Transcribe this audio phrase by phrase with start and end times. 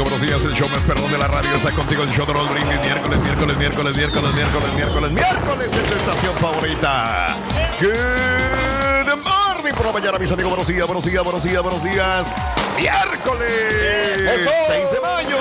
[0.00, 0.44] Buenos días.
[0.44, 2.02] El show más perdón de la radio está contigo.
[2.02, 2.80] El show de Roll Brindis.
[2.80, 7.36] Miércoles, miércoles, miércoles, miércoles, miércoles, miércoles, miércoles en tu estación favorita.
[7.80, 10.50] Good morning por la mañana, mis amigos.
[10.50, 12.34] Buenos días, buenos días, buenos días, buenos días.
[12.76, 15.38] Miércoles 6 de mayo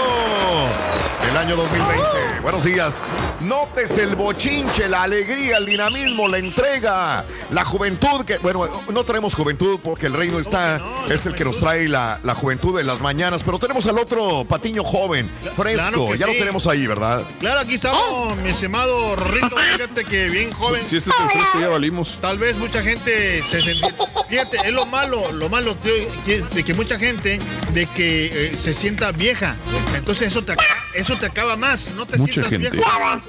[1.26, 2.40] del año 2020.
[2.42, 2.94] Buenos días.
[3.42, 8.24] Notes el bochinche, la alegría, el dinamismo, la entrega, la juventud.
[8.24, 10.80] Que, bueno, no tenemos juventud porque el reino está,
[11.10, 14.46] es el que nos trae la, la juventud en las mañanas, pero tenemos al otro
[14.46, 15.92] patiño joven, fresco.
[15.92, 17.24] Claro ya lo tenemos ahí, ¿verdad?
[17.40, 19.56] Claro, aquí estamos, mi estimado Rorrito.
[19.58, 20.86] Fíjate que bien joven.
[20.86, 22.20] Si este es el fresco, ya valimos.
[22.22, 23.96] Tal vez mucha gente se sentía.
[24.30, 27.40] Fíjate, es lo malo, lo malo que- de que mucha gente
[27.74, 29.56] de que eh, se sienta vieja.
[29.96, 31.90] Entonces eso te, acaba- eso te acaba más.
[31.96, 32.70] No te Mucha gente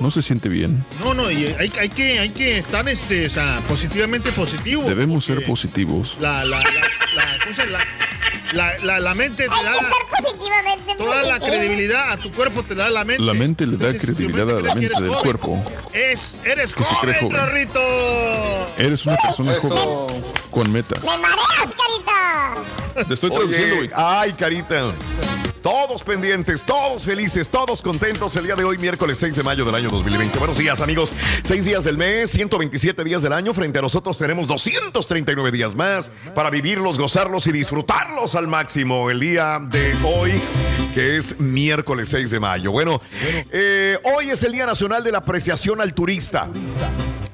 [0.01, 0.85] no se siente bien.
[1.01, 4.85] No, no, y hay, hay que, hay que estar este, o sea, positivamente positivo.
[4.85, 6.17] Debemos ser positivos.
[6.21, 7.79] La, la, la, la, ¿cómo se llama?
[8.53, 12.31] La, la, la mente te Hay que da estar positivamente toda la credibilidad a tu
[12.33, 13.23] cuerpo, te da la mente.
[13.23, 15.23] La mente le da Entonces, credibilidad a la mente del joven.
[15.23, 15.65] cuerpo.
[15.93, 17.47] Es, eres Que se cree joven, joven.
[17.47, 17.81] Rorrito.
[18.79, 19.79] Eres una persona joven
[20.51, 21.03] con metas.
[21.05, 23.05] ¡Me mareas, carita!
[23.09, 23.91] Te estoy traduciendo, güey.
[23.95, 24.93] ay, carita.
[25.63, 29.77] Todos pendientes, todos felices, todos contentos el día de hoy, miércoles 6 de mayo del
[29.77, 30.37] año 2020.
[30.41, 31.13] Buenos días, amigos.
[31.45, 33.55] Seis días del mes, 127 días del año.
[33.55, 39.21] Frente a nosotros tenemos 239 días más para vivirlos, gozarlos y disfrutarlos al máximo el
[39.21, 40.33] día de hoy,
[40.95, 42.73] que es miércoles 6 de mayo.
[42.73, 43.01] Bueno,
[43.53, 46.51] eh, hoy es el Día Nacional de la Apreciación al Turista.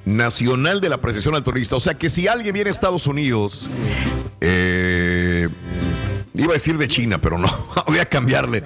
[0.05, 1.77] Nacional de la Apreciación al Turista.
[1.77, 3.71] O sea que si alguien viene a Estados Unidos,
[4.43, 5.49] eh,
[6.35, 7.49] iba a decir de China, pero no,
[7.87, 8.63] voy a cambiarle.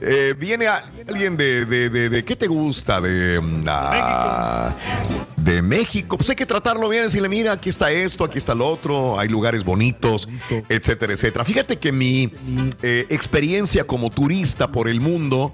[0.00, 3.00] Eh, viene alguien de, de, de- de- ¿qué te gusta?
[3.00, 4.74] De, mm, ah,
[5.44, 6.16] de México.
[6.16, 9.28] Pues hay que tratarlo bien, decirle, mira, aquí está esto, aquí está lo otro, hay
[9.28, 10.28] lugares bonitos,
[10.68, 11.44] etcétera, etcétera.
[11.44, 12.32] Fíjate que mi
[12.82, 15.52] eh, experiencia como turista por el mundo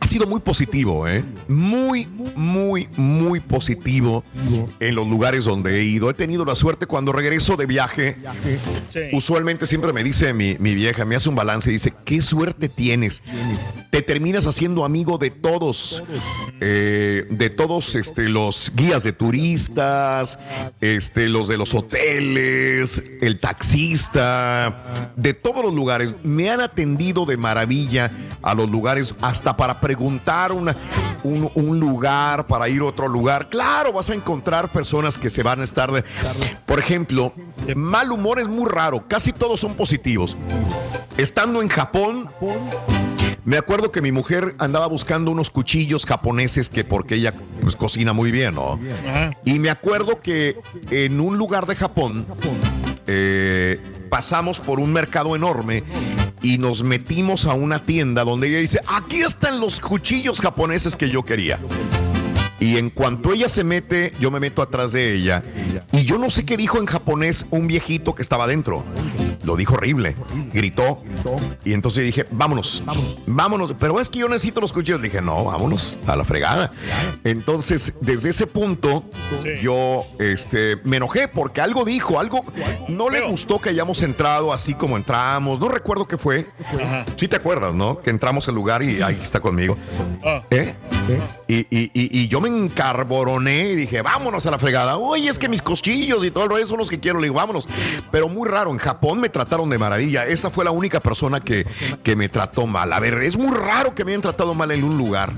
[0.00, 1.22] ha sido muy positivo, ¿eh?
[1.46, 4.24] Muy, muy, muy positivo
[4.80, 6.08] en los lugares donde he ido.
[6.08, 8.16] He tenido la suerte cuando regreso de viaje.
[9.12, 12.68] Usualmente siempre me dice mi, mi vieja, me hace un balance y dice, qué suerte
[12.68, 13.22] tienes.
[13.90, 16.02] Te terminas haciendo amigo de todos,
[16.60, 20.38] eh, de todos este, los guías de turistas,
[20.80, 26.14] este, los de los hoteles, el taxista, de todos los lugares.
[26.22, 28.10] Me han atendido de maravilla
[28.42, 30.76] a los lugares hasta para preguntar una-
[31.22, 33.48] un, lugar, para ir a otro lugar.
[33.50, 36.02] Claro, vas a encontrar personas que se van a estar de...
[36.66, 37.34] Por ejemplo,
[37.76, 40.36] mal humor es muy raro, casi todos son positivos.
[41.18, 42.30] Estando en Japón,
[43.44, 48.12] Me acuerdo que mi mujer andaba buscando unos cuchillos japoneses que porque ella pues, cocina
[48.12, 48.78] muy bien, ¿no?
[49.44, 50.56] Y me acuerdo que
[50.90, 52.26] en un lugar de Japón
[53.06, 55.84] eh, pasamos por un mercado enorme
[56.42, 61.08] y nos metimos a una tienda donde ella dice, aquí están los cuchillos japoneses que
[61.08, 61.58] yo quería.
[62.58, 65.42] Y en cuanto ella se mete, yo me meto atrás de ella.
[65.92, 68.84] Y yo no sé qué dijo en japonés un viejito que estaba adentro.
[69.42, 70.16] Lo dijo horrible.
[70.52, 71.02] Gritó.
[71.64, 72.82] Y entonces dije, vámonos,
[73.26, 73.74] vámonos.
[73.78, 75.00] Pero es que yo necesito los cuchillos.
[75.02, 76.72] dije, no, vámonos a la fregada.
[77.24, 79.04] Entonces, desde ese punto,
[79.42, 79.48] Sí.
[79.62, 82.44] yo este, me enojé porque algo dijo, algo
[82.88, 85.58] no le gustó que hayamos entrado así como entramos.
[85.60, 86.46] No recuerdo qué fue.
[86.82, 87.04] Ajá.
[87.16, 88.00] Sí te acuerdas, ¿no?
[88.00, 89.76] Que entramos al lugar y ahí está conmigo.
[90.24, 90.42] Ah.
[90.50, 90.74] ¿Eh?
[91.48, 94.96] Y, y- y- y yo me encarboroné y dije, vámonos a la fregada.
[94.98, 97.18] Oye, es que mis costillos y todo el rollo son los que quiero.
[97.18, 97.66] Le digo, vámonos.
[98.10, 100.26] Pero muy raro, en Japón me trataron de maravilla.
[100.26, 101.66] Esa fue la única persona que,
[102.02, 102.92] que me trató mal.
[102.92, 105.32] A ver, es muy raro que me hayan tratado mal en un lugar.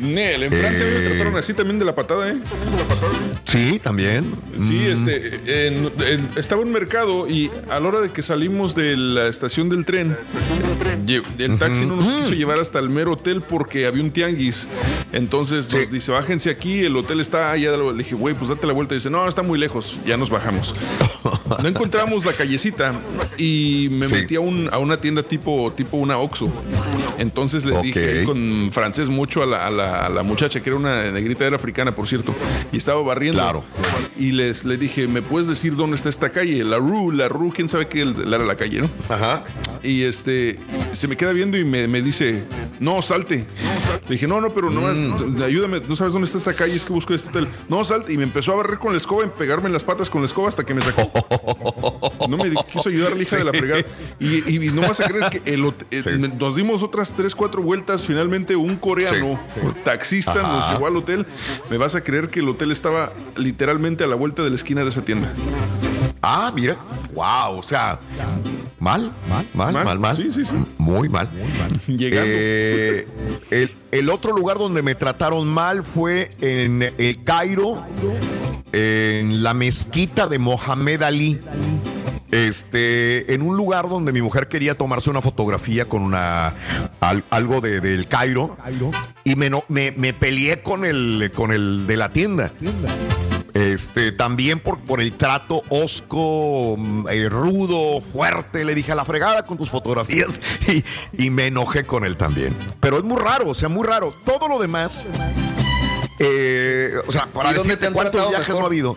[0.00, 1.08] Nel, en Francia mí me Eh.
[1.08, 2.36] trataron así también de la patada, ¿eh?
[3.44, 4.24] Sí, también.
[4.60, 4.92] Sí, Mm.
[4.92, 9.26] este, en- en- estaba en mercado y a la hora de que salimos de la
[9.28, 10.16] estación del tren,
[11.38, 14.66] el taxi no nos quiso llevar hasta el mero hotel porque había un tianguis.
[15.12, 17.76] Entonces nos dice, bájense aquí, el hotel está allá.
[17.76, 18.94] Le dije, güey, pues date la vuelta.
[18.94, 19.98] dice, no, está muy lejos.
[20.06, 20.74] Ya nos bajamos.
[21.62, 22.92] No encontramos la callecita
[23.36, 24.14] y me Sí.
[24.14, 26.50] metí a, un- a una tienda tipo, tipo una Oxxo.
[27.18, 30.76] Entonces le dije con francés mucho a la, a la- a la muchacha, que era
[30.78, 32.32] una negrita, era africana, por cierto,
[32.72, 33.40] y estaba barriendo.
[33.42, 33.64] Claro.
[34.16, 36.64] Y les le dije, ¿me puedes decir dónde está esta calle?
[36.64, 38.90] La Rue, la Rue, quién sabe qué era la calle, ¿no?
[39.08, 39.44] Ajá.
[39.82, 40.58] Y este,
[40.92, 42.44] se me queda viendo y me, me dice,
[42.80, 43.44] no, salte.
[44.08, 45.42] Le dije, no, no, pero no Mm.
[45.42, 47.48] ayúdame, no sabes dónde está esta calle, es que busco este hotel.
[47.68, 48.12] No, salte.
[48.12, 50.26] Y me empezó a barrer con la escoba y pegarme en las patas con la
[50.26, 51.10] escoba hasta que me sacó.
[52.28, 53.82] No me quiso ayudar la hija de la fregada.
[54.18, 56.10] Y, y no vas a creer que el hot- eh, Sí.
[56.38, 58.06] nos dimos otras tres, cuatro vueltas.
[58.06, 59.38] Finalmente, un coreano
[59.84, 61.26] taxista nos llevó al hotel.
[61.70, 64.82] Me vas a creer que el hotel estaba literalmente a la vuelta de la esquina
[64.82, 65.30] de esa tienda.
[66.22, 66.76] Ah, mira.
[67.14, 67.98] Wow, o sea,
[68.78, 69.84] mal, mal, mal, Mal.
[69.84, 70.16] mal, mal.
[70.16, 70.54] Sí, sí, sí.
[70.78, 71.28] Muy mal.
[71.86, 72.30] Llegando.
[72.32, 73.06] Eh,
[73.50, 77.82] el, el otro lugar donde me trataron mal fue en el Cairo,
[78.72, 81.40] en la mezquita de Mohamed Ali.
[82.30, 86.52] Este, en un lugar donde mi mujer quería tomarse una fotografía con una
[87.00, 88.56] al- algo de- del Cairo
[89.24, 92.52] y me, me, me peleé con el con el de la tienda.
[93.54, 98.64] Este, también por, por el trato osco, mm, eh, rudo, fuerte.
[98.64, 100.38] Le dije a la fregada con tus fotografías
[100.68, 100.84] y,
[101.24, 102.54] y me enojé con él también.
[102.78, 104.12] Pero es muy raro, o sea, muy raro.
[104.24, 105.06] Todo lo demás,
[106.20, 108.60] eh, o sea, para ¿Y dónde decirte cuántos viajes mejor?
[108.60, 108.96] no ha habido.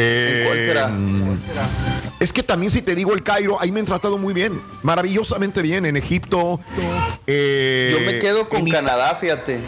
[0.00, 0.88] Eh, cuál será?
[0.88, 1.38] mm,
[2.20, 5.60] Es que también si te digo el Cairo, ahí me han tratado muy bien, maravillosamente
[5.62, 6.60] bien, en Egipto.
[7.26, 9.60] eh, Yo me quedo con Canadá, fíjate.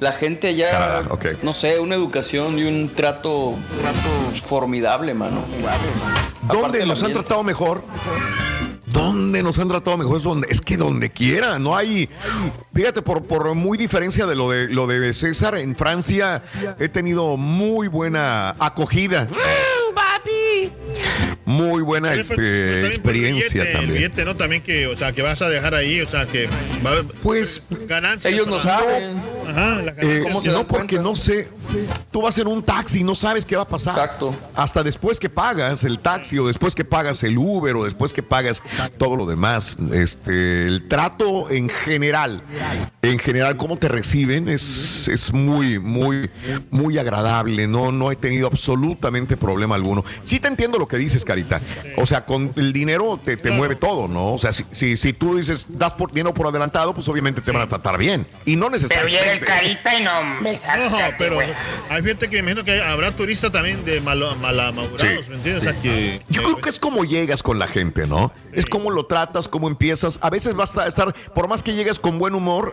[0.00, 1.02] La gente allá, Canadá,
[1.42, 3.54] no sé, una educación y un trato
[4.46, 5.42] formidable, mano.
[6.42, 7.82] ¿Dónde nos han tratado mejor?
[8.94, 10.16] ¿Dónde nos han tratado mejor?
[10.18, 12.08] Es, donde, es que donde quiera, no hay.
[12.74, 16.42] Fíjate, por, por muy diferencia de lo de lo de César, en Francia
[16.78, 19.28] he tenido muy buena acogida.
[21.46, 23.94] Muy buena También por- este, también por el experiencia billete, el también.
[23.94, 24.36] billete, ¿no?
[24.36, 26.48] También que, o sea, que vas a dejar ahí, o sea, que
[26.84, 28.32] va a haber Pues ganancias.
[28.32, 29.20] Ellos no saben.
[29.48, 30.24] Ajá, Eh, ganancias.
[30.24, 31.02] ¿Cómo se no, porque cuenta?
[31.10, 31.48] no sé.
[32.10, 33.94] Tú vas en un taxi y no sabes qué va a pasar.
[33.94, 34.34] Exacto.
[34.54, 38.22] Hasta después que pagas el taxi o después que pagas el Uber o después que
[38.22, 38.62] pagas
[38.98, 39.76] todo lo demás.
[39.92, 42.42] Este, el trato en general,
[43.02, 46.30] en general, cómo te reciben es, es muy, muy,
[46.70, 47.66] muy agradable.
[47.66, 50.04] No, no he tenido absolutamente problema alguno.
[50.22, 51.60] Sí te entiendo lo que dices, Carita.
[51.96, 54.34] O sea, con el dinero te, te mueve todo, ¿no?
[54.34, 57.50] O sea, si, si, si tú dices, das por dinero por adelantado, pues obviamente te
[57.52, 58.26] van a tratar bien.
[58.44, 59.33] Y no necesariamente.
[59.34, 61.38] El carita y no me No, sácate, pero
[61.88, 65.62] hay gente que me imagino que habrá turistas también de malo, malamagurados, Sí, ¿me entiendes?
[65.62, 68.32] O sea, que, Yo creo que es como llegas con la gente, ¿no?
[68.52, 70.18] Es como lo tratas, cómo empiezas.
[70.22, 72.72] A veces basta estar, por más que llegues con buen humor,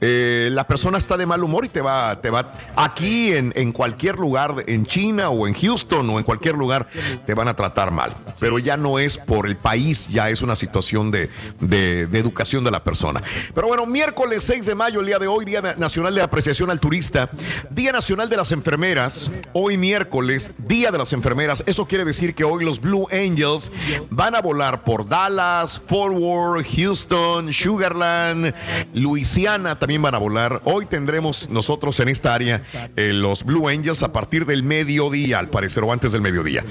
[0.00, 2.52] eh, la persona está de mal humor y te va, te va.
[2.76, 6.88] Aquí en, en cualquier lugar, en China o en Houston o en cualquier lugar,
[7.26, 8.14] te van a tratar mal.
[8.38, 11.30] Pero ya no es por el país, ya es una situación de,
[11.60, 13.22] de- de educación de la persona.
[13.54, 16.80] Pero bueno, miércoles 6 de mayo, el día de hoy, Día Nacional de Apreciación al
[16.80, 17.30] Turista,
[17.70, 21.62] Día Nacional de las Enfermeras, hoy miércoles, Día de las Enfermeras.
[21.66, 23.70] Eso quiere decir que hoy los Blue Angels
[24.10, 28.54] van a volar por Dallas, Fort Worth, Houston, Sugarland,
[28.94, 30.60] Luisiana también van a volar.
[30.64, 32.62] Hoy tendremos nosotros en esta área
[32.96, 36.64] eh, los Blue Angels a partir del mediodía, al parecer, o antes del mediodía.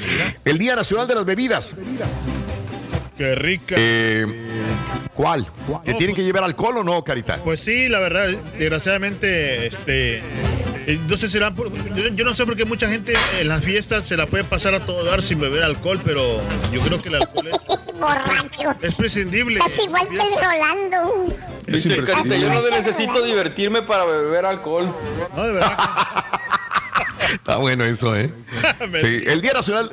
[0.46, 1.74] El Día Nacional de las Bebidas.
[3.18, 3.76] Qué rica.
[3.78, 4.26] Eh,
[5.14, 5.48] ¿Cuál?
[5.84, 7.38] ¿Que tienen que llevar alcohol o no, Carita?
[7.44, 8.28] Pues sí, la verdad,
[8.60, 10.18] desgraciadamente, este.
[10.20, 13.48] eh, No sé si será por- yo, yo no sé por qué mucha gente en
[13.48, 16.40] las fiestas se la puede pasar a todo dar sin beber alcohol, pero
[16.72, 17.58] yo creo que el alcohol es,
[18.00, 18.76] Borracho.
[18.82, 19.60] es prescindible.
[19.66, 21.34] Es igual que el Rolando.
[21.66, 24.86] Es Dice Carita, yo no necesito divertirme para beber alcohol.
[25.36, 25.78] No, de verdad.
[27.34, 28.32] Está bueno eso, ¿eh?
[29.02, 29.92] Sí, el Día Nacional,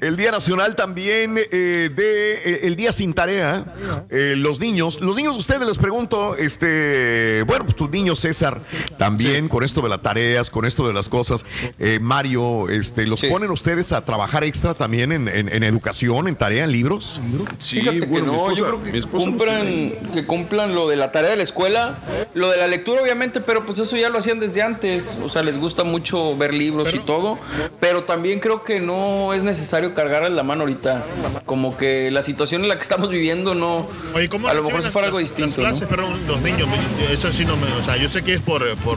[0.00, 3.64] el Día Nacional también eh, de eh, el Día sin tarea,
[4.10, 8.60] eh, los niños, los niños ustedes les pregunto, este, bueno, pues tus niños César
[8.98, 11.44] también con esto de las tareas, con esto de las cosas,
[11.78, 13.28] eh, Mario, este, los Sí.
[13.28, 17.20] ponen ustedes a trabajar extra también en, en- en educación, en tarea, en libros.
[17.58, 20.96] Sí, Fíjate que bueno, mi no, esposa- yo creo que cumplan, que cumplan lo de
[20.96, 21.98] la tarea de la escuela,
[22.34, 25.42] lo de la lectura obviamente, pero pues eso ya lo hacían desde antes, o sea,
[25.42, 27.38] les gusta mucho ver libros y todo,
[27.80, 31.04] pero también creo que no es necesario cargarles la mano ahorita,
[31.46, 34.82] como que la situación en la que estamos viviendo no, Oye, ¿cómo a lo mejor
[34.82, 35.68] si fuera algo las- las distinto, ¿no?
[35.68, 36.68] clases, perdón, los niños,
[37.10, 38.96] eso sí no me, o sea, yo sé que es por, por,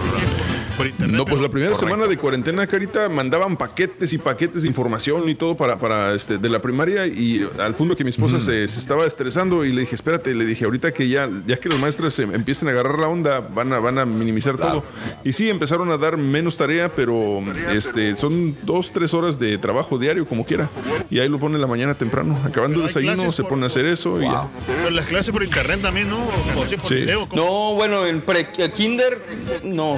[0.77, 1.17] por internet.
[1.17, 5.35] No, pues la primera semana de cuarentena, Carita, mandaban paquetes y paquetes de información y
[5.35, 8.79] todo para, para este, de la primaria y al punto que mi esposa se, se
[8.79, 12.17] estaba estresando y le dije, espérate, le dije, ahorita que ya, ya que los maestros
[12.19, 14.83] em- empiecen a agarrar la onda, van a, van a minimizar todo.
[15.23, 17.41] Y sí, empezaron a dar menos tarea, pero
[17.73, 20.69] este, son dos, tres horas de trabajo diario, como quiera.
[21.09, 22.37] Y ahí lo pone en la mañana temprano.
[22.45, 24.47] Acabando el desayuno, se por- pone a hacer eso y ya.
[24.67, 26.17] Pero las clases por internet también, ¿no?
[26.55, 26.95] O sí, por Sí.
[26.95, 27.27] video.
[27.27, 27.41] ¿cómo?
[27.41, 29.21] No, bueno, en pre eh, kinder
[29.63, 29.97] no.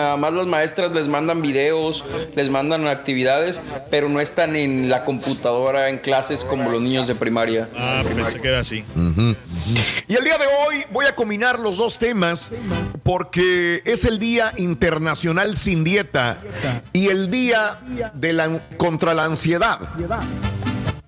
[0.00, 2.04] Además las maestras les mandan videos,
[2.34, 7.14] les mandan actividades, pero no están en la computadora en clases como los niños de
[7.14, 7.68] primaria.
[7.76, 8.84] Ah, pensé que era así.
[10.08, 12.50] Y el día de hoy voy a combinar los dos temas
[13.02, 16.38] porque es el Día Internacional sin Dieta
[16.92, 17.78] y el Día
[18.14, 19.80] de la, contra la Ansiedad.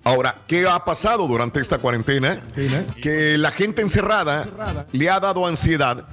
[0.05, 2.41] Ahora, ¿qué ha pasado durante esta cuarentena?
[3.01, 4.47] Que la gente encerrada
[4.91, 6.05] le ha dado ansiedad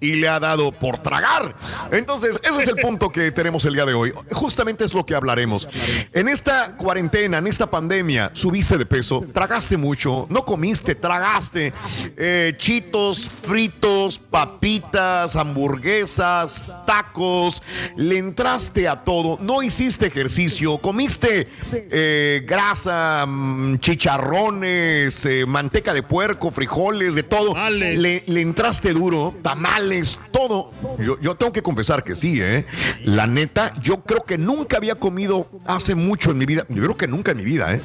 [0.00, 1.54] y le ha dado por tragar.
[1.92, 4.12] Entonces, ese es el punto que tenemos el día de hoy.
[4.32, 5.68] Justamente es lo que hablaremos.
[6.12, 11.72] En esta cuarentena, en esta pandemia, subiste de peso, tragaste mucho, no comiste, tragaste
[12.16, 17.62] eh, chitos, fritos, papitas, hamburguesas, tacos,
[17.96, 23.26] le entraste a todo, no hiciste ejercicio, comiste eh, grasa,
[23.78, 27.54] chicharrones, eh, manteca de puerco, frijoles, de todo.
[27.54, 27.98] Tamales.
[27.98, 30.72] Le, le entraste duro, tamales, todo.
[30.98, 32.66] Yo, yo tengo que confesar que sí, ¿eh?
[33.04, 36.64] La neta, yo creo que nunca había comido hace mucho en mi vida.
[36.68, 37.80] Yo creo que nunca en mi vida, ¿eh?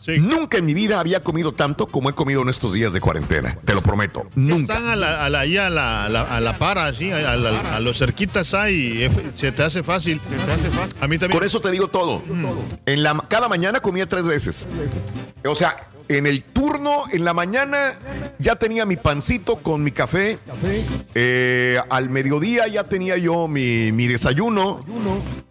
[0.00, 0.18] Sí.
[0.18, 3.58] Nunca en mi vida había comido tanto como he comido en estos días de cuarentena.
[3.64, 4.26] Te lo prometo.
[4.34, 4.74] Nunca.
[4.74, 7.80] Están a la, a la, ahí a la, a la, a la para, así, a,
[7.80, 10.20] los cerquitas ahí, eh, se te hace fácil.
[11.00, 11.38] A mí también.
[11.38, 12.22] Con eso te digo todo.
[12.86, 14.66] En la, cada mañana comía tres veces.
[15.44, 15.76] O sea,
[16.12, 17.94] en el turno, en la mañana,
[18.38, 20.38] ya tenía mi pancito con mi café.
[21.14, 24.84] Eh, al mediodía ya tenía yo mi, mi desayuno.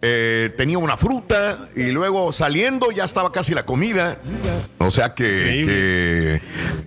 [0.00, 1.68] Eh, tenía una fruta.
[1.76, 4.18] Y luego saliendo ya estaba casi la comida.
[4.78, 6.42] O sea que, que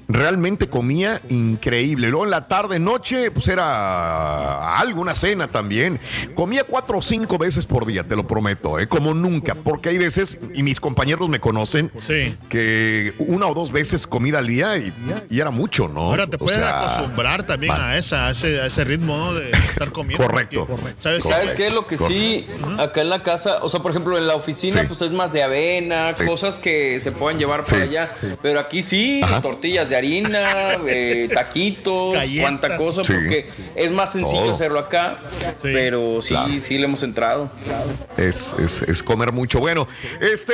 [0.07, 2.09] realmente comía increíble.
[2.09, 5.99] Luego en la tarde, noche, pues era algo, una cena también.
[6.35, 8.87] Comía cuatro o cinco veces por día, te lo prometo, ¿eh?
[8.87, 9.55] como nunca.
[9.55, 12.35] Porque hay veces, y mis compañeros me conocen, Sí.
[12.49, 14.93] que una o dos veces comida al día y,
[15.29, 16.01] y era mucho, ¿no?
[16.01, 19.33] Ahora te O puedes sea, acostumbrar también a, esa, a, ese, a ese ritmo ¿no?
[19.33, 20.25] de estar comiendo.
[20.25, 20.65] Correcto.
[20.67, 21.23] porque, ¿Sabes?
[21.23, 21.69] ¿Sabes qué?
[21.69, 22.47] Lo que sí,
[22.79, 24.87] acá en la casa, o sea, por ejemplo, en la oficina, Sí.
[24.87, 26.25] pues es más de avena, Sí.
[26.25, 27.83] cosas que se puedan llevar para Sí.
[27.83, 28.11] allá.
[28.41, 29.41] Pero aquí sí, Ajá.
[29.41, 32.41] tortillas de harina, eh, taquitos, Galletas.
[32.41, 33.13] cuánta cosa, Sí.
[33.13, 34.51] porque es más sencillo Todo.
[34.51, 35.19] hacerlo acá.
[35.61, 35.69] Sí.
[35.73, 36.53] Pero sí, Claro.
[36.61, 37.49] sí le hemos entrado.
[38.17, 39.59] Es, es- es comer mucho.
[39.59, 39.87] Bueno,
[40.21, 40.53] este,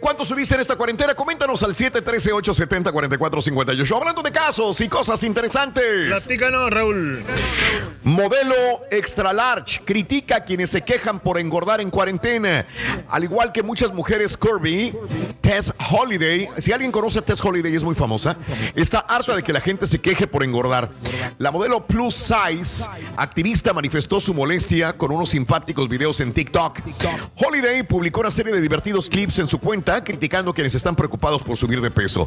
[0.00, 1.14] ¿cuánto subiste en esta cuarentena?
[1.14, 1.74] Coméntanos al
[2.32, 3.96] 713-870-4458.
[3.96, 6.08] Hablando de casos y cosas interesantes.
[6.08, 7.22] Platícanos, Raúl.
[8.04, 8.54] Modelo
[8.90, 12.66] extra large critica a quienes se quejan por engordar en cuarentena.
[13.08, 14.92] Al igual que muchas mujeres curvy,
[15.40, 18.36] Tess Holiday, si alguien conoce a Tess Holiday, es muy famosa,
[18.74, 20.90] está harta de que la gente se queje por engordar.
[21.38, 22.84] La modelo plus size
[23.16, 26.80] activista manifestó su molestia con unos simpáticos videos en TikTok.
[27.36, 31.40] Holiday publicó una serie de divertidos clips en su cuenta criticando a quienes están preocupados
[31.42, 32.21] por subir de peso.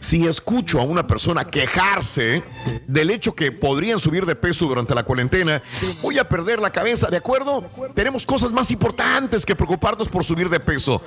[0.00, 2.42] Si escucho a una persona quejarse
[2.86, 5.62] del hecho que podrían subir de peso durante la cuarentena,
[6.02, 7.64] voy a perder la cabeza, ¿de acuerdo?
[7.94, 11.00] Tenemos cosas más importantes que preocuparnos por subir de peso.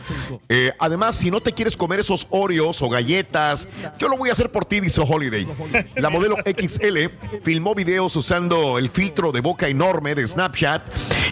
[0.50, 3.68] Eh, además, si no te quieres comer esos Oreos o galletas.
[3.98, 5.48] Yo lo voy a hacer por ti, dice Holiday.
[5.96, 7.08] La modelo XL
[7.44, 10.82] filmó videos usando el filtro de boca enorme de Snapchat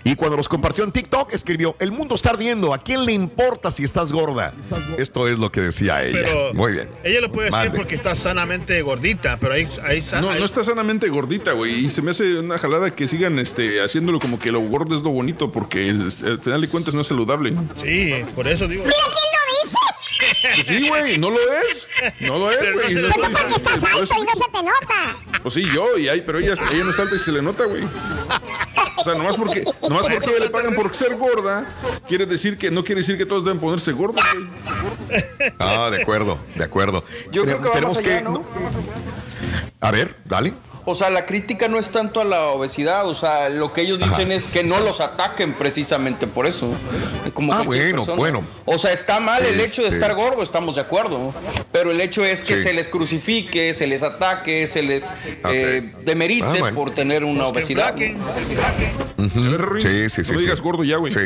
[0.04, 3.72] y cuando los compartió en TikTok escribió, el mundo está ardiendo, ¿a quién le importa
[3.72, 4.54] si estás gorda?
[4.98, 6.20] Esto es lo que decía ella.
[6.24, 6.90] Pero Muy bien.
[7.04, 10.64] Ella lo puede decir porque está sanamente gordita, pero ahí, ahí, No, ahí- no está
[10.64, 11.86] sanamente gordita, güey.
[11.86, 15.02] Y se me hace una jalada que sigan este, haciéndolo como que lo gordo es
[15.02, 17.54] lo bonito, porque es- al final de cuentas no es saludable.
[17.84, 18.84] Sí, por eso digo.
[18.84, 19.49] Mira quién lo dice.
[20.56, 21.88] Pues sí, güey, no lo es.
[22.22, 22.94] No lo es, Pero güey.
[22.96, 25.40] No estoy Porque estás alto y no se te nota.
[25.42, 27.66] Pues sí, yo, y hay, pero ella, ella no está alta y se le nota,
[27.66, 27.84] güey.
[28.98, 31.66] O sea, nomás porque, nomás Por porque ella le pagan por ser gorda,
[32.08, 35.54] quiere decir que no quiere decir que todos deben ponerse gordos, güey.
[35.60, 37.04] Ah, de acuerdo, de acuerdo.
[37.32, 38.44] Yo creo que Tenemos ¿no?
[39.80, 40.54] A ver, dale.
[40.92, 44.00] O sea, la crítica no es tanto a la obesidad, o sea, lo que ellos
[44.00, 44.34] dicen Ajá.
[44.34, 46.68] es que no los ataquen precisamente por eso.
[47.36, 48.44] Como Ah, bueno, bueno.
[48.66, 51.32] O sea, está mal el hecho de Este- estar gordo, estamos de acuerdo.
[51.72, 52.64] Pero el hecho es que Sí.
[52.64, 55.14] se les crucifique, se les ataque, se les
[55.46, 56.76] eh, demerite Ah, bueno.
[56.76, 57.90] por tener una Pues que obesidad.
[57.90, 60.32] A ver, Ruin, Sí, sí, sí.
[60.32, 60.46] No me sí.
[60.46, 61.14] digas gordo ya, güey.
[61.14, 61.20] Sí.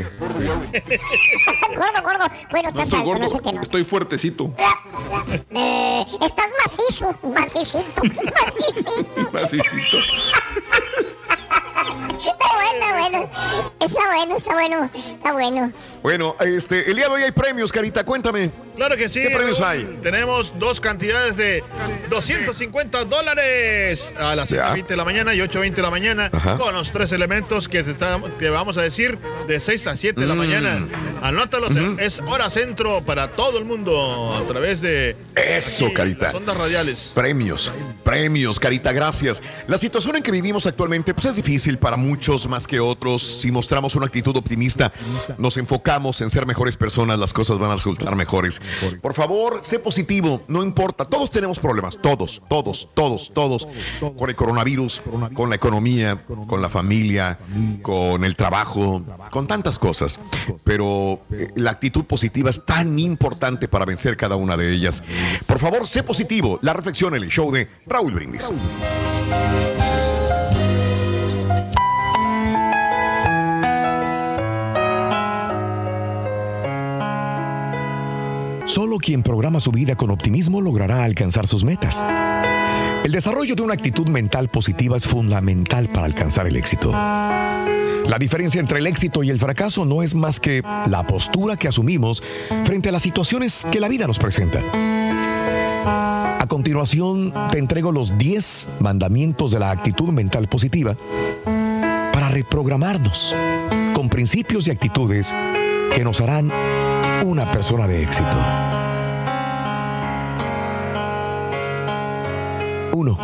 [1.75, 2.25] Gordo, gordo.
[2.51, 4.53] Bueno, No estás estoy no gordo, estoy fuertecito.
[5.55, 8.01] Eh, estás macizo, macicito,
[8.43, 9.31] macicito.
[9.53, 10.62] Macicito.
[13.07, 13.29] Está bueno,
[13.79, 14.35] está bueno.
[14.37, 16.35] Está bueno, está bueno, bueno.
[16.39, 18.49] Este, el día de hoy hay premios, Carita, cuéntame.
[18.75, 19.21] Claro que sí.
[19.21, 19.99] ¿Qué premios hay?
[20.01, 21.63] Tenemos dos cantidades de
[22.09, 24.73] 250 dólares a las Ya.
[24.73, 26.57] 7.20 de la mañana y 8.20 de la mañana Ajá.
[26.57, 29.17] con los tres elementos que te, vamos a decir
[29.47, 30.37] de 6 a 7 de la Mm.
[30.37, 30.87] mañana.
[31.21, 36.25] Anótalos, es hora centro para todo el mundo a través de Eso, aquí, Carita.
[36.27, 37.11] las ondas radiales.
[37.13, 37.71] Premios,
[38.03, 39.41] premios, Carita, gracias.
[39.67, 42.92] La situación en que vivimos actualmente pues es difícil para muchos más que otros.
[43.21, 44.91] Si mostramos una actitud optimista,
[45.37, 48.61] nos enfocamos en ser mejores personas, las cosas van a resultar mejores.
[49.01, 51.05] Por favor, sé positivo, no importa.
[51.05, 53.67] Todos tenemos problemas, todos, todos, todos, todos.
[54.17, 55.01] Con el coronavirus,
[55.33, 57.39] con la economía, con la familia,
[57.81, 60.19] con el trabajo, con tantas cosas.
[60.63, 65.03] Pero eh, la actitud positiva es tan importante para vencer cada una de ellas.
[65.45, 66.59] Por favor, sé positivo.
[66.61, 68.51] La reflexión en el show de Raúl Brindis.
[78.73, 82.03] Solo quien programa su vida con optimismo logrará alcanzar sus metas.
[83.03, 86.91] El desarrollo de una actitud mental positiva es fundamental para alcanzar el éxito.
[86.91, 91.67] La diferencia entre el éxito y el fracaso no es más que la postura que
[91.67, 92.23] asumimos
[92.63, 94.59] frente a las situaciones que la vida nos presenta.
[96.39, 100.97] A continuación, te entrego los 10 mandamientos de la actitud mental positiva
[102.11, 103.35] para reprogramarnos
[103.93, 105.31] con principios y actitudes
[105.93, 106.51] que nos harán
[107.23, 108.37] una persona de éxito.
[112.93, 113.17] 1.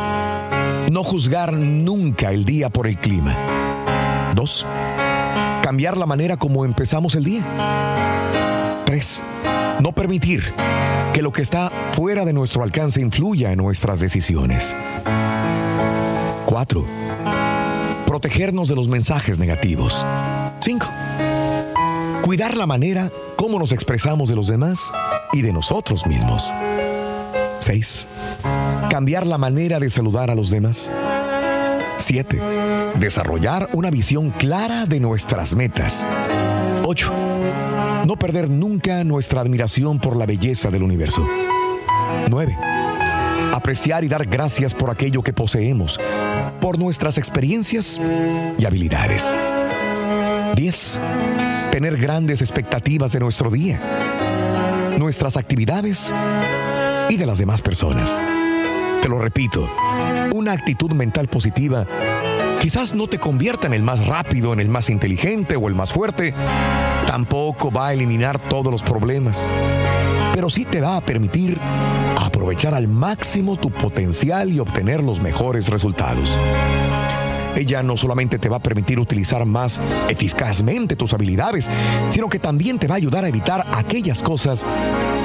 [0.91, 3.35] No juzgar nunca el día por el clima.
[4.35, 4.65] 2.
[5.61, 7.43] Cambiar la manera como empezamos el día.
[8.85, 9.23] 3.
[9.81, 10.43] No permitir
[11.13, 14.75] que lo que está fuera de nuestro alcance influya en nuestras decisiones.
[16.45, 16.85] 4.
[18.07, 20.05] Protegernos de los mensajes negativos.
[20.61, 20.87] 5.
[22.29, 24.93] Cuidar la manera como nos expresamos de los demás
[25.33, 26.53] y de nosotros mismos.
[27.57, 28.05] 6.
[28.87, 30.91] Cambiar la manera de saludar a los demás.
[31.97, 32.39] 7.
[32.99, 36.05] Desarrollar una visión clara de nuestras metas.
[36.85, 37.11] 8.
[38.05, 41.27] No perder nunca nuestra admiración por la belleza del universo.
[42.29, 42.55] 9.
[43.55, 45.99] Apreciar y dar gracias por aquello que poseemos,
[46.61, 47.99] por nuestras experiencias
[48.59, 49.31] y habilidades.
[50.55, 50.99] 10.
[51.71, 53.79] Tener grandes expectativas de nuestro día,
[54.97, 56.13] nuestras actividades
[57.09, 58.15] y de las demás personas.
[59.01, 59.69] Te lo repito,
[60.33, 61.85] una actitud mental positiva
[62.59, 65.93] quizás no te convierta en el más rápido, en el más inteligente o el más
[65.93, 66.33] fuerte.
[67.07, 69.45] Tampoco va a eliminar todos los problemas,
[70.33, 71.57] pero sí te va a permitir
[72.17, 76.37] aprovechar al máximo tu potencial y obtener los mejores resultados.
[77.55, 81.69] Ella no solamente te va a permitir utilizar más eficazmente tus habilidades,
[82.09, 84.65] sino que también te va a ayudar a evitar aquellas cosas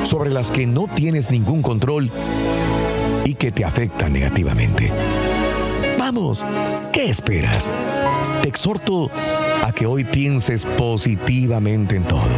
[0.02, 2.10] sobre las que no tienes ningún control
[3.24, 4.90] y que te afectan negativamente.
[5.98, 6.44] Vamos,
[6.92, 7.70] ¿qué esperas?
[8.42, 9.10] Te exhorto
[9.62, 12.28] a que hoy pienses positivamente en todo.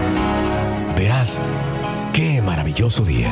[0.97, 1.41] Verás,
[2.13, 3.31] qué maravilloso día.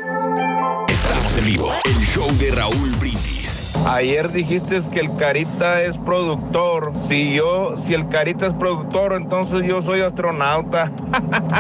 [1.36, 1.72] Estamos en vivo.
[1.84, 3.74] El show de Raúl Brindis.
[3.86, 6.94] Ayer dijiste que el Carita es productor.
[6.96, 10.92] Si yo, si el Carita es productor, entonces yo soy astronauta.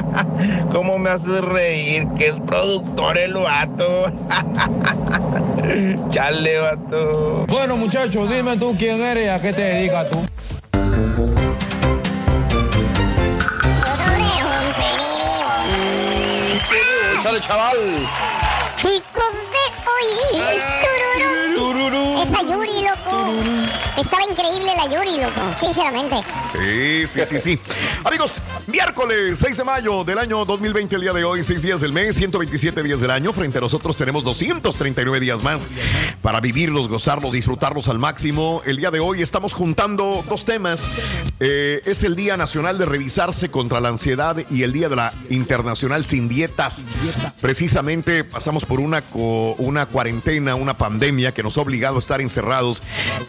[0.71, 4.11] ¿Cómo me haces reír que es productor el vato?
[6.11, 7.45] Chale, vato.
[7.47, 10.25] Bueno, muchachos, dime tú quién eres y a qué te dedicas tú.
[17.21, 17.77] Chale, chaval.
[18.77, 19.44] Chicos
[19.95, 20.61] hoy.
[21.55, 22.21] Tururú.
[22.21, 22.84] Esa Yuri.
[23.97, 25.21] Estaba increíble la Yuri.
[25.57, 26.17] Sinceramente.
[26.51, 27.59] Sí, sí, sí, sí.
[28.03, 31.93] Amigos, miércoles 6 de mayo del año 2020, el día de hoy, 6 días del
[31.93, 33.31] mes, 127 días del año.
[33.31, 35.65] Frente a nosotros tenemos 239 días más
[36.21, 38.61] para vivirlos, gozarlos, disfrutarlos al máximo.
[38.65, 40.85] El día de hoy estamos juntando dos temas.
[41.39, 45.13] Eh, es el Día Nacional de Revisarse contra la Ansiedad y el Día de la
[45.29, 46.83] Internacional Sin Dietas.
[47.39, 52.83] Precisamente pasamos por una, una cuarentena, una pandemia que nos ha obligado a estar encerrados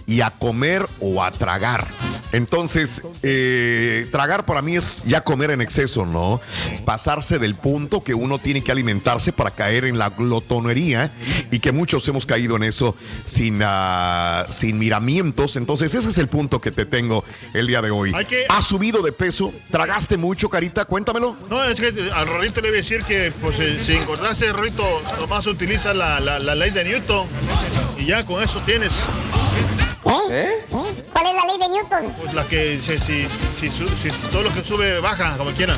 [0.06, 0.55] y a comer
[1.00, 1.86] o a tragar.
[2.32, 6.40] Entonces, eh, tragar para mí es ya comer en exceso, ¿no?
[6.84, 11.10] Pasarse del punto que uno tiene que alimentarse para caer en la glotonería
[11.50, 15.56] y que muchos hemos caído en eso sin, ah, sin miramientos.
[15.56, 18.12] Entonces, ese es el punto que te tengo el día de hoy.
[18.26, 19.52] Que- ¿Has subido de peso?
[19.70, 20.84] ¿Tragaste mucho, Carita?
[20.84, 21.36] Cuéntamelo.
[21.48, 24.84] No, es que al Rorito le voy a decir que pues, eh, si engordaste, Rorito,
[25.20, 27.26] nomás utiliza la, la, la ley de Newton
[27.98, 28.92] y ya con eso tienes.
[30.30, 30.64] ¿Eh?
[30.70, 32.14] ¿Cuál es la ley de Newton?
[32.20, 35.76] Pues la que si, si, si, todo lo que sube baja, como quiera.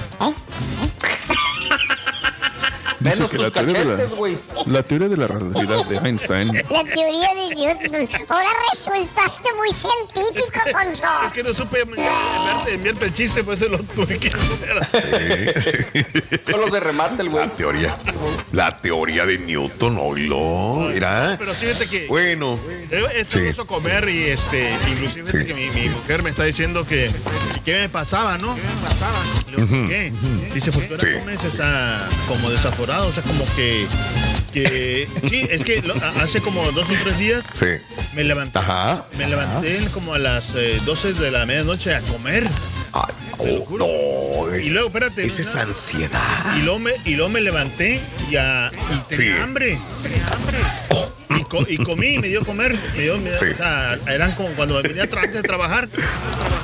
[3.00, 4.36] Dice Menos que la teoría, de la, güey.
[4.66, 8.08] la teoría de la relatividad de Einstein La teoría de Newton.
[8.28, 11.06] Ahora resultaste muy científico, Sonso.
[11.26, 15.88] Es que no supe enviarte, enviarte el chiste, por eso lo tuve que hacer.
[16.44, 17.46] Solo de remate el güey.
[17.46, 17.96] La teoría.
[18.52, 20.88] La teoría de Newton, oílo.
[20.92, 21.36] Mira.
[21.38, 22.58] Pero fíjate que Bueno.
[23.14, 23.38] es Sí.
[23.38, 25.46] sabroso comer y este, inclusive Sí.
[25.46, 27.10] que mi, mi mujer me está diciendo que
[27.64, 28.56] qué me pasaba, ¿no?
[28.56, 30.12] Le digo, ¿por qué?
[30.54, 31.18] Dice, pues tú ahora Sí.
[31.20, 32.50] comes está como
[32.96, 33.86] o sea, como que,
[34.52, 37.66] que sí, es que lo- hace como dos o tres días Sí.
[38.14, 39.04] me levanté, Ajá.
[39.18, 42.48] me levanté como a las eh, 12 de la medianoche a comer.
[42.92, 43.76] Ay, oh,
[44.48, 44.56] no.
[44.56, 45.24] Y luego, espérate.
[45.26, 46.56] Esa es ansiedad.
[46.56, 49.42] Y luego me, y luego me levanté y, a- y tenía Sí.
[49.42, 49.78] hambre.
[51.38, 52.78] Y, co- y comí, me dio comer.
[52.96, 53.44] Me dio, me dio- Sí.
[53.52, 55.88] o sea, eran como cuando venía antes de trabajar.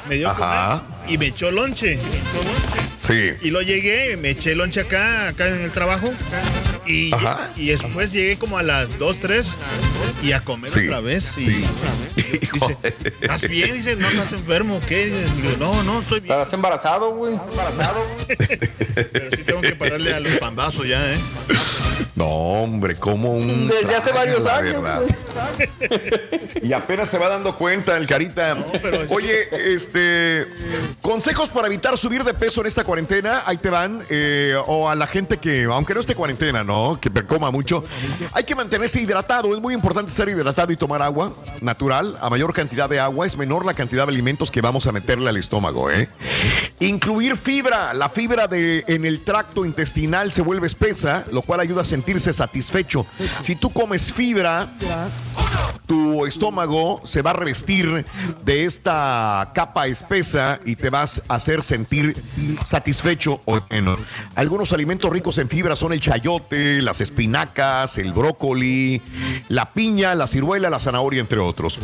[0.08, 0.80] Me dio Ajá.
[0.80, 1.98] comer y me echó lonche.
[3.00, 3.32] Sí.
[3.42, 6.10] Y lo llegué, me eché lonche acá, acá en el trabajo.
[6.86, 7.50] Y, Ajá.
[7.56, 9.54] y después llegué como a las 2, 3
[10.22, 10.86] y a comer Sí.
[10.86, 11.36] otra vez.
[11.36, 12.76] Y dice,
[13.20, 13.74] ¿estás bien?
[13.74, 14.80] Dice, ¿no estás enfermo?
[14.88, 15.08] ¿Qué?
[15.08, 16.32] Y digo, no, no, estoy bien.
[16.32, 17.34] Estarás embarazado, güey.
[19.12, 21.18] Pero sí tengo que pararle a los pambazos ya, ¿eh?
[22.14, 23.68] No, hombre, como un.
[23.68, 25.02] Desde hace varios años, verdad.
[26.62, 28.56] Y apenas se va dando cuenta el carita.
[28.82, 30.46] pero- Oye, este.
[31.02, 33.42] Consejos para evitar subir de peso en esta cuarentena.
[33.46, 34.04] Ahí te van.
[34.08, 36.98] eh, o a la gente que, aunque no esté cuarentena, ¿no?
[37.00, 37.84] Que coma mucho.
[38.32, 39.54] Hay que mantenerse hidratado.
[39.54, 42.18] Es muy importante ser hidratado y tomar agua natural.
[42.20, 45.28] A mayor cantidad de agua es menor la cantidad de alimentos que vamos a meterle
[45.28, 46.08] al estómago, ¿eh?
[46.80, 47.92] Incluir fibra.
[47.94, 52.32] La fibra de, en el tracto intestinal se vuelve espesa, lo cual ayuda a sentirse
[52.32, 53.06] satisfecho.
[53.42, 54.68] Si tú comes fibra,
[55.86, 58.04] tu estómago se va a revestir
[58.44, 62.16] de esta capa espesa y te vas a hacer sentir
[62.66, 63.96] satisfecho o lleno.
[64.34, 69.00] Algunos alimentos ricos en fibra son el chayote, las espinacas, el brócoli,
[69.48, 71.78] la piña, la ciruela, la zanahoria, entre otros.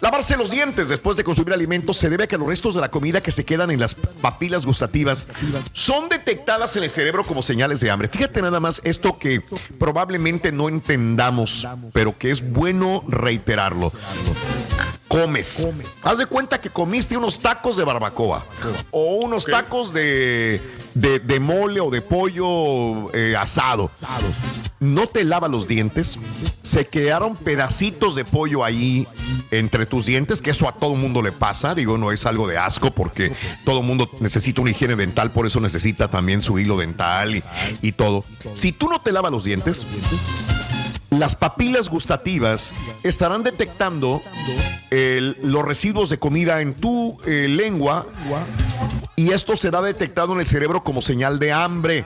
[0.00, 2.90] Lavarse los dientes después de consumir alimentos se debe a que los restos de la
[2.90, 5.26] comida que se quedan en las papilas gustativas
[5.72, 8.08] son detectadas en el cerebro como señales de hambre.
[8.08, 9.42] Fíjate nada más esto que
[9.78, 13.92] probablemente no entendamos, pero que es bueno reiterarlo.
[15.08, 15.66] Comes.
[16.02, 18.31] Haz de cuenta que comiste unos tacos de barbacoa
[18.90, 20.60] o unos tacos de,
[20.94, 23.90] de- de mole o de pollo eh, asado.
[24.80, 26.18] No te lava los dientes.
[26.62, 29.06] Se quedaron pedacitos de pollo ahí
[29.50, 31.74] entre tus dientes, que eso a todo mundo le pasa.
[31.74, 33.32] Digo, no es algo de asco porque
[33.64, 37.42] todo mundo necesita una higiene dental, por eso necesita también su hilo dental y,
[37.82, 38.24] y todo.
[38.54, 39.86] Si tú no te lavas los dientes,
[41.12, 42.72] las papilas gustativas
[43.02, 44.22] estarán detectando
[44.90, 48.06] los residuos de comida en tu eh, lengua
[49.14, 52.04] y esto será detectado en el cerebro como señal de hambre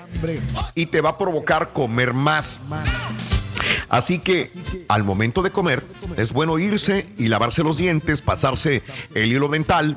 [0.75, 2.61] y te va a provocar comer más.
[3.89, 4.51] Así que
[4.89, 5.85] al momento de comer
[6.17, 8.83] es bueno irse y lavarse los dientes, pasarse
[9.15, 9.97] el hilo dental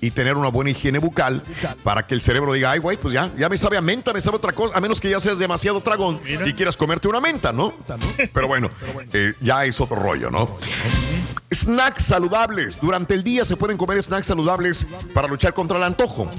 [0.00, 1.42] y tener una buena higiene bucal
[1.82, 4.20] para que el cerebro diga, ay güey, pues ya, ya me sabe a menta, me
[4.20, 7.52] sabe otra cosa, a menos que ya seas demasiado tragón y quieras comerte una menta,
[7.52, 7.74] ¿no?
[8.32, 8.68] Pero bueno,
[9.12, 10.56] eh, ya es otro rollo, ¿no?
[11.52, 12.78] Snacks saludables.
[12.80, 16.30] Durante el día se pueden comer snacks saludables para luchar contra el antojo.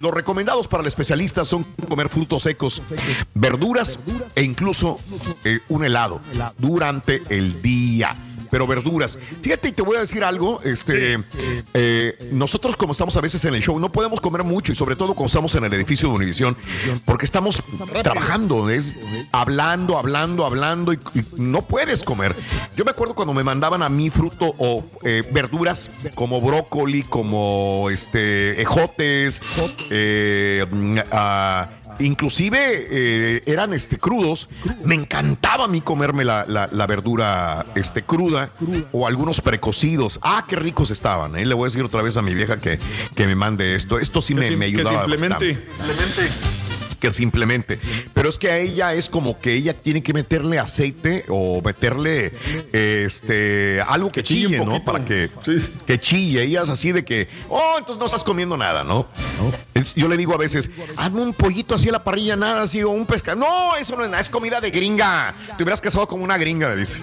[0.00, 2.82] Los recomendados para el especialista son comer frutos secos,
[3.34, 3.98] verduras
[4.34, 4.98] e incluso
[5.44, 6.20] eh, un helado
[6.58, 8.16] durante el día.
[8.50, 9.18] Pero verduras.
[9.42, 10.60] Fíjate, y te voy a decir algo.
[10.62, 11.18] Este,
[11.74, 14.96] eh, nosotros, como estamos a veces en el show, no podemos comer mucho y sobre
[14.96, 16.56] todo cuando estamos en el edificio de Univisión,
[17.04, 17.62] porque estamos
[18.02, 18.94] trabajando, es
[19.32, 22.34] hablando, hablando, hablando y, y no puedes comer.
[22.76, 27.88] Yo me acuerdo cuando me mandaban a mí fruto o eh, verduras como brócoli, como
[27.90, 29.40] este ejotes,
[29.90, 31.68] eh, mm, ah,
[32.00, 32.58] inclusive
[32.90, 34.48] eh, eran este crudos.
[34.84, 38.50] Me encantaba a mí comerme la, la- la verdura este cruda
[38.92, 40.18] o algunos precocidos.
[40.22, 41.36] Ah, qué ricos estaban.
[41.36, 41.46] eh.
[41.46, 42.78] Le voy a decir otra vez a mi vieja que,
[43.14, 43.98] que me mande esto.
[43.98, 45.54] Esto sí Que me, sim- me que ayudaba simplemente.
[45.78, 46.67] bastante
[47.00, 47.78] que simplemente.
[48.14, 52.32] Pero es que a ella es como que ella tiene que meterle aceite o meterle
[52.72, 54.84] este algo que, chille ¿no?
[54.84, 55.30] Para que,
[55.86, 56.42] que chille.
[56.42, 59.06] Ella es así de que, oh, entonces no estás comiendo nada, ¿no?
[59.74, 62.82] Es- Yo le digo a veces, hazme un pollito así a la parrilla, nada así,
[62.82, 63.38] o un pescado.
[63.38, 65.34] No, eso no es nada, es comida de gringa.
[65.56, 67.00] Te hubieras casado con una gringa, me dice.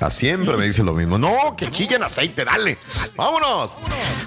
[0.00, 1.16] A siempre me dice lo mismo.
[1.18, 2.76] No, que chille en aceite, dale.
[3.16, 3.74] Vámonos.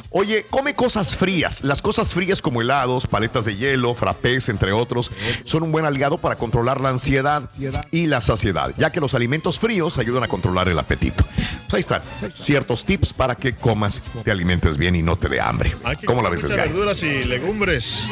[0.09, 1.63] Oye, come cosas frías.
[1.63, 5.06] Las cosas frías como helados, paletas de hielo, frappés, entre otros,
[5.45, 7.49] son un buen aliado para controlar la ansiedad
[7.91, 11.23] y la saciedad, ya que los alimentos fríos ayudan a controlar el apetito.
[11.69, 12.01] Pues ahí están
[12.33, 15.75] ciertos tips para que comas, te alimentes bien y no te dé hambre.
[16.05, 18.03] ¿Cómo la ves, verduras y legumbres.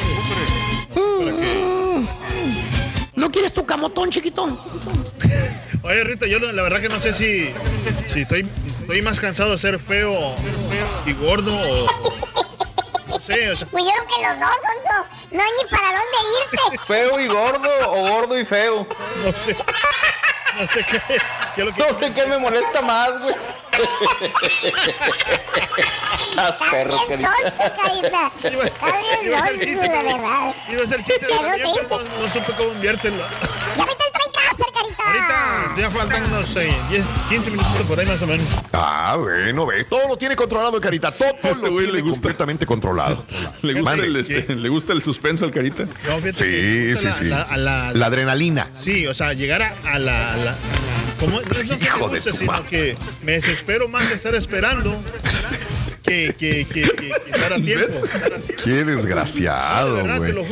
[0.94, 1.32] Para
[3.14, 4.58] ¿No quieres tu camotón, chiquito?
[5.82, 7.50] Oye, Rita, yo la verdad que no sé si,
[8.06, 8.46] si estoy,
[8.80, 10.34] estoy más cansado de ser feo
[11.06, 11.86] y gordo o...
[13.18, 15.06] No sé, o sea, Pues yo creo que los dos, Sonso.
[15.30, 16.78] No hay ni para dónde irte.
[16.86, 18.86] ¿Feo y gordo o gordo y feo?
[19.24, 19.56] No sé.
[20.58, 21.00] No sé qué,
[21.54, 21.80] qué es lo que...
[21.82, 23.34] No sé qué me molesta más, güey.
[26.30, 27.30] Estás perro, carita.
[27.42, 28.32] sonso, carita.
[28.42, 30.54] Está bien Iba a ser sonso, chiste, de pero- verdad.
[30.68, 33.22] Iba a ser chiste de la pero no, no supe cómo enviártelo.
[33.76, 34.04] Ya vete
[34.96, 35.62] carita.
[35.66, 38.46] Ahorita ya faltan unos eh, 10, 15 minutos por ahí más o menos.
[38.72, 39.84] Ah, bueno, ve.
[39.84, 41.10] Todo lo tiene controlado, Carita.
[41.12, 42.22] Todo Este lo tiene le gusta.
[42.22, 43.24] completamente controlado.
[43.62, 44.06] ¿Le gusta, Mande.
[44.06, 45.84] el, este, ¿Le gusta el suspenso al carita?
[45.84, 47.24] No, Sí, sí, la- sí.
[47.24, 48.68] la- a la- La adrenalina.
[48.74, 50.32] Sí, o sea, llegar a, a la...
[50.32, 50.54] a la-
[51.20, 52.66] como, no es lo que Hijo me de gusta, tu sino madre.
[52.68, 54.94] que me desespero más de estar esperando
[56.06, 56.90] que, que, que, que-
[57.24, 57.86] que estar a tiempo.
[58.64, 60.46] Qué desgraciado, De verdad, te güey.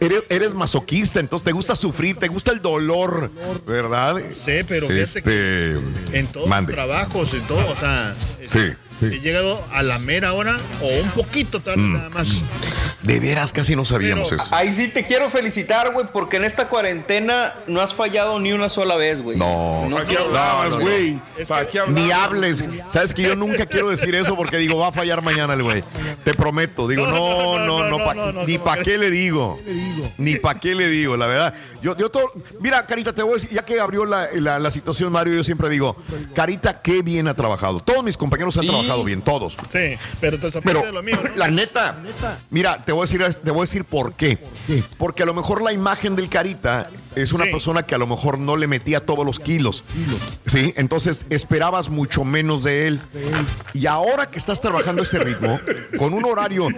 [0.00, 3.30] Eres, eres masoquista, entonces te gusta sufrir, te gusta el dolor,
[3.66, 4.16] ¿verdad?
[4.44, 5.70] Sí, pero este,
[6.12, 6.72] En todos los mande.
[6.72, 8.14] trabajos y todo, o sea,
[8.46, 8.60] Sí,
[9.02, 11.92] he llegado a la mera hora o un poquito tarde Mm.
[11.94, 12.42] nada más.
[13.02, 14.54] De veras, casi no sabíamos Pero- eso.
[14.54, 18.68] Ahí sí te quiero felicitar, güey, porque en esta cuarentena no has fallado ni una
[18.68, 19.38] sola vez, güey.
[19.38, 20.82] No, No ¿Para qué quiero- hablabas, no, no.
[20.84, 21.20] güey?
[21.46, 22.02] ¿Para qué hablabas?
[22.04, 22.64] Ni hables.
[22.88, 25.82] Sabes que yo nunca quiero decir eso porque digo, va a fallar mañana el güey.
[26.24, 26.88] Te prometo.
[26.88, 29.58] Digo, no, no, no, pa- no, no, ni ¿cómo para qué le digo.
[30.18, 31.54] Ni para qué le digo, la verdad.
[31.80, 34.70] Yo, yo todo, mira, Carita, te voy a decir, ya que abrió la, la- la
[34.70, 35.96] situación, Mario, yo siempre digo,
[36.34, 37.78] Carita, qué bien ha trabajado.
[37.80, 38.68] Todos mis compañeros han Sí.
[38.68, 39.56] trabajado bien, todos.
[39.70, 41.36] Sí, pero te sorprende Pero de lo mío, ¿no?
[41.36, 41.96] la neta,
[42.50, 44.38] mira, te voy a decir, te voy a decir por qué.
[44.96, 46.88] Porque a lo mejor la imagen del Carita
[47.22, 47.50] es una Sí.
[47.50, 49.84] persona que a lo mejor no le metía todos los kilos.
[50.46, 53.00] Sí, entonces esperabas mucho menos de él.
[53.74, 55.60] Y ahora que estás trabajando este ritmo,
[55.98, 56.68] con un horario,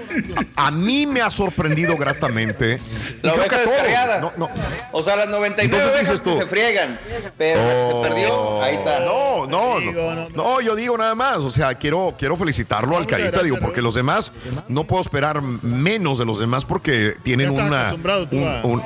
[0.57, 2.79] a, a mí me ha sorprendido gratamente.
[3.23, 4.21] La oveja descarriada.
[4.21, 4.49] No, no.
[4.93, 6.37] O sea, las 99 Entonces ovejas dices que tú.
[6.39, 6.99] se friegan.
[7.39, 9.01] Pero la que se perdió, ahí está.
[9.01, 11.39] No, no, no, no, no, yo digo nada más.
[11.39, 14.33] O sea, quiero, quiero felicitarlo al Carita, gracias, digo, porque los demás
[14.69, 17.81] no puedo esperar menos de los demás porque tienen una.
[17.83, 18.83] acostumbrado tú un- a- un-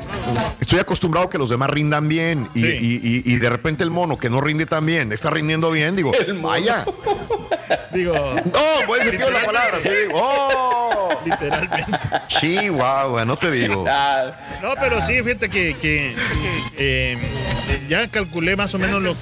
[0.60, 2.66] estoy acostumbrado a que los demás rindan bien y, Sí.
[2.80, 5.96] y- y- y de repente el mono que no rinde tan bien está rindiendo bien,
[5.96, 6.48] digo, El mono.
[6.48, 6.84] vaya.
[7.94, 9.88] Digo, No, buen sentido de la palabra, sí.
[10.12, 11.92] Oh, literalmente.
[12.28, 13.84] Chihuahua, no te digo.
[13.88, 16.14] Ah, No, pero sí, fíjate que, que,
[16.76, 17.16] eh,
[17.88, 19.14] ya calculé más o menos lo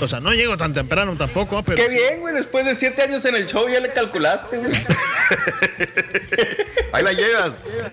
[0.00, 1.76] O sea, no llego tan temprano tampoco, pero...
[1.76, 2.34] qué bien, güey.
[2.34, 4.72] Después de siete años en el show ya le calculaste, güey.
[6.92, 7.52] Ahí la llevas,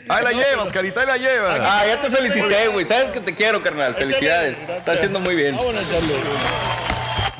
[0.10, 1.60] ahí la llevas, Carita, ahí la llevas.
[1.62, 2.86] Ah, ya te felicité, güey.
[2.86, 3.96] Sabes que te quiero, carnal.
[3.96, 4.58] Felicidades.
[4.58, 5.56] Estás haciendo muy bien.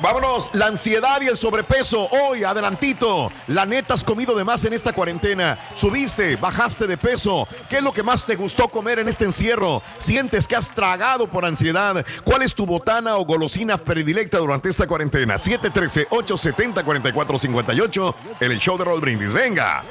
[0.02, 2.08] Vámonos, la ansiedad y el sobrepeso.
[2.10, 3.30] Hoy, adelantito.
[3.46, 5.56] La neta, has comido de más en esta cuarentena.
[5.76, 7.46] Subiste, bajaste de peso.
[7.70, 9.80] ¿Qué es lo que más te gustó comer en este encierro?
[9.98, 12.04] ¿Sientes que has tragado por ansiedad?
[12.24, 15.36] ¿Cuál es tu botana o golosina predilecta durante esta cuarentena?
[15.36, 18.14] 713-870-4458.
[18.40, 19.32] El show de Roll Brindis.
[19.32, 19.84] Venga.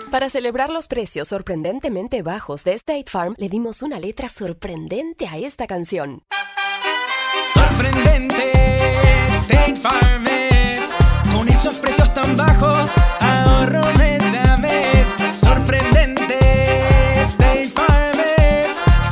[0.10, 5.36] Para celebrar los precios sorprendentemente bajos de State Farm, le dimos una letra sorprendente a
[5.36, 6.24] esta canción.
[7.42, 8.54] Sorprendente,
[9.28, 10.94] State Farm es.
[11.36, 14.09] Con esos precios tan bajos, ahorro.
[15.40, 16.38] Sorprendente,
[17.22, 18.68] State Farm es.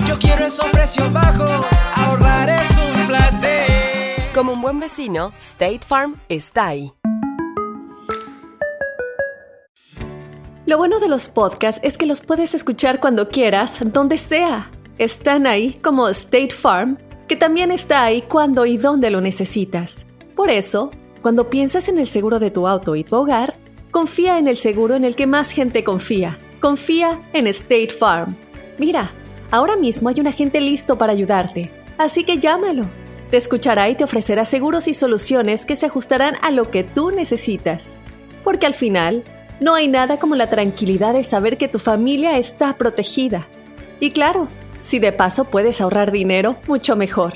[0.06, 4.34] Yo quiero esos precios bajos, ahorrar es un placer.
[4.36, 6.92] Como un buen vecino, State Farm está ahí.
[10.66, 14.70] Lo bueno de los podcasts es que los puedes escuchar cuando quieras, donde sea.
[14.98, 16.98] Están ahí como State Farm,
[17.30, 20.06] que también está ahí cuando y donde lo necesitas.
[20.36, 23.56] Por eso, cuando piensas en el seguro de tu auto y tu hogar,
[23.92, 26.38] confía en el seguro en el que más gente confía.
[26.60, 28.36] Confía en State Farm.
[28.78, 29.12] Mira,
[29.52, 32.86] ahora mismo hay un agente listo para ayudarte, así que llámalo.
[33.32, 37.12] Te escuchará y te ofrecerá seguros y soluciones que se ajustarán a lo que tú
[37.12, 37.98] necesitas.
[38.44, 39.24] Porque al final,
[39.60, 43.48] no hay nada como la tranquilidad de saber que tu familia está protegida.
[44.00, 44.48] Y claro,
[44.82, 47.34] si de paso puedes ahorrar dinero, mucho mejor.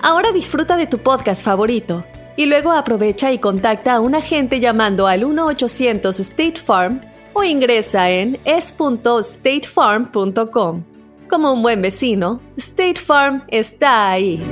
[0.00, 2.04] Ahora disfruta de tu podcast favorito
[2.36, 7.00] y luego aprovecha y contacta a un agente llamando al 1-800 State Farm
[7.32, 10.84] o ingresa en es.statefarm.com.
[11.28, 14.42] Como un buen vecino, State Farm está ahí.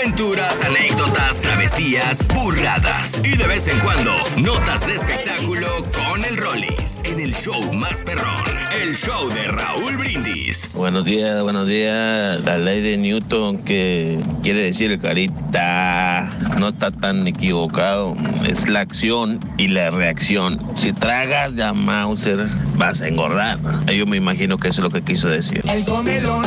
[0.00, 7.02] Aventuras, anécdotas, travesías, burradas y de vez en cuando notas de espectáculo con el Rollis
[7.04, 8.44] en el show más perrón,
[8.80, 10.72] el show de Raúl Brindis.
[10.72, 12.40] Buenos días, buenos días.
[12.44, 16.30] La ley de Newton que quiere decir el carita
[16.60, 18.16] no está tan equivocado.
[18.48, 20.64] Es la acción y la reacción.
[20.76, 23.58] Si tragas de a Mauser, vas a engordar.
[23.92, 25.64] Yo me imagino que eso es lo que quiso decir.
[25.68, 26.44] El comelón,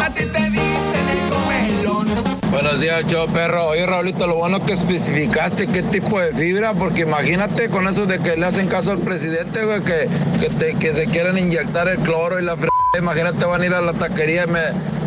[0.00, 0.49] a ti te.
[2.50, 3.68] Buenos días, yo perro.
[3.68, 8.18] Oye, Raulito, lo bueno que especificaste qué tipo de fibra, porque imagínate con eso de
[8.18, 10.08] que le hacen caso al presidente, güey, que,
[10.40, 12.68] que, que se quieren inyectar el cloro y la fre...
[12.98, 14.60] Imagínate, van a ir a la taquería y me,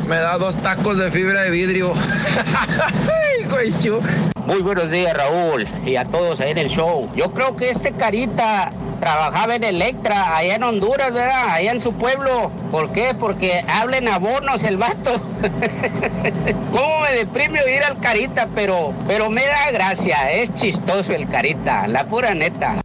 [0.08, 1.94] me da dos tacos de fibra de vidrio.
[4.46, 7.10] Muy buenos días, Raúl, y a todos ahí en el show.
[7.16, 11.50] Yo creo que este carita trabajaba en Electra, allá en Honduras, ¿verdad?
[11.54, 12.52] Allá en su pueblo.
[12.72, 13.14] ¿Por qué?
[13.20, 15.12] Porque habla en abonos el vato.
[16.72, 18.48] ¿Cómo me deprime oír al carita?
[18.56, 22.83] Pero, pero me da gracia, es chistoso el carita, la pura neta.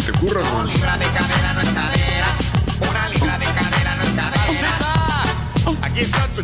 [0.00, 0.74] Se te ocurra, güey.
[5.82, 6.42] Aquí está tu.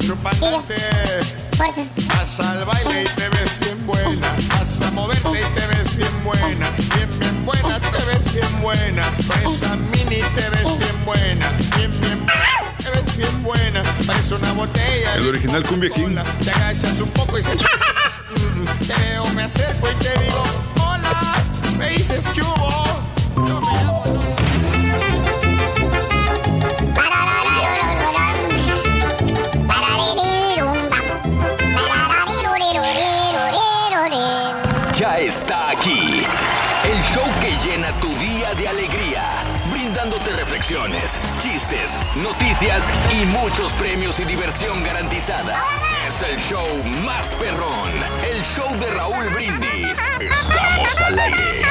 [2.09, 4.29] Vas al baile y te ves bien buena.
[4.49, 6.71] Vas a moverte y te ves bien buena.
[6.95, 9.11] Bien, bien buena, te ves bien buena.
[9.45, 11.51] Esa mini te ves bien buena.
[11.77, 13.83] Bien, bien buena, te ves bien buena.
[14.07, 15.15] Parece una botella.
[15.15, 16.17] El original Cumbia King.
[16.45, 17.51] Te agachas un poco y se...
[18.35, 20.43] Mm, Te veo, me acerco y te digo,
[20.81, 21.35] hola.
[21.79, 23.14] Me dices que hubo.
[41.41, 45.63] Chistes, noticias y muchos premios y diversión garantizada.
[46.09, 46.67] Es el show
[47.05, 47.91] más perrón,
[48.33, 49.99] el show de Raúl Brindis.
[50.19, 51.63] Estamos al aire.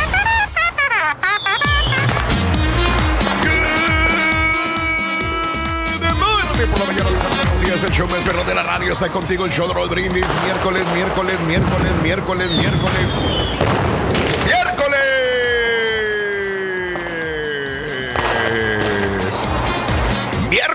[6.01, 10.25] La el show más perro de la radio está contigo, el show de Roll Brindis,
[10.45, 13.92] miércoles, miércoles, miércoles, miércoles, miércoles.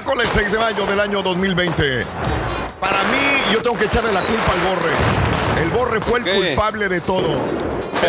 [0.09, 2.03] Miércoles 6 de mayo del año 2020.
[2.81, 4.91] Para mí, yo tengo que echarle la culpa al Borre.
[5.63, 7.37] El Borre fue el culpable de todo.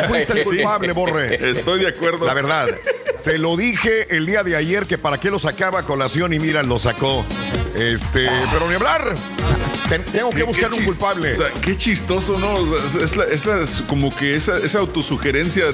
[0.08, 1.50] fuiste el culpable, Borre.
[1.52, 2.26] Estoy de acuerdo.
[2.26, 2.70] La verdad.
[3.18, 6.40] Se lo dije el día de ayer que para qué lo sacaba a colación y
[6.40, 7.26] mira, lo sacó.
[7.76, 9.16] Este, pero ni hablar.
[9.90, 11.32] Ten- tengo que buscar un culpable.
[11.32, 12.54] O sea, qué chistoso, ¿no?
[12.54, 15.66] O sea, es, la- es la- como que esa, esa autosugerencia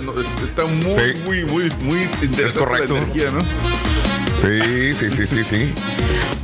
[0.43, 1.13] está muy, Sí.
[1.23, 2.59] muy, muy, muy interesante.
[2.59, 2.93] correcto.
[2.95, 3.39] La energía, ¿no?
[4.45, 5.73] Sí, sí, sí, sí, sí.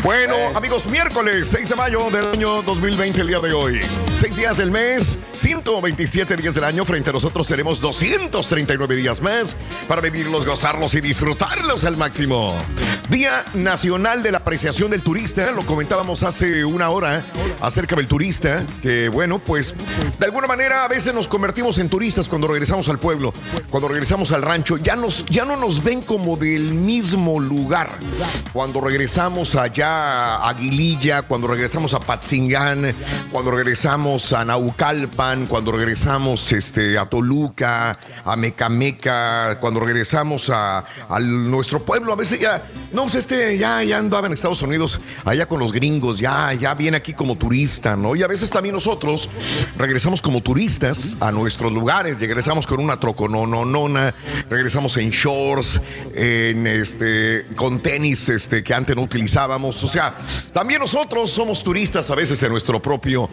[0.03, 3.81] Bueno, amigos, miércoles 6 de mayo del año 2020, el día de hoy.
[4.15, 6.83] Seis días del mes, 127 días del año.
[6.83, 9.55] Frente a nosotros tenemos 239 días más
[9.87, 12.57] para vivirlos, gozarlos y disfrutarlos al máximo.
[13.09, 15.51] Día Nacional de la Apreciación del Turista.
[15.51, 17.23] Lo comentábamos hace una hora
[17.61, 18.65] acerca del turista.
[18.81, 19.75] Que bueno, pues
[20.17, 23.33] de alguna manera a veces nos convertimos en turistas cuando regresamos al pueblo,
[23.69, 24.77] cuando regresamos al rancho.
[24.77, 27.90] Ya, nos, ya no nos ven como del mismo lugar.
[28.53, 32.93] Cuando regresamos allá a Aguililla, cuando regresamos a Patzingán,
[33.31, 40.83] cuando regresamos a Naucalpan, cuando regresamos este, a Toluca, a Mecameca, cuando regresamos a,
[41.21, 45.45] nuestro pueblo, a veces ya, no, pues este ya, ya andaba en Estados Unidos, allá
[45.45, 48.15] con los gringos, ya, ya viene aquí como turista, ¿no?
[48.15, 49.29] Y a veces también nosotros
[49.77, 54.13] regresamos como turistas a nuestros lugares, regresamos con una trocononona,
[54.49, 55.81] regresamos en shorts,
[56.13, 57.45] en este,
[57.79, 59.83] tenis este, que antes no utilizábamos.
[59.83, 60.15] O sea,
[60.53, 63.29] también nosotros somos turistas a veces en nuestro propio,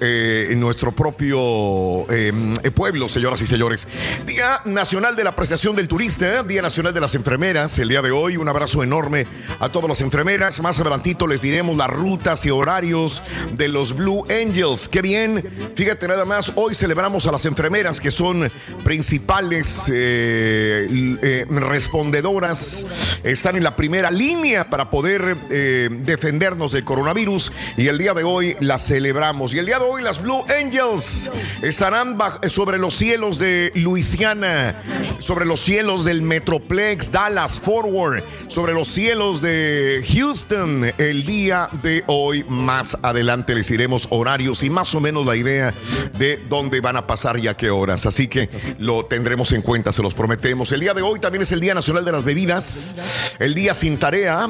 [0.00, 2.32] eh, en nuestro propio eh,
[2.74, 3.88] pueblo, señoras y señores.
[4.26, 8.10] Día Nacional de la Apreciación del Turista, Día Nacional de las Enfermeras, el día de
[8.10, 8.36] hoy.
[8.36, 9.26] Un abrazo enorme
[9.60, 10.60] a todas las enfermeras.
[10.60, 13.22] Más adelantito les diremos las rutas y horarios
[13.56, 14.88] de los Blue Angels.
[14.88, 15.44] Qué bien.
[15.74, 18.50] Fíjate nada más, hoy celebramos a las enfermeras que son
[18.84, 20.88] principales eh,
[21.22, 22.86] eh, respondedoras.
[23.22, 28.22] Están en la primera línea para poder eh, defendernos del coronavirus y el día de
[28.22, 29.54] hoy las celebramos.
[29.54, 31.30] Y el día de hoy las Blue Angels
[31.62, 34.82] estarán sobre los cielos de Luisiana,
[35.18, 42.04] sobre los cielos del Metroplex, Dallas, Forward, sobre los cielos de Houston el día de
[42.06, 42.44] hoy.
[42.46, 45.72] Más adelante les iremos horarios y más o menos la idea
[46.18, 48.04] de dónde van a pasar y a qué horas.
[48.04, 50.70] Así que lo tendremos en cuenta, se los prometemos.
[50.72, 52.94] El día de hoy también es el Día Nacional de las Bebidas,
[53.38, 54.48] el día sin tarea,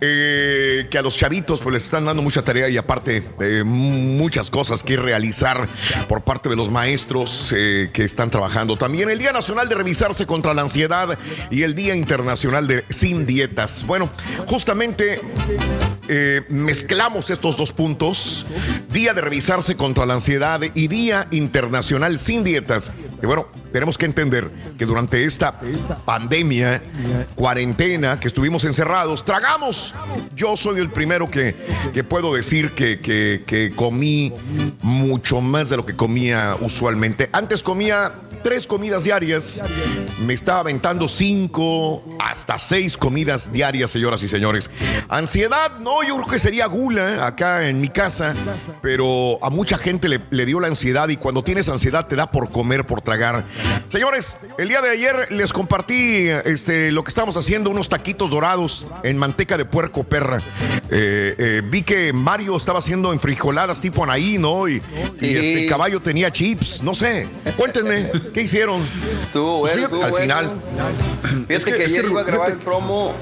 [0.00, 4.50] eh, que a los chavitos pues les están dando mucha tarea y aparte eh, muchas
[4.50, 5.66] cosas que realizar
[6.08, 8.76] por parte de los maestros eh, que están trabajando.
[8.76, 11.18] También el Día Nacional de Revisarse contra la Ansiedad
[11.50, 13.84] y el Día Internacional de Sin Dietas.
[13.86, 14.10] Bueno,
[14.46, 15.20] justamente
[16.48, 18.44] mezclamos estos dos puntos,
[18.92, 22.90] Día de Revisarse contra la Ansiedad y Día Internacional Sin Dietas.
[23.22, 25.58] Y bueno, tenemos que entender que durante esta
[26.04, 26.82] pandemia,
[27.34, 29.94] cuarentena, que estuvimos encerrados, tragamos.
[30.34, 31.54] Yo soy el primero que,
[31.92, 34.32] que puedo decir que, que- que comí
[34.82, 37.28] mucho más de lo que comía usualmente.
[37.32, 38.12] Antes comía
[38.42, 39.62] tres comidas diarias,
[40.26, 44.70] me estaba aventando cinco hasta seis comidas diarias, señoras y señores.
[45.08, 48.34] Ansiedad, no, yo creo que sería gula acá en mi casa,
[48.82, 52.30] pero a mucha gente le, le dio la ansiedad y cuando tienes ansiedad te da
[52.30, 53.44] por comer, por tragar.
[53.88, 58.86] Señores, el día de ayer les compartí este, lo que estamos haciendo, unos taquitos dorados
[59.02, 60.38] en manteca de puerco perra.
[60.90, 64.68] Eh, eh, vi que Mario estaba haciendo enfrijoladas tipo Anaí, ¿no?
[64.68, 64.80] Y,
[65.18, 65.26] Sí.
[65.26, 67.26] y este caballo tenía chips, no sé.
[67.56, 68.82] Cuéntenme, ¿qué hicieron?
[69.20, 70.22] Estuvo bueno, Pues estuvo al bueno.
[70.34, 70.52] final.
[71.22, 73.12] Fíjate Es que- que, es ayer que iba a grabar fíjate- el promo.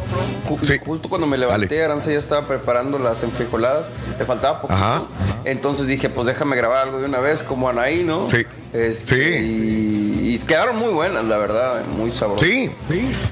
[0.48, 3.90] ju- Justo cuando me levanté, Aranza ya estaba preparando las enfrijoladas.
[4.18, 4.78] Le faltaba poquito.
[4.78, 5.02] Ajá.
[5.44, 8.28] Entonces dije, pues déjame grabar algo de una vez, como Anaí, ¿no?
[8.28, 8.44] Sí.
[8.70, 12.46] Este, Y, y quedaron muy buenas, la verdad, muy sabrosas.
[12.46, 12.70] Sí,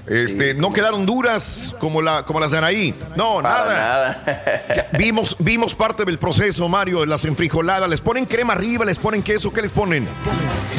[0.07, 2.95] este, no quedaron duras como, la, como las de Anaí.
[3.17, 4.23] No, Para nada.
[4.25, 4.89] nada.
[4.99, 7.89] Vimos, vimos parte del proceso, Mario, de las enfrijoladas.
[7.91, 8.87] ¿Les ponen crema arriba?
[8.87, 9.53] ¿Les ponen queso?
[9.53, 10.09] ¿Qué les ponen?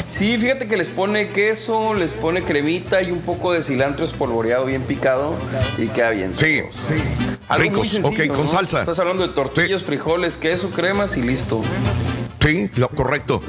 [0.09, 4.65] Sí, fíjate que les pone queso, les pone cremita y un poco de cilantro espolvoreado
[4.65, 5.33] bien picado
[5.77, 6.33] y queda bien.
[6.33, 6.61] Sí.
[7.47, 8.51] Algo muy Ricos, sencillo, ok, con ¿no?
[8.51, 8.79] salsa.
[8.79, 11.61] Estás hablando de tortillas, frijoles, queso, cremas y listo.
[12.47, 13.41] Sí, lo correcto.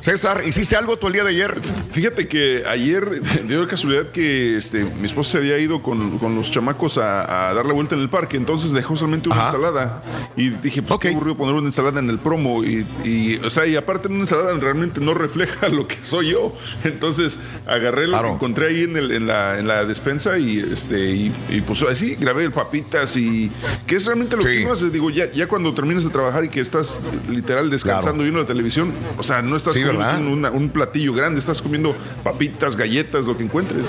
[0.00, 1.60] César, ¿hiciste algo tú el día de ayer?
[1.92, 6.34] Fíjate que ayer dio la casualidad que este, mi esposa se había ido con, con
[6.34, 9.46] los chamacos a, a dar la vuelta en el parque, entonces dejó solamente una Ajá.
[9.48, 10.02] ensalada.
[10.36, 12.64] Y dije, pues qué aburrido poner una ensalada en el promo.
[12.64, 16.56] Y, y, o sea, y aparte una ensalada realmente no refleja lo que soy yo.
[16.84, 21.10] Entonces agarré lo que encontré ahí en, el- en la, en la despensa y este
[21.10, 23.50] y, y, pues así grabé el papitas y
[23.86, 24.90] que es realmente lo que uno hace.
[24.90, 28.92] Digo, ya, ya cuando terminas de trabajar y que estás literal descansando viendo la televisión,
[29.18, 33.44] o sea, no estás Sí, comiendo un, platillo grande, estás comiendo papitas, galletas, lo que
[33.44, 33.86] encuentres.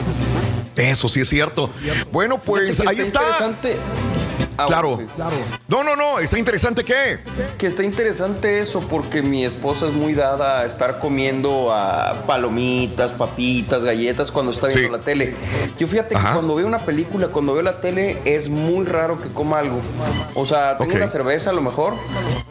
[0.75, 1.69] Eso sí es cierto.
[2.11, 3.21] Bueno, pues ahí está.
[3.21, 3.77] Interesante.
[4.58, 4.95] Ah, claro.
[4.97, 5.10] pues,
[5.68, 6.20] No, no, no.
[6.20, 7.20] ¿Está interesante qué?
[7.58, 13.12] Que está interesante eso porque mi esposa es muy dada a estar comiendo a palomitas,
[13.12, 15.36] papitas, galletas cuando está viendo la tele.
[15.80, 16.30] Yo fíjate Ajá.
[16.30, 19.80] que cuando veo una película, cuando veo la tele, es muy raro que coma algo.
[20.36, 21.93] O sea, tengo una cerveza a lo mejor,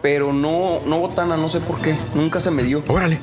[0.00, 1.94] pero no, no botana, no sé por qué.
[2.14, 2.82] Nunca se me dio.
[2.88, 3.20] Órale,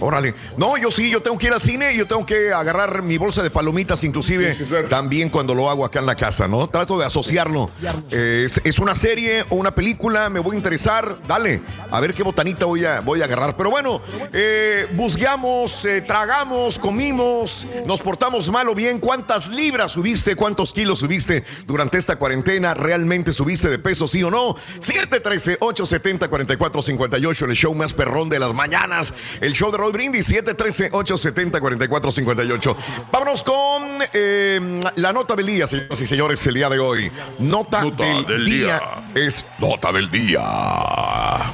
[0.00, 0.34] órale.
[0.56, 3.42] No, yo sí, yo tengo que ir al cine, yo tengo que agarrar mi bolsa
[3.42, 4.54] de palomitas, inclusive
[4.88, 6.68] también cuando lo hago acá en la casa, ¿no?
[6.68, 7.70] Trato de asociarlo.
[8.16, 11.60] Es, una serie o una película, me voy a interesar, dale,
[11.90, 13.56] a ver qué botanita voy a, voy a agarrar.
[13.56, 14.00] Pero bueno,
[14.32, 19.00] eh, busqueamos, eh, tragamos, comimos, nos portamos mal o bien.
[19.00, 20.36] ¿Cuántas libras subiste?
[20.36, 22.74] ¿Cuántos kilos subiste durante esta cuarentena?
[22.74, 24.54] ¿Realmente subiste de peso, sí o no?
[24.80, 29.12] 713-870-4458, el show más perrón de las mañanas.
[29.40, 32.76] El show de Roy Brindis, 713-870-4458.
[33.10, 37.10] Vámonos con eh, la nota del señoras y señores, el día de hoy.
[37.38, 37.82] Nota,
[38.14, 38.80] del, del día,
[39.14, 39.26] día.
[39.26, 40.40] es nota del día.
[40.44, 41.52] ah,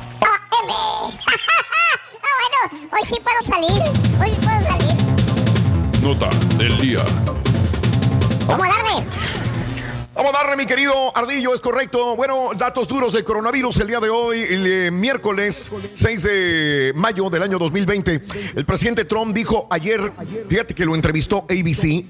[2.21, 3.83] bueno, hoy sí puedo salir.
[4.21, 4.97] Hoy sí puedo salir.
[6.03, 7.01] Nota del día.
[8.47, 9.05] ¿Cómo darle?
[10.15, 12.15] Vamos a darle, mi querido Ardillo, es correcto.
[12.17, 17.31] Bueno, datos duros del coronavirus el día de hoy, el eh, miércoles 6 de mayo
[17.31, 18.23] del año 2020.
[18.55, 20.13] El presidente Trump dijo ayer,
[20.51, 22.05] fíjate que lo entrevistó ABC.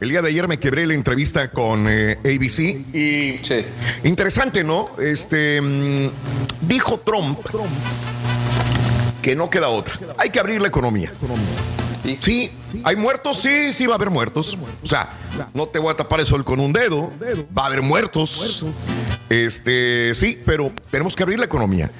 [0.00, 2.60] El día de ayer me quebré la entrevista con eh, ABC
[2.94, 3.38] y
[4.04, 4.88] interesante, ¿no?
[4.98, 6.08] Este mm,
[6.62, 7.38] dijo Trump
[9.20, 9.98] que no queda otra.
[10.16, 11.12] Hay que abrir la economía.
[12.20, 12.50] Sí,
[12.84, 14.56] hay muertos, sí, sí va a haber muertos.
[14.82, 15.10] O sea,
[15.54, 17.10] no te voy a tapar el sol con un dedo.
[17.56, 18.64] Va a haber muertos.
[19.28, 21.90] Este, sí, pero tenemos que abrir la economía.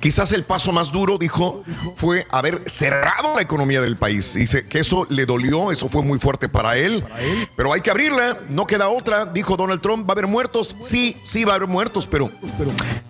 [0.00, 1.64] Quizás el paso más duro, dijo,
[1.96, 4.34] fue haber cerrado la economía del país.
[4.34, 7.02] Dice que eso le dolió, eso fue muy fuerte para él.
[7.56, 10.08] Pero hay que abrirla, no queda otra, dijo Donald Trump.
[10.08, 10.76] ¿Va a haber muertos?
[10.80, 12.30] Sí, sí va a haber muertos, pero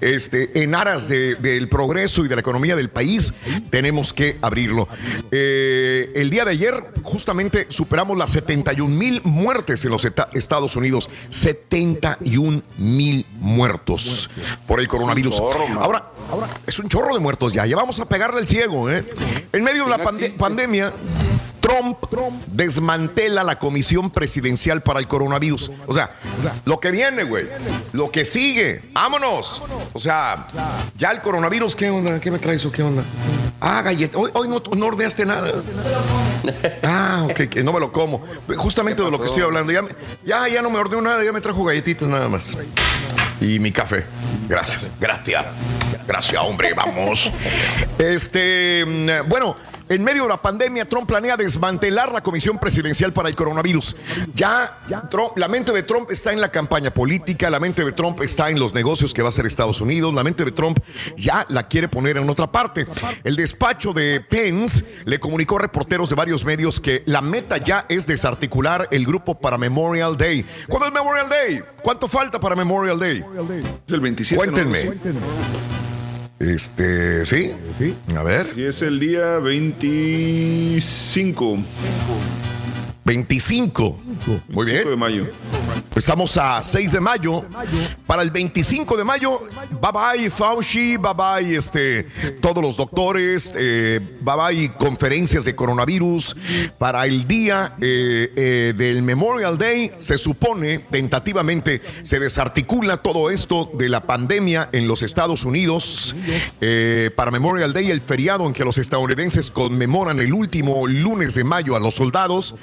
[0.01, 3.35] este, en aras de- del progreso y de la economía del país,
[3.71, 4.89] tenemos que abrirlo.
[5.31, 11.09] Eh, el día de ayer, justamente, superamos las 71 mil muertes en los Estados Unidos.
[11.31, 14.29] 71 mil muertos
[14.67, 15.41] por el coronavirus.
[15.41, 17.65] Ahora, ahora, es un chorro de muertos ya.
[17.67, 18.91] Ya vamos a pegarle el ciego.
[18.91, 19.05] ¿eh?
[19.53, 20.93] En medio de la pande- pandemia.
[21.61, 21.99] Trump
[22.47, 25.71] desmantela la comisión presidencial para el coronavirus.
[25.87, 26.11] O sea,
[26.65, 27.47] lo que viene, güey.
[27.93, 28.83] Lo que sigue.
[28.93, 29.63] Vámonos.
[29.93, 30.47] O sea,
[30.97, 32.21] ya el coronavirus, ¿qué onda?
[32.21, 33.03] ¿Qué me traes o qué onda?
[33.61, 34.19] Ah, galleta.
[34.19, 35.53] Hoy, hoy no, no ordenaste nada.
[36.83, 38.25] Ah, ok, que no me lo como.
[38.57, 39.73] Justamente de lo que estoy hablando.
[39.73, 39.83] Ya,
[40.25, 42.57] ya, ya no me ordeno nada, ya me trajo galletitas nada más.
[43.41, 44.05] Y mi café.
[44.49, 44.91] Gracias.
[45.01, 45.45] Gracias.
[46.07, 46.73] Gracias, hombre.
[46.75, 47.31] Vamos.
[47.99, 49.57] Este, mm, bueno,
[49.89, 53.97] en medio de la pandemia, Trump planea desmantelar la comisión presidencial para el coronavirus.
[54.35, 54.79] Ya,
[55.11, 58.51] Trump- la mente de Trump está en la campaña política, la mente de Trump está
[58.51, 60.79] en los negocios que va a hacer Estados Unidos, la mente de Trump
[61.17, 62.87] ya la quiere poner en otra parte.
[63.25, 67.87] El despacho de Pence le comunicó a reporteros de varios medios que la meta ya
[67.89, 70.45] es desarticular el grupo para Memorial Day.
[70.69, 71.63] ¿Cuándo es Memorial Day?
[71.83, 73.25] ¿Cuánto falta para Memorial Day?
[73.87, 74.37] Es el 27.
[74.37, 75.86] Cuéntenme.
[76.39, 77.53] Este, sí.
[78.17, 78.47] A ver.
[78.57, 81.55] Y es el día 25.
[81.55, 82.46] 25.
[84.49, 84.89] Muy bien.
[84.89, 85.29] de mayo.
[85.95, 87.45] Estamos a 6 de mayo.
[88.07, 89.43] Para el 25 de mayo,
[89.81, 92.03] bye bye Fauci, bye bye este,
[92.41, 96.37] todos los doctores, eh, bye bye conferencias de coronavirus.
[96.79, 103.71] Para el día eh, eh, del Memorial Day, se supone, tentativamente, se desarticula todo esto
[103.73, 106.15] de la pandemia en los Estados Unidos.
[107.15, 111.77] Para Memorial Day, el feriado en que los estadounidenses conmemoran el último lunes de mayo
[111.77, 112.55] a los soldados.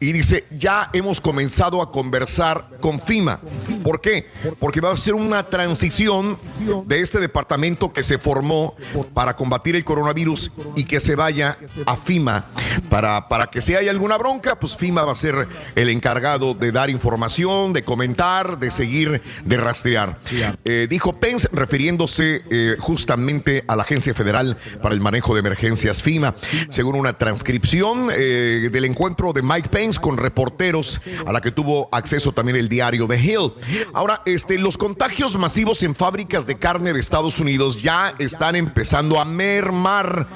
[0.00, 3.40] Y dice, ya hemos comenzado a conversar con FIMA.
[3.82, 4.28] ¿Por qué?
[4.58, 6.38] Porque va a ser una transición
[6.86, 8.74] de este departamento que se formó
[9.14, 12.46] para combatir el coronavirus y que se vaya a FIMA.
[12.88, 16.72] Para, para que si hay alguna bronca, pues FIMA va a ser el encargado de
[16.72, 20.18] dar información, de comentar, de seguir, de rastrear.
[20.64, 26.02] Eh, dijo Pence refiriéndose eh, justamente a la Agencia Federal para el Manejo de Emergencias
[26.02, 26.34] FIMA,
[26.68, 31.88] según una transcripción eh, del encuentro de Mike Pence con reporteros a la que tuvo
[31.92, 33.52] acceso también el diario The Hill.
[33.92, 39.20] Ahora, este, los contagios masivos en fábricas de carne de Estados Unidos ya están empezando
[39.20, 40.26] a mermar,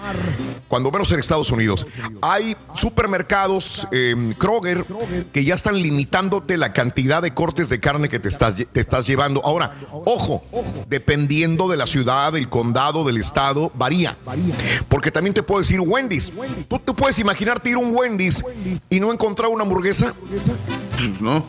[0.69, 1.87] cuando menos en Estados Unidos.
[2.23, 4.85] Hay supermercados eh, Kroger
[5.33, 9.07] que ya están limitándote la cantidad de cortes de carne que te estás, te estás
[9.07, 9.45] llevando.
[9.45, 10.45] Ahora, ojo,
[10.89, 14.17] dependiendo de la ciudad, del condado, del estado, varía.
[14.89, 16.33] Porque también te puedo decir Wendy's.
[16.69, 18.45] ¿Tú, tú puedes imaginarte ir a un Wendy's
[18.89, 20.15] y no encontrar una hamburguesa?
[20.97, 21.45] Pues no.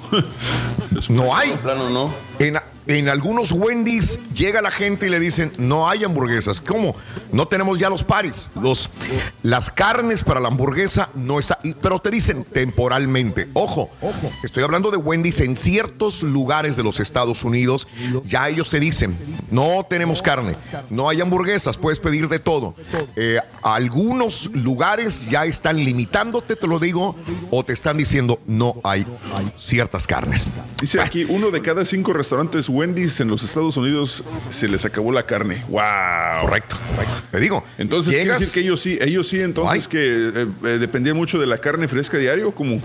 [1.10, 1.52] No hay.
[1.58, 2.14] plano no.
[2.40, 2.58] En,
[2.88, 6.62] en algunos Wendy's llega la gente y le dicen, no hay hamburguesas.
[6.62, 6.96] ¿Cómo?
[7.32, 8.50] No tenemos ya los pares.
[8.62, 8.90] Los,
[9.44, 11.60] las carnes para la hamburguesa no está.
[11.82, 13.50] Pero te dicen temporalmente.
[13.54, 13.90] Ojo,
[14.44, 17.88] estoy hablando de Wendy's en ciertos lugares de los Estados Unidos.
[18.26, 19.18] Ya ellos te dicen,
[19.52, 20.56] no tenemos carne,
[20.90, 22.76] no hay hamburguesas, puedes pedir de todo.
[23.16, 27.16] Eh, algunos lugares ya están limitándote, te lo digo,
[27.52, 29.06] o te están diciendo, no hay
[29.58, 30.48] ciertas carnes.
[30.80, 35.12] Dice aquí, uno de cada cinco restaurantes Wendy's en los Estados Unidos se les acabó
[35.12, 35.64] la carne.
[35.70, 36.42] ¡Wow!
[36.42, 36.76] Correcto.
[37.32, 37.64] Te digo.
[37.78, 41.48] Entonces, quiere decir que ellos sí, ellos sí, entonces que eh, eh, dependían mucho de
[41.48, 42.82] la carne fresca diario, como.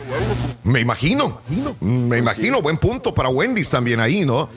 [0.63, 1.41] Me imagino,
[1.81, 4.51] me imagino, buen punto para Wendy's también ahí, ¿no?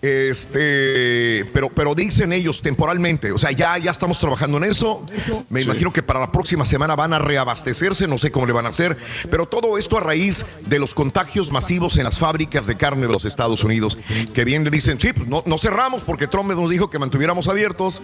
[0.00, 5.04] Este, pero, pero dicen ellos temporalmente, o sea, ya, ya estamos trabajando en eso.
[5.50, 8.66] Me imagino que para la próxima semana van a reabastecerse, no sé cómo le van
[8.66, 8.96] a hacer,
[9.30, 13.12] pero todo esto a raíz de los contagios masivos en las fábricas de carne de
[13.12, 13.98] los Estados Unidos,
[14.32, 17.46] que bien le dicen, sí, pues no, no cerramos porque Trump nos dijo que mantuviéramos
[17.48, 18.02] abiertos,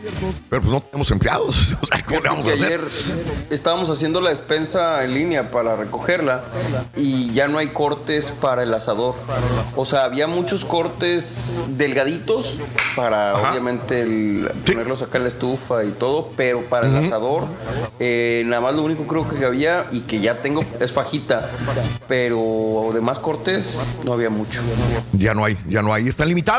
[0.49, 1.75] pero pues no tenemos empleados.
[1.83, 2.67] O sea, ¿cómo le vamos a hacer?
[2.67, 2.81] ayer
[3.51, 6.45] estábamos haciendo la despensa en línea para recogerla
[6.97, 9.15] y ya no hay cortes para el asador.
[9.77, 12.59] O sea, había muchos cortes delgaditos
[12.97, 17.45] para obviamente el- ponerlos acá en la estufa y todo, pero para el asador
[18.01, 21.49] eh, nada más lo único creo que había y que ya tengo es fajita,
[22.09, 24.61] pero demás cortes no había mucho.
[25.13, 26.58] Ya no hay, ya no hay, están limitados.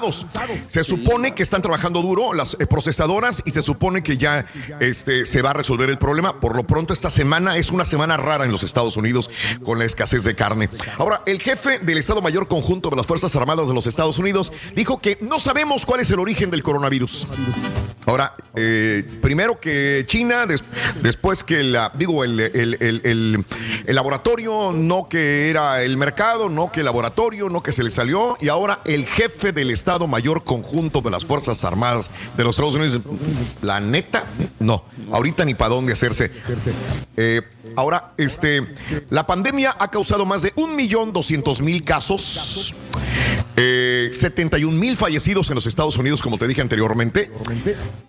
[0.67, 4.45] Se supone que están trabajando duro las eh, procesadoras y se supone que ya
[4.79, 6.39] este, se va a resolver el problema.
[6.39, 9.29] Por lo pronto, esta semana es una semana rara en los Estados Unidos
[9.63, 10.69] con la escasez de carne.
[10.97, 14.51] Ahora, el jefe del Estado Mayor Conjunto de las Fuerzas Armadas de los Estados Unidos
[14.75, 17.27] dijo que no sabemos cuál es el origen del coronavirus.
[18.05, 20.63] Ahora, eh, primero que China, des-
[21.03, 23.45] después que la, digo, el- el
[23.95, 28.37] laboratorio, no que era el mercado, no que el laboratorio, no que se le salió,
[28.41, 32.75] y ahora el jefe del Estado Mayor Conjunto de las Fuerzas Armadas de los Estados
[32.75, 33.01] Unidos,
[33.61, 34.25] la neta,
[34.59, 36.31] no, ahorita ni para dónde hacerse.
[37.17, 37.41] Eh,
[37.75, 38.63] ahora, este,
[39.09, 42.75] la pandemia ha causado más de 1.200.000 casos.
[43.55, 47.31] Eh, 71 mil fallecidos en los Estados Unidos, como te dije anteriormente.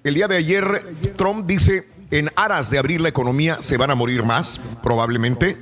[0.05, 3.95] El día de ayer, Trump dice, en aras de abrir la economía se van a
[3.95, 5.57] morir más, probablemente.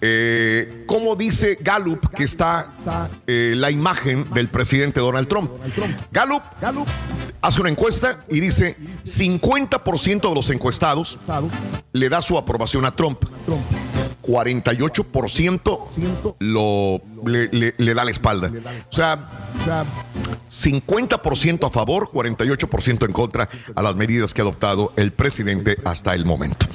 [0.00, 2.72] Eh, como dice Gallup, que está
[3.26, 5.50] eh, la imagen del presidente Donald Trump.
[6.10, 6.42] Gallup
[7.42, 11.18] hace una encuesta y dice 50% de los encuestados
[11.92, 13.24] le da su aprobación a Trump.
[14.22, 18.50] 48% lo, le, le- le da la espalda.
[18.90, 19.18] O sea,
[20.50, 26.14] 50% a favor, 48% en contra a las medidas que ha adoptado el presidente hasta
[26.14, 26.66] el momento.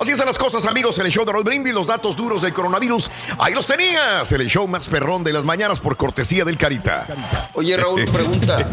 [0.00, 2.52] Así están las cosas, amigos, en el show de Roll Brindis, los datos duros del
[2.52, 3.10] coronavirus.
[3.38, 7.06] Ahí los tenías, en el show más perrón de las mañanas por cortesía del Carita.
[7.54, 8.68] Oye, Raúl, pregunta.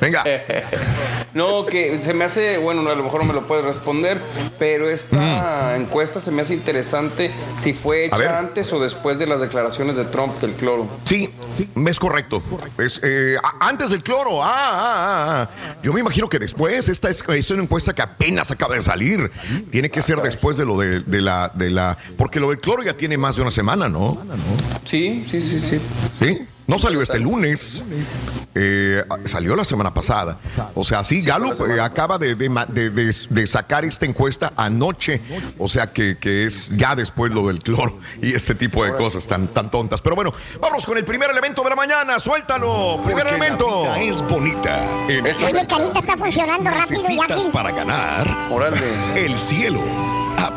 [0.00, 0.24] Venga.
[1.32, 4.20] No, que se me hace, bueno, a lo mejor no me lo puedes responder,
[4.58, 7.30] pero esta encuesta se me hace interesante
[7.60, 10.88] si fue hecha antes o después de las declaraciones de Trump del cloro.
[11.04, 11.30] Sí,
[11.86, 12.42] es correcto.
[12.78, 14.42] Es, eh, antes del cloro.
[14.42, 15.76] Ah, ah, ah, ah.
[15.82, 16.88] Yo me imagino que después.
[16.88, 19.30] Esta es, es una encuesta que apenas acaba de salir.
[19.70, 21.98] Tiene que ser después de lo de, de la, de la.
[22.16, 24.18] Porque lo del cloro ya tiene más de una semana, ¿no?
[24.84, 25.80] Sí, sí, sí, sí.
[26.20, 26.46] Sí.
[26.70, 27.84] No salió este lunes.
[28.54, 30.36] Eh, salió la semana pasada.
[30.74, 32.90] O sea, sí, Gallup eh, acaba de, de de-
[33.28, 35.20] de- sacar esta encuesta anoche.
[35.58, 39.26] O sea, que, que es ya después lo del cloro y este tipo de cosas
[39.26, 40.00] tan, tan tontas.
[40.00, 42.20] Pero bueno, vamos con el primer elemento de la mañana.
[42.20, 43.00] Suéltalo.
[43.04, 43.82] Primer Porque la elemento.
[43.82, 44.84] vida es bonita.
[45.08, 48.80] En Oye, Carita está funcionando rápido y para ganar Órale.
[49.16, 49.80] el cielo.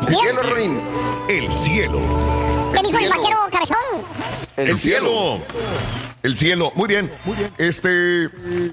[0.08, 0.80] El cielo, Rin.
[1.28, 2.53] El cielo.
[2.74, 3.76] ¿Qué dijo el vaquero cabezón?
[4.56, 5.40] El, cielo.
[6.24, 6.72] El cielo.
[6.74, 7.12] Muy bien.
[7.58, 8.30] Este,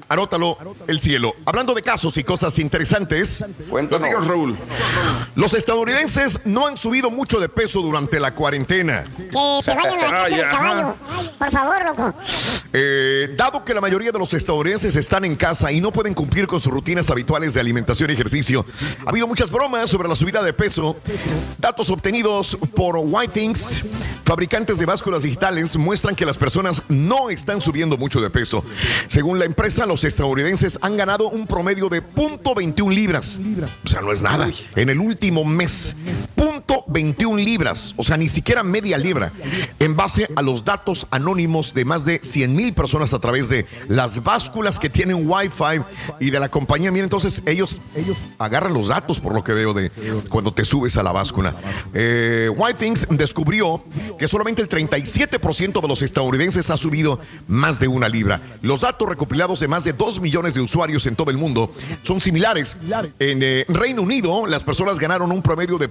[0.07, 0.57] anótalo.
[0.87, 1.35] El cielo.
[1.45, 3.43] Hablando de casos y cosas interesantes.
[3.69, 4.25] Cuéntanos.
[4.25, 4.55] Raúl.
[5.35, 9.03] Los estadounidenses no han subido mucho de peso durante la cuarentena.
[9.17, 10.57] Que se vayan a la casa Ay, del ajá.
[10.57, 10.95] caballo.
[11.37, 12.13] Por favor, loco.
[12.71, 16.47] Eh, dado que la mayoría de los estadounidenses están en casa y no pueden cumplir
[16.47, 18.65] con sus rutinas habituales de alimentación y ejercicio,
[19.05, 20.95] ha habido muchas bromas sobre la subida de peso.
[21.57, 23.83] Datos obtenidos por Whitings,
[24.23, 28.63] fabricantes de básculas digitales, muestran que las personas no están subiendo mucho de peso.
[29.07, 33.39] Según la empresa, los estadounidenses han ganado un promedio de 0.21 libras.
[33.83, 34.49] O sea, no es nada.
[34.75, 35.95] En el último mes,
[36.71, 39.31] punto 21 libras, o sea, ni siquiera media libra,
[39.79, 43.65] en base a los datos anónimos de más de 100 mil personas a través de
[43.87, 45.81] las básculas que tienen Wi-Fi
[46.19, 46.91] y de la compañía.
[46.91, 47.79] Miren, entonces ellos,
[48.37, 49.91] agarran los datos, por lo que veo, de
[50.29, 51.55] cuando te subes a la báscula.
[51.93, 53.83] Eh, Whitings descubrió
[54.17, 58.41] que solamente el 37% de los estadounidenses ha subido más de una libra.
[58.61, 62.21] Los datos recopilados de más de 2 millones de usuarios en todo el mundo son
[62.21, 62.75] similares.
[63.19, 65.89] En eh, Reino Unido, las personas ganaron un promedio de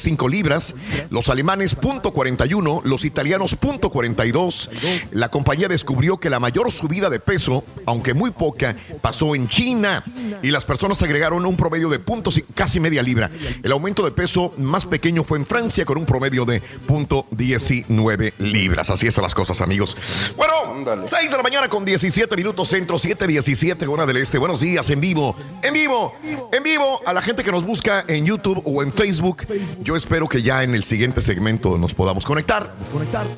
[0.00, 0.74] 0.35 libras,
[1.10, 4.68] los alemanes 0.41, los italianos 0.42.
[5.12, 10.02] La compañía descubrió que la mayor subida de peso, aunque muy poca, pasó en China
[10.42, 13.30] y las personas agregaron un promedio de punto, casi media libra.
[13.62, 18.90] El aumento de peso más pequeño fue en Francia con un promedio de 0.19 libras.
[18.90, 19.96] Así están las cosas, amigos.
[20.36, 24.38] Bueno, 6 de la mañana con 17 minutos centro, 7.17 hora del este.
[24.38, 26.14] Buenos días, en vivo, en vivo,
[26.52, 29.46] en vivo a la gente que nos busca en YouTube o en Facebook.
[29.82, 32.74] Yo espero que ya en el siguiente segmento nos podamos conectar.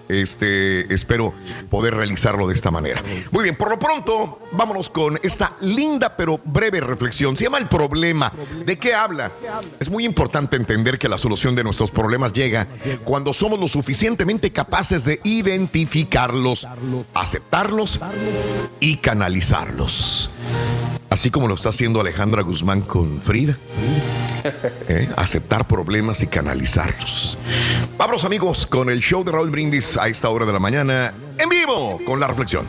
[0.09, 1.33] Este, espero
[1.71, 3.03] poder realizarlo de esta manera.
[3.31, 7.37] Muy bien, por lo pronto, vámonos con esta linda pero breve reflexión.
[7.37, 8.33] Se llama El problema.
[8.65, 9.31] ¿De qué habla?
[9.79, 12.67] Es muy importante entender que la solución de nuestros problemas llega
[13.05, 16.67] cuando somos lo suficientemente capaces de identificarlos,
[17.15, 18.01] aceptarlos
[18.81, 20.31] y canalizarlos.
[21.11, 23.57] Así como lo está haciendo Alejandra Guzmán con Frida.
[24.89, 25.09] ¿Eh?
[25.17, 27.39] Aceptar problemas y canalizarlos.
[27.99, 31.49] Vamos amigos con el show de Raúl Brindis a esta hora de la mañana en
[31.49, 32.65] vivo con la reflexión.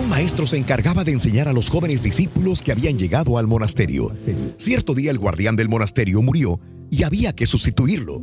[0.00, 4.12] Un maestro se encargaba de enseñar a los jóvenes discípulos que habían llegado al monasterio.
[4.56, 8.20] Cierto día el guardián del monasterio murió y había que sustituirlo.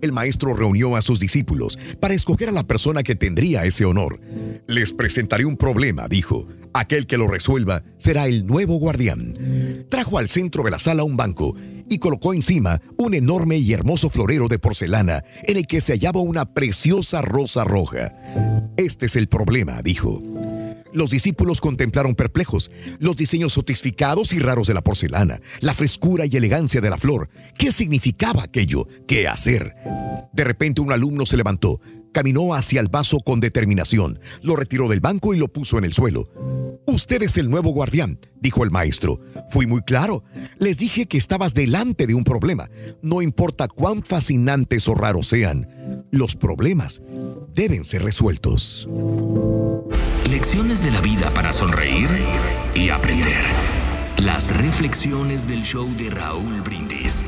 [0.00, 4.20] El maestro reunió a sus discípulos para escoger a la persona que tendría ese honor.
[4.66, 6.46] Les presentaré un problema, dijo.
[6.74, 9.34] Aquel que lo resuelva será el nuevo guardián.
[9.90, 11.54] Trajo al centro de la sala un banco
[11.88, 16.20] y colocó encima un enorme y hermoso florero de porcelana en el que se hallaba
[16.20, 18.16] una preciosa rosa roja.
[18.76, 20.22] Este es el problema, dijo.
[20.92, 26.36] Los discípulos contemplaron perplejos los diseños sofisticados y raros de la porcelana, la frescura y
[26.36, 27.28] elegancia de la flor.
[27.56, 28.86] ¿Qué significaba aquello?
[29.06, 29.74] ¿Qué hacer?
[30.32, 31.80] De repente un alumno se levantó,
[32.12, 35.92] caminó hacia el vaso con determinación, lo retiró del banco y lo puso en el
[35.92, 36.28] suelo.
[36.86, 39.20] Usted es el nuevo guardián, dijo el maestro.
[39.48, 40.24] Fui muy claro.
[40.58, 42.68] Les dije que estabas delante de un problema.
[43.02, 45.68] No importa cuán fascinantes o raros sean,
[46.10, 47.00] los problemas
[47.54, 48.88] deben ser resueltos.
[50.28, 52.08] Lecciones de la vida para sonreír
[52.74, 53.44] y aprender.
[54.18, 57.24] Las reflexiones del show de Raúl Brindis.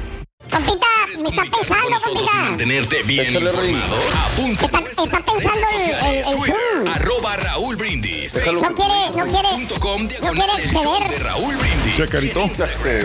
[0.50, 0.86] Compita,
[1.22, 2.34] me está pensando, compita.
[2.34, 3.96] Mantenerte bien informado.
[4.26, 6.88] Apunta Está, está pensando el, el, el Zoom.
[6.92, 8.34] Arroba Raúl Brindis.
[8.34, 9.48] No quiere, no quiere,
[10.22, 11.22] no quiere exceder.
[11.24, 11.96] Raúl Brindis.
[11.96, 12.44] Checarito.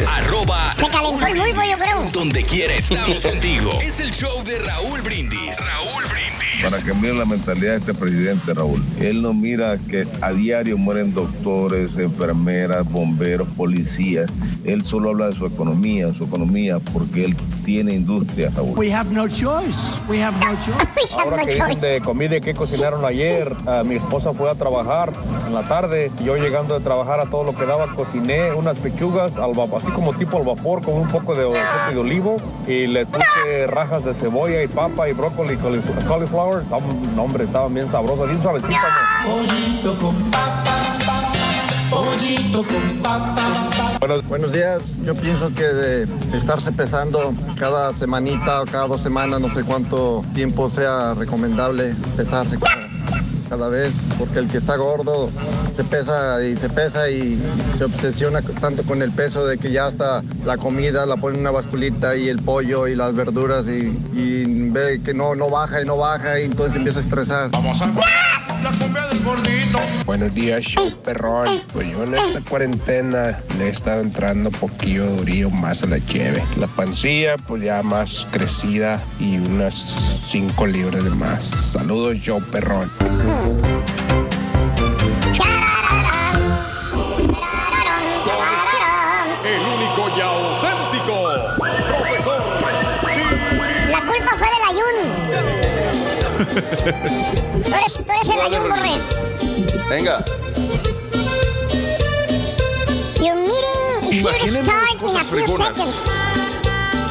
[0.10, 2.10] Arroba Se calentó el bulbo, yo creo.
[2.12, 3.80] donde quiera estamos contigo.
[3.82, 5.58] Es el show de Raúl Brindis.
[5.66, 6.39] Raúl Brindis.
[6.62, 8.84] Para cambiar la mentalidad de este presidente, Raúl.
[9.00, 14.30] Él no mira que a diario mueren doctores, enfermeras, bomberos, policías.
[14.66, 18.78] Él solo habla de su economía, su economía, porque él tiene industria, Raúl.
[18.78, 20.00] We have no choice.
[20.10, 21.14] We have no choice.
[21.14, 25.14] Ahora que dicen de comida y que cocinaron ayer, ah, mi esposa fue a trabajar
[25.48, 26.12] en la tarde.
[26.20, 29.78] y Yo llegando de trabajar a todo lo que daba, cociné unas pechugas, al va-
[29.78, 32.38] así como tipo al vapor, con un poco de aceite de olivo.
[32.68, 36.49] Y le puse rajas de cebolla y papa y brócoli, cauli- cauliflower.
[36.58, 38.82] Estaban- No, hombre, estaban bien sabrosas, bien suavecitas.
[39.26, 41.00] Pollito con papas,
[41.90, 43.98] pollito con papas.
[44.00, 44.82] Buenos, buenos días.
[45.04, 50.24] Yo pienso que de estarse pesando cada semanita o cada dos semanas, no sé cuánto
[50.34, 52.58] tiempo sea recomendable pesarse
[53.50, 55.30] cada, vez, porque el que está gordo
[55.76, 57.40] se pesa y se pesa y
[57.78, 61.42] se obsesiona tanto con el peso de que ya hasta la comida la pone en
[61.42, 65.82] una basculita y el pollo y las verduras y, y ve que no, no baja
[65.82, 67.52] y no baja y entonces empieza a estresar.
[67.52, 69.80] Vamos a la cumbia del gordito.
[70.06, 71.62] Buenos días, show perrón.
[71.74, 76.44] Pues yo en esta cuarentena le he estado entrando poquillo durío más a la cheve.
[76.58, 81.44] La pancilla, pues ya más crecida y unas 5 libras de más.
[81.44, 82.92] Saludos, show perrón.
[89.46, 91.30] El único y auténtico
[91.88, 92.42] profesor.
[93.90, 94.96] La culpa fue del ayun.
[97.64, 98.96] Tú eres, tú eres el Ayun Borré.
[99.90, 100.24] Venga.
[103.20, 105.96] Your meeting should start in a few seconds.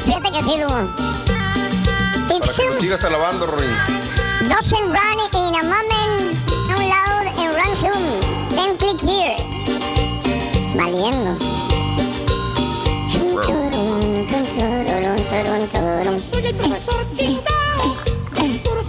[0.06, 0.90] Fíjate que sí, Dumont.
[2.40, 3.68] Para que lo sigas alabando, Rorín.
[4.48, 6.38] Doesn't run in a moment,
[6.68, 8.02] unload and run soon.
[8.50, 9.36] Then click here.
[10.76, 11.36] Valiendo.
[16.18, 17.48] Solo el profesor Chingao.
[18.64, 18.82] Puro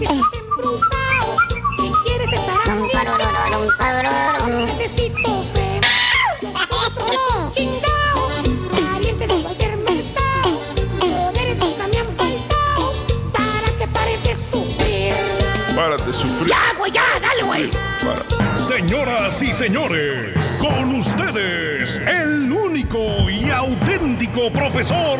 [19.40, 25.18] Señoras y señores, con ustedes, el único y auténtico profesor.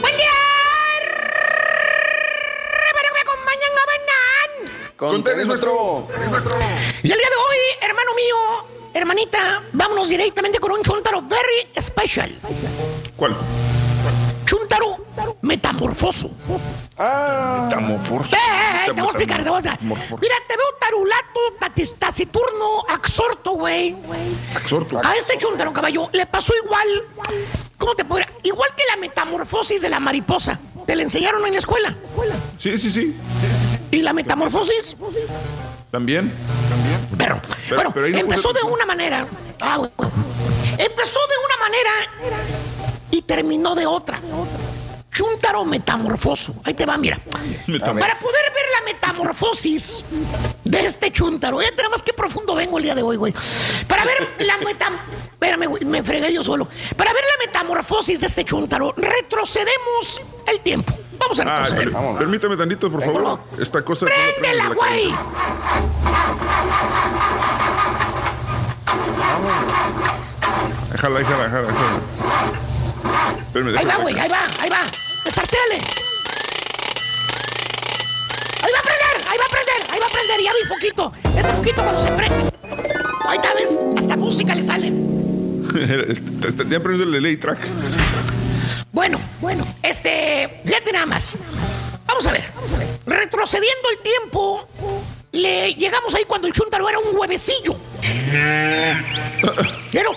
[0.00, 0.38] ¡Buen día!
[2.94, 4.50] Pero me acompañan a Banán.
[4.96, 6.08] Con tenis, maestro.
[7.02, 8.36] Y el día de hoy, hermano mío,
[8.94, 11.71] hermanita, vámonos directamente con un chuntaro very
[12.02, 12.30] special.
[13.16, 13.36] ¿Cuál?
[14.44, 15.04] Chuntaro
[15.42, 16.30] metamorfoso.
[16.98, 17.62] Ah.
[17.68, 18.34] Metamorfoso.
[18.34, 20.18] Eh, eh, eh, te voy a explicar, te voy a explicar.
[20.20, 23.94] Mira, te veo tarulato, tatis- taciturno, absorto, güey.
[24.56, 25.00] Exhorto.
[25.04, 26.86] A este chuntaro, caballo, le pasó igual.
[27.78, 28.28] ¿Cómo te podría?
[28.42, 30.58] Igual que la metamorfosis de la mariposa.
[30.86, 31.94] Te la enseñaron en la escuela.
[32.58, 33.16] Sí, sí, sí.
[33.92, 34.96] ¿Y la metamorfosis?
[35.92, 36.32] También.
[37.16, 37.40] Pero,
[37.74, 39.26] bueno, pero ahí no empezó de una manera.
[39.60, 39.90] Ah, güey.
[40.84, 41.90] Empezó de una manera
[43.10, 44.20] y terminó de otra.
[45.12, 46.54] Chuntaro metamorfoso.
[46.64, 47.18] Ahí te va, mira.
[47.66, 48.00] Metamorfoso.
[48.00, 50.04] Para poder ver la metamorfosis
[50.64, 53.34] de este chuntaro, eh, nada más que profundo vengo el día de hoy, güey.
[53.86, 54.94] Para ver la metam...
[55.32, 56.66] Espérame, güey, me fregué yo solo.
[56.96, 60.94] Para ver la metamorfosis de este chuntaro, retrocedemos el tiempo.
[61.18, 61.92] Vamos a Ah, retroceder.
[61.92, 63.38] per- permítame tantito, por favor.
[63.60, 64.06] Esta cosa.
[64.06, 65.12] ¡Préndela, güey!
[71.02, 71.66] Déjala, déjala, déjala.
[71.66, 72.00] déjala.
[73.40, 74.82] Espérame, Ahí va, güey, ahí va, ahí va.
[75.24, 75.78] Despartéale.
[78.62, 80.40] Ahí va a prender, ahí va a prender, ahí va a prender.
[80.44, 81.12] Ya vi poquito.
[81.36, 82.52] Ese poquito cuando se prende.
[83.26, 83.80] Ahí está, ves.
[83.98, 84.92] Hasta música le sale.
[86.08, 87.58] Este, este, Ya aprendido el delay track.
[88.92, 90.60] Bueno, bueno, este.
[90.64, 91.36] Fíjate nada más.
[92.06, 92.44] Vamos a ver.
[93.06, 94.68] Retrocediendo el tiempo,
[95.32, 97.74] le llegamos ahí cuando el chuntaro era un huevecillo.
[99.90, 100.16] Pero,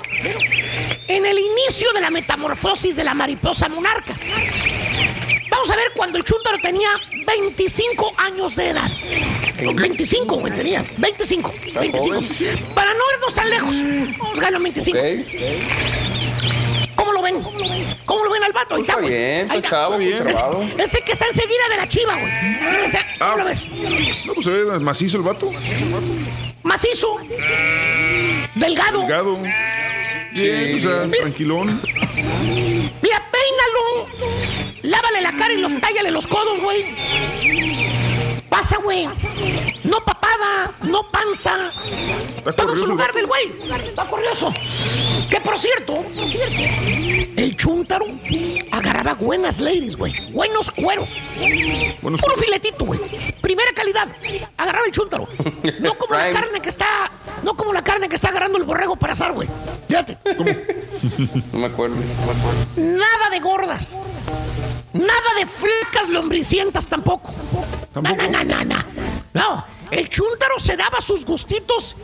[1.08, 4.16] en el inicio de la metamorfosis de la mariposa monarca.
[5.50, 6.90] Vamos a ver cuando el chúntaro tenía
[7.26, 8.92] 25 años de edad.
[9.58, 10.86] 25, güey, tenía.
[10.98, 11.54] 25.
[11.80, 12.22] 25.
[12.76, 13.82] Para no irnos tan lejos.
[14.18, 14.98] Vamos a ganar 25.
[15.00, 16.55] ¿Cómo lo
[17.26, 17.42] ven?
[18.06, 18.76] ¿Cómo lo ven al vato?
[18.76, 19.10] Ahí está, güey.
[19.10, 20.64] bien, Ahí está chavo, Ese- conservado.
[20.78, 22.32] Ese que está enseguida de la chiva, güey.
[23.20, 23.70] ¿Cómo lo ves?
[24.26, 25.52] No, pues se ve macizo el vato.
[26.64, 27.18] Macizo.
[28.56, 29.00] Delgado.
[29.02, 29.38] Delgado.
[30.34, 31.82] Bien, o sea, tranquilón.
[33.02, 34.10] Mira, peínalo.
[34.84, 36.86] Lávale la cara y los tállale los codos, güey.
[38.50, 39.08] Pasa, güey.
[39.84, 41.72] No papada, no panza.
[42.58, 43.54] Todo en su lugar del güey.
[43.88, 44.54] Está curioso.
[45.30, 46.06] Que por cierto,
[47.36, 48.06] el chúntaro
[48.72, 50.32] agarraba buenas ladies, güey.
[50.32, 51.22] Buenos cueros.
[52.02, 53.00] Buenos Puro filetito, güey.
[53.42, 54.08] Primera calidad.
[54.58, 55.28] Agarraba el chúntaro.
[55.80, 57.12] No como la carne que está.
[57.44, 59.48] No como la carne que está agarrando el borrego para asar, güey.
[59.88, 60.18] Fíjate.
[61.52, 61.96] No me acuerdo.
[62.76, 64.00] Nada de gordas.
[64.94, 67.34] Nada de flacas lombricientas tampoco.
[67.94, 68.76] No, no, no, no, no.
[69.34, 71.96] No, el chúntaro se daba sus gustitos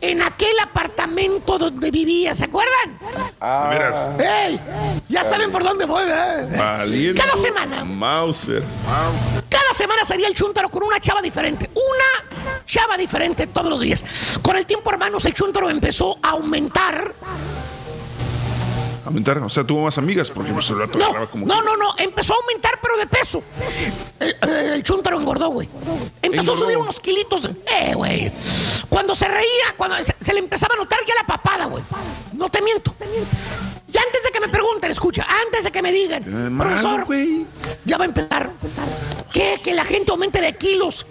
[0.00, 2.98] en aquel apartamento donde vivía, ¿se acuerdan?
[3.40, 4.20] Ah, Verás.
[4.20, 4.60] ¡Ey!
[5.08, 6.48] Ya saben por dónde voy, ¿verdad?
[6.56, 7.20] Valiente.
[7.20, 7.84] Cada semana.
[7.84, 8.62] Mauser.
[9.48, 11.70] Cada semana sería el chúntaro con una chava diferente.
[11.74, 14.04] Una chava diferente todos los días.
[14.42, 17.14] Con el tiempo, hermanos, el chúntaro empezó a aumentar
[19.04, 19.38] Aumentar.
[19.38, 21.46] O sea, tuvo más amigas porque pues, el vato No, como.
[21.46, 23.42] no, no, no, empezó a aumentar, pero de peso.
[24.18, 25.68] El, el chúntaro engordó, güey.
[26.22, 26.54] Empezó Engordó.
[26.54, 27.48] a subir unos kilitos.
[27.66, 28.32] Eh, güey.
[28.88, 31.82] Cuando se reía, cuando se, se le empezaba a notar ya la papada, güey.
[32.32, 32.94] No te miento.
[33.92, 36.22] Y antes de que me pregunten, escucha, antes de que me digan,
[36.58, 37.06] profesor,
[37.84, 38.50] ya va a empezar.
[39.32, 39.60] ¿Qué?
[39.62, 41.06] Que la gente aumente de kilos.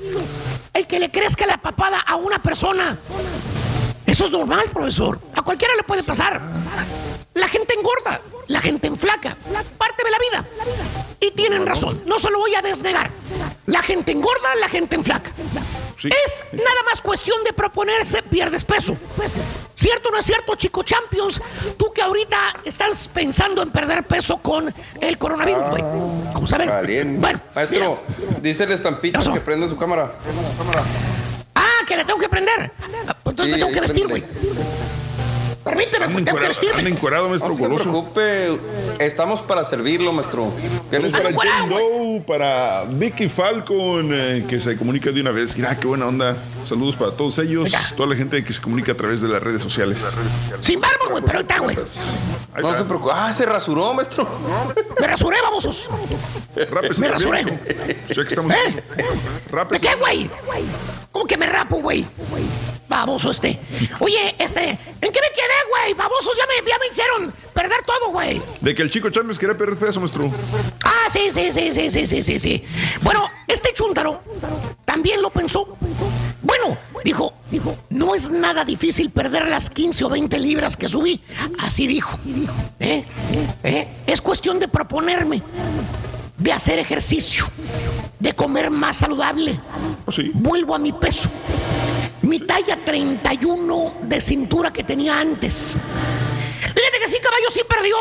[0.73, 2.97] El que le crezca la papada a una persona.
[4.05, 5.19] Eso es normal, profesor.
[5.35, 6.41] A cualquiera le puede pasar.
[7.34, 9.36] La gente engorda, la gente enflaca,
[9.77, 10.45] parte de la vida.
[11.19, 13.09] Y tienen razón, no se lo voy a desnegar.
[13.65, 15.31] La gente engorda, la gente enflaca.
[16.03, 18.97] Es nada más cuestión de proponerse, pierdes peso.
[19.73, 21.41] ¿Cierto o no es cierto, chico Champions?
[21.77, 25.81] Tú que ahorita estás pensando en perder peso con el coronavirus, güey.
[26.34, 26.69] ¿Cómo saben?
[26.69, 27.19] Caliente.
[27.19, 28.03] Bueno, Maestro,
[28.41, 30.11] dice el estampita que prenda su cámara.
[31.55, 32.71] Ah, que la tengo que prender.
[33.07, 34.23] Ah, pues Entonces me Sí, tengo que vestir, güey.
[35.64, 36.78] Permíteme, Anda tengo que encuerado, vestirme.
[36.80, 37.84] anda encuerado, maestro No se goloso.
[37.84, 38.59] preocupe,
[38.99, 40.51] estamos para servirlo, maestro.
[40.91, 45.55] ¿Qué les Para Jane Doe, para Vicky Falcon, eh, que se comunica de una vez.
[45.55, 46.36] Mira, qué buena onda.
[46.66, 49.61] Saludos para todos ellos, toda la gente que se comunica a través de las redes
[49.61, 50.05] sociales.
[50.59, 51.78] Sin barba, güey, pero está, güey.
[52.61, 53.14] No se preocupe.
[53.16, 54.28] Ah, se rasuró, maestro.
[54.99, 55.89] Me rasuré, babosos.
[56.70, 57.43] Rápese Me rasuré.
[58.09, 58.53] Ya que estamos.
[58.53, 58.84] ¿Eh?
[59.72, 60.30] ¿De qué, güey?
[61.11, 62.05] ¿Cómo que me rapo, güey?
[62.88, 63.59] Baboso este.
[63.99, 65.93] Oye, este, ¿en qué me quedé, güey?
[65.93, 68.41] Babosos ya me, ya me hicieron perder todo, güey.
[68.62, 70.32] De que el chico Champions quería perder peso, maestro.
[70.84, 72.64] Ah, sí, sí, sí, sí, sí, sí, sí, sí.
[73.01, 74.22] Bueno, este chúntaro
[74.86, 75.78] también lo pensó.
[76.41, 81.22] Bueno, dijo, dijo, no es nada difícil perder las 15 o 20 libras que subí.
[81.60, 82.18] Así dijo.
[82.80, 83.04] ¿Eh?
[83.64, 83.88] ¿Eh?
[84.08, 85.41] Es cuestión de proponerme,
[86.38, 87.45] de hacer ejercicio,
[88.20, 89.60] de comer más saludable.
[90.34, 91.30] Vuelvo a mi peso.
[92.24, 95.78] Mi talla 31 de cintura que tenía antes.
[96.61, 97.95] Fíjate que sí, caballo, sí perdió.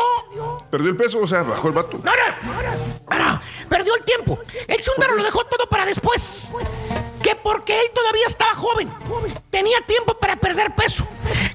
[0.69, 1.99] Perdió el peso, o sea, bajó el vato.
[2.03, 4.39] No, no, no, no, perdió el tiempo.
[4.67, 6.51] El chúndaro lo dejó todo para después.
[7.23, 8.91] Que porque él todavía estaba joven,
[9.49, 11.07] tenía tiempo para perder peso.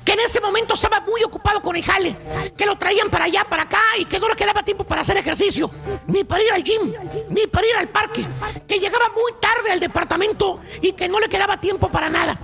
[0.04, 2.16] Que en ese momento estaba muy ocupado con el jale.
[2.56, 5.18] Que lo traían para allá, para acá y que no le quedaba tiempo para hacer
[5.18, 5.70] ejercicio.
[6.06, 6.94] Ni para ir al gym,
[7.28, 8.26] ni para ir al parque.
[8.66, 12.40] Que llegaba muy tarde al departamento y que no le quedaba tiempo para nada.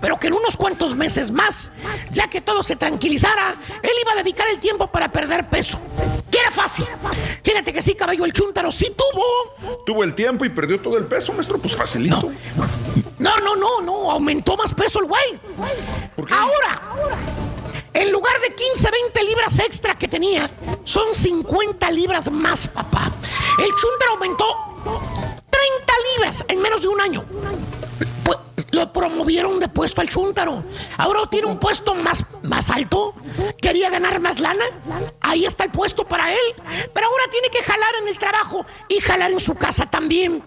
[0.00, 1.70] Pero que en unos cuantos meses más,
[2.12, 5.78] ya que todo se tranquilizara, él iba a dedicar el tiempo para perder peso.
[6.30, 6.86] Que era fácil.
[7.42, 9.78] Fíjate que sí, caballo, el chúntaro sí tuvo.
[9.84, 11.58] Tuvo el tiempo y perdió todo el peso, maestro.
[11.58, 12.22] Pues facilito.
[12.22, 12.32] No,
[13.18, 15.40] no, no, no, aumentó más peso el güey.
[16.30, 16.82] Ahora,
[17.92, 20.50] en lugar de 15, 20 libras extra que tenía,
[20.84, 23.10] son 50 libras más, papá.
[23.58, 24.44] El chúntaro aumentó
[25.50, 27.24] 30 libras en menos de un año.
[28.70, 30.62] Lo promovieron de puesto al chúntaro.
[30.96, 33.14] Ahora tiene un puesto más, más alto.
[33.60, 34.64] Quería ganar más lana.
[35.20, 36.54] Ahí está el puesto para él.
[36.92, 40.42] Pero ahora tiene que jalar en el trabajo y jalar en su casa también.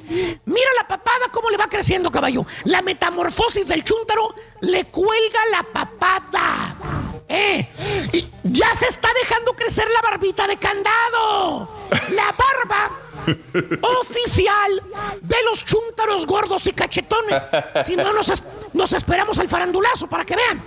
[0.45, 2.45] Mira la papada cómo le va creciendo, caballo.
[2.65, 7.12] La metamorfosis del chúntaro le cuelga la papada.
[7.36, 7.67] ¿Eh?
[8.13, 11.67] Y ya se está dejando crecer la barbita de candado.
[12.15, 12.91] La barba
[14.01, 14.84] oficial
[15.21, 17.43] de los chúntaros gordos y cachetones.
[17.86, 20.61] Si no, nos, es- nos esperamos al farandulazo para que vean.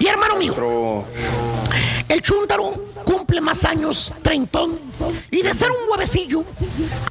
[0.00, 1.04] Y hermano mío,
[2.08, 2.72] el chúntaro
[3.04, 4.78] cumple más años, treintón,
[5.30, 6.44] y de ser un huevecillo,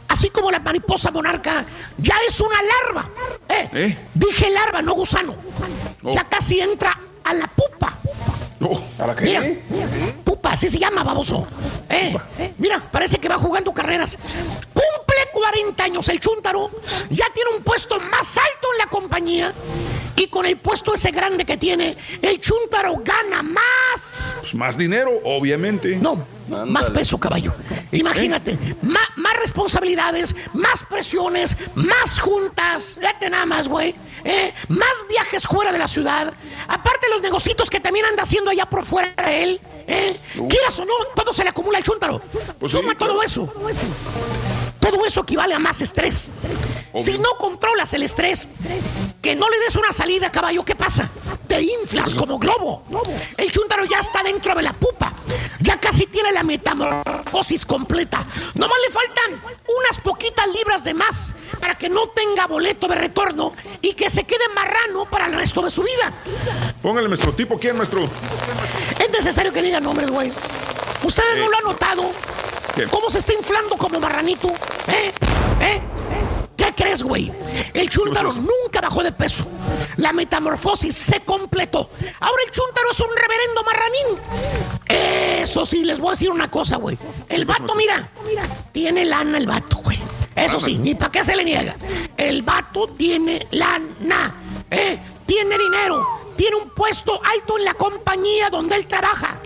[0.07, 1.63] así como la mariposa monarca,
[1.97, 3.09] ya es una larva.
[3.47, 5.35] Eh, Dije larva, no gusano.
[6.03, 7.97] Ya casi entra a la pupa.
[9.23, 9.41] Mira,
[10.23, 11.47] pupa, así se llama, baboso.
[11.89, 12.15] Eh,
[12.57, 14.17] mira, parece que va jugando carreras.
[14.73, 16.69] Cumple 40 años el chúntaro,
[17.09, 19.53] ya tiene un puesto más alto en la compañía.
[20.15, 24.35] Y con el puesto ese grande que tiene, el chúntaro gana más.
[24.39, 25.95] Pues más dinero, obviamente.
[25.97, 26.25] No,
[26.65, 27.53] más peso, caballo.
[27.91, 32.97] Imagínate, ma- más responsabilidades, más presiones, más juntas.
[32.99, 33.95] Fíjate nada más, güey.
[34.23, 34.53] ¿eh?
[34.67, 36.33] Más viajes fuera de la ciudad.
[36.67, 39.61] Aparte los negocios que también anda haciendo allá por fuera de él.
[39.87, 40.15] ¿eh?
[40.49, 42.21] Quieras o no, todo se le acumula al chúntaro.
[42.67, 43.51] Suma todo eso.
[44.79, 46.31] Todo eso equivale a más estrés.
[46.97, 48.49] Si no controlas el estrés,
[49.21, 51.09] que no le des una salida, caballo, ¿qué pasa?
[51.47, 52.83] Te inflas como globo.
[53.37, 55.13] El chúntaro ya está dentro de la pupa.
[55.59, 58.25] Ya casi tiene la metamorfosis completa.
[58.55, 63.53] Nomás le faltan unas poquitas libras de más para que no tenga boleto de retorno
[63.81, 66.11] y que se quede marrano para el resto de su vida.
[66.81, 67.33] Póngale, maestro.
[67.33, 68.01] ¿Tipo quién, maestro?
[68.03, 70.27] Es necesario que digan nombres, güey.
[70.29, 72.03] ¿Ustedes no lo han notado?
[72.75, 72.85] ¿Qué?
[72.85, 74.47] ¿Cómo se está inflando como marranito?
[74.87, 75.11] ¿Eh?
[75.61, 75.81] ¿Eh?
[76.61, 77.31] ¿Qué crees, güey?
[77.73, 79.47] El chúntaro nunca bajó de peso.
[79.97, 81.89] La metamorfosis se completó.
[82.19, 85.41] Ahora el chúntaro es un reverendo marranín.
[85.41, 86.99] Eso sí, les voy a decir una cosa, güey.
[87.29, 88.11] El vato, mira,
[88.71, 89.97] tiene lana el vato, güey.
[90.35, 91.75] Eso sí, ni para qué se le niega.
[92.15, 94.35] El vato tiene lana,
[94.69, 94.99] ¿eh?
[95.25, 96.05] Tiene dinero,
[96.41, 99.37] tiene un puesto alto en la compañía donde él trabaja.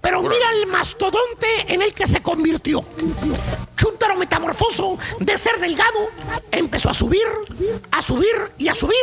[0.00, 2.84] Pero mira el mastodonte en el que se convirtió.
[3.74, 6.10] Chúntaro metamorfoso de ser delgado
[6.52, 7.26] empezó a subir,
[7.90, 8.94] a subir y a subir.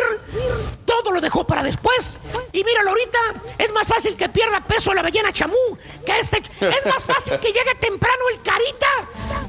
[0.86, 2.20] Todo lo dejó para después.
[2.54, 3.20] Y míralo ahorita,
[3.58, 6.38] es más fácil que pierda peso la ballena chamú que este.
[6.38, 8.88] Es más fácil que llegue temprano el carita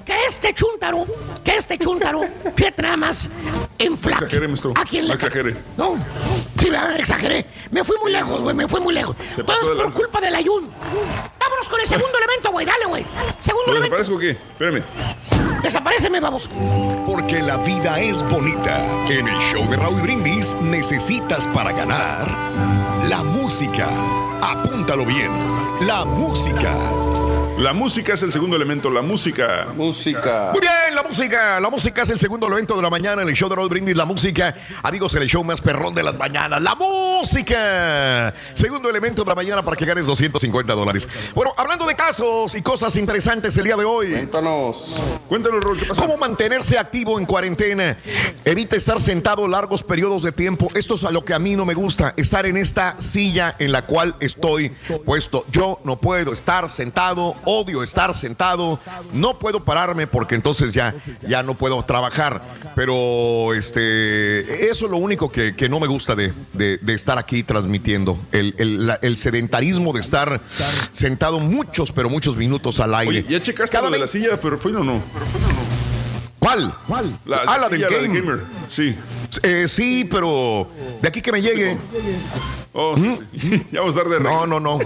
[0.05, 1.05] que este chúntaro,
[1.45, 2.22] que este chúntaro.
[2.57, 3.30] Fíjate nada más,
[3.78, 4.24] en flaco.
[4.24, 4.72] Exagere, maestro.
[4.76, 5.57] ¿A quién le exagere.
[5.76, 5.97] No,
[6.57, 6.99] sí, ¿verdad?
[6.99, 7.47] exageré.
[7.77, 9.14] Me fui muy lejos, güey, me fui muy lejos.
[9.35, 9.99] Se Todo es por lanza.
[9.99, 10.70] culpa del ayun.
[11.39, 12.64] Vámonos con el segundo elemento, güey.
[12.64, 13.05] Dale, güey.
[13.39, 13.99] Segundo ¿Lo elemento.
[13.99, 14.31] desaparezco o qué?
[14.31, 14.83] Espérame.
[15.62, 16.49] Desapareceme, vamos.
[17.07, 18.83] Porque la vida es bonita.
[19.11, 22.27] En el show de Raúl Brindis necesitas para ganar
[23.11, 23.91] la música.
[24.41, 25.31] Apúntalo bien.
[25.83, 26.74] La música.
[27.59, 28.89] La música es el segundo elemento.
[28.91, 29.66] La música.
[29.77, 30.51] Música.
[30.53, 31.61] Muy bien, la música.
[31.61, 33.95] La música es el segundo evento de la mañana en el show de Raúl Brindis.
[33.95, 36.62] La música, amigos, en el show más perrón de las mañanas.
[36.62, 38.33] La música.
[38.55, 41.07] Segundo elemento de la mañana para que ganes 250 dólares.
[41.35, 44.12] Bueno, hablando de casos y cosas interesantes el día de hoy.
[44.12, 44.97] Cuéntanos.
[45.29, 46.03] Cuéntanos, Rol, ¿qué pasa?
[46.03, 47.99] ¿Cómo mantenerse activo en cuarentena?
[48.45, 50.68] Evita estar sentado largos periodos de tiempo.
[50.74, 53.72] Esto es a lo que a mí no me gusta, estar en esta silla en
[53.72, 54.70] la cual estoy
[55.05, 55.45] puesto.
[55.51, 58.79] Yo No puedo estar sentado, odio estar sentado,
[59.12, 60.95] no puedo pararme porque entonces ya,
[61.27, 62.43] ya no puedo trabajar.
[62.75, 67.19] Pero este, eso es lo único que, que no me gusta de, de- de estar
[67.19, 68.19] aquí transmitiendo.
[68.33, 70.41] El, el- la- el sedentarismo de estar
[70.93, 73.21] sentado muchos, pero muchos minutos al aire.
[73.21, 74.39] Oye, ¿ya checaste Cada lo de la silla?
[74.41, 75.03] Pero fue o no.
[76.39, 76.75] ¿Cuál?
[77.25, 78.14] La, ah, la del silla, game.
[78.21, 78.41] gamer.
[78.69, 78.97] Sí.
[79.43, 80.69] Eh, sí, pero
[81.01, 81.77] de aquí que me llegue.
[82.73, 83.67] Oh, sí, sí.
[83.73, 84.79] ya vamos a estar de No, no, no.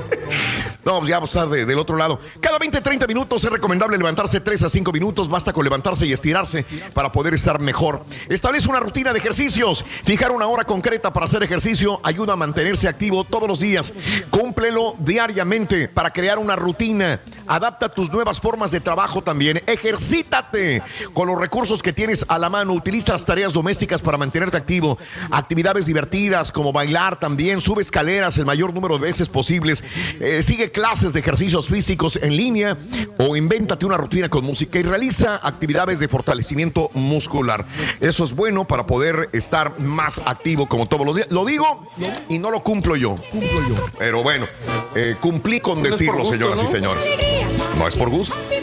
[0.83, 2.19] No, pues ya vamos a estar de- del otro lado.
[2.41, 5.29] Cada 20, 30 minutos es recomendable levantarse 3 a 5 minutos.
[5.29, 6.65] Basta con levantarse y estirarse
[6.95, 8.03] para poder estar mejor.
[8.29, 9.85] Establece una rutina de ejercicios.
[10.05, 13.93] Fijar una hora concreta para hacer ejercicio ayuda a mantenerse activo todos los días.
[14.31, 17.21] Cúmplelo diariamente para crear una rutina.
[17.47, 19.63] Adapta tus nuevas formas de trabajo también.
[19.67, 22.73] Ejercítate con los recursos que tienes a la mano.
[22.73, 23.70] Utiliza las tareas domésticas
[24.03, 24.99] para mantenerte activo.
[25.31, 27.61] Actividades divertidas como bailar también.
[27.61, 29.85] Sube escaleras el mayor número de veces posibles.
[30.21, 32.77] Eh, sigue clases de ejercicios físicos en línea
[33.19, 37.65] o invéntate una rutina con música y realiza actividades de fortalecimiento muscular.
[38.01, 41.29] Eso es bueno para poder estar más activo como todos los días.
[41.31, 41.91] Lo digo
[42.29, 43.17] y no lo cumplo yo.
[43.99, 44.47] Pero bueno,
[44.95, 46.69] eh, cumplí con No decirlo, gusto, señoras y ¿no?
[46.69, 47.05] señores.
[47.79, 48.35] No es por gusto.
[48.49, 48.61] que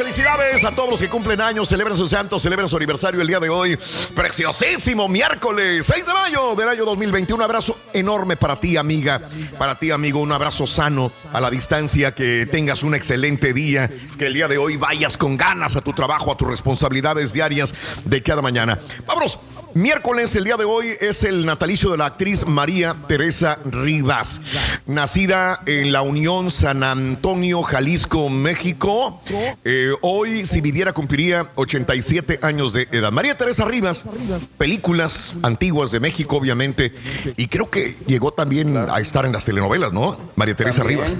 [0.00, 3.38] felicidades a todos los que cumplen años, celebran su santo, celebran su aniversario el día
[3.38, 3.78] de hoy.
[4.14, 7.36] Preciosísimo miércoles 6 de mayo del año 2021.
[7.36, 9.20] Un abrazo enorme para ti amiga,
[9.58, 14.26] para ti amigo, un abrazo sano a la distancia, que tengas un excelente día, que
[14.26, 17.74] el día de hoy vayas con ganas a tu trabajo, a tus responsabilidades diarias
[18.06, 18.78] de cada mañana.
[19.06, 19.38] Vámonos.
[19.74, 24.40] Miércoles, el día de hoy, es el natalicio de la actriz María Teresa Rivas,
[24.86, 29.22] nacida en la Unión San Antonio, Jalisco, México.
[29.64, 33.12] Eh, hoy, si viviera, cumpliría 87 años de edad.
[33.12, 34.04] María Teresa Rivas,
[34.58, 36.92] películas antiguas de México, obviamente,
[37.36, 40.16] y creo que llegó también a estar en las telenovelas, ¿no?
[40.36, 40.98] María Teresa También.
[41.00, 41.16] Rivas.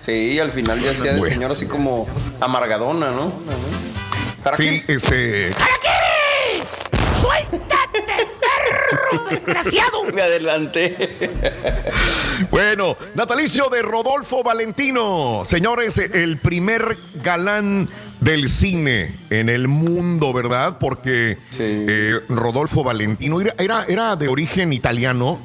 [0.00, 1.34] Sí, al final ya hacía de Bueno.
[1.34, 2.06] señora así como
[2.40, 3.32] amargadona, ¿no?
[4.42, 5.52] ¿Para Sí, este.
[7.20, 7.79] ¡Suéltate,
[8.90, 10.04] perro desgraciado!
[10.12, 11.30] Me adelanté.
[12.50, 15.42] Bueno, natalicio de Rodolfo Valentino.
[15.44, 17.88] Señores, el primer galán
[18.20, 20.78] del cine en el mundo, ¿verdad?
[20.78, 21.38] Porque
[21.88, 25.38] eh, Rodolfo Valentino era, era, era de origen italiano,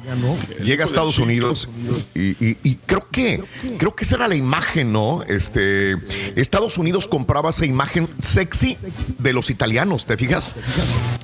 [0.64, 1.68] llega a Estados Unidos
[2.14, 3.42] y, y- y creo que
[3.78, 5.22] creo que esa era la imagen, ¿no?
[5.26, 5.96] Este,
[6.36, 8.76] Estados Unidos compraba esa imagen sexy
[9.18, 10.54] de los italianos, ¿te fijas?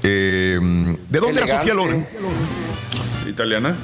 [0.02, 0.58] Eh,
[1.10, 2.06] ¿De dónde era Sofía Loren?
[3.28, 3.76] ¿Italiana?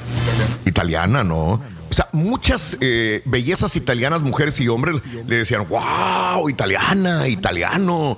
[0.65, 1.61] italiana, ¿no?
[1.89, 8.17] O sea, muchas eh, bellezas italianas, mujeres y hombres, le decían, wow, italiana, italiano.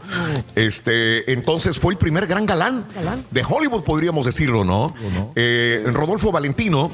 [0.55, 2.85] Este, entonces fue el primer gran galán
[3.29, 4.93] de Hollywood, podríamos decirlo, ¿no?
[5.35, 6.91] Eh, Rodolfo Valentino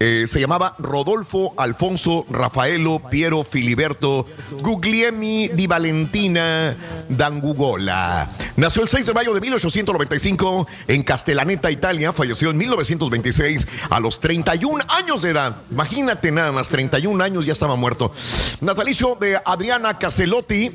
[0.00, 4.26] eh, se llamaba Rodolfo Alfonso Rafaelo Piero Filiberto
[4.62, 6.76] Guglielmi di Valentina
[7.08, 8.28] Dangugola.
[8.56, 12.12] Nació el 6 de mayo de 1895 en Castellaneta, Italia.
[12.12, 15.56] Falleció en 1926 a los 31 años de edad.
[15.70, 18.12] Imagínate nada más, 31 años ya estaba muerto.
[18.60, 20.70] Natalicio de Adriana Caselotti.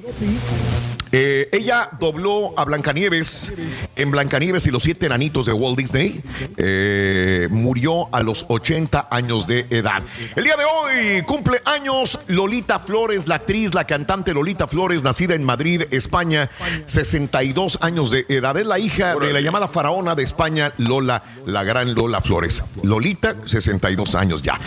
[1.17, 3.53] Eh, ella dobló a Blancanieves
[3.95, 6.21] en Blancanieves y los siete enanitos de Walt Disney.
[6.57, 10.03] Eh, murió a los 80 años de edad.
[10.35, 15.35] El día de hoy cumple años Lolita Flores, la actriz, la cantante Lolita Flores, nacida
[15.35, 16.49] en Madrid, España,
[16.85, 18.57] 62 años de edad.
[18.57, 22.61] Es la hija de la llamada faraona de España, Lola, la gran Lola Flores.
[22.83, 24.59] Lolita, 62 años ya.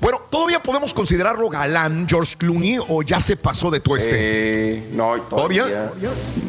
[0.00, 4.12] Bueno, ¿todavía podemos considerarlo galán, George Clooney, o ya se pasó de tu este?
[4.14, 5.92] Eh, no, ¿Todavía?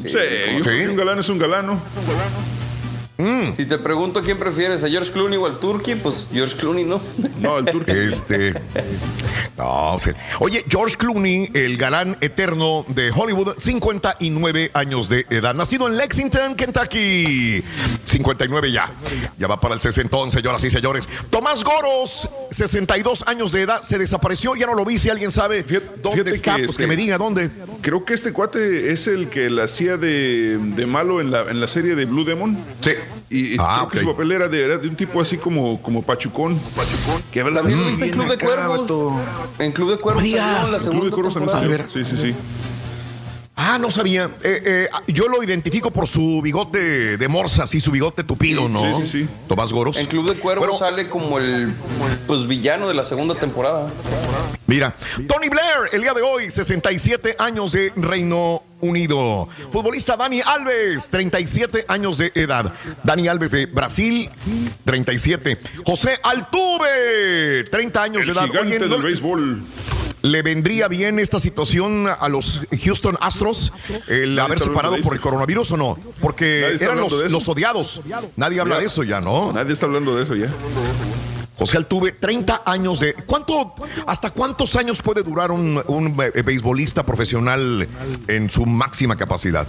[0.06, 0.18] Sí,
[0.58, 1.38] yo creo que un galán es un
[3.22, 3.56] galano.
[3.56, 7.02] Si te pregunto quién prefieres, a George Clooney o al Turkey, pues George Clooney, ¿no?
[7.40, 8.08] No, el Turkey.
[8.08, 8.54] Este.
[9.58, 10.12] No, sí.
[10.40, 15.54] Oye, George Clooney, el galán eterno de Hollywood, 59 años de edad.
[15.54, 17.64] Nacido en Lexington, Kentucky.
[18.06, 18.92] 59 ya.
[19.38, 21.08] Ya va para el 60, señoras y señores.
[21.30, 24.56] Tomás Goros, 62 años de edad, se desapareció.
[24.56, 24.98] Ya no lo vi.
[24.98, 27.50] Si alguien sabe dónde Fíjate está, pues este, que me diga dónde.
[27.82, 31.60] Creo que este cuate es el que la hacía de, de malo en la, en
[31.60, 32.58] la serie de Blue Demon.
[32.82, 32.92] Sí.
[33.30, 36.02] Y, Ah, creo que su papel era de, era de un tipo así como, como
[36.02, 36.60] pachucón.
[36.76, 37.24] Pachucón.
[37.32, 39.14] Que También está en Club de Cuervos.
[39.60, 41.86] En Club de Cuervos En Club de Cuervos también.
[41.90, 42.36] Sí, sí, sí.
[43.64, 44.24] Ah, no sabía.
[44.44, 48.74] Eh, eh, yo lo identifico por su bigote de morsa, sí, su bigote tupido, Sí,
[48.74, 48.80] ¿no?
[48.98, 49.28] sí, sí, sí.
[49.48, 49.98] Tomás Goros.
[50.00, 51.72] En Club de Cuervos Bueno, sale como el
[52.26, 53.88] pues villano de la segunda temporada.
[54.66, 54.96] Mira,
[55.28, 59.48] Tony Blair, el día de hoy, 67 años de Reino Unido.
[59.72, 62.74] Futbolista Dani Alves, 37 años de edad.
[63.04, 64.28] Dani Alves de Brasil,
[64.86, 65.60] 37.
[65.86, 68.48] José Altuve, 30 años El de edad.
[68.48, 69.64] gigante ¿no del béisbol.
[70.24, 73.74] ¿Le vendría bien esta situación a los Houston Astros
[74.08, 75.98] el Nadie haberse está hablando parado de por el coronavirus o no?
[76.20, 78.02] Porque eran los, los odiados.
[78.36, 78.82] Nadie habla Ya.
[78.82, 79.52] de eso ya, ¿no?
[79.52, 80.48] Nadie está hablando de eso ya.
[81.62, 83.14] José Altuve, 30 años de.
[83.14, 83.76] ¿Cuánto,
[84.08, 87.88] ¿Hasta cuántos años puede durar un, un be- beisbolista profesional
[88.28, 89.68] en su máxima capacidad?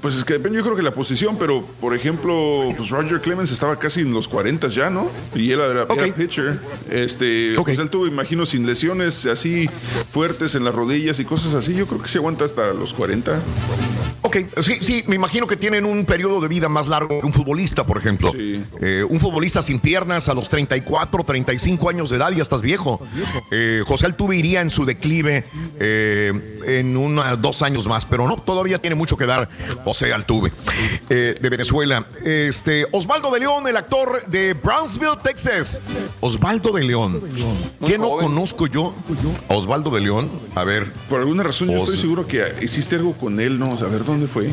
[0.00, 3.50] Pues es que depende, yo creo que la posición, pero por ejemplo, pues Roger Clemens
[3.50, 5.10] estaba casi en los 40 ya, ¿no?
[5.34, 6.58] Y él era, era pitcher.
[6.90, 9.68] Este, pues él tuvo, imagino, sin lesiones así
[10.10, 11.74] fuertes en las rodillas y cosas así.
[11.74, 13.38] Yo creo que se aguanta hasta los 40.
[14.28, 17.32] Ok, sí, sí, me imagino que tienen un periodo de vida más largo que un
[17.32, 18.30] futbolista, por ejemplo.
[18.36, 23.00] Eh, un futbolista sin piernas a los 34, 35 años de edad ya estás viejo.
[23.50, 25.44] Eh, José Altuve iría en su declive
[25.80, 29.48] eh, en unos dos años más, pero no, todavía tiene mucho que dar
[29.82, 30.52] José Altuve
[31.08, 32.06] eh, de Venezuela.
[32.22, 35.80] Este, Osvaldo de León, el actor de Brownsville, Texas.
[36.20, 37.22] Osvaldo de León.
[37.86, 38.92] ¿Qué no conozco yo?
[39.48, 40.28] A Osvaldo de León.
[40.54, 40.92] A ver.
[41.08, 43.72] Por alguna razón, yo estoy seguro que hiciste algo con él, ¿no?
[43.78, 44.50] A ver, ¿dónde fue?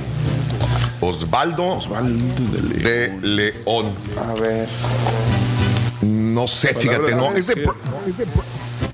[1.02, 1.80] Osvaldo,
[2.84, 3.92] de León.
[4.30, 4.68] A ver.
[6.02, 7.24] No sé, Palabra fíjate, de no.
[7.24, 7.38] mujer.
[7.40, 8.28] Es de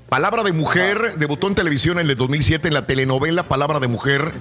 [0.09, 4.33] Palabra de Mujer debutó en televisión en el 2007 en la telenovela Palabra de Mujer.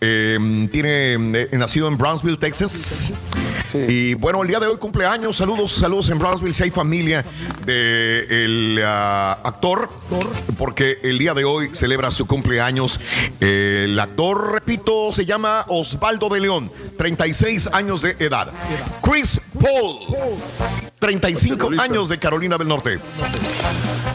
[0.00, 3.12] Eh, tiene eh, nacido en Brownsville, Texas.
[3.74, 5.36] Y bueno, el día de hoy cumpleaños.
[5.36, 6.54] Saludos, saludos en Brownsville.
[6.54, 7.24] Si hay familia
[7.64, 9.88] del actor,
[10.56, 13.00] porque el día de hoy celebra su cumpleaños.
[13.40, 18.52] El actor, repito, se llama Osvaldo de León, 36 años de edad.
[19.02, 20.16] Chris Paul,
[20.98, 22.98] 35 años de Carolina del Norte.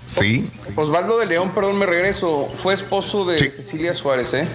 [0.06, 0.50] Sí.
[0.76, 2.50] Osvaldo de León, perdón, me regreso.
[2.62, 4.48] Fue esposo de Cecilia Suárez, ¿eh?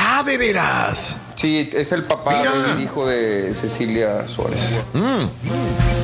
[0.00, 1.16] Ah, de veras.
[1.36, 2.52] Sí, es el papá Mira.
[2.52, 4.78] del hijo de Cecilia Suárez.
[4.92, 5.97] Mm.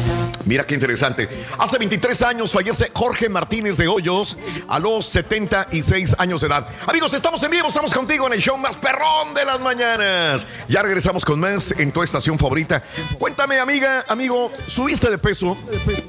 [0.47, 1.29] Mira qué interesante.
[1.59, 4.37] Hace 23 años fallece Jorge Martínez de Hoyos
[4.69, 6.69] a los 76 años de edad.
[6.87, 10.47] Amigos, estamos en vivo, estamos contigo en el show más perrón de las mañanas.
[10.69, 12.83] Ya regresamos con más en tu estación favorita.
[13.19, 15.57] Cuéntame, amiga, amigo, ¿subiste de peso?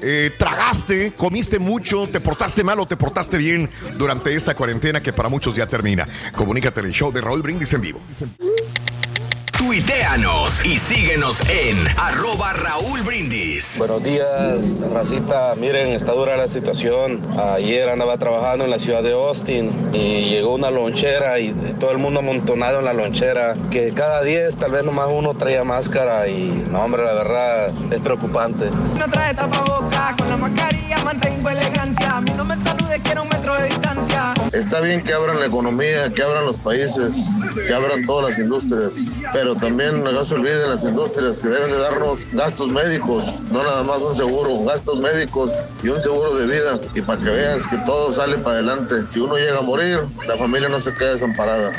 [0.02, 1.12] Eh, ¿Tragaste?
[1.16, 2.08] ¿Comiste mucho?
[2.08, 6.06] ¿Te portaste mal o te portaste bien durante esta cuarentena que para muchos ya termina?
[6.34, 8.00] Comunícate en el show de Raúl Brindis en vivo.
[9.58, 13.78] Tuiteanos y síguenos en arroba Raúl Brindis.
[13.78, 15.54] Buenos días, racita.
[15.54, 17.20] Miren, está dura la situación.
[17.38, 21.98] Ayer andaba trabajando en la ciudad de Austin y llegó una lonchera y todo el
[21.98, 23.54] mundo amontonado en la lonchera.
[23.70, 28.00] Que cada 10 tal vez nomás uno traía máscara y no, hombre, la verdad es
[28.00, 28.68] preocupante.
[28.98, 32.16] No trae tapaboca, con la mascarilla mantengo elegancia.
[32.16, 34.34] A mí no me salude, quiero un metro de distancia.
[34.52, 37.26] Está bien que abran la economía, que abran los países,
[37.66, 38.94] que abran todas las industrias,
[39.32, 43.82] pero también no se olviden las industrias que deben de darnos gastos médicos, no nada
[43.82, 45.52] más un seguro, gastos médicos
[45.82, 49.04] y un seguro de vida, y para que veas que todo sale para adelante.
[49.10, 51.72] Si uno llega a morir, la familia no se queda desamparada.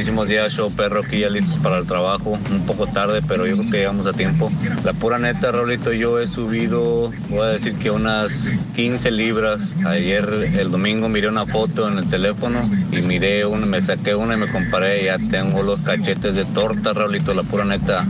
[0.00, 2.38] Buenísimos días, show perro, aquí ya listos para el trabajo.
[2.50, 4.50] Un poco tarde, pero yo creo que llegamos a tiempo.
[4.82, 9.74] La pura neta, Raulito, yo he subido, voy a decir que unas 15 libras.
[9.84, 10.24] Ayer,
[10.58, 14.36] el domingo, miré una foto en el teléfono y miré una, me saqué una y
[14.38, 15.04] me comparé.
[15.04, 18.06] Ya tengo los cachetes de torta, Raulito, la pura neta.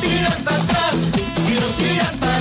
[0.00, 1.12] Tiras para atrás
[1.78, 2.35] tiras para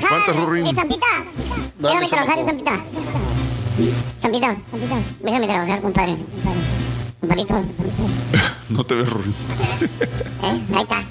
[0.00, 0.18] trabajar.
[0.18, 0.66] Espantas, Rurín.
[0.66, 1.06] Estampita.
[1.78, 2.80] Déjame trabajar, Estampita.
[4.16, 4.56] Estampita.
[5.20, 6.16] Déjame trabajar, compadre.
[7.20, 7.64] Compadrito.
[8.68, 9.32] No te ves, Rubén.
[10.42, 10.60] ¿Eh?
[10.74, 11.04] Ahí está.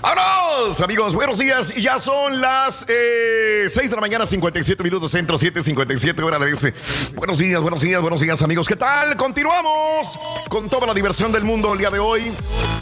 [0.00, 1.14] ¡Vámonos, amigos!
[1.14, 1.74] Buenos días.
[1.74, 6.74] Ya son las eh, 6 de la mañana, 57 minutos centro, 7:57 hora de este.
[7.14, 8.68] Buenos días, buenos días, buenos días, amigos.
[8.68, 9.16] ¿Qué tal?
[9.16, 12.32] Continuamos con toda la diversión del mundo el día de hoy.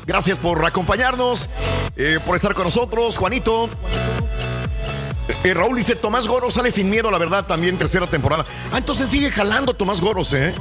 [0.06, 1.48] Gracias por acompañarnos,
[1.96, 3.70] eh, por estar con nosotros, Juanito.
[5.44, 8.44] Eh, Raúl dice, Tomás Goros sale sin miedo, la verdad, también tercera temporada.
[8.72, 10.54] Ah, entonces sigue jalando Tomás Goros, ¿eh?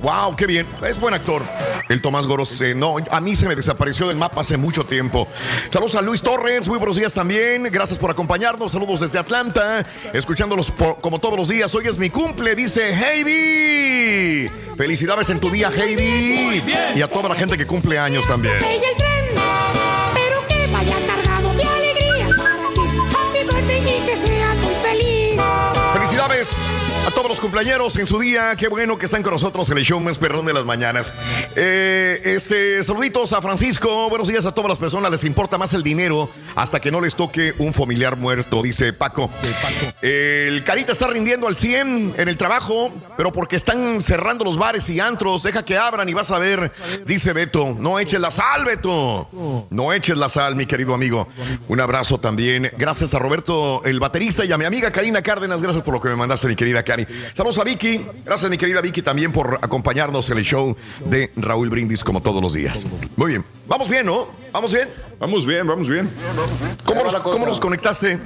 [0.00, 0.66] Wow, qué bien.
[0.86, 1.42] Es buen actor.
[1.88, 5.28] El Tomás Goros, eh, no, a mí se me desapareció del mapa hace mucho tiempo.
[5.70, 7.64] Saludos a Luis Torres, muy buenos días también.
[7.64, 8.72] Gracias por acompañarnos.
[8.72, 11.74] Saludos desde Atlanta, escuchándolos como todos los días.
[11.74, 14.48] Hoy es mi cumple, dice Heidi.
[14.76, 16.62] Felicidades en tu día, Heidi.
[16.94, 18.56] Y a toda la gente que cumple años también.
[24.16, 25.42] que seas muy feliz.
[25.92, 26.85] Felicidades.
[27.06, 27.16] El tren.
[27.16, 28.54] todos los cumpleaños en su día.
[28.56, 31.12] Qué bueno que están con nosotros en el show más perrón de las mañanas.
[31.56, 34.08] Eh, este, saluditos a Francisco.
[34.08, 35.10] Buenos días a todas las personas.
[35.10, 39.30] Les importa más el dinero hasta que no les toque un familiar muerto, dice Paco.
[40.02, 44.88] El Carita está rindiendo al 100 en el trabajo, pero porque están cerrando los bares
[44.88, 45.42] y antros.
[45.42, 46.72] Deja que abran y vas a ver,
[47.06, 47.74] dice Beto.
[47.78, 49.66] No eches la sal, Beto.
[49.70, 51.28] No eches la sal, mi querido amigo.
[51.68, 52.70] Un abrazo también.
[52.78, 55.62] Gracias a Roberto, el baterista, y a mi amiga Karina Cárdenas.
[55.62, 56.84] Gracias por lo que me mandaste, mi querida
[57.32, 58.00] Saludos a Vicky.
[58.24, 62.42] Gracias, mi querida Vicky, también por acompañarnos en el show de Raúl Brindis, como todos
[62.42, 62.86] los días.
[63.16, 63.44] Muy bien.
[63.66, 64.28] Vamos bien, ¿no?
[64.52, 64.88] ¿Vamos bien?
[65.18, 66.10] Vamos bien, vamos bien.
[66.84, 68.18] ¿Cómo nos, cómo nos conectaste?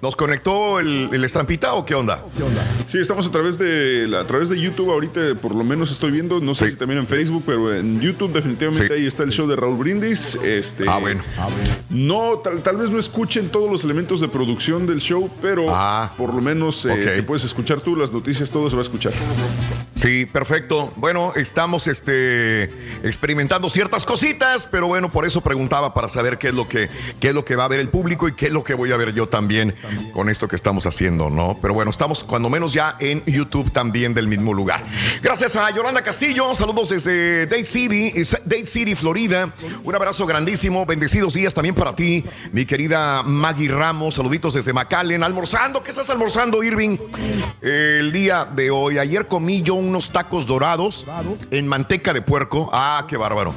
[0.00, 2.24] ¿Nos conectó el, el estampita o qué onda?
[2.90, 6.40] Sí, estamos a través de a través de YouTube ahorita, por lo menos estoy viendo,
[6.40, 9.56] no sé si también en Facebook, pero en YouTube definitivamente ahí está el show de
[9.56, 10.36] Raúl Brindis.
[10.36, 11.22] Este, Ah, bueno.
[11.90, 15.66] No, tal, tal vez no escuchen todos los elementos de producción del show, pero
[16.16, 19.12] por lo menos eh, te puedes escuchar tú, las noticias, todo se va a escuchar.
[19.94, 20.92] Sí, perfecto.
[20.96, 22.64] Bueno, estamos este,
[23.06, 26.88] experimentando ciertas cositas, pero bueno, por eso preguntaba para saber qué es lo que
[27.20, 28.92] qué es lo que va a ver el público y qué es lo que voy
[28.92, 29.74] a ver yo también
[30.12, 31.58] con esto que estamos haciendo, ¿no?
[31.60, 34.82] Pero bueno, estamos cuando menos ya en YouTube también del mismo lugar.
[35.22, 38.12] Gracias a Yolanda Castillo, saludos desde Dade City,
[38.44, 39.52] Dade City, Florida.
[39.84, 45.22] Un abrazo grandísimo, bendecidos días también para ti, mi querida Maggie Ramos, saluditos desde McAllen,
[45.22, 46.96] almorzando, ¿qué estás almorzando, Irving?
[47.60, 51.06] El día de hoy, ayer comí yo unos tacos dorados
[51.50, 52.70] en manteca de puerco.
[52.72, 53.54] Ah, qué bárbaro.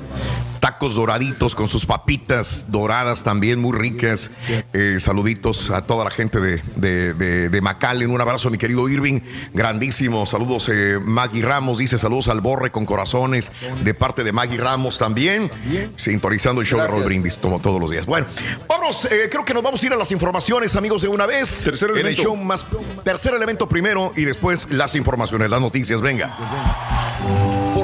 [0.66, 4.32] Tacos doraditos con sus papitas doradas también muy ricas.
[4.74, 8.10] Eh, saluditos a toda la gente de, de, de, de McAllen.
[8.10, 9.20] Un abrazo mi querido Irving.
[9.54, 10.26] Grandísimo.
[10.26, 11.78] Saludos eh, Maggie Ramos.
[11.78, 13.52] Dice saludos al Borre con corazones
[13.84, 15.52] de parte de Maggie Ramos también.
[15.98, 18.08] Sintonizando el show de Roll Brindis como todos los días.
[18.08, 18.26] Bueno,
[18.68, 19.06] vamos.
[19.06, 21.62] eh, creo que nos vamos a ir a las informaciones, amigos, de una vez.
[21.64, 22.24] Tercer En el elemento.
[22.24, 22.66] show más.
[23.04, 26.02] Tercer elemento primero y después las informaciones, las noticias.
[26.02, 26.36] Venga.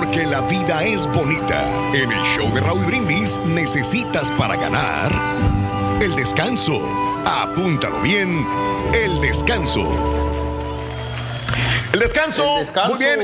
[0.02, 1.64] Porque la vida es bonita.
[1.94, 5.12] En el show de Raúl Brindis necesitas para ganar
[6.02, 6.82] el descanso.
[7.24, 8.44] Apúntalo bien,
[8.96, 9.84] el descanso.
[11.94, 12.44] El descanso.
[12.88, 13.20] Muy bien.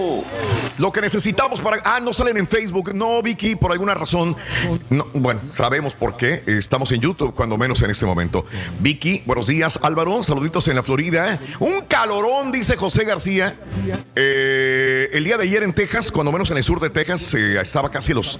[0.77, 1.81] Lo que necesitamos para.
[1.83, 2.93] Ah, no salen en Facebook.
[2.93, 4.35] No, Vicky, por alguna razón.
[4.89, 6.43] No, bueno, sabemos por qué.
[6.45, 8.45] Estamos en YouTube, cuando menos en este momento.
[8.79, 9.79] Vicky, buenos días.
[9.81, 11.39] Álvaro, saluditos en la Florida.
[11.59, 13.55] Un calorón, dice José García.
[14.15, 17.59] Eh, el día de ayer en Texas, cuando menos en el sur de Texas, eh,
[17.59, 18.39] estaba casi los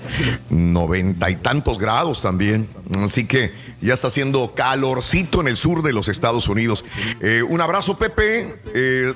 [0.49, 2.68] noventa y tantos grados también.
[2.99, 3.51] Así que
[3.81, 6.85] ya está haciendo calorcito en el sur de los Estados Unidos.
[7.22, 8.59] Eh, un abrazo, Pepe.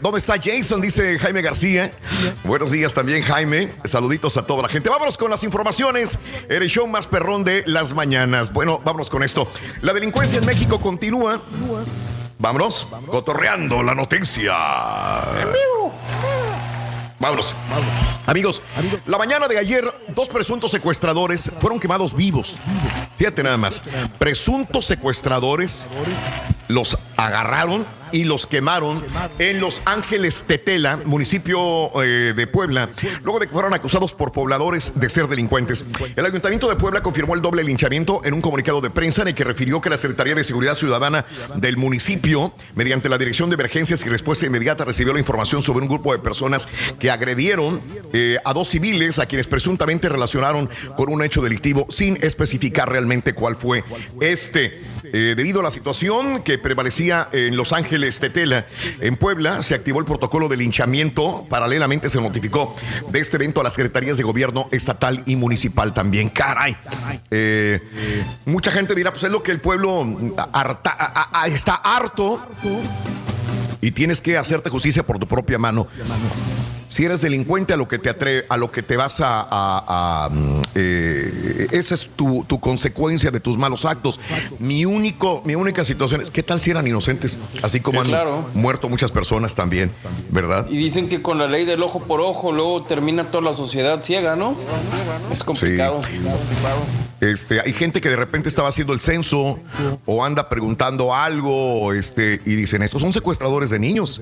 [0.02, 0.82] ¿Dónde está Jason?
[0.82, 1.92] Dice Jaime García.
[2.44, 3.74] Buenos días también, Jaime.
[3.84, 4.90] Saluditos a toda la gente.
[4.90, 6.18] Vámonos con las informaciones.
[6.48, 8.54] El show más perrón de las mañanas.
[8.54, 9.48] Bueno, vámonos con esto.
[9.82, 11.42] La delincuencia en México continúa.
[12.40, 14.54] Vámonos, cotorreando la noticia.
[17.20, 17.54] Vámonos.
[18.26, 18.64] Amigos,
[19.06, 22.60] la mañana de ayer, dos presuntos secuestradores fueron quemados vivos.
[23.18, 23.84] Fíjate nada más.
[24.18, 25.86] Presuntos secuestradores
[26.68, 29.04] los agarraron y los quemaron
[29.40, 32.90] en Los Ángeles Tetela, municipio eh, de Puebla,
[33.24, 35.86] luego de que fueron acusados por pobladores de ser delincuentes.
[36.16, 39.36] El Ayuntamiento de Puebla confirmó el doble linchamiento en un comunicado de prensa en el
[39.36, 41.26] que refirió que la Secretaría de Seguridad Ciudadana
[41.56, 45.90] del municipio, mediante la Dirección de Emergencias y Respuesta Inmediata, recibió la información sobre un
[45.90, 46.68] grupo de personas
[47.00, 47.82] que agredieron
[48.14, 53.34] eh, a dos civiles a quienes presuntamente relacionaron con un hecho delictivo sin especificar realmente
[53.34, 53.84] cuál fue
[54.20, 54.82] este.
[55.14, 58.66] Eh, debido a la situación que prevalecía en Los Ángeles Tetela,
[59.00, 61.46] en Puebla, se activó el protocolo de linchamiento.
[61.50, 62.76] Paralelamente se notificó
[63.10, 66.30] de este evento a las secretarías de gobierno estatal y municipal también.
[66.30, 66.78] Caray.
[67.30, 67.82] Eh,
[68.46, 70.06] mucha gente dirá, pues es lo que el pueblo
[71.48, 72.46] está harto
[73.82, 75.88] y tienes que hacerte justicia por tu propia mano.
[76.92, 80.26] Si eres delincuente a lo que te atre a lo que te vas a, a-
[80.26, 84.20] a, mm, eh, esa es tu, tu consecuencia de tus malos actos.
[84.60, 88.12] Mi único, mi única situación es qué tal si eran inocentes, así como Sí, han
[88.20, 88.46] claro.
[88.56, 89.90] muerto muchas personas también,
[90.32, 90.68] ¿verdad?
[90.70, 94.02] Y dicen que con la ley del ojo por ojo luego termina toda la sociedad
[94.04, 94.58] ciega, ¿no?
[95.32, 96.02] Es complicado.
[97.22, 99.60] Este, hay gente que de repente estaba haciendo el censo
[100.06, 104.22] o anda preguntando algo, este, y dicen, estos son secuestradores de niños.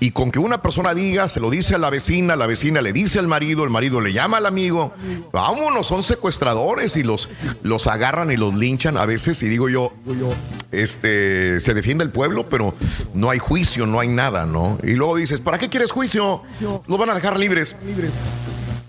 [0.00, 2.92] Y con que una persona diga, se lo dice a la vecina, la vecina le
[2.92, 4.94] dice al marido, el marido le llama al amigo,
[5.30, 7.28] vámonos, son secuestradores y los,
[7.62, 9.42] los agarran y los linchan a veces.
[9.42, 9.92] Y digo yo,
[10.72, 12.74] este, se defiende el pueblo, pero
[13.12, 14.78] no hay juicio, no hay nada, ¿no?
[14.82, 16.42] Y luego dices, ¿para qué quieres juicio?
[16.86, 17.76] Los van a dejar libres.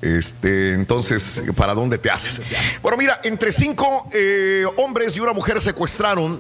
[0.01, 2.41] Este, entonces, ¿para dónde te haces?
[2.81, 6.39] Bueno, mira, entre cinco eh, hombres y una mujer secuestraron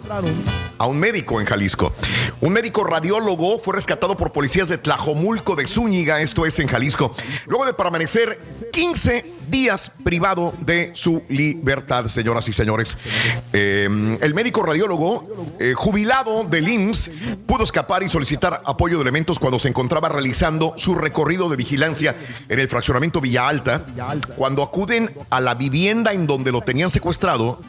[0.77, 1.93] a un médico en Jalisco.
[2.39, 7.13] Un médico radiólogo fue rescatado por policías de Tlajomulco de Zúñiga, esto es en Jalisco,
[7.47, 8.39] luego de permanecer
[8.71, 12.97] 15 días privado de su libertad, señoras y señores.
[13.53, 17.11] Eh, el médico radiólogo, eh, jubilado del IMSS,
[17.45, 22.15] pudo escapar y solicitar apoyo de elementos cuando se encontraba realizando su recorrido de vigilancia
[22.47, 23.83] en el fraccionamiento Villa Alta.
[24.35, 27.61] Cuando acuden a la vivienda en donde lo tenían secuestrado,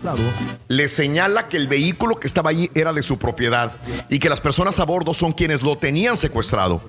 [0.69, 3.73] le señala que el vehículo que estaba allí era de su propiedad
[4.09, 6.82] y que las personas a bordo son quienes lo tenían secuestrado.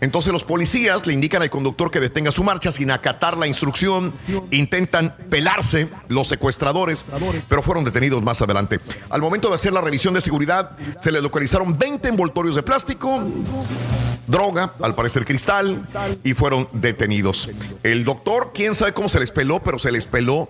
[0.00, 4.12] Entonces los policías le indican al conductor que detenga su marcha sin acatar la instrucción
[4.50, 7.04] intentan pelarse los secuestradores,
[7.48, 8.80] pero fueron detenidos más adelante.
[9.10, 13.22] Al momento de hacer la revisión de seguridad, se les localizaron 20 envoltorios de plástico,
[14.26, 15.86] droga, al parecer cristal,
[16.22, 17.50] y fueron detenidos.
[17.82, 20.48] El doctor, quién sabe cómo se les peló, pero se les peló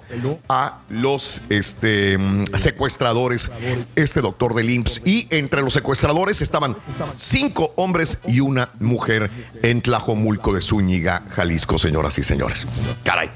[0.49, 3.51] a los este, mm, secuestradores,
[3.97, 5.03] este doctor del IMSS.
[5.05, 6.77] Y entre los secuestradores estaban
[7.17, 9.31] cinco hombres y una mujer
[9.63, 12.67] en Tlajomulco de Zúñiga, Jalisco, señoras y señores.
[13.03, 13.31] Caray.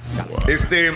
[0.47, 0.90] Este,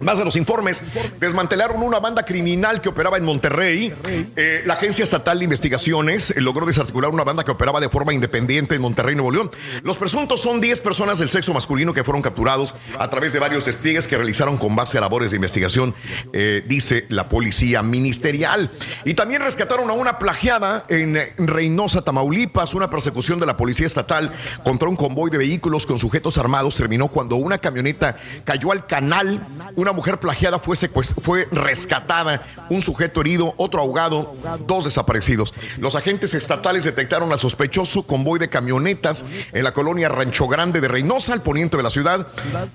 [0.00, 0.82] más de los informes,
[1.20, 3.92] desmantelaron una banda criminal que operaba en Monterrey.
[4.36, 8.12] Eh, la Agencia Estatal de Investigaciones eh, logró desarticular una banda que operaba de forma
[8.12, 9.50] independiente en Monterrey, Nuevo León.
[9.82, 13.64] Los presuntos son 10 personas del sexo masculino que fueron capturados a través de varios
[13.64, 15.94] despliegues que realizaron con base a labores de investigación,
[16.32, 18.70] eh, dice la policía ministerial.
[19.04, 22.74] Y también rescataron a una plagiada en Reynosa, Tamaulipas.
[22.74, 24.32] Una persecución de la policía estatal
[24.64, 29.46] contra un convoy de vehículos con sujetos armados terminó cuando una camioneta cayó al canal.
[29.76, 34.34] Una mujer plagiada fue, fue rescatada, un sujeto herido, otro ahogado,
[34.66, 35.54] dos desaparecidos.
[35.78, 40.88] Los agentes estatales detectaron al sospechoso convoy de camionetas en la colonia Rancho Grande de
[40.88, 42.26] Reynosa, al poniente de la ciudad.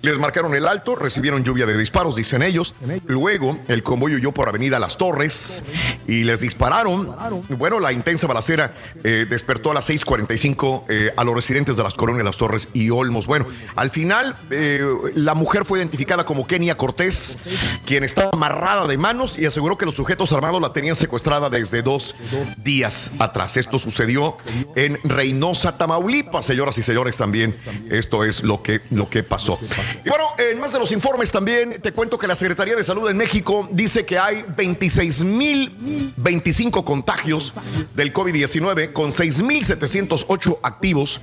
[0.01, 2.75] Les marcaron el alto, recibieron lluvia de disparos, dicen ellos.
[3.05, 5.63] Luego, el convoy huyó por Avenida Las Torres
[6.07, 7.15] y les dispararon.
[7.49, 8.73] Bueno, la intensa balacera
[9.03, 12.89] eh, despertó a las 6:45 eh, a los residentes de las colonias Las Torres y
[12.89, 13.27] Olmos.
[13.27, 13.45] Bueno,
[13.75, 14.81] al final, eh,
[15.15, 17.37] la mujer fue identificada como Kenia Cortés,
[17.85, 21.81] quien estaba amarrada de manos y aseguró que los sujetos armados la tenían secuestrada desde
[21.81, 22.15] dos
[22.57, 23.57] días atrás.
[23.57, 24.37] Esto sucedió
[24.75, 27.56] en Reynosa, Tamaulipas, señoras y señores, también
[27.90, 29.57] esto es lo que, lo que pasó.
[30.06, 33.10] Y bueno, en más de los informes también te cuento que la Secretaría de Salud
[33.10, 37.53] en México dice que hay 26.025 contagios
[37.95, 41.22] del COVID-19 con 6.708 activos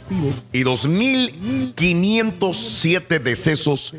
[0.53, 3.95] y 2.507 decesos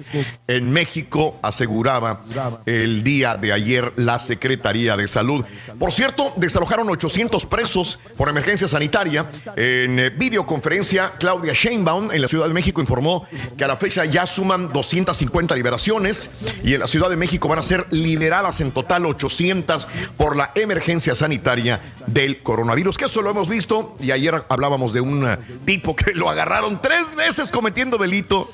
[0.47, 2.23] en México, aseguraba
[2.65, 5.45] el día de ayer la Secretaría de Salud.
[5.79, 9.29] Por cierto, desalojaron 800 presos por emergencia sanitaria.
[9.55, 13.27] En eh, videoconferencia, Claudia Sheinbaum en la Ciudad de México informó
[13.57, 16.31] que a la fecha ya suman 250 liberaciones
[16.63, 20.51] y en la Ciudad de México van a ser liberadas en total 800 por la
[20.55, 25.27] emergencia sanitaria del coronavirus, que eso lo hemos visto y ayer hablábamos de un
[25.65, 28.49] tipo que lo agarraron tres veces cometiendo delito.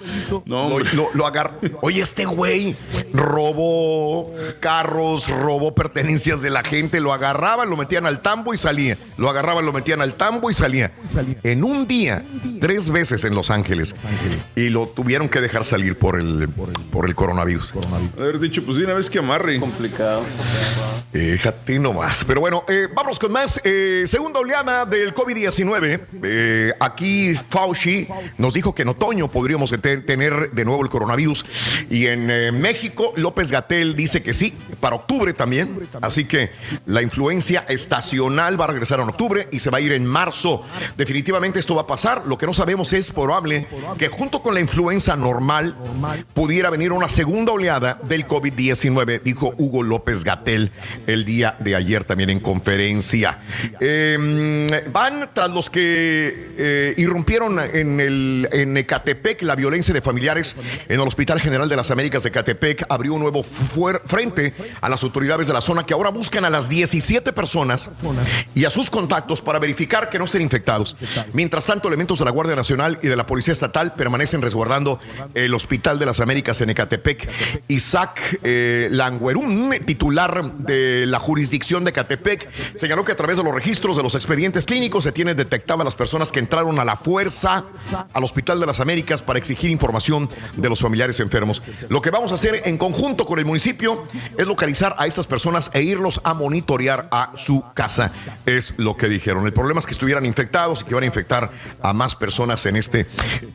[0.45, 1.28] No, lo, lo, lo
[1.82, 2.76] Oye, este güey
[3.14, 8.98] robó carros, robó pertenencias de la gente, lo agarraban, lo metían al tambo y salía.
[9.18, 10.91] Lo agarraban, lo metían al tambo y salía.
[11.44, 12.23] En un día,
[12.61, 13.95] tres veces en Los Ángeles.
[14.56, 16.48] Y lo tuvieron que dejar salir por el,
[16.91, 17.73] por el coronavirus.
[18.18, 19.60] Haber dicho, pues de una vez que amarre.
[19.60, 20.23] Complicado.
[21.11, 22.23] Fíjate nomás.
[22.26, 23.60] Pero bueno, eh, vamos con más.
[23.64, 26.02] Eh, segunda oleada del COVID-19.
[26.23, 28.07] Eh, aquí Fauci
[28.38, 31.45] nos dijo que en otoño podríamos te- tener de nuevo el coronavirus.
[31.89, 35.88] Y en eh, México, López Gatel dice que sí, para octubre también.
[36.02, 36.52] Así que
[36.85, 40.65] la influencia estacional va a regresar en octubre y se va a ir en marzo.
[40.98, 42.24] Definitivamente esto va a pasar.
[42.26, 43.68] Lo que no sabemos es probable
[43.98, 45.76] que junto con la influenza normal
[46.34, 50.72] pudiera venir una segunda oleada del COVID-19, dijo Hugo López Gatel
[51.06, 53.40] el día de ayer también en conferencia.
[53.80, 60.56] Eh, van tras los que eh, irrumpieron en, el, en Ecatepec la violencia de familiares
[60.88, 65.04] en el Hospital General de las Américas de Ecatepec abrió un nuevo frente a las
[65.04, 67.90] autoridades de la zona que ahora buscan a las 17 personas
[68.56, 70.96] y a sus contactos para verificar que no estén infectados.
[71.38, 75.00] Mientras tanto, elementos de la Guardia Nacional y de la Policía Estatal permanecen resguardando
[75.36, 77.30] el Hospital de las Américas en Ecatepec.
[77.68, 78.90] Isaac eh,
[79.86, 84.16] titular de la jurisdicción de Catepec señaló que a través de los registros de los
[84.16, 87.66] expedientes clínicos se tienen detectadas las personas que entraron a la fuerza
[88.14, 91.62] al Hospital de las Américas para exigir información de los familiares enfermos.
[91.90, 95.70] Lo que vamos a hacer en conjunto con el municipio es localizar a estas personas
[95.76, 98.12] e irlos a monitorear a su casa.
[98.48, 99.46] Es lo que dijeron.
[99.46, 101.27] El problema es que estuvieran infectados y que van a infectar
[101.82, 103.06] a más personas en este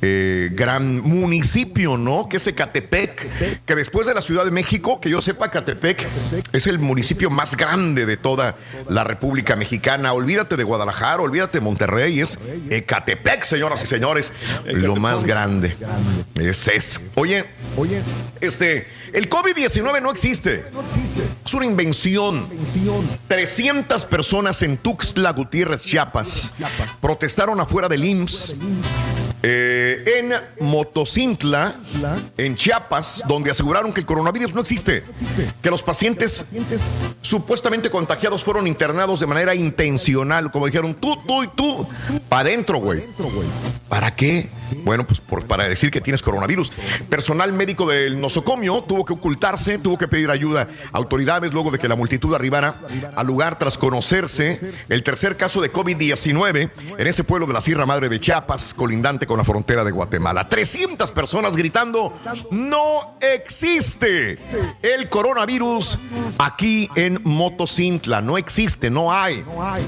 [0.00, 2.28] eh, gran municipio, ¿no?
[2.28, 6.06] Que es Ecatepec, que después de la Ciudad de México, que yo sepa, Catepec
[6.52, 8.56] es el municipio más grande de toda
[8.88, 10.12] la República Mexicana.
[10.12, 12.38] Olvídate de Guadalajara, olvídate de Monterrey, es
[12.70, 14.32] Ecatepec, señoras y señores,
[14.64, 15.76] lo más grande.
[16.38, 17.00] Es eso.
[17.14, 17.44] Oye,
[17.76, 18.02] oye,
[18.40, 20.64] este, el COVID-19 no existe.
[21.44, 22.48] Es una invención.
[23.28, 26.52] 300 personas en Tuxtla Gutiérrez, Chiapas,
[27.00, 28.54] protestaron afuera del IMSS
[29.42, 31.74] eh, en Motocintla,
[32.36, 35.02] en Chiapas, donde aseguraron que el coronavirus no existe,
[35.60, 36.46] que los pacientes
[37.22, 41.86] supuestamente contagiados fueron internados de manera intencional, como dijeron, tú, tú y tú,
[42.28, 43.04] para adentro, güey.
[43.88, 44.48] ¿Para qué?
[44.84, 46.72] Bueno, pues para decir que tienes coronavirus.
[47.08, 51.78] Personal médico del nosocomio tuvo que ocultarse, tuvo que pedir ayuda a autoridades luego de
[51.78, 52.76] que la multitud arribara
[53.14, 57.86] al lugar tras conocerse el tercer caso de COVID-19 en ese pueblo de la Sierra
[57.86, 60.48] Madre de Chiapas, colindante con la frontera de Guatemala.
[60.48, 62.12] 300 personas gritando,
[62.50, 64.38] no existe
[64.82, 65.98] el coronavirus
[66.38, 69.44] aquí en Motocintla, no existe, no hay.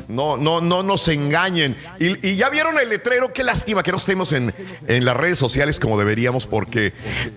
[0.09, 1.77] No, no, no nos engañen.
[1.99, 4.55] Y, y ya vieron el letrero, qué lástima que no estemos en,
[4.87, 6.93] en las redes sociales como deberíamos, porque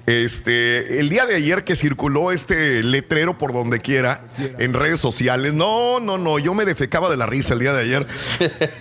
[0.05, 4.25] este el día de ayer que circuló este letrero por donde quiera
[4.59, 7.81] en redes sociales, no, no, no, yo me defecaba de la risa el día de
[7.81, 8.07] ayer.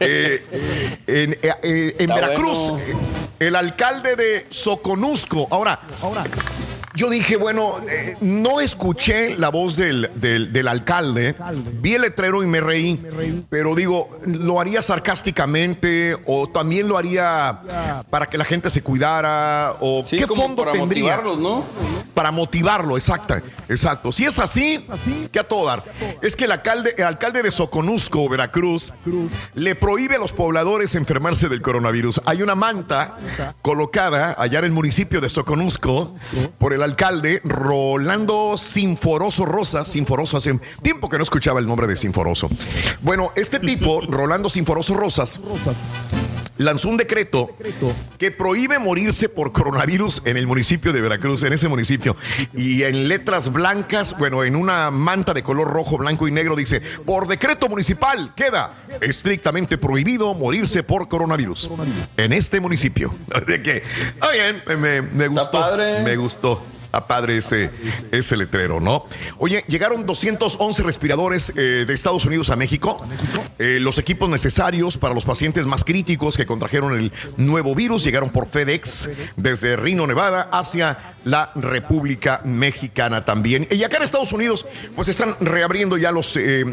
[0.00, 0.42] Eh,
[1.06, 3.00] en eh, eh, en Veracruz, bueno.
[3.38, 6.24] el alcalde de Soconusco, ahora, ahora.
[6.96, 11.34] Yo dije, bueno, eh, no escuché la voz del, del- del alcalde,
[11.82, 12.98] vi el letrero y me reí,
[13.50, 17.60] pero digo, ¿lo haría sarcásticamente o también lo haría
[18.08, 19.74] para que la gente se cuidara?
[19.80, 21.16] ¿O Sí, qué fondo para tendría?
[21.16, 21.64] motivarlos, ¿no?
[22.14, 23.36] Para motivarlo, exacto,
[23.68, 24.12] exacto.
[24.12, 24.84] Si es así,
[25.32, 25.84] que a todo dar.
[26.22, 28.92] Es que el alcalde, el alcalde de Soconusco, Veracruz,
[29.54, 32.20] le prohíbe a los pobladores enfermarse del coronavirus.
[32.24, 33.16] Hay una manta
[33.62, 36.14] colocada allá en el municipio de Soconusco
[36.58, 39.84] por el alcalde Rolando Sinforoso Rosa.
[39.84, 42.48] Sinforoso hace tiempo que no escuchaba el nombre de Sinforoso.
[43.02, 45.40] Bueno, este tipo, Rolando Sinforoso Rosas,
[46.58, 47.56] lanzó un decreto
[48.18, 52.16] que prohíbe morirse por coronavirus en el municipio de Veracruz, en ese municipio.
[52.54, 56.80] Y en letras blancas, bueno, en una manta de color rojo, blanco y negro dice,
[57.04, 61.70] por decreto municipal queda estrictamente prohibido morirse por coronavirus
[62.16, 63.14] en este municipio.
[63.32, 63.82] Así que,
[64.14, 65.76] está bien, me, me gustó.
[65.76, 66.62] Me gustó.
[66.96, 67.70] Está padre ese,
[68.10, 69.04] ese letrero, ¿no?
[69.36, 73.06] Oye, llegaron 211 respiradores eh, de Estados Unidos a México.
[73.58, 78.30] Eh, los equipos necesarios para los pacientes más críticos que contrajeron el nuevo virus llegaron
[78.30, 83.68] por FedEx desde Reno, Nevada, hacia la República Mexicana también.
[83.70, 84.64] Y acá en Estados Unidos,
[84.94, 86.64] pues están reabriendo ya los eh,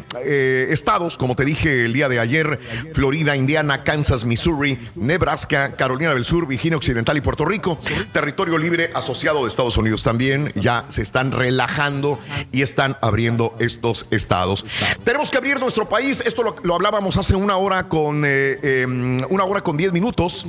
[0.70, 2.60] estados, como te dije el día de ayer,
[2.94, 7.78] Florida, Indiana, Kansas, Missouri, Nebraska, Carolina del Sur, Virginia Occidental y Puerto Rico,
[8.14, 10.12] territorio libre asociado de Estados Unidos también,
[10.56, 12.19] ya se están relajando
[12.52, 14.65] y están abriendo estos estados.
[15.03, 18.85] Tenemos que abrir nuestro país, esto lo, hablábamos hace una hora con eh, eh,
[19.30, 20.45] una hora con 10 minutos.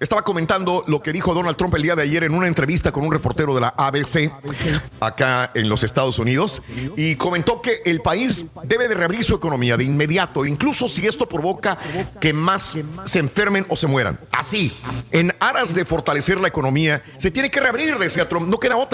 [0.00, 3.04] Estaba comentando lo que dijo Donald Trump el día de ayer en una entrevista con
[3.04, 4.30] un reportero de la ABC
[5.00, 6.62] acá en los Estados Unidos
[6.96, 11.28] y comentó que el país debe de reabrir su economía de inmediato, incluso si esto
[11.28, 11.78] provoca
[12.20, 14.18] que más se enfermen o se mueran.
[14.30, 14.72] Así,
[15.10, 18.91] en aras de fortalecer la economía, se tiene que reabrir, decía Trump, no queda otra.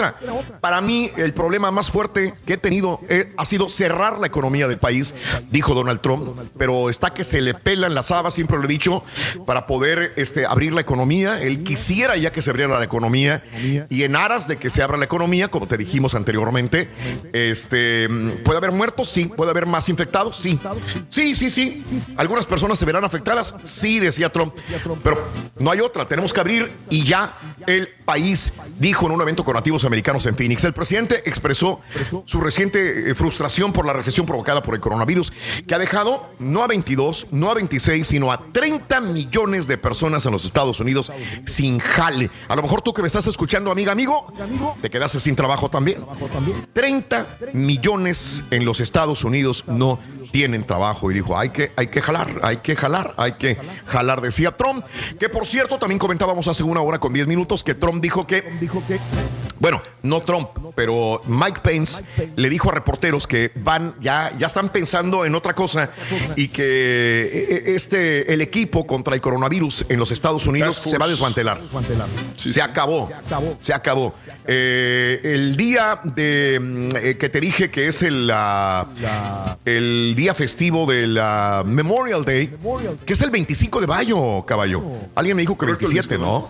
[0.61, 4.67] Para mí, el problema más fuerte que he tenido eh, ha sido cerrar la economía
[4.67, 5.13] del país,
[5.51, 9.03] dijo Donald Trump, pero está que se le pelan las habas, siempre lo he dicho,
[9.45, 11.41] para poder este, abrir la economía.
[11.41, 13.43] Él quisiera ya que se abriera la economía
[13.89, 16.89] y en aras de que se abra la economía, como te dijimos anteriormente,
[17.33, 18.09] este,
[18.43, 19.09] ¿puede haber muertos?
[19.09, 19.25] Sí.
[19.25, 20.37] ¿Puede haber más infectados?
[20.37, 20.59] Sí.
[21.09, 21.83] Sí, sí, sí.
[22.17, 23.55] ¿Algunas personas se verán afectadas?
[23.63, 24.55] Sí, decía Trump.
[25.03, 26.07] Pero no hay otra.
[26.07, 30.35] Tenemos que abrir y ya el país dijo en un evento con nativos americanos en
[30.35, 30.63] Phoenix.
[30.63, 31.81] El presidente expresó
[32.25, 35.33] su reciente eh, frustración por la recesión provocada por el coronavirus,
[35.67, 40.25] que ha dejado no a 22, no a 26, sino a 30 millones de personas
[40.25, 41.11] en los Estados Unidos
[41.45, 42.29] sin jale.
[42.47, 44.31] A lo mejor tú que me estás escuchando, amiga, amigo,
[44.81, 46.05] te quedaste sin trabajo también.
[46.73, 49.99] 30 millones en los Estados Unidos no
[50.31, 54.21] tienen trabajo y dijo, hay que, hay que jalar, hay que jalar, hay que jalar,
[54.21, 54.85] decía Trump,
[55.19, 58.43] que por cierto también comentábamos hace una hora con 10 minutos que Trump dijo que
[59.59, 62.03] Bueno, no Trump, pero Mike Pence
[62.35, 65.89] le dijo a reporteros que van, ya, ya están pensando en otra cosa
[66.35, 71.05] y que eh, este, el equipo contra el coronavirus en los Estados Unidos se va
[71.05, 71.59] a desmantelar.
[72.35, 73.09] se, acabó,
[73.59, 74.15] se acabó.
[74.45, 78.87] Eh, el día de mm, eh, que te dije que es el, ah,
[79.65, 82.51] el día festivo del ah, Memorial Day,
[83.05, 84.83] que es el 25 de mayo, caballo.
[85.15, 86.49] Alguien me dijo que 27, ¿no?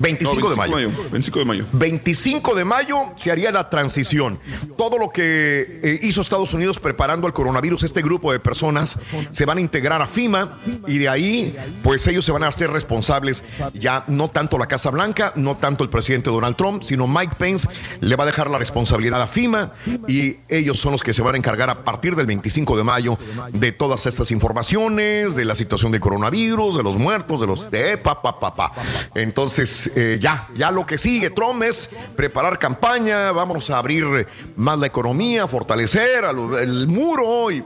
[0.00, 0.90] 25 de mayo.
[1.12, 1.66] 25 de mayo.
[1.72, 4.40] 25 de mayo se haría la transición.
[4.76, 8.98] Todo lo que eh, hizo Estados Unidos preparando al coronavirus, este grupo de personas
[9.30, 10.58] se van a integrar a FIMA
[10.88, 11.54] y de ahí,
[11.84, 13.44] pues ellos se van a hacer responsables.
[13.72, 17.68] Ya no tanto la Casa Blanca, no tanto el presidente Donald Trump, sino Mike Pence
[18.00, 19.74] le va a dejar la responsabilidad a FIMA
[20.08, 23.18] y ellos son los que se van a encargar a partir del 25 de mayo
[23.52, 27.98] de todas estas informaciones, de la situación de coronavirus, de los muertos, de los de
[27.98, 28.72] pa, pa, pa, pa.
[29.14, 34.26] Entonces, eh, ya, ya lo que sigue Trump es preparar campaña, vamos a abrir
[34.56, 37.62] más la economía, fortalecer a el muro y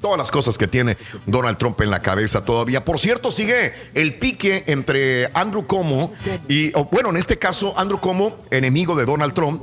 [0.00, 0.96] todas las cosas que tiene
[1.26, 2.84] Donald Trump en la cabeza todavía.
[2.84, 6.12] Por cierto, sigue el pique entre Andrew Cuomo
[6.48, 9.62] y, bueno, en este caso, Andrew Cuomo, enemigo de Donald Trump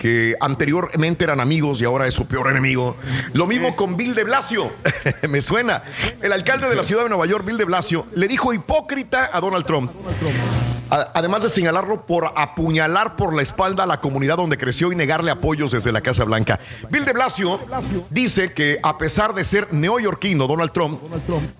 [0.00, 2.96] que anteriormente eran amigos y ahora es su peor enemigo.
[3.34, 4.72] Lo mismo con Bill de Blasio.
[5.28, 5.82] Me suena.
[6.22, 9.38] El alcalde de la ciudad de Nueva York, Bill de Blasio, le dijo hipócrita a
[9.42, 9.92] Donald Trump.
[10.90, 15.30] Además de señalarlo por apuñalar por la espalda a la comunidad donde creció y negarle
[15.30, 16.58] apoyos desde la Casa Blanca.
[16.90, 17.60] Bill de Blasio
[18.10, 21.00] dice que a pesar de ser neoyorquino, Donald Trump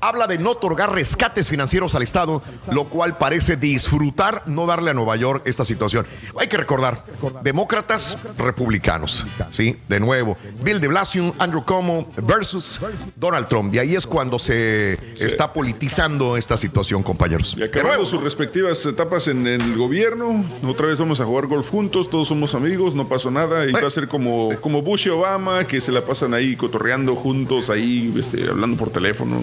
[0.00, 4.94] habla de no otorgar rescates financieros al Estado, lo cual parece disfrutar no darle a
[4.94, 6.06] Nueva York esta situación.
[6.38, 7.04] Hay que recordar,
[7.42, 9.78] demócratas, republicanos, ¿sí?
[9.88, 12.80] De nuevo, Bill de Blasio, Andrew Cuomo versus
[13.16, 13.74] Donald Trump.
[13.74, 17.54] Y ahí es cuando se está politizando esta situación, compañeros.
[17.56, 22.10] Y acabando sus respectivas etapas en el gobierno, otra vez vamos a jugar golf juntos,
[22.10, 25.66] todos somos amigos, no pasó nada, y va a ser como, como Bush y Obama,
[25.66, 29.42] que se la pasan ahí cotorreando juntos, ahí este, hablando por teléfono.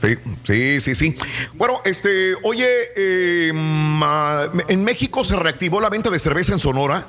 [0.00, 1.16] Sí, sí, sí, sí.
[1.54, 2.66] Bueno, este, oye,
[2.96, 7.06] eh, ma- en México se reactivó la venta de cerveza en Sonora.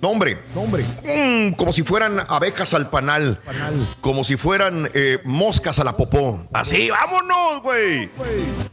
[0.00, 0.38] No, hombre.
[1.04, 3.40] Mm, como si fueran abejas al panal.
[4.00, 6.46] Como si fueran eh, moscas a la popó.
[6.52, 8.10] Así, vámonos, güey.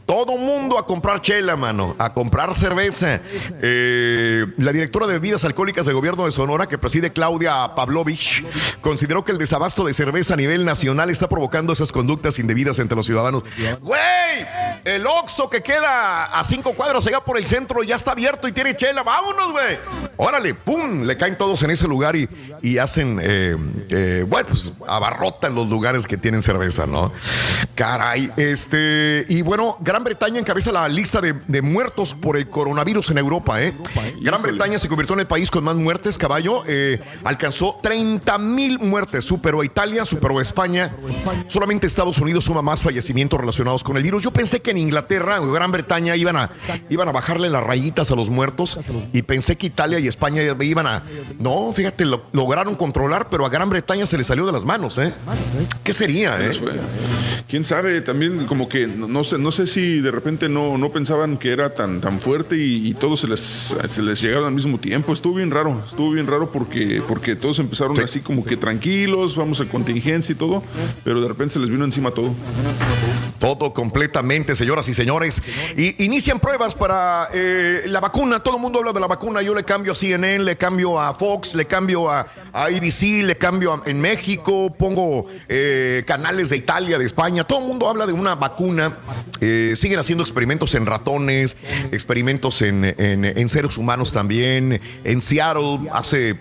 [0.06, 1.94] Todo mundo a comprar chela, mano.
[1.98, 3.20] A comprar cerveza.
[3.60, 8.44] Eh, la directora de bebidas alcohólicas del gobierno de Sonora, que preside Claudia Pavlovich,
[8.80, 12.96] consideró que el desabasto de cerveza a nivel nacional está provocando esas conductas indebidas entre
[12.96, 13.25] los ciudadanos.
[13.80, 14.46] ¡Güey!
[14.84, 18.52] El Oxxo que queda a cinco cuadras allá por el centro ya está abierto y
[18.52, 19.02] tiene chela.
[19.02, 19.78] ¡Vámonos, güey!
[20.16, 21.02] Órale, ¡pum!
[21.02, 22.28] Le caen todos en ese lugar y,
[22.62, 23.56] y hacen, eh,
[23.90, 27.12] eh, bueno, pues abarrotan los lugares que tienen cerveza, ¿no?
[27.74, 29.24] Caray, este.
[29.28, 33.62] Y bueno, Gran Bretaña encabeza la lista de, de muertos por el coronavirus en Europa,
[33.62, 33.74] ¿eh?
[34.22, 36.62] Gran Bretaña se convirtió en el país con más muertes, caballo.
[36.66, 40.92] eh, alcanzó 30 mil muertes, superó a Italia, superó a España.
[41.48, 44.22] Solamente Estados Unidos suma más fallecimientos relacionados con el virus.
[44.22, 46.50] Yo pensé que en Inglaterra o Gran Bretaña iban a,
[46.90, 48.78] iban a bajarle las rayitas a los muertos
[49.12, 51.02] y pensé que Italia y España iban a...
[51.38, 54.98] No, fíjate, lo- lograron controlar, pero a Gran Bretaña se le salió de las manos,
[54.98, 55.12] ¿eh?
[55.82, 56.50] ¿Qué sería, eh?
[56.60, 56.74] Pues.
[57.48, 61.36] Quién sabe, también como que no, sé, no sé si de repente no, no pensaban
[61.38, 63.40] que era tan, tan fuerte y, y todos se les,
[63.88, 65.12] se les llegaron al mismo tiempo.
[65.12, 69.60] Estuvo bien raro, estuvo bien raro porque, porque todos empezaron así como que tranquilos, vamos
[69.60, 70.62] a contingencia y todo,
[71.04, 72.34] pero de repente se les vino encima todo.
[73.38, 75.42] Todo completamente, señoras y señores.
[75.76, 78.42] Y inician pruebas para eh, la vacuna.
[78.42, 79.42] Todo el mundo habla de la vacuna.
[79.42, 83.74] Yo le cambio a CNN, le cambio a Fox, le cambio a, ABC, le cambio
[83.74, 87.44] a- en México, pongo eh, canales de Italia, de España.
[87.44, 88.96] Todo el mundo habla de una vacuna.
[89.40, 91.56] Eh, siguen haciendo experimentos en ratones,
[91.92, 94.80] experimentos en, en- en seres humanos también.
[95.04, 96.36] En Seattle, hace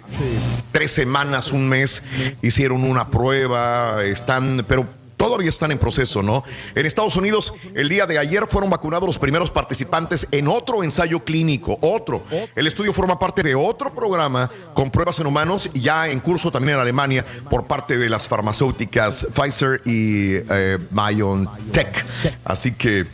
[0.71, 2.03] tres semanas, un mes,
[2.41, 4.03] hicieron una prueba.
[4.03, 4.85] Están, pero
[5.17, 6.43] Todavía están en proceso, ¿no?
[6.73, 11.23] En Estados Unidos, el día de ayer fueron vacunados los primeros participantes en otro ensayo
[11.23, 12.23] clínico, otro.
[12.55, 16.51] El estudio forma parte de otro programa con pruebas en humanos y ya en curso
[16.51, 20.79] también en Alemania por parte de las farmacéuticas Pfizer y eh.
[22.43, 23.05] Así que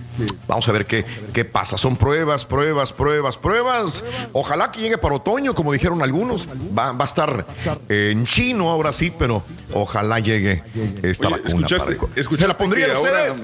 [0.47, 1.77] vamos a ver qué, qué pasa.
[1.77, 4.03] Son pruebas, pruebas, pruebas, pruebas.
[4.33, 6.47] Ojalá que llegue para otoño, como dijeron algunos.
[6.47, 7.45] Va, va a estar
[7.89, 10.63] en chino ahora sí, pero ojalá llegue
[11.01, 11.47] esta Oye, vacuna.
[11.47, 13.43] ¿escuchaste, para- escuchaste ¿Se la pondrían ahora ustedes?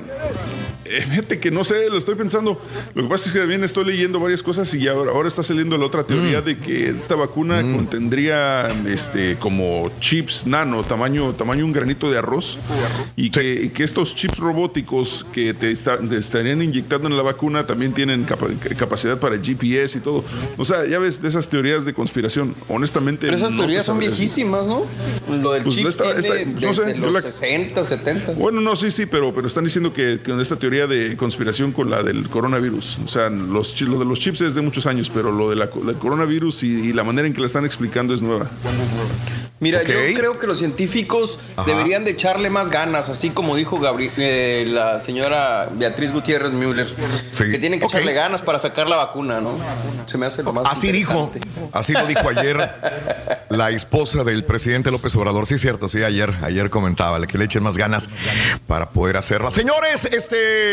[0.90, 2.62] Eh, fíjate que no sé, lo estoy pensando.
[2.94, 5.78] Lo que pasa es que también estoy leyendo varias cosas y ahora, ahora está saliendo
[5.78, 11.74] la otra teoría de que esta vacuna contendría este como chips nano, tamaño, tamaño un
[11.74, 12.58] granito de arroz,
[13.16, 17.24] y que, y que estos chips robóticos que te, está- te estarían inyectando en la
[17.24, 18.48] vacuna también tienen capa-
[18.78, 20.24] capacidad para GPS y todo.
[20.58, 22.56] O sea, ya ves de esas teorías de conspiración.
[22.70, 24.86] Honestamente, Pero esas no te teorías son viejísimas, ¿no?
[25.42, 28.32] Lo del Pues chip esta- tiene esta- no sé, los la- 60, 70.
[28.34, 31.90] Bueno, no, sí, sí, pero, pero están diciendo que, que esta teoría de conspiración con
[31.90, 35.32] la del coronavirus, o sea, los, lo de los chips es de muchos años, pero
[35.32, 38.48] lo de del coronavirus y, y la manera en que la están explicando es nueva.
[39.60, 41.68] Mira, yo creo que los científicos Ajá.
[41.68, 46.88] deberían de echarle más ganas, así como dijo Gabri- eh, la señora Beatriz Gutiérrez Müller,
[47.36, 49.58] que tienen que echarle ganas para sacar la vacuna, ¿no?
[50.06, 51.32] Se me hace lo más Así dijo,
[51.74, 52.70] así lo dijo ayer
[53.50, 55.48] la esposa del presidente López Obrador.
[55.48, 58.10] Sí, es cierto, sí, ayer, ayer comentaba que le echen más ganas
[58.68, 59.50] para poder hacerla.
[59.50, 60.67] Señores, este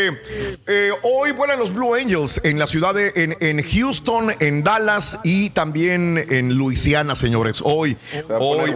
[0.67, 5.19] eh, hoy vuelan los Blue Angels en la ciudad de en, en Houston, en Dallas
[5.23, 7.61] y también en Luisiana, señores.
[7.63, 7.97] Hoy,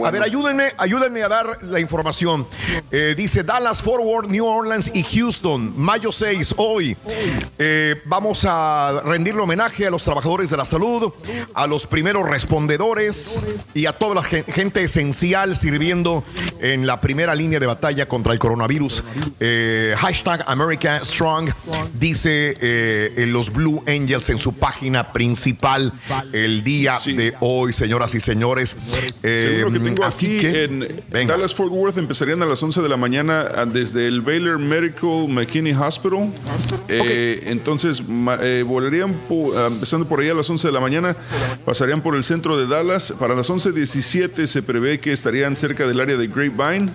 [0.06, 2.48] a ver, ayúdenme, ayúdenme a dar la información.
[2.92, 6.96] Eh, dice Dallas, Forward, New Orleans y Houston, mayo 6, hoy.
[7.58, 11.12] Eh, vamos a rendirle homenaje a los trabajadores de la salud,
[11.54, 13.40] a los primeros respondedores
[13.74, 16.24] y a toda la gen- gente esencial sirviendo
[16.62, 19.04] en la primera línea de batalla contra el coronavirus.
[19.98, 21.50] Hashtag America Strong
[22.00, 25.94] dice eh, en los Blue Angels en su página principal
[26.34, 28.76] el día de hoy, señoras y señores.
[29.24, 32.62] Eh, Según lo que tengo así aquí que, en Dallas Fort Worth empezarían a las
[32.62, 36.30] 11 de la mañana ah, desde el Baylor Medical McKinney Hospital.
[36.88, 38.02] Eh, entonces
[38.42, 41.16] eh, volarían po- ah, empezando por ahí a las 11 de la mañana,
[41.66, 43.14] pasarían por el centro de Dallas.
[43.20, 46.90] Para las 11.17 se prevé que estarían cerca del área de Grapevine.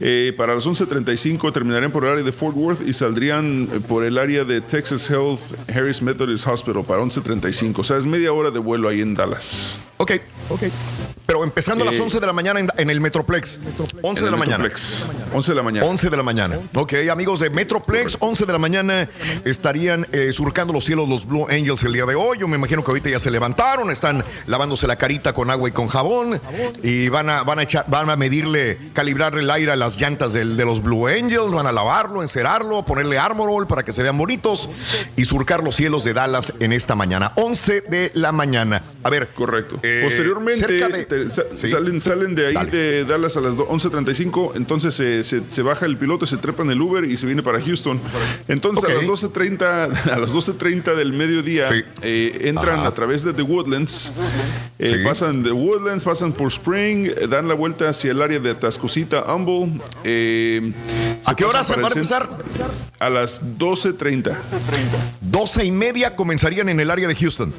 [0.00, 4.04] Eh, para las 11.35 terminarían por el área de Fort Worth y saldrían eh, por
[4.04, 7.78] el área de Texas Health Harris Methodist Hospital para 11.35.
[7.78, 9.78] O sea, es media hora de vuelo ahí en Dallas.
[9.96, 10.12] Ok,
[10.48, 10.62] ok.
[11.26, 13.58] Pero empezando a las Eh, 11 de la mañana en, en el Metroplex.
[14.02, 14.58] 11 En de la mañana.
[14.64, 15.04] Metroplex.
[15.32, 15.86] 11 de la mañana.
[15.86, 16.58] 11 de la mañana.
[16.74, 19.08] Ok, amigos de Metroplex, 11 de la mañana
[19.44, 22.38] estarían eh, surcando los cielos los Blue Angels el día de hoy.
[22.38, 25.72] Yo me imagino que ahorita ya se levantaron, están lavándose la carita con agua y
[25.72, 26.38] con jabón
[26.82, 30.34] y van a, van a, echar- van a medirle, calibrarle el aire a las llantas
[30.34, 34.02] del- de los Blue Angels, van a lavarlo, encerarlo, ponerle Armor All para que se
[34.02, 34.68] vean bonitos
[35.16, 37.32] y surcar los cielos de Dallas en esta mañana.
[37.36, 38.82] 11 de la mañana.
[39.02, 39.28] A ver.
[39.28, 39.78] Correcto.
[39.82, 40.02] eh,
[40.34, 41.68] Posteriormente cerca de- te- sa- Sí.
[41.68, 42.70] salen, salen de ahí Dale.
[42.70, 46.62] de Dallas a las do- 11.35, entonces se, se- se baja el piloto, se trepa
[46.62, 48.00] en el Uber y se viene para Houston.
[48.48, 51.82] Entonces a las 12.30 a las 12.30 del mediodía Sí.
[52.02, 52.88] eh, entran Ajá.
[52.88, 54.10] a través de The Woodlands,
[54.78, 54.94] eh, Sí.
[55.04, 59.22] pasan de Woodlands, pasan por Spring, eh, dan la vuelta hacia el área de Atascosita,
[59.34, 59.80] Humble.
[60.04, 60.72] eh,
[61.26, 62.28] ¿A qué hora se van a empezar?
[62.98, 64.36] A las 12.30.
[65.20, 67.52] 12 y media comenzarían en el área de Houston.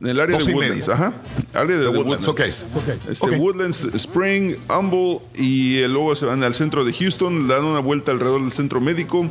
[0.00, 0.94] En el área 12 de Woodlands, media.
[1.08, 1.12] ajá.
[1.54, 3.02] Área de, De The Woodlands, Woodlands.
[3.06, 3.10] ok.
[3.10, 3.36] Este.
[3.38, 8.40] Woodlands, Spring, Humble y luego se van al centro de Houston, dan una vuelta alrededor
[8.42, 9.26] del centro médico.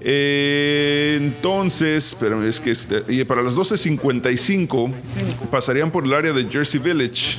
[0.00, 4.90] Eh, entonces, espérame, es que este- y para las 12.55
[5.50, 7.38] pasarían por el área de Jersey Village.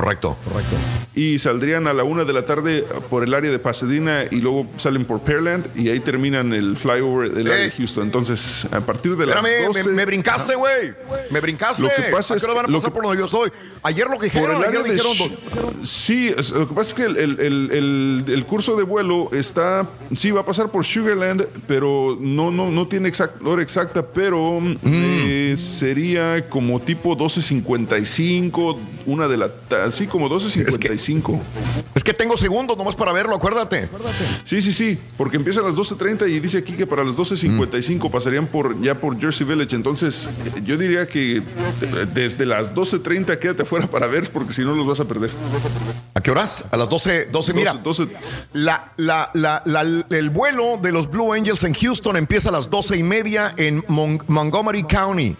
[0.00, 0.36] Correcto.
[0.44, 0.76] Correcto.
[1.14, 4.66] Y saldrían a la una de la tarde por el área de Pasadena y luego
[4.78, 8.04] salen por Pearland y ahí terminan el flyover del área de Houston.
[8.04, 9.84] Entonces, a partir de las Espérame, 12...
[9.84, 10.94] me, me brincaste, güey.
[11.30, 11.82] Me brincaste.
[11.82, 13.26] Lo que pasa ¿A es qué hora van a lo pasar que- por donde yo
[13.26, 13.50] estoy?
[13.82, 15.12] Ayer lo que Por dijeron, el ayer área de dijeron.
[15.16, 18.82] Sh- Sí, es- lo que pasa es que el, el- el- el- el curso de
[18.84, 23.62] vuelo está, sí, va a pasar por Sugarland, pero no, no, no tiene exact- hora
[23.62, 24.76] exacta, pero Mm.
[24.84, 31.38] eh, sería como tipo 12.55, una de la, ta- así como 12.55.
[31.94, 33.88] Es que tengo segundos nomás para verlo, acuérdate.
[34.44, 38.08] Sí, sí, sí, porque empieza a las 12.30 y dice aquí que para las 12.55
[38.08, 38.10] Mm.
[38.12, 39.74] pasarían por ya por Jersey Village.
[39.76, 40.28] Entonces,
[40.64, 41.42] yo diría que eh,
[42.14, 45.30] desde las 12.30 quédate afuera para ver, porque si no los vas a perder.
[46.14, 46.64] ¿A qué horas?
[46.70, 47.74] A las 12, 12 mira.
[47.74, 48.08] 12.
[48.52, 52.68] La, la- la- la- el vuelo de los Blue Angels en Houston empieza a las
[52.70, 55.36] 12 y media en Mon- Montgomery County.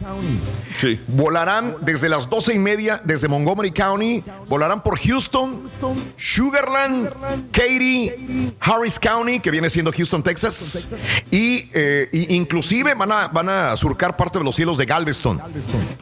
[0.76, 0.98] Sí.
[1.08, 5.68] Volarán desde las 12 y media, desde Montgomery County, volarán por Houston,
[6.16, 7.08] Sugarland,
[7.52, 10.88] Katy, Harris County, que viene siendo Houston, Texas,
[11.30, 15.40] y, eh, y inclusive van a, van a surcar parte de los cielos de Galveston.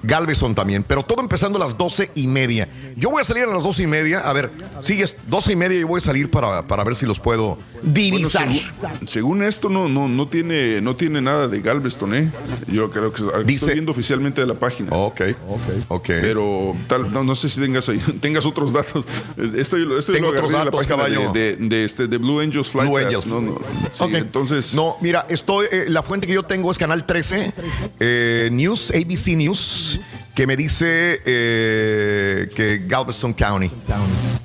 [0.03, 2.69] Galveston también, pero todo empezando a las 12 y media.
[2.97, 4.51] Yo voy a salir a las 12 y media, a ver,
[4.81, 8.47] sigues 12 y media y voy a salir para, para ver si los puedo divisar.
[8.47, 12.31] Bueno, según, según esto no, no, no tiene, no tiene nada de Galveston, ¿eh?
[12.67, 14.91] Yo creo que Dice- estoy viendo oficialmente de la página.
[14.93, 16.07] Ok, ok, ok.
[16.07, 17.99] Pero tal, no, no sé si tengas ahí,
[18.29, 19.05] tengas otros datos.
[19.37, 21.33] Eh, Esto, yo- esto yo Tengo otros de la datos, página caballo.
[21.33, 23.27] De, de- de este, de Blue Angels Flight Blue Angels.
[23.27, 23.59] No, no.
[23.93, 24.11] Sí, Ok.
[24.15, 24.75] entonces...
[24.75, 27.53] No, mira, estoy, eh, la fuente que yo tengo es Canal 13,
[28.01, 30.01] eh, News, ABC News,
[30.39, 33.69] que me dice eh, que Galveston County,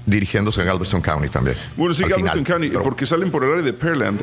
[0.08, 1.56] dirigiéndose a Galveston County también.
[1.78, 2.60] Bueno, sí, Al Galveston final.
[2.72, 4.20] County, porque salen por el área de Pearland.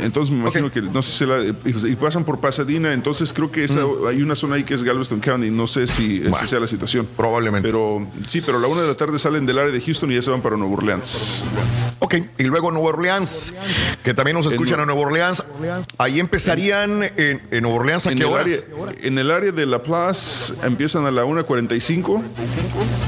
[0.00, 1.42] Entonces me imagino que, no sé si la,
[1.88, 4.06] y pasan por Pasadena, entonces creo que esa, Mm.
[4.06, 7.08] hay una zona ahí que es Galveston County, no sé si esa sea la situación.
[7.16, 7.66] Probablemente.
[7.66, 10.16] Pero sí, pero a la una de la tarde salen del área de Houston y
[10.16, 11.42] ya se van para Nueva Orleans.
[12.00, 13.54] Ok, y luego Nueva Orleans,
[14.02, 15.42] que también nos escuchan en Nueva Orleans.
[15.96, 18.44] Ahí empezarían en, en Nueva Orleans, ¿a En qué horas?
[18.44, 23.03] área, en el área de La Plaza empiezan a la 1.45.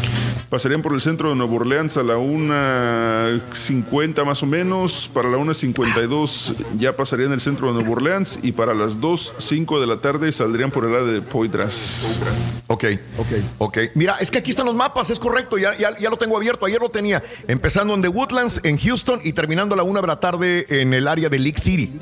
[0.48, 5.10] Pasarían por el centro de Nueva Orleans a la 1.50 más o menos.
[5.12, 8.38] Para la 1.52 ya pasarían el centro de Nueva Orleans.
[8.42, 12.20] Y para las 2.05 de la tarde saldrían por el área de Poitras.
[12.68, 12.84] Ok,
[13.18, 13.26] ok,
[13.58, 13.78] ok.
[13.94, 16.66] Mira, es que aquí están los mapas, es correcto, ya, lo tengo abierto.
[16.66, 20.06] Ayer lo tenía, empezando en The Woodlands, en Houston, y terminando a la una de
[20.06, 21.98] la tarde en el área de League City.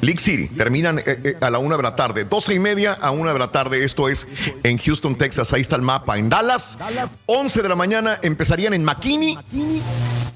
[0.00, 3.10] League City, terminan eh, eh, a la una de la tarde, 12 y media a
[3.10, 3.84] una de la tarde.
[3.84, 4.26] Esto es
[4.62, 5.52] en Houston, Texas.
[5.52, 6.18] Ahí está el mapa.
[6.18, 6.78] En Dallas,
[7.26, 9.38] 11 de la mañana empezarían en McKinney,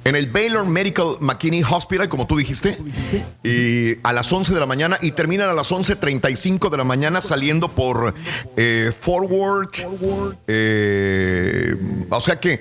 [0.05, 2.79] en el Baylor Medical McKinney Hospital, como tú dijiste,
[3.43, 7.21] y a las 11 de la mañana y terminan a las 11.35 de la mañana
[7.21, 8.15] saliendo por
[8.57, 9.71] eh, Forward.
[10.47, 11.75] eh,
[12.11, 12.61] o sea que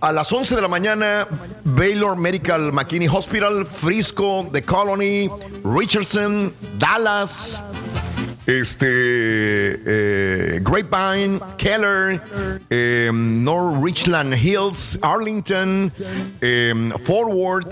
[0.00, 1.26] a las 11 de la mañana,
[1.64, 5.28] Baylor Medical McKinney Hospital, Frisco, The Colony,
[5.64, 7.62] Richardson, Dallas.
[8.46, 8.86] Este
[9.86, 12.20] eh, Grapevine, Keller,
[12.70, 15.92] eh, North Richland Hills, Arlington,
[16.40, 17.68] eh, Forward.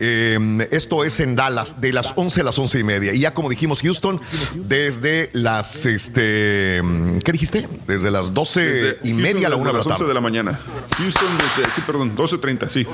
[0.00, 3.12] eh, esto es en Dallas, de las 11 a las 11 y media.
[3.12, 4.20] Y ya como dijimos, Houston,
[4.54, 6.80] desde las, este,
[7.24, 7.68] ¿qué dijiste?
[7.86, 10.08] Desde las 12 Desde y media a la desde 1 de la las 11 tarde.
[10.08, 10.60] de la mañana.
[10.98, 12.86] Houston desde, sí, perdón, 12.30, sí.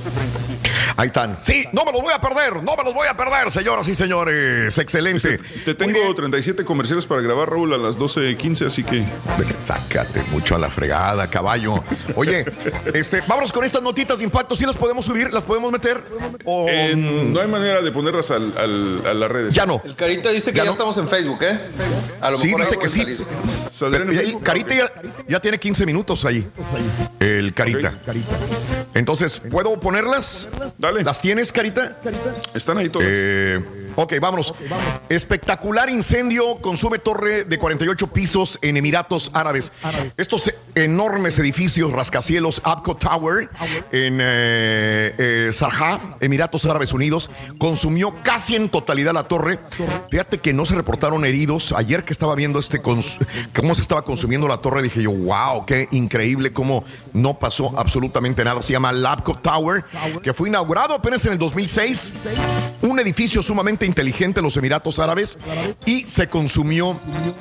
[0.97, 1.37] Ahí están.
[1.39, 3.95] Sí, no me los voy a perder, no me los voy a perder, señoras y
[3.95, 4.77] señores.
[4.77, 5.39] Excelente.
[5.65, 9.05] Te tengo 37 comerciales para grabar, Raúl, a las 12.15, así que...
[9.65, 11.75] Sácate mucho a la fregada, caballo.
[12.17, 12.45] Oye,
[12.95, 14.57] este, vámonos con estas notitas de impacto.
[14.57, 15.33] ¿Sí las podemos subir?
[15.33, 16.03] ¿Las podemos meter?
[16.45, 16.69] O...
[16.69, 19.55] En- no hay manera de ponerlas al- al- a las redes.
[19.55, 19.81] Ya no.
[19.85, 21.59] El Carita dice que ya, estamos en Facebook, ¿eh?
[22.21, 23.01] A lo Sí, mejor dice que sí.
[23.01, 23.27] salir.
[23.73, 24.43] ¿Saldrán en Pero, Facebook?
[24.43, 24.93] Carita ya,
[25.29, 26.47] ya tiene 15 minutos ahí.
[27.21, 27.95] El Carita.
[28.95, 30.49] Entonces, ¿puedo ponerlas?
[30.79, 31.03] Dale.
[31.03, 31.99] ¿Las tienes, Carita?
[32.55, 33.09] Están ahí todas.
[33.11, 33.61] Eh,
[33.97, 34.55] ok, vámonos.
[35.09, 39.73] Espectacular incendio consume torre de 48 pisos en Emiratos Árabes.
[40.17, 43.51] Estos enormes edificios rascacielos Abco Tower
[43.93, 45.51] en eh, eh,
[46.21, 49.59] Emiratos Árabes Unidos, consumió casi en totalidad la torre.
[50.11, 51.73] Fíjate que no se reportaron heridos.
[51.73, 55.89] Ayer que estaba viendo este cómo se estaba consumiendo la torre, dije yo, wow, qué
[55.93, 58.63] increíble cómo no pasó absolutamente nada.
[58.63, 59.85] Se llama Labco Tower,
[60.23, 62.15] que fue inaugurado apenas en el 2006.
[62.83, 65.39] Un edificio sumamente inteligente en los Emiratos Árabes
[65.87, 66.92] y se consumió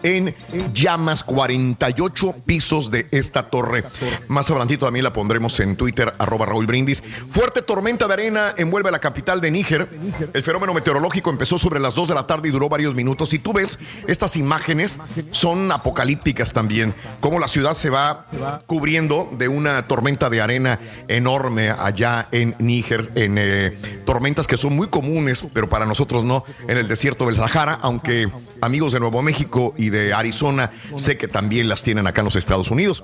[0.03, 0.35] en
[0.73, 3.83] llamas 48 pisos de esta torre.
[4.27, 7.03] Más adelantito también la pondremos en Twitter, arroba Raúl Brindis.
[7.29, 9.89] Fuerte tormenta de arena envuelve la capital de Níger.
[10.33, 13.29] El fenómeno meteorológico empezó sobre las 2 de la tarde y duró varios minutos.
[13.29, 14.99] Si tú ves estas imágenes,
[15.31, 16.93] son apocalípticas también.
[17.19, 18.27] Cómo la ciudad se va
[18.65, 24.75] cubriendo de una tormenta de arena enorme allá en Níger, en eh, tormentas que son
[24.75, 28.29] muy comunes, pero para nosotros no, en el desierto del Sahara, aunque
[28.61, 32.35] amigos de Nuevo México y de Arizona sé que también las tienen acá en los
[32.35, 33.03] Estados Unidos.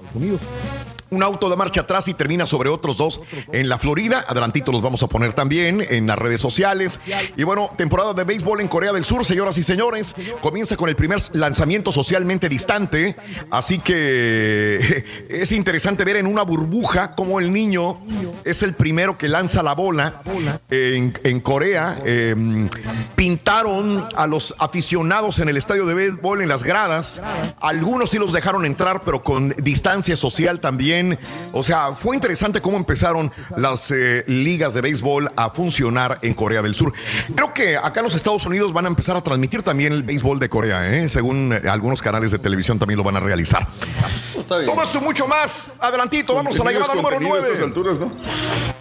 [1.10, 3.22] Un auto de marcha atrás y termina sobre otros dos
[3.52, 4.26] en la Florida.
[4.28, 7.00] Adelantito los vamos a poner también en las redes sociales.
[7.36, 10.16] Y bueno, temporada de béisbol en Corea del Sur, señoras y señores.
[10.42, 13.16] Comienza con el primer lanzamiento socialmente distante.
[13.50, 18.00] Así que es interesante ver en una burbuja cómo el niño
[18.44, 20.22] es el primero que lanza la bola
[20.70, 22.00] en, Corea.
[22.04, 22.36] Eh,
[23.16, 27.22] pintaron a los aficionados en el estadio de béisbol en las gradas.
[27.60, 30.97] Algunos sí los dejaron entrar, pero con distancia social también.
[31.52, 36.62] O sea, fue interesante cómo empezaron las eh, ligas de béisbol a funcionar en Corea
[36.62, 36.94] del Sur.
[37.36, 40.40] Creo que acá en los Estados Unidos van a empezar a transmitir también el béisbol
[40.40, 41.10] de Corea, ¿eh?
[41.10, 43.68] según eh, algunos canales de televisión también lo van a realizar.
[44.48, 45.70] Todo esto mucho más.
[45.80, 47.54] Adelantito, vamos a la llamada número contenido a 9.
[47.54, 48.12] estas alturas, ¿no?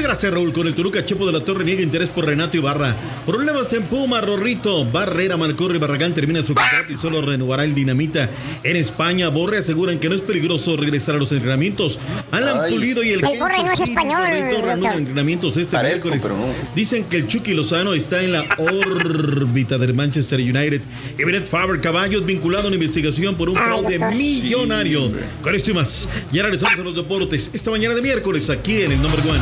[0.00, 0.32] Muchas gracias.
[0.32, 0.52] Raúl.
[0.54, 2.96] Con el Toluca, Chepo de la Torre niega interés por Renato Ibarra.
[3.26, 4.86] Problemas en Puma, Rorrito.
[4.86, 8.30] Barrera, Malcorre y Barragán termina su contrato y solo renovará el Dinamita.
[8.64, 11.98] En España, Borre aseguran que no es peligroso regresar a los entrenamientos.
[12.30, 12.72] Alan Ay.
[12.72, 14.96] Pulido y el El Borre no es español, doctor.
[14.98, 16.20] entrenamientos este Parezco, miércoles.
[16.22, 16.46] pero no.
[16.74, 20.80] Dicen que el Chucky Lozano está en la órbita del Manchester United.
[21.18, 24.16] Y Brett Faber Caballos vinculado a una investigación por un Ay, fraude doctor.
[24.16, 25.10] millonario.
[25.42, 28.92] Con esto y más, ya regresamos a los deportes esta mañana de miércoles aquí en
[28.92, 29.40] el Number One.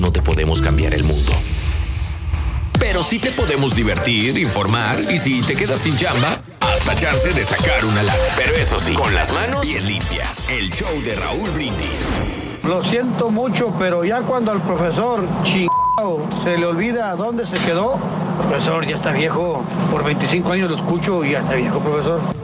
[0.00, 1.32] No te podemos cambiar el mundo.
[2.78, 7.44] Pero sí te podemos divertir, informar y si te quedas sin chamba, hasta chance de
[7.44, 8.18] sacar una lana.
[8.36, 10.48] Pero eso sí, con las manos bien limpias.
[10.48, 12.14] El show de Raúl Brindis.
[12.64, 17.98] Lo siento mucho, pero ya cuando al profesor chingado se le olvida dónde se quedó.
[18.48, 19.64] Profesor, ya está viejo.
[19.90, 22.39] Por 25 años lo escucho y ya está viejo, profesor.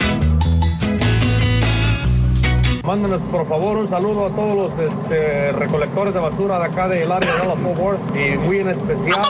[2.87, 7.11] Mándanos por favor un saludo a todos los este, recolectores de basura de acá del
[7.11, 9.25] área de Dallas Fort Worth y muy en especial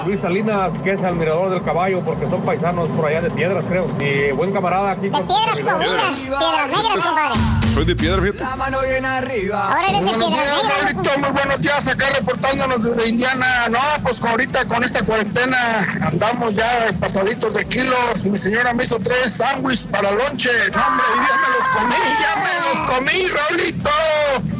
[0.00, 3.30] a Luis Salinas, que es el mirador del caballo, porque son paisanos por allá de
[3.30, 3.86] piedras, creo.
[4.00, 5.08] Y buen camarada aquí.
[5.08, 7.40] con Piedras comunas, piedras negras, compadre.
[7.74, 8.44] Soy de piedra, fíjate.
[8.44, 10.94] Ahora eres de Buenos piedras días, negras.
[10.94, 11.18] Raulito.
[11.18, 13.68] Muy buenos días acá reportándonos desde Indiana.
[13.70, 15.58] No, pues ahorita con esta cuarentena
[16.02, 18.24] andamos ya pasaditos de kilos.
[18.24, 20.50] Mi señora me hizo tres sándwiches para lonche.
[20.74, 23.90] No, hombre, ya me los comí, ya me los comí, Raulito.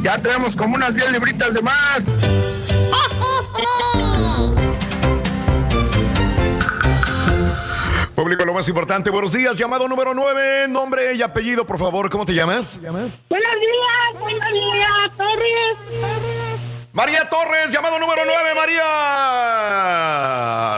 [0.03, 2.11] Ya tenemos como unas 10 libritas de más.
[8.15, 9.09] Público, lo más importante.
[9.09, 10.69] Buenos días, llamado número 9.
[10.69, 12.09] Nombre y apellido, por favor.
[12.09, 12.79] ¿Cómo te llamas?
[12.81, 15.77] Buenos días, buenos días, Torres.
[16.93, 18.83] María Torres, llamado número 9, María.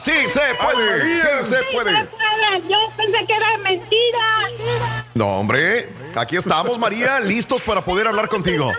[0.03, 2.09] Sí se puede, sí se puede.
[2.67, 4.49] Yo pensé que era mentira.
[5.13, 8.73] No, hombre, aquí estamos, María, listos para poder hablar contigo.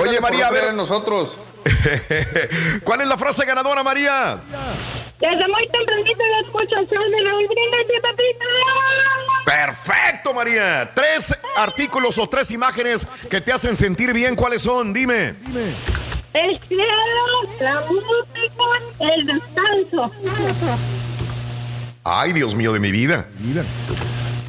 [0.00, 0.74] Oye, María, a ver.
[0.74, 1.38] nosotros.
[2.84, 4.38] ¿Cuál es la frase ganadora, María?
[5.18, 8.44] Desde muy tempranito lo escucho el show de Raúl Brindis y Pepito.
[9.44, 10.90] Perfecto, María.
[10.94, 14.36] Tres artículos o tres imágenes que te hacen sentir bien.
[14.36, 14.92] ¿Cuáles son?
[14.92, 15.34] Dime.
[16.34, 16.84] El cielo,
[17.60, 20.12] la música, el descanso.
[22.04, 23.26] Ay, Dios mío de mi vida.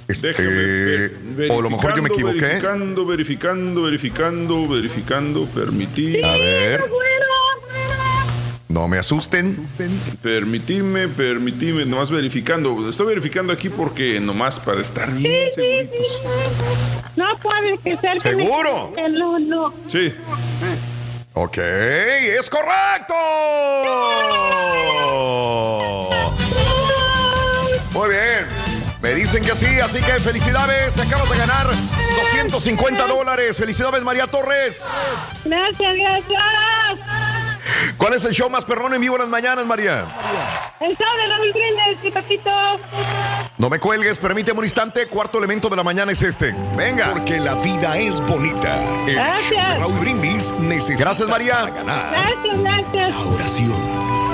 [0.08, 1.12] Este,
[1.50, 2.38] o a lo mejor yo me equivoqué.
[2.40, 6.26] Verificando, verificando, verificando, verificando, permitir.
[6.26, 6.86] A ver.
[8.70, 9.68] No me asusten.
[10.22, 12.88] Permitime, permitime, nomás verificando.
[12.90, 16.22] Estoy verificando aquí porque nomás para estar bien seguritos.
[17.16, 18.94] No puede que ser que ¿Seguro?
[18.96, 19.74] me- No, no.
[19.88, 20.14] Sí.
[21.34, 23.14] Ok, es correcto.
[27.94, 28.57] Muy bien.
[29.02, 30.94] Me dicen que sí, así que felicidades.
[30.96, 33.58] Te acabas de ganar 250 dólares.
[33.58, 34.84] Felicidades, María Torres.
[35.46, 36.44] Gracias, gracias.
[37.98, 40.06] ¿Cuál es el show más perrón en vivo en las mañanas, María?
[40.80, 42.50] El show de Raúl Brindis y Pepito.
[43.58, 45.08] No me cuelgues, permíteme un instante.
[45.08, 46.56] Cuarto elemento de la mañana es este.
[46.76, 47.12] Venga.
[47.14, 48.80] Porque la vida es bonita.
[49.08, 49.50] El Gracias.
[49.52, 51.62] show de Raúl Brindis necesita Gracias, María.
[51.70, 52.12] ganar.
[52.12, 53.16] Gracias, gracias.
[53.16, 53.76] La oración.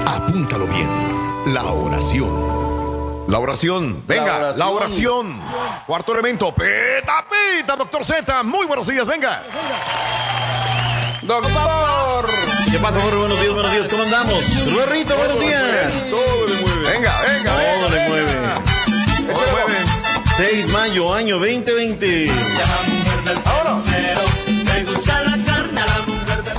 [0.07, 1.53] Apúntalo bien.
[1.53, 2.62] La oración.
[3.33, 4.03] La oración.
[4.05, 5.41] Venga, La la oración.
[5.87, 6.53] Cuarto elemento.
[6.53, 8.43] Peta, pita, doctor Z.
[8.43, 9.41] Muy buenos días, venga.
[11.23, 12.29] ¡Doctor!
[12.69, 13.17] ¿Qué pasa, Borre?
[13.17, 13.87] Buenos días, buenos días.
[13.89, 14.71] ¿Cómo andamos?
[14.71, 15.63] Ruerrito, buenos días.
[16.11, 16.91] Todo le mueve.
[16.91, 17.51] Venga, venga.
[17.51, 18.35] Todo venga, le mueve.
[18.35, 18.53] venga.
[19.33, 19.73] Todo le mueve.
[20.37, 22.31] 6 de mayo, año 2020.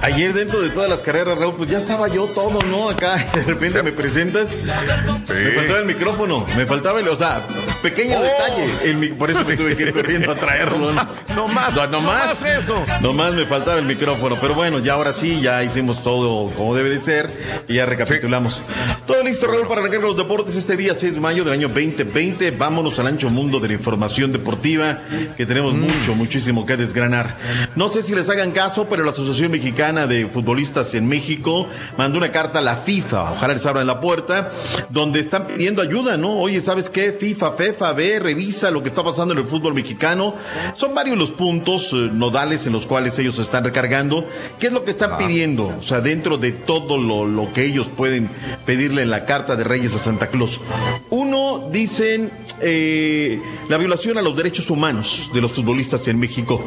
[0.04, 2.90] Ayer dentro de todas las carreras, Raúl, pues ya estaba yo todo, ¿no?
[2.90, 4.48] Acá, de repente me presentas.
[4.54, 7.40] Me faltaba el micrófono, me faltaba el, o sea,
[7.80, 8.22] pequeño Oh.
[8.22, 8.90] detalle.
[8.90, 10.92] el por eso me tuve que ir corriendo a traerlo.
[10.92, 11.08] ¿no?
[11.34, 12.26] No más, No, no no más.
[12.26, 12.84] más eso.
[13.00, 16.90] Nomás me faltaba el micrófono, pero bueno, ya ahora sí, ya hicimos todo como debe
[16.90, 17.30] de ser
[17.66, 18.60] y ya recapitulamos.
[19.06, 22.50] Todo listo, Raúl, para arrancar los deportes este día 6 de mayo del año 2020.
[22.52, 24.98] Vámonos al ancho mundo de la información deportiva,
[25.36, 27.36] que tenemos mucho, muchísimo que desgranar.
[27.74, 31.66] No sé si les hagan caso, pero la Asociación Mexicana de Futbolistas en México
[31.96, 34.52] mandó una carta a la FIFA, ojalá les abran la puerta,
[34.90, 36.38] donde están pidiendo ayuda, ¿no?
[36.38, 37.12] Oye, ¿sabes qué?
[37.12, 40.34] FIFA, FEFA, ve, revisa lo que está pasando en el fútbol mexicano.
[40.76, 44.26] Son varios los puntos eh, nodales en los cuales ellos están recargando.
[44.58, 45.72] ¿Qué es lo que están pidiendo?
[45.78, 48.28] O sea, dentro de todo lo, lo que ellos pueden
[48.66, 50.60] pedirle en la carta de Reyes a Santa Claus.
[51.10, 52.30] Uno, Uno, dicen
[52.60, 56.62] eh, la violación a los derechos humanos de los futbolistas en México.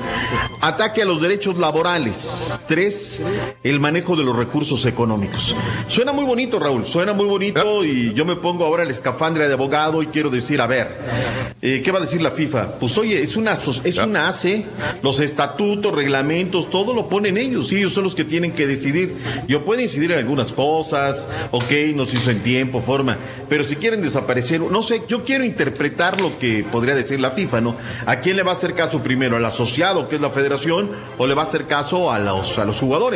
[0.61, 2.59] Ataque a los derechos laborales.
[2.67, 3.16] Tres,
[3.63, 5.55] el manejo de los recursos económicos.
[5.87, 9.53] Suena muy bonito, Raúl, suena muy bonito y yo me pongo ahora el escafandra de
[9.53, 10.95] abogado y quiero decir, a ver,
[11.61, 12.79] eh, ¿qué va a decir la FIFA?
[12.79, 14.65] Pues oye, es una, es una ACE,
[15.01, 19.15] los estatutos, reglamentos, todo lo ponen ellos, y ellos son los que tienen que decidir.
[19.47, 23.17] Yo puedo incidir en algunas cosas, ok, nos hizo en tiempo, forma,
[23.49, 27.61] pero si quieren desaparecer, no sé, yo quiero interpretar lo que podría decir la FIFA,
[27.61, 27.75] ¿no?
[28.05, 29.37] ¿A quién le va a hacer caso primero?
[29.37, 32.65] ¿Al asociado, que es la federación, o le va a hacer caso a los, a
[32.65, 33.06] los jugadores?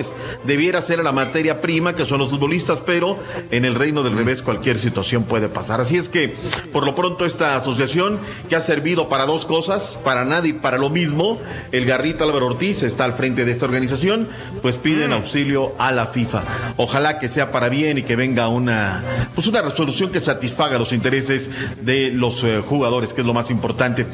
[0.44, 3.18] Debiera ser a la materia prima, que son los futbolistas, pero
[3.52, 5.82] en el reino del revés cualquier situación puede pasar.
[5.82, 6.36] Así es que,
[6.72, 10.78] por lo pronto, esta asociación que ha servido para dos cosas, para nada y para
[10.78, 11.40] lo mismo,
[11.72, 14.28] el Garrita Álvaro Ortiz está al frente de esta organización,
[14.62, 16.44] pues piden auxilio a la FIFA.
[16.78, 19.04] Ojalá que sea para bien y que venga una,
[19.36, 21.50] pues una resolución que satisfaga los intereses
[21.82, 24.06] de los eh, jugadores, que es lo más importante.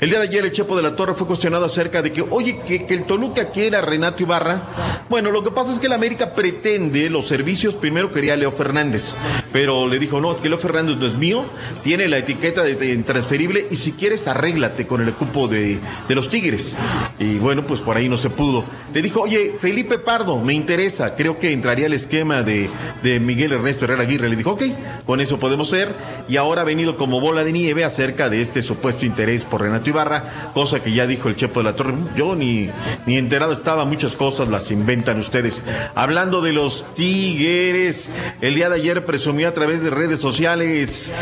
[0.00, 2.58] El día de ayer el Chepo de la Torre fue cuestionado acerca de que, oye,
[2.66, 4.62] que, que el Toluca quiera a Renato Ibarra.
[5.08, 9.16] Bueno, lo que pasa es que el América pretende los servicios, primero quería Leo Fernández,
[9.52, 11.44] pero le dijo, no, es que Leo Fernández no es mío,
[11.82, 15.78] tiene la etiqueta de, de intransferible y si quieres arréglate con el equipo de,
[16.08, 16.76] de los Tigres.
[17.18, 18.64] Y bueno, pues por ahí no se pudo.
[18.92, 22.68] Le dijo, oye, Felipe Pardo, me interesa, creo que entraría el esquema de,
[23.02, 24.28] de Miguel Ernesto Herrera Aguirre.
[24.28, 24.62] Le dijo, ok,
[25.06, 25.94] con eso podemos ser.
[26.28, 29.88] Y ahora ha venido como bola de nieve acerca de este supuesto interés por Renato
[29.88, 31.94] Ibarra, cosa que ya dijo el Chepo de la Torre.
[32.16, 32.68] Yo ni,
[33.06, 35.62] ni enterado estaba, muchas cosas las inventan ustedes.
[35.94, 38.10] Hablando de los Tigres,
[38.40, 41.12] el día de ayer presumió a través de redes sociales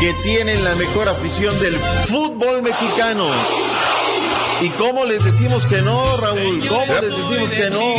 [0.00, 3.26] que tienen la mejor afición del fútbol mexicano.
[4.60, 6.60] ¿Y cómo les decimos que no, Raúl?
[6.68, 7.94] ¿Cómo les decimos que no?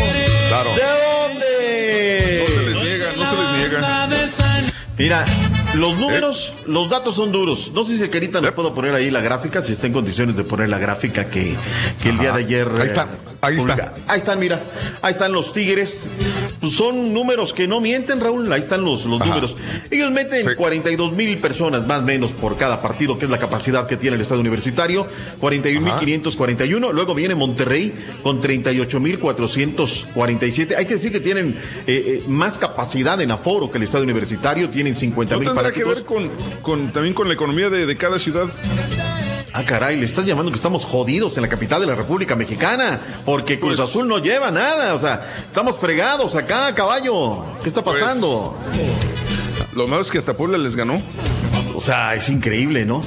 [0.47, 0.69] Claro.
[0.75, 2.45] ¿De dónde?
[2.45, 4.09] No se les niega, no se les niega.
[4.97, 5.25] Mira,
[5.73, 7.71] los números, los datos son duros.
[7.73, 10.37] No sé si el Carita nos puedo poner ahí la gráfica, si está en condiciones
[10.37, 11.55] de poner la gráfica que,
[12.01, 12.69] que el día de ayer.
[12.79, 13.93] Ahí está, eh, ahí está.
[14.07, 14.61] Ahí están, mira.
[15.01, 16.05] Ahí están los Tigres.
[16.59, 18.51] Pues son números que no mienten, Raúl.
[18.51, 19.29] Ahí están los, los Ajá.
[19.29, 19.55] números.
[19.91, 23.85] Ellos meten 42 mil personas más o menos por cada partido, que es la capacidad
[23.85, 25.07] que tiene el Estado Universitario.
[25.39, 26.91] 41 mil 541.
[26.93, 27.93] Luego viene Monterrey
[28.23, 30.75] con 38 mil 447.
[30.77, 34.69] Hay que decir que tienen eh, eh, más capacidad en aforo que el Estado Universitario.
[34.69, 36.29] Tienen 50 ¿No mil tendrá que ver con,
[36.61, 38.45] con- también con la economía de, de cada ciudad?
[39.55, 42.99] Ah, caray, le estás llamando que estamos jodidos en la capital de la República Mexicana,
[43.23, 47.43] porque Cruz Pues- Azul no lleva nada, o sea, estamos fregados acá, caballo.
[47.61, 48.57] ¿Qué está Pues- pasando?
[49.75, 50.99] Lo malo es que hasta Puebla les ganó.
[51.75, 53.01] O sea, es increíble, ¿no?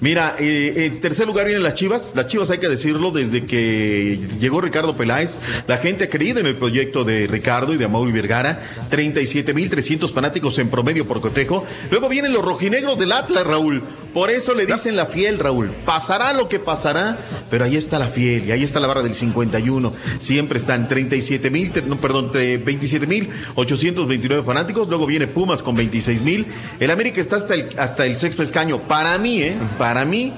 [0.00, 2.12] Mira, eh, en tercer lugar vienen las Chivas.
[2.14, 6.46] Las Chivas hay que decirlo, desde que llegó Ricardo Peláez, la gente ha creído en
[6.46, 8.62] el proyecto de Ricardo y de Mauri Vergara.
[8.90, 11.66] 37.300 fanáticos en promedio por cotejo.
[11.90, 13.82] Luego vienen los rojinegros del Atlas, Raúl.
[14.12, 15.70] Por eso le dicen la fiel, Raúl.
[15.86, 17.16] Pasará lo que pasará,
[17.50, 19.92] pero ahí está la fiel y ahí está la barra del 51.
[20.18, 24.88] Siempre están 37 mil, no, perdón, 27 mil 829 fanáticos.
[24.88, 26.46] Luego viene Pumas con 26 mil.
[26.78, 28.80] El América está hasta el, hasta el sexto escaño.
[28.80, 29.56] Para mí, ¿eh?
[29.78, 30.32] Para mí,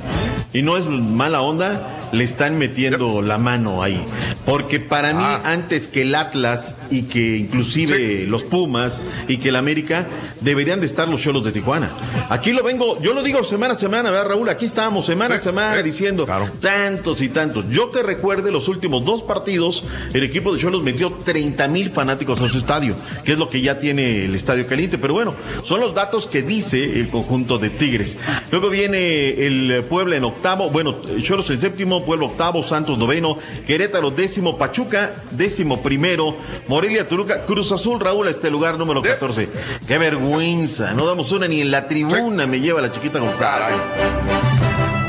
[0.53, 4.01] y no es mala onda, le están metiendo la mano ahí.
[4.45, 9.57] Porque para mí, antes que el Atlas y que inclusive los Pumas y que el
[9.57, 10.07] América,
[10.41, 11.91] deberían de estar los Cholos de Tijuana.
[12.29, 14.49] Aquí lo vengo, yo lo digo semana a semana, ¿verdad, Raúl?
[14.49, 16.27] Aquí estamos semana a semana diciendo
[16.61, 17.65] tantos y tantos.
[17.71, 22.41] Yo que recuerde los últimos dos partidos, el equipo de Cholos metió 30 mil fanáticos
[22.41, 22.95] a su estadio,
[23.25, 24.99] que es lo que ya tiene el estadio caliente.
[24.99, 28.19] Pero bueno, son los datos que dice el conjunto de Tigres.
[28.51, 34.11] Luego viene el Puebla en octavo, bueno, Cholos en séptimo, Puebla octavo, Santos noveno, Querétaro
[34.11, 39.49] décimo, Pachuca décimo primero, Morelia, Toluca, Cruz Azul, Raúl, este lugar número 14.
[39.87, 43.77] Qué vergüenza, no damos una ni en la tribuna me lleva la chiquita González.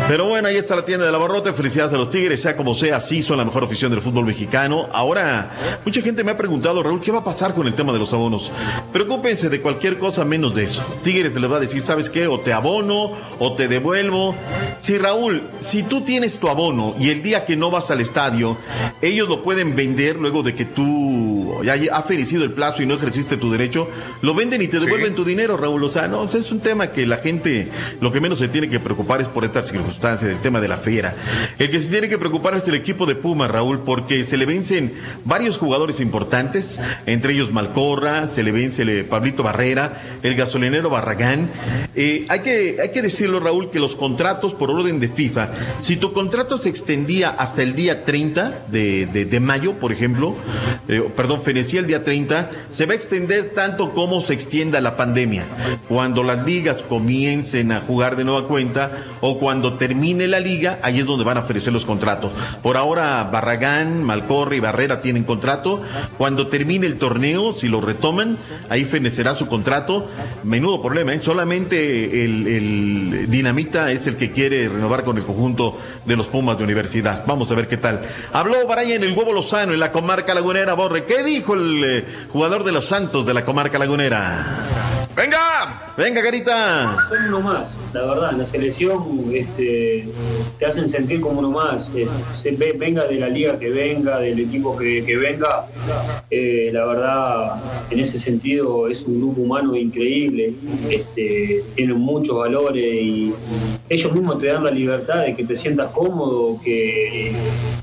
[0.07, 1.51] Pero bueno, ahí está la tienda del abarrote.
[1.53, 4.87] Felicidades a los Tigres, sea como sea, sí son la mejor afición del fútbol mexicano.
[4.93, 7.97] Ahora, mucha gente me ha preguntado, Raúl, ¿qué va a pasar con el tema de
[7.97, 8.51] los abonos?
[8.93, 10.83] Preocúpense de cualquier cosa menos de eso.
[11.03, 12.27] Tigres te les va a decir, ¿sabes qué?
[12.27, 14.35] O te abono, o te devuelvo.
[14.77, 18.59] Si Raúl, si tú tienes tu abono y el día que no vas al estadio,
[19.01, 22.93] ellos lo pueden vender luego de que tú ya ha fenecido el plazo y no
[22.93, 23.87] ejerciste tu derecho,
[24.21, 25.83] lo venden y te devuelven tu dinero, Raúl.
[25.83, 27.71] O sea, no, es un tema que la gente
[28.01, 29.94] lo que menos se tiene que preocupar es por estas circunstancias.
[29.95, 31.15] Sustancia, del tema de la fiera.
[31.57, 34.45] El que se tiene que preocupar es el equipo de Puma, Raúl, porque se le
[34.45, 34.93] vencen
[35.23, 41.49] varios jugadores importantes, entre ellos Malcorra, se le vence el Pablito Barrera, el gasolinero Barragán.
[41.95, 45.49] Eh, hay, que, hay que decirlo, Raúl, que los contratos por orden de FIFA,
[45.79, 50.35] si tu contrato se extendía hasta el día 30 de, de- de mayo, por ejemplo,
[50.89, 54.97] eh, perdón, fenecía el día 30, se va a extender tanto como se extienda la
[54.97, 55.43] pandemia.
[55.87, 58.91] Cuando las ligas comiencen a jugar de nueva cuenta
[59.21, 62.31] o cuando termine la liga, ahí es donde van a ofrecer los contratos.
[62.63, 65.79] Por ahora, Barragán, Malcorre y Barrera tienen contrato.
[66.17, 68.39] Cuando termine el torneo, si lo retoman,
[68.69, 70.09] ahí fenecerá su contrato.
[70.43, 71.19] Menudo problema, ¿eh?
[71.19, 76.63] solamente el, Dinamita es el que quiere renovar con el conjunto de los Pumas de
[76.63, 77.23] Universidad.
[77.27, 78.01] Vamos a ver qué tal.
[78.33, 81.05] Habló Brian el huevo Lozano en la comarca lagunera, Borre.
[81.05, 84.94] ¿Qué dijo el eh, jugador de los Santos de la comarca lagunera?
[85.15, 85.93] ¡Venga!
[85.97, 86.97] ¡Venga, Carita!
[87.07, 89.01] Son uno más, la verdad, en la selección
[89.33, 90.09] este,
[90.59, 92.05] te hacen sentir como uno más, eh,
[92.41, 95.67] se ve- venga de la liga que venga, del equipo que, que venga,
[96.29, 97.55] eh, la verdad,
[97.91, 100.53] en ese sentido es un grupo humano increíble,
[100.89, 103.33] este, tienen muchos valores y
[103.87, 107.31] ellos mismos te dan la libertad de que te sientas cómodo, que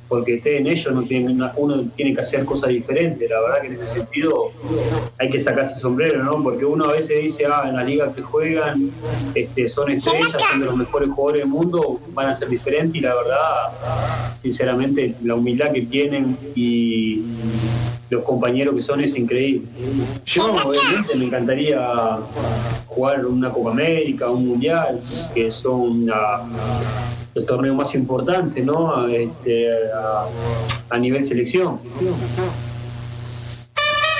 [0.08, 3.66] porque esté en ellos no tienen, uno tiene que hacer cosas diferentes, la verdad que
[3.68, 4.52] en ese sentido
[5.16, 6.42] hay que sacarse el sombrero, ¿no?
[6.42, 8.90] Porque uno a veces dice, ah, en la liga que juegan
[9.34, 13.00] este, son estrellas, son de los mejores jugadores del mundo, van a ser diferentes y
[13.00, 17.22] la verdad, sinceramente, la humildad que tienen y
[18.10, 19.66] los compañeros que son es increíble.
[20.26, 22.18] Yo, obviamente, me encantaría
[22.86, 25.00] jugar una Copa América, un Mundial,
[25.34, 26.44] que son la-
[27.34, 29.06] los torneos más importantes, ¿no?
[29.08, 30.26] Este, a,
[30.90, 31.78] a nivel selección.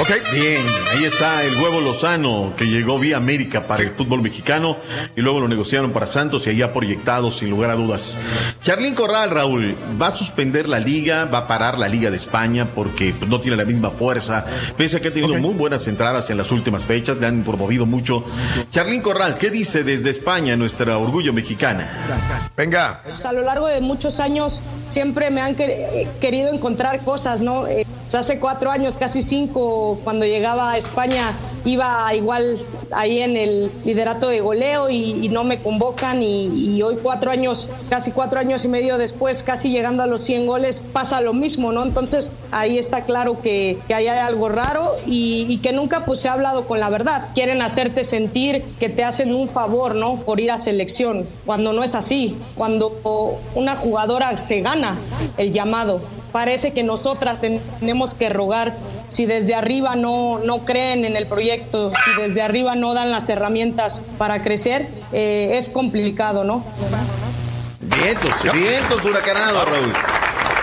[0.03, 0.11] Ok.
[0.33, 0.61] Bien,
[0.93, 4.77] ahí está el huevo Lozano que llegó vía América para el fútbol mexicano
[5.15, 8.19] y luego lo negociaron para Santos y ahí ha proyectado sin lugar a dudas.
[8.63, 12.67] Charlín Corral, Raúl, va a suspender la liga, va a parar la Liga de España
[12.75, 14.45] porque pues, no tiene la misma fuerza.
[14.77, 17.87] Pese a que ha tenido muy buenas entradas en las últimas fechas, le han promovido
[17.87, 18.25] mucho.
[18.73, 21.89] Charlín Corral, ¿qué dice desde España nuestra orgullo mexicana?
[22.57, 23.03] Venga.
[23.05, 27.41] Pues a lo largo de muchos años siempre me han quer- eh, querido encontrar cosas,
[27.41, 27.67] ¿no?
[28.15, 31.33] Hace cuatro años, casi cinco, cuando llegaba a España,
[31.65, 32.59] iba igual
[32.91, 38.13] ahí en el liderato de goleo y, no me convocan y, hoy cuatro años, casi
[38.13, 41.83] cuatro años y medio después, casi llegando a los 100 goles, pasa lo mismo, ¿no?
[41.83, 46.29] Entonces ahí está claro que, ahí hay algo raro y, y que nunca pues se
[46.29, 47.29] ha hablado con la verdad.
[47.35, 50.17] Quieren hacerte sentir que te hacen un favor, ¿no?
[50.17, 54.99] Por ir a selección, cuando no es así, cuando una jugadora se gana
[55.39, 56.01] el llamado.
[56.33, 58.75] Parece que nosotras ten- tenemos que rogar
[59.09, 63.29] si desde arriba no, no creen en el proyecto, si desde arriba no dan las
[63.29, 66.65] herramientas para crecer, eh, es complicado, ¿no?
[67.81, 69.93] Vientos, vientos huracanados, Raúl.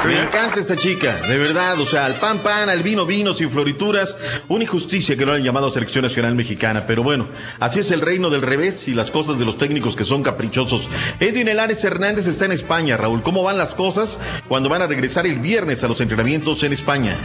[0.05, 3.49] Me encanta esta chica, de verdad, o sea, al pan pan, al vino vino, sin
[3.49, 4.15] florituras,
[4.47, 7.27] una injusticia que no la han llamado selección nacional mexicana, pero bueno,
[7.59, 10.87] así es el reino del revés y las cosas de los técnicos que son caprichosos.
[11.19, 14.17] Edwin Elares Hernández está en España, Raúl, ¿cómo van las cosas
[14.47, 17.17] cuando van a regresar el viernes a los entrenamientos en España?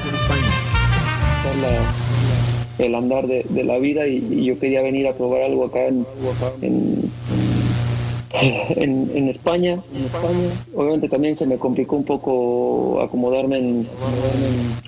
[1.45, 5.43] por la- el andar de, de la vida y, y yo quería venir a probar
[5.43, 6.05] algo acá en,
[6.61, 7.11] en,
[8.77, 9.83] en- España.
[10.75, 13.87] Obviamente también se me complicó un poco acomodarme en,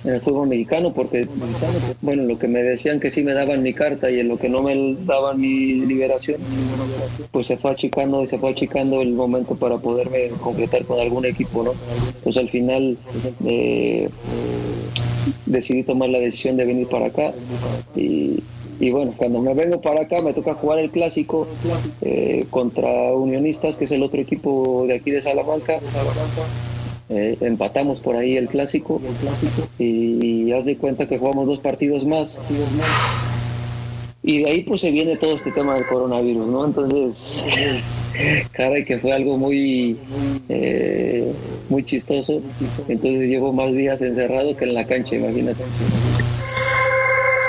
[0.03, 1.27] en el fútbol mexicano porque,
[2.01, 4.49] bueno, lo que me decían que sí me daban mi carta y en lo que
[4.49, 6.37] no me daban mi liberación,
[7.31, 11.25] pues se fue achicando y se fue achicando el momento para poderme completar con algún
[11.25, 11.71] equipo, ¿no?
[12.23, 12.97] Pues al final...
[13.45, 14.09] eh,
[15.45, 17.33] decidí tomar la decisión de venir para acá
[17.95, 18.39] y,
[18.79, 21.47] y bueno, cuando me vengo para acá me toca jugar el clásico
[22.01, 25.79] eh, contra Unionistas, que es el otro equipo de aquí de Salamanca.
[27.09, 29.01] Eh, empatamos por ahí el clásico
[29.79, 32.39] y, y haz de cuenta que jugamos dos partidos más.
[34.27, 36.65] Y de ahí pues se viene todo este tema del coronavirus, ¿no?
[36.65, 37.45] Entonces,
[38.51, 39.97] caray, que fue algo muy,
[40.49, 41.31] eh,
[41.69, 42.41] muy chistoso.
[42.89, 45.63] Entonces llevo más días encerrado que en la cancha, imagínate.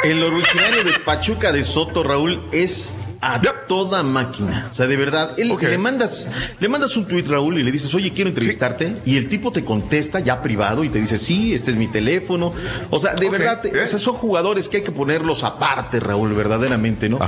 [0.05, 4.69] El originario de Pachuca de Soto, Raúl, es a toda máquina.
[4.73, 6.29] O sea, de verdad, él, le mandas
[6.61, 8.97] le mandas un tuit, Raúl, y le dices, oye, quiero entrevistarte.
[9.05, 12.53] Y el tipo te contesta ya privado y te dice, sí, este es mi teléfono.
[12.91, 16.33] O sea, de verdad, te- o sea, son jugadores que hay que ponerlos aparte, Raúl,
[16.33, 17.19] verdaderamente, ¿no?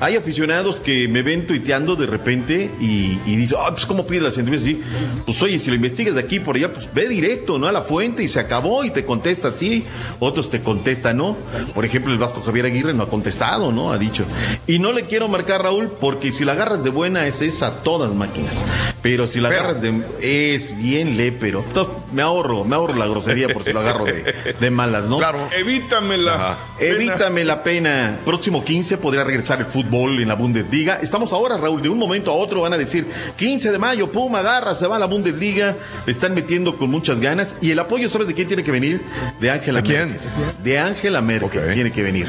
[0.00, 4.20] Hay aficionados que me ven tuiteando de repente y, y dicen, ah, pues, ¿cómo pide
[4.22, 4.66] las entrevistas?
[4.66, 4.82] Sí,
[5.24, 7.66] pues, oye, si lo investigas de aquí por allá, pues ve directo, ¿no?
[7.68, 9.84] A la fuente y se acabó y te contesta sí.
[10.18, 11.36] Otros te contestan, ¿no?
[11.74, 13.92] Por ejemplo, el Vasco Javier Aguirre no ha contestado, ¿no?
[13.92, 14.24] Ha dicho.
[14.66, 18.14] Y no le quiero marcar, Raúl, porque si la agarras de buena es esa todas
[18.14, 18.64] máquinas.
[19.02, 20.02] Pero si la agarras de.
[20.22, 21.62] es bien lépero.
[21.66, 25.18] Entonces, me ahorro, me ahorro la grosería por si lo agarro de, de malas, ¿no?
[25.18, 25.48] Claro.
[25.56, 26.56] Evítamela.
[26.80, 28.18] Evítame la pena.
[28.24, 30.98] Próximo 15 podría regresar el fútbol en la Bundesliga.
[31.02, 33.06] Estamos ahora, Raúl, de un momento a otro van a decir
[33.36, 35.76] 15 de mayo, pum, agarra, se va a la Bundesliga.
[36.06, 37.56] Le están metiendo con muchas ganas.
[37.60, 39.02] Y el apoyo, ¿sabes de quién tiene que venir?
[39.38, 40.18] De Ángela Merkel.
[40.64, 42.26] De Ángela Merkel tiene que venir.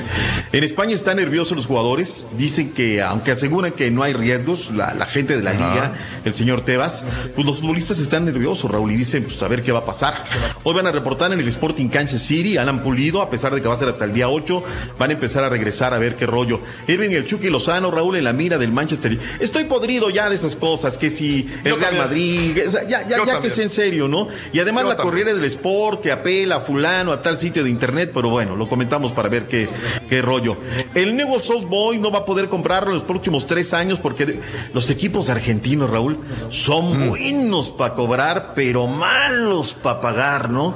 [0.52, 2.28] En España están nerviosos los jugadores.
[2.38, 5.94] Dicen que, aunque aseguran que no hay riesgos, la, la gente de la liga,
[6.26, 7.04] el señor Tebas,
[7.36, 10.24] pues los futbolistas están nerviosos, Raúl, y dicen, pues a ver qué va a pasar.
[10.64, 13.68] Hoy van a reportar en el Sporting Kansas City, Alan Pulido, a pesar de que
[13.68, 14.64] va a ser hasta el día 8,
[14.98, 16.60] van a empezar a regresar a ver qué rollo.
[16.88, 19.18] Irving el Chucky Lozano, Raúl, en la mira del Manchester.
[19.40, 22.04] Estoy podrido ya de esas cosas, que si el Yo Real también.
[22.04, 24.28] Madrid, o sea, ya, ya, Yo ya que es en serio, ¿no?
[24.54, 25.12] Y además Yo la también.
[25.12, 28.68] corriera del Sport que apela a fulano, a tal sitio de internet, pero bueno, lo
[28.68, 29.68] comentamos para ver qué,
[30.10, 30.58] qué rollo.
[30.96, 34.40] El South Boy no va a poder comprarlo en los próximos tres años porque
[34.74, 36.18] los equipos argentinos, Raúl,
[36.50, 40.76] son buenos para cobrar, pero malos para pagar, ¿no?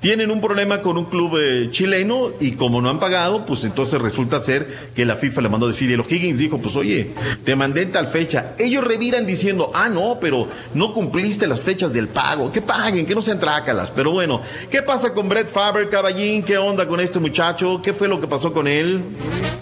[0.00, 4.00] Tienen un problema con un club eh, chileno y como no han pagado, pues entonces
[4.00, 7.10] resulta ser que la FIFA le mandó decir, y el O'Higgins dijo, pues oye,
[7.44, 8.54] te mandé en tal fecha.
[8.58, 13.14] Ellos reviran diciendo, ah, no, pero no cumpliste las fechas del pago, que paguen, que
[13.14, 13.90] no sean trácalas.
[13.90, 14.40] Pero bueno,
[14.70, 16.42] ¿qué pasa con Brett Faber, Caballín?
[16.42, 17.80] ¿Qué onda con este muchacho?
[17.82, 18.69] ¿Qué fue lo que pasó con él?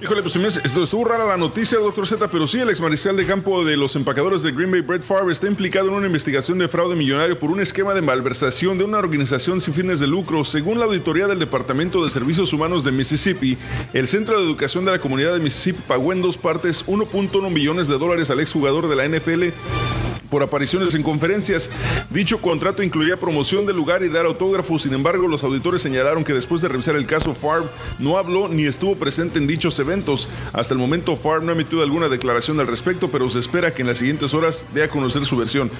[0.02, 3.64] Híjole, pues estuvo rara la noticia, doctor Z, pero sí, el ex mariscal de campo
[3.64, 6.94] de los empacadores de Green Bay, Brett Favre, está implicado en una investigación de fraude
[6.94, 10.44] millonario por un esquema de malversación de una organización sin fines de lucro.
[10.44, 13.56] Según la auditoría del Departamento de Servicios Humanos de Mississippi,
[13.94, 17.88] el Centro de Educación de la Comunidad de Mississippi pagó en dos partes 1.1 millones
[17.88, 21.70] de dólares al exjugador de la NFL por apariciones en conferencias.
[22.10, 24.82] Dicho contrato incluía promoción del lugar y dar autógrafos.
[24.82, 27.68] Sin embargo, los auditores señalaron que después de revisar el caso, Favre
[27.98, 30.28] no habló ni estuvo presente en dichos eventos.
[30.52, 33.82] Hasta el momento, Favre no ha emitido alguna declaración al respecto, pero se espera que
[33.82, 35.70] en las siguientes horas dé a conocer su versión.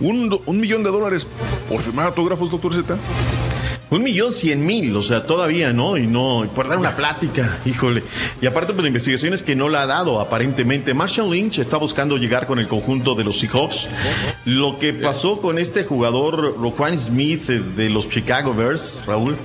[0.00, 1.26] Un, un millón de dólares
[1.68, 2.96] por firmar autógrafos, doctor Z.
[3.90, 5.96] Un millón cien mil, o sea, todavía, ¿no?
[5.96, 8.02] Y no, y por dar una plática, híjole.
[8.40, 10.92] Y aparte, pues la investigación es que no la ha dado, aparentemente.
[10.92, 13.88] Marshall Lynch está buscando llegar con el conjunto de los Seahawks.
[14.44, 19.36] Lo que pasó con este jugador, Roquan Smith, eh, de los Chicago Bears, Raúl,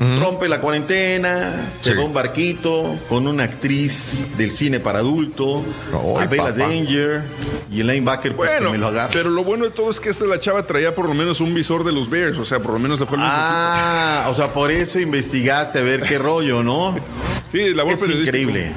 [0.00, 5.62] rompe la cuarentena, se va a un barquito con una actriz del cine para adulto,
[5.92, 6.56] Ay, a Bella papá.
[6.58, 7.22] Danger,
[7.70, 9.10] y el linebacker, pues, que Bueno, me lo agarra.
[9.12, 11.52] pero lo bueno de todo es que esta la chava traía por lo menos un
[11.54, 14.34] visor de los Bears, o sea, por lo menos le fue el mismo Ah, o
[14.34, 16.96] sea, por eso investigaste a ver qué rollo, ¿no?
[17.52, 18.38] Sí, labor es periodística.
[18.38, 18.72] increíble.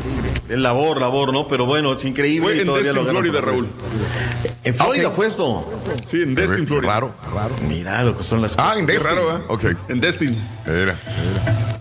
[0.54, 1.48] Es labor, labor, ¿no?
[1.48, 2.42] Pero bueno, es increíble.
[2.42, 3.68] Fue en Destin, Florida, Raúl.
[4.64, 5.68] En Florida fue esto.
[6.06, 6.94] Sí, en Destin, Florida.
[6.94, 7.56] Raro, raro.
[7.68, 9.12] Mira lo que son las Ah, en Qué Destin.
[9.16, 9.42] raro, ¿eh?
[9.48, 9.66] Ok.
[9.90, 10.38] En Destin.
[10.68, 10.96] Mira.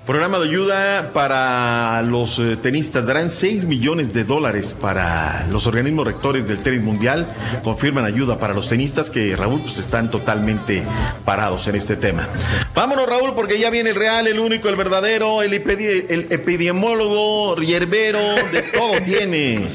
[0.06, 3.06] Programa de ayuda para los eh, tenistas.
[3.06, 7.28] Darán 6 millones de dólares para los organismos rectores del tenis mundial.
[7.62, 10.82] Confirman ayuda para los tenistas que, Raúl, pues están totalmente
[11.24, 12.26] parados en este tema.
[12.74, 18.18] Vámonos, Raúl, porque ya viene el real, el único, el verdadero, el, el epidemiólogo, hierbero,
[18.52, 19.68] de todo tiene.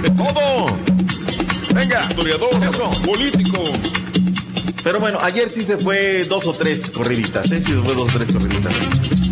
[0.00, 0.78] De todo.
[1.74, 2.00] Venga.
[2.08, 2.90] Historiador, Eso.
[3.02, 3.64] político.
[4.82, 7.58] Pero bueno, ayer sí se fue dos o tres corriditas, ¿eh?
[7.58, 9.31] Sí se fue dos o tres corriditas.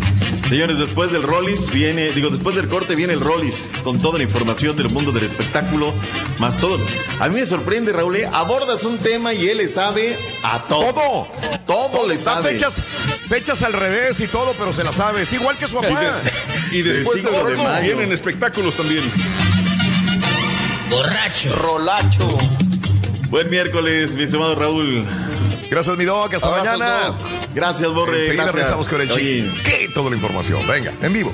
[0.51, 4.25] Señores, después del Rollis viene, digo, después del corte viene el Rollis con toda la
[4.25, 5.93] información del mundo del espectáculo,
[6.39, 6.77] más todo.
[7.21, 8.27] A mí me sorprende, Raúl, ¿eh?
[8.33, 10.91] abordas un tema y él le sabe a todo.
[10.91, 11.27] Todo.
[11.65, 12.51] Todo le sabe.
[12.51, 12.83] fechas,
[13.29, 15.21] fechas al revés y todo, pero se la sabe.
[15.21, 16.19] Es igual que su papá.
[16.73, 17.81] Y después El de cinco de gordos mayo.
[17.85, 19.09] vienen espectáculos también.
[20.89, 21.55] Borracho.
[21.55, 22.27] Rolacho.
[23.29, 25.05] Buen miércoles, mi estimado Raúl.
[25.71, 26.33] Gracias, mi doc.
[26.33, 27.07] Hasta Abrazos, mañana.
[27.07, 27.17] Doc.
[27.55, 28.19] Gracias, Borre.
[28.19, 28.55] Enseguida gracias.
[28.55, 29.07] regresamos con el.
[29.63, 29.89] ¿Qué?
[29.95, 30.59] Toda la información.
[30.67, 31.33] Venga, en vivo.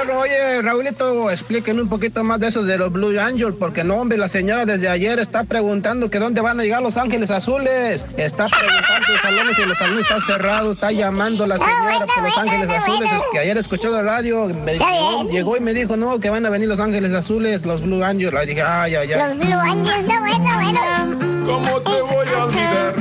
[0.00, 3.96] Perro, oye, Raulito, explíquenme un poquito más de eso de los Blue Angels, porque no,
[3.96, 8.06] hombre, la señora desde ayer está preguntando que dónde van a llegar los Ángeles Azules.
[8.16, 12.38] Está preguntando los salones y los salones están cerrados, está llamando la señora por los
[12.38, 15.96] Ángeles Azules, es que ayer escuchó la radio, me dijo, no, llegó y me dijo,
[15.98, 18.32] no, que van a venir los Ángeles Azules, los Blue Angels.
[18.32, 19.36] Le dije, ay, ay, ay.
[19.36, 21.46] Los Blue Angels, no bueno, bueno.
[21.46, 22.94] ¿Cómo te voy a olvidar?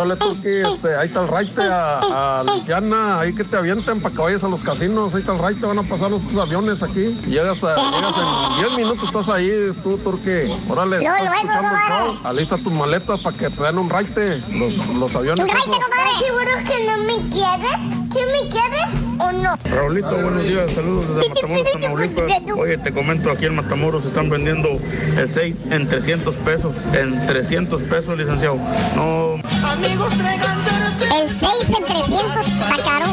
[0.00, 4.14] Dale que este, ahí está el raite a, a Luisiana, ahí que te avienten para
[4.14, 6.82] que vayas a los casinos, ahí está el raite, van a pasar los tus aviones
[6.82, 7.14] aquí.
[7.26, 9.50] Llegas, a- llegas en 10 minutos, estás ahí,
[9.82, 10.50] tú, Turque.
[10.68, 12.18] Órale, Luego, estás luego, escuchando el show.
[12.24, 15.46] Alista tus maletas para que te den un raite, los, los aviones.
[15.46, 15.66] esos.
[15.66, 18.00] ¿Estás seguro que no me quieres?
[18.12, 18.86] ¿Sí me quieres
[19.20, 19.56] o no?
[19.76, 22.24] Raulito, buenos días, saludos desde Matamoros, Tamaulipas.
[22.56, 24.68] Oye, te comento, aquí en Matamoros están vendiendo
[25.16, 28.56] el 6 en 300 pesos, en 300 pesos, licenciado.
[28.96, 29.36] No,
[29.90, 33.06] El 6 en 300 está caro.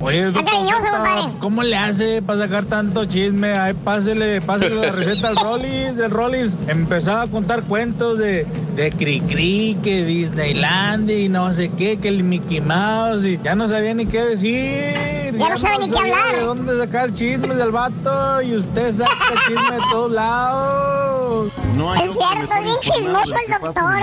[0.00, 1.36] Oye, Está cariñoso.
[1.40, 3.52] ¿cómo le hace para sacar tanto chisme?
[3.52, 6.56] Ay, pásele, pásele la receta al Rollis, del Rollis.
[6.68, 12.24] Empezaba a contar cuentos de, de Cricri, que Disneyland y no sé qué, que el
[12.24, 15.38] Mickey Mouse y ya no sabía ni qué decir.
[15.38, 16.34] Ya no sabe ni qué hablar.
[16.34, 21.52] De dónde sacar chismes del vato y usted saca chisme de todos lados.
[21.76, 24.02] No es cierto, es bien chismoso el doctor.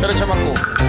[0.00, 0.79] Pero chamaco.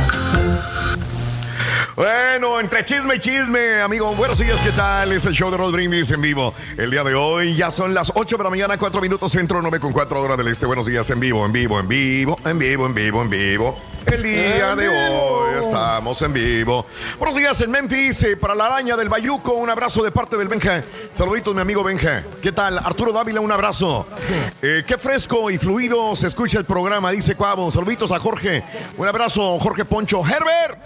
[2.01, 4.15] Bueno, entre chisme y chisme, amigo.
[4.15, 5.11] Buenos días, ¿qué tal?
[5.11, 6.51] Es el show de Rod Brindis en vivo.
[6.75, 9.79] El día de hoy ya son las 8 de la mañana, 4 minutos centro, 9
[9.79, 10.65] con 4 horas del este.
[10.65, 13.79] Buenos días en vivo, en vivo, en vivo, en vivo, en vivo, en vivo.
[14.07, 16.87] El día de hoy estamos en vivo.
[17.19, 19.53] Buenos días en Memphis, eh, para la araña del Bayuco.
[19.53, 20.83] Un abrazo de parte del Benja.
[21.13, 22.23] Saluditos, mi amigo Benja.
[22.41, 22.79] ¿Qué tal?
[22.79, 24.07] Arturo Dávila, un abrazo.
[24.63, 27.71] Eh, qué fresco y fluido se escucha el programa, dice Cuavo.
[27.71, 28.63] Saluditos a Jorge.
[28.97, 30.23] Un abrazo, Jorge Poncho.
[30.23, 30.79] Herbert.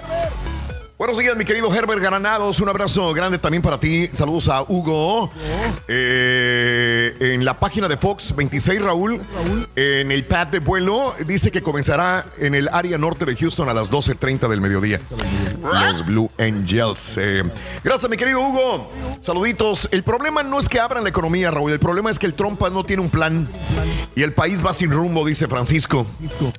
[0.97, 2.61] Buenos días, mi querido Herbert Granados.
[2.61, 4.09] Un abrazo grande también para ti.
[4.13, 5.29] Saludos a Hugo.
[5.89, 9.19] Eh, en la página de Fox 26, Raúl,
[9.75, 13.73] en el pad de vuelo, dice que comenzará en el área norte de Houston a
[13.73, 15.01] las 12.30 del mediodía.
[15.61, 17.15] Los Blue Angels.
[17.17, 17.43] Eh,
[17.83, 18.89] gracias, mi querido Hugo.
[19.19, 19.89] Saluditos.
[19.91, 21.73] El problema no es que abran la economía, Raúl.
[21.73, 23.49] El problema es que el Trump no tiene un plan.
[24.15, 26.07] Y el país va sin rumbo, dice Francisco.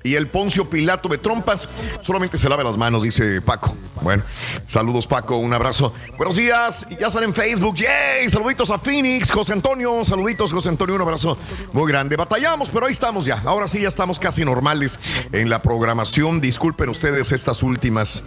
[0.03, 1.71] Y el Poncio Pilato de trompas
[2.03, 3.75] solamente se lava las manos, dice Paco.
[4.03, 4.23] Bueno,
[4.67, 5.93] saludos Paco, un abrazo.
[6.17, 7.77] Buenos días, ya están en Facebook.
[7.77, 8.29] ¡Yay!
[8.29, 10.05] Saluditos a Phoenix, José Antonio.
[10.05, 11.39] Saluditos, José Antonio, un abrazo
[11.73, 12.17] muy grande.
[12.17, 13.43] Batallamos, pero ahí estamos ya.
[13.45, 14.99] Ahora sí, ya estamos casi normales
[15.33, 16.41] en la programación.
[16.41, 18.23] Disculpen ustedes estas últimas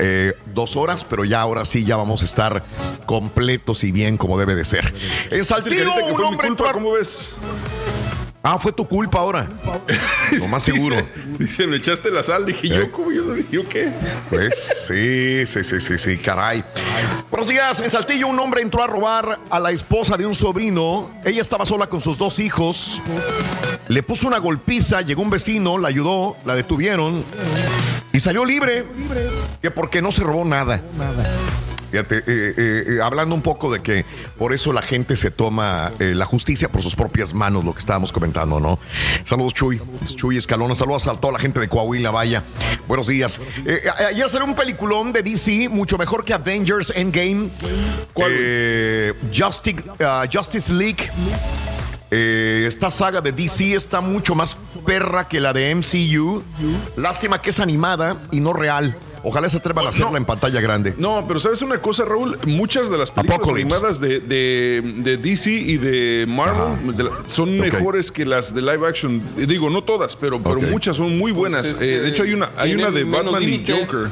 [0.00, 2.64] eh, dos horas, pero ya ahora sí, ya vamos a estar
[3.06, 4.92] completos y bien como debe de ser.
[5.30, 7.34] En Saltillo, un hombre culpa, ¿Cómo ves?
[8.48, 9.48] Ah, fue tu culpa ahora.
[10.38, 10.94] Lo más seguro.
[10.94, 12.46] Dice, dice, me echaste la sal.
[12.46, 12.78] Dije, ¿Eh?
[12.78, 13.24] yo, ¿cómo yo?
[13.50, 13.90] ¿Yo qué?
[14.30, 16.62] Pues sí, sí, sí, sí, sí, caray.
[17.28, 17.80] Buenos días.
[17.80, 21.10] En Saltillo, un hombre entró a robar a la esposa de un sobrino.
[21.24, 23.02] Ella estaba sola con sus dos hijos.
[23.88, 27.24] Le puso una golpiza, llegó un vecino, la ayudó, la detuvieron
[28.12, 28.84] y salió libre.
[29.60, 30.80] Que porque no se robó nada.
[31.96, 34.04] Fíjate, eh, eh, eh, hablando un poco de que
[34.36, 37.78] por eso la gente se toma eh, la justicia por sus propias manos, lo que
[37.78, 38.78] estábamos comentando, ¿no?
[39.24, 39.80] Saludos, Chuy.
[40.14, 40.74] Chuy Escalona.
[40.74, 42.42] Saludos a toda la gente de Coahuila, vaya.
[42.86, 43.40] Buenos días.
[44.10, 47.48] Ayer salió un peliculón de DC, mucho mejor que Avengers Endgame.
[49.34, 51.10] Justice, ah, Justice League.
[52.10, 54.56] Eh, esta saga de DC está mucho más
[54.86, 56.42] perra que la de MCU.
[56.96, 58.96] Lástima que es animada y no real.
[59.28, 60.94] Ojalá se atrevan a hacerla en pantalla grande.
[60.98, 62.38] No, pero ¿sabes una cosa, Raúl?
[62.46, 63.74] Muchas de las películas Apocalypse.
[63.74, 68.62] animadas de, de- de DC y de Marvel de la- son mejores que las de
[68.62, 69.20] live action.
[69.36, 71.62] Digo, no todas, pero, pero muchas son muy buenas.
[71.74, 73.64] Pues es Eh, de hecho, hay una, hay una de Batman y.
[73.66, 74.08] Joker.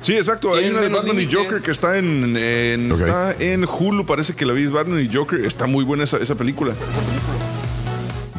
[0.00, 0.54] Sí, exacto.
[0.54, 1.30] Hay una de Batman y.
[1.30, 5.44] Joker que está en, está en Hulu, parece que la vi, Batman y Joker.
[5.44, 6.72] Está muy buena esa, esa película.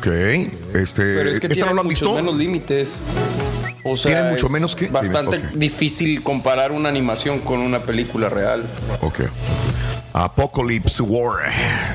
[0.07, 0.75] Ok.
[0.75, 2.13] Este, Pero es que ¿esta tiene no han muchos visto?
[2.15, 3.01] menos límites.
[3.83, 8.29] O sea, ¿Tiene mucho es menos que- Bastante difícil comparar una animación con una película
[8.29, 8.63] real.
[9.01, 9.21] Ok.
[10.15, 11.39] Apocalypse War,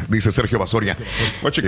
[0.06, 0.94] dice Sergio Basoria.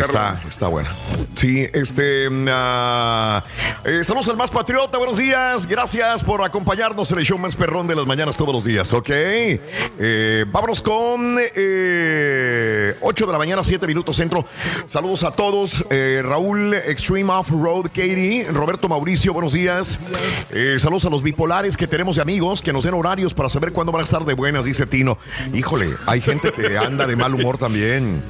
[0.03, 0.95] Está, está buena.
[1.35, 2.27] Sí, este.
[2.27, 5.67] eh, saludos al más patriota, buenos días.
[5.67, 9.09] Gracias por acompañarnos en el show más perrón de las mañanas todos los días, ¿ok?
[9.09, 14.45] Eh, vámonos con eh, 8 de la mañana, 7 minutos centro.
[14.89, 15.83] Saludos a todos.
[15.89, 19.99] Eh, Raúl Extreme Off-Road, Katie, Roberto Mauricio, buenos días.
[20.77, 23.91] Saludos a los bipolares que tenemos de amigos que nos den horarios para saber cuándo
[23.91, 25.17] van a estar de buenas, dice Tino.
[25.55, 28.23] Híjole, hay gente que anda de mal humor también.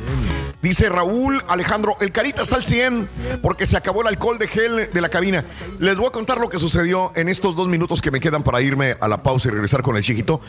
[0.63, 3.09] Dice Raúl Alejandro, el carita está al 100
[3.43, 5.45] porque se acabó el alcohol de gel de la cabina.
[5.81, 8.61] Les voy a contar lo que sucedió en estos dos minutos que me quedan para
[8.63, 10.41] irme a la pausa y regresar con el chiquito.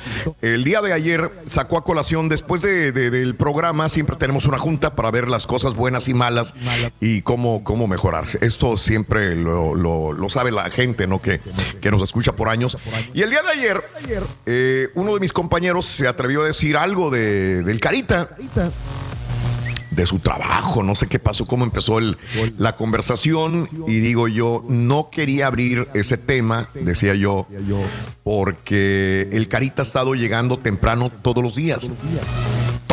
[0.42, 4.60] El día de ayer sacó a colación, después de- de- del programa, siempre tenemos una
[4.60, 6.54] junta para ver las cosas buenas y malas
[7.00, 8.26] y cómo, cómo mejorar.
[8.42, 11.22] Esto siempre lo, lo- lo sabe la gente, ¿no?
[11.22, 11.42] Que,
[11.82, 12.78] que nos escucha por años.
[13.16, 13.84] Y el día de ayer,
[14.46, 18.30] eh, uno de mis compañeros se atrevió a decir algo de, del carita.
[19.96, 22.18] De su trabajo, no sé qué pasó, cómo empezó el-
[22.58, 27.48] la conversación y digo yo, no quería abrir ese tema, decía yo,
[28.24, 31.90] porque el Carita ha estado llegando temprano todos los días.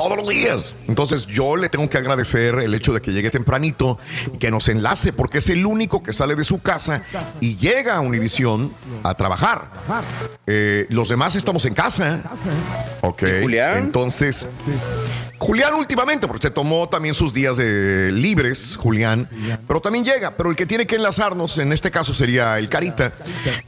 [0.01, 0.74] Todos los días.
[0.89, 3.98] Entonces yo le tengo que agradecer el hecho de que llegue tempranito
[4.32, 7.02] y que nos enlace, porque es el único que sale de su casa
[7.40, 8.72] y llega a Univisión
[9.02, 9.70] a trabajar.
[10.47, 12.22] Eh, los demás estamos en casa.
[13.02, 13.22] Ok.
[13.22, 14.47] Entonces,
[15.40, 19.27] Julián últimamente, porque se tomó también sus días de libres, Julián,
[19.66, 23.12] pero también llega, pero el que tiene que enlazarnos en este caso sería el Carita.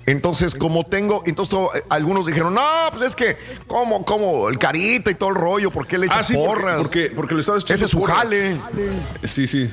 [0.04, 4.50] Entonces, como tengo, entonces eh, algunos dijeron, no, pues es que, ¿cómo, cómo?
[4.50, 6.76] El Carita y todo el rollo, ¿por qué le echas Ah, sí, porque, porras?
[6.78, 8.16] porque, porque le estabas echando Ese es su porras.
[8.18, 8.56] jale.
[9.24, 9.70] Sí, sí.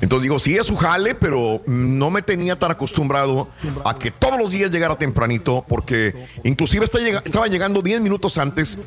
[0.00, 3.48] Entonces digo, sí es su jale, pero no me tenía tan acostumbrado
[3.84, 8.78] a que todos los días llegara tempranito, porque inclusive estaba llegando 10 minutos antes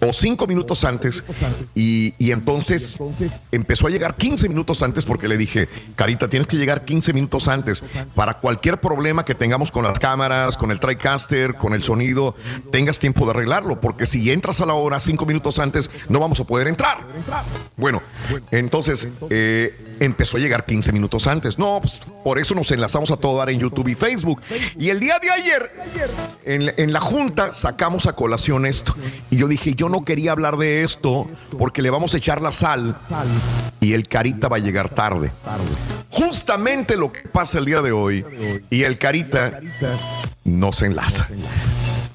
[0.00, 1.22] o 5 minutos antes,
[1.74, 2.96] y, y entonces
[3.52, 7.46] empezó a llegar 15 minutos antes porque le dije, Carita, tienes que llegar 15 minutos
[7.48, 12.34] antes para cualquier problema que tengamos con las cámaras, con el TriCaster, con el sonido,
[12.72, 16.40] tengas tiempo de arreglarlo, porque si entras a la hora 5 minutos antes, no vamos
[16.40, 16.98] a poder entrar.
[17.76, 18.02] Bueno,
[18.50, 21.58] entonces eh, empezó a llegar 15 minutos antes.
[21.58, 24.42] No, pues por eso nos enlazamos a todo dar en YouTube y Facebook.
[24.78, 25.72] Y el día de ayer,
[26.44, 28.94] en, en la junta, sacamos a colación esto.
[29.30, 32.52] Y yo dije, yo no quería hablar de esto porque le vamos a echar la
[32.52, 32.96] sal
[33.80, 35.32] y el Carita va a llegar tarde.
[36.10, 38.24] Justamente lo que pasa el día de hoy
[38.70, 39.60] y el Carita
[40.44, 41.28] no se enlaza.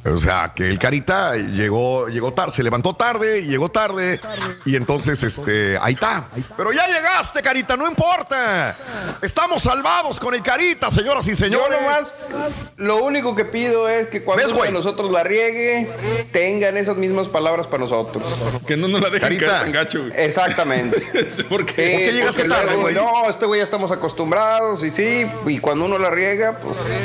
[0.06, 4.20] O sea, que el Carita llegó, llegó tarde, se levantó tarde, llegó tarde,
[4.66, 6.26] y entonces, este, ahí está.
[6.58, 8.76] Pero ya llegaste, Carita, no importa.
[9.22, 11.80] Estamos salvados con el Carita, señoras y Yo señores.
[11.82, 12.30] nomás,
[12.76, 15.90] lo único que pido es que cuando ¿Ves, uno de nosotros la riegue,
[16.34, 18.26] tengan esas mismas palabras para nosotros.
[18.68, 19.46] Que no nos la dejen Carita.
[19.48, 20.00] caer tan gacho.
[20.02, 20.12] güey.
[20.18, 21.00] Exactamente.
[21.50, 21.74] ¿Por qué?
[21.74, 22.94] Sí, ¿Por qué llegaste porque tarde, güey?
[22.96, 27.00] No, este güey ya estamos acostumbrados y sí, y cuando uno la riega, pues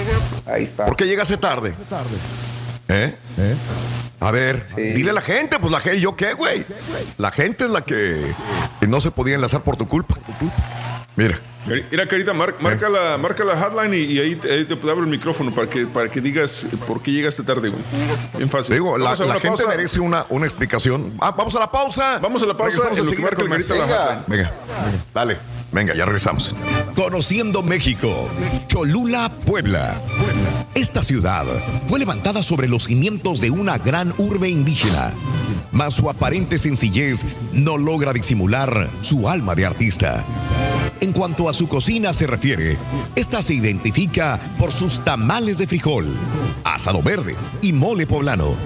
[0.47, 0.87] ahí está.
[0.87, 1.75] ¿Por qué llegaste tarde?
[2.89, 3.15] ¿Eh?
[4.21, 6.65] A ver, dile a la gente, pues la gente, ¿yo qué, güey?
[7.19, 8.33] La gente es la que,
[8.81, 10.17] que no se podía enlazar por tu culpa.
[11.17, 11.39] Mira.
[11.91, 15.01] Mira, Carita, mar- marca, la, marca la hotline y, y ahí, te- ahí te abro
[15.01, 17.83] el micrófono para que, para que digas por qué llegaste tarde, güey.
[18.39, 18.75] Bien fácil.
[18.75, 19.67] Digo, la, Vamos a gente pausa.
[19.69, 21.13] merece una, una explicación.
[21.21, 22.19] Ah, vamos a la pausa.
[22.21, 23.59] Vamos a la pausa enseguida marca el con.
[23.59, 24.25] Carita la hotline.
[24.29, 24.53] Venga,
[25.13, 25.37] dale.
[25.71, 26.55] Venga, ya regresamos.
[26.95, 28.29] Conociendo México,
[28.69, 30.01] Cholula, Puebla.
[30.75, 31.45] Esta ciudad
[31.89, 35.13] fue levantada sobre los cimientos de una gran urbe indígena,
[35.73, 40.25] mas su aparente sencillez no logra disimular su alma de artista.
[41.01, 42.77] En cuanto a su cocina se refiere,
[43.15, 46.17] esta se identifica por sus tamales de frijol,
[46.65, 48.57] asado verde y mole poblano,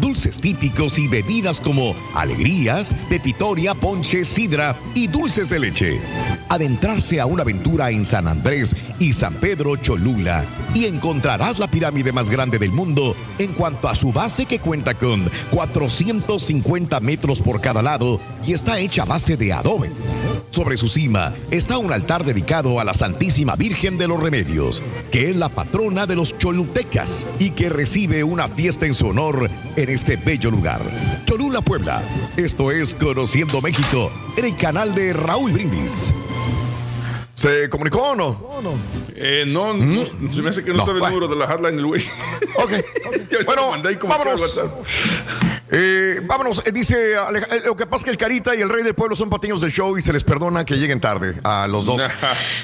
[0.00, 6.00] dulces típicos y bebidas como alegrías, pepitoria, ponche, sidra y dulces de leche.
[6.48, 12.12] Adentrarse a una aventura en San Andrés y San Pedro Cholula y encontrarás la pirámide
[12.12, 15.28] más grande del mundo en cuanto a su base que cuenta con
[16.50, 19.90] 450 metros por cada lado y está hecha a base de adobe.
[20.50, 24.82] Sobre su cima está un altar dedicado a la Santísima Virgen de los Remedios,
[25.12, 29.48] que es la patrona de los cholutecas y que recibe una fiesta en su honor
[29.76, 30.80] en este bello lugar.
[31.24, 32.02] Cholula, Puebla.
[32.36, 36.12] Esto es Conociendo México en el canal de Raúl Brindis.
[37.34, 38.50] ¿Se comunicó o no?
[39.14, 40.04] Eh, no, no,
[40.34, 41.20] se me hace que no, No, sabe el bueno.
[41.20, 42.02] número de la hotline el güey.
[42.56, 42.70] Ok.
[43.46, 44.60] bueno, que al vámonos.
[45.72, 48.68] Eh, vámonos, eh, dice Aleja- eh, lo que pasa es que el Carita y el
[48.68, 51.66] Rey del Pueblo son patiños del show y se les perdona que lleguen tarde a
[51.68, 52.02] los dos.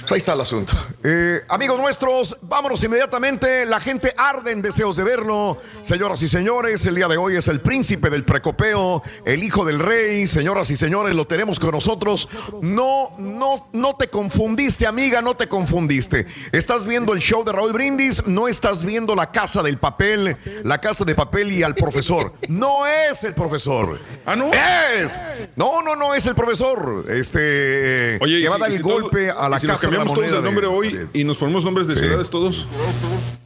[0.01, 0.73] Pues ahí está el asunto.
[1.03, 3.65] Eh, amigos nuestros, vámonos inmediatamente.
[3.66, 5.59] La gente arde en deseos de verlo.
[5.83, 9.78] Señoras y señores, el día de hoy es el príncipe del precopeo, el hijo del
[9.78, 10.27] rey.
[10.27, 12.28] Señoras y señores, lo tenemos con nosotros.
[12.62, 16.27] No, no, no te confundiste, amiga, no te confundiste.
[16.53, 20.81] Estás viendo el show de Raúl Brindis, no estás viendo la casa del papel, la
[20.81, 22.33] casa de papel y al profesor.
[22.49, 23.98] No es el profesor.
[24.24, 24.51] Ah, no.
[24.52, 25.18] Es.
[25.56, 27.05] No, no, no es el profesor.
[27.09, 28.18] Este.
[28.20, 30.09] Oye, que va a dar el si todo- golpe a la si casa nos cambiamos
[30.09, 32.01] de la todos el nombre de- hoy y nos ponemos nombres de Sí.
[32.01, 32.68] ciudades todos.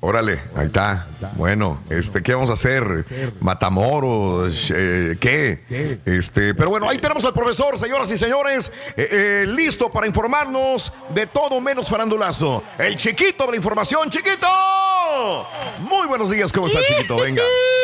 [0.01, 1.07] Órale, ahí está.
[1.35, 3.05] Bueno, este, ¿qué vamos a hacer?
[3.41, 6.01] Matamoros, eh, ¿qué?
[6.07, 10.93] Este, pero bueno, ahí tenemos al profesor, señoras y señores, eh, eh, listo para informarnos
[11.11, 12.63] de todo menos farandulazo.
[12.79, 14.47] El chiquito de la información, chiquito.
[15.81, 17.17] Muy buenos días, ¿cómo está, chiquito?
[17.19, 17.43] Venga.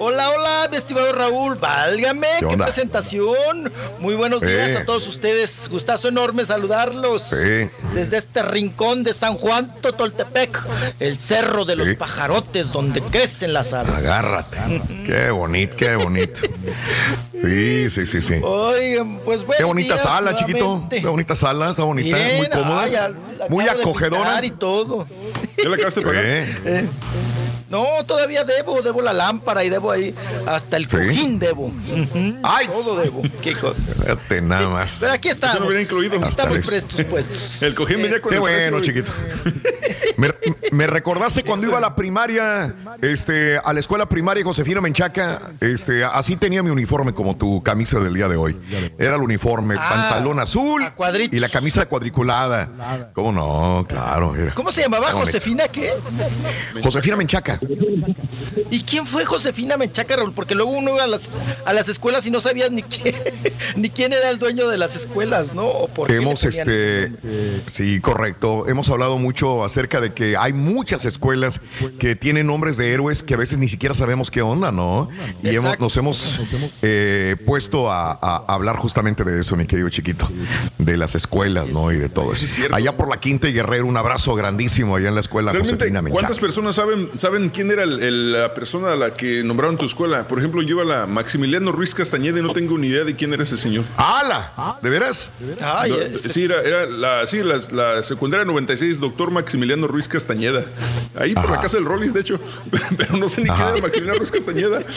[0.00, 3.72] Hola, hola, mi estimado Raúl, válgame, ¿Qué presentación.
[3.98, 4.76] Muy buenos días Sí.
[4.76, 5.68] a todos ustedes.
[5.68, 7.22] Gustazo enorme saludarlos.
[7.22, 7.68] Sí.
[7.94, 10.56] Desde este rincón de San Juan Totoltepec,
[11.00, 11.94] el cerro de los Sí.
[11.94, 13.92] pajarotes donde crecen las aves.
[14.06, 14.58] Agárrate.
[15.04, 16.40] Qué bonito, qué bonito.
[17.40, 18.34] Sí, sí, sí, sí.
[18.42, 19.58] Oigan, pues bueno.
[19.58, 20.82] Qué bonita sala, chiquito.
[20.90, 22.82] Qué bonita sala, está bonita, muy cómoda.
[22.82, 23.16] ay, al-
[23.48, 24.44] muy acogedora.
[24.44, 25.06] y todo.
[25.56, 26.24] ¿Ya la acabaste de pagar?
[26.26, 26.88] Eh,
[27.70, 30.14] No, todavía debo, debo la lámpara y debo ahí
[30.46, 31.66] hasta el cojín debo.
[31.66, 32.40] Ujú,
[32.72, 33.22] Todo debo.
[33.42, 34.02] Qué cosa.
[34.04, 34.96] Fíjate nada más.
[35.00, 35.68] Pero aquí estamos.
[35.72, 36.16] No incluido.
[36.18, 37.62] Aquí estamos prestos puestos.
[37.62, 39.12] El cojín venía con Qué el bueno, chiquito.
[40.16, 40.32] Me,
[40.72, 46.02] me recordaste cuando iba a la primaria, este, a la escuela primaria Josefina Menchaca, este,
[46.04, 48.56] así tenía mi uniforme como tu camisa del día de hoy.
[48.98, 50.82] Era el uniforme, Ah, pantalón azul
[51.30, 53.10] y la camisa cuadriculada.
[53.14, 53.86] ¿Cómo no?
[53.88, 54.34] Claro.
[54.34, 54.54] era.
[54.54, 55.12] ¿Cómo se llamaba?
[55.12, 55.92] ¿Josefina qué?
[56.82, 57.57] Josefina Menchaca.
[58.70, 60.32] ¿Y quién fue Josefina Menchaca, Raúl?
[60.32, 61.28] Porque luego uno iba a las,
[61.64, 63.14] a las escuelas y no sabías ni quién,
[63.76, 65.66] ni quién era el dueño de las escuelas, ¿no?
[65.66, 67.12] O por Hemos, este,
[67.66, 68.68] sí, correcto.
[68.68, 71.60] Hemos hablado mucho acerca de que hay muchas escuelas
[71.98, 75.08] que tienen nombres de héroes que a veces ni siquiera sabemos qué onda, ¿no?
[75.42, 76.40] Y hemos, nos hemos
[76.82, 80.28] eh, puesto a, a hablar justamente de eso, mi querido chiquito,
[80.78, 81.92] de las escuelas, ¿no?
[81.92, 82.46] Y de todo eso.
[82.72, 86.02] Allá por la Quinta y Guerrero, un abrazo grandísimo allá en la escuela Realmente, Josefina
[86.02, 86.20] Menchaca.
[86.20, 89.86] ¿cuántas personas saben, saben quién era el- el- la persona a la que nombraron tu
[89.86, 90.26] escuela?
[90.28, 93.32] Por ejemplo, yo a la Maximiliano Ruiz Castañeda y no tengo ni idea de quién
[93.32, 93.84] era ese señor.
[93.96, 94.78] ¡Hala!
[94.82, 95.30] ¿De veras?
[95.62, 100.08] Ay, No, ese- sí, era, era la, sí, la, la secundaria 96, doctor Maximiliano Ruiz
[100.08, 100.64] Castañeda.
[101.18, 102.40] Ahí por la casa del Rollis, de hecho.
[102.96, 103.70] Pero no sé ni quién Ajá.
[103.72, 104.80] era Maximiliano Ruiz Castañeda.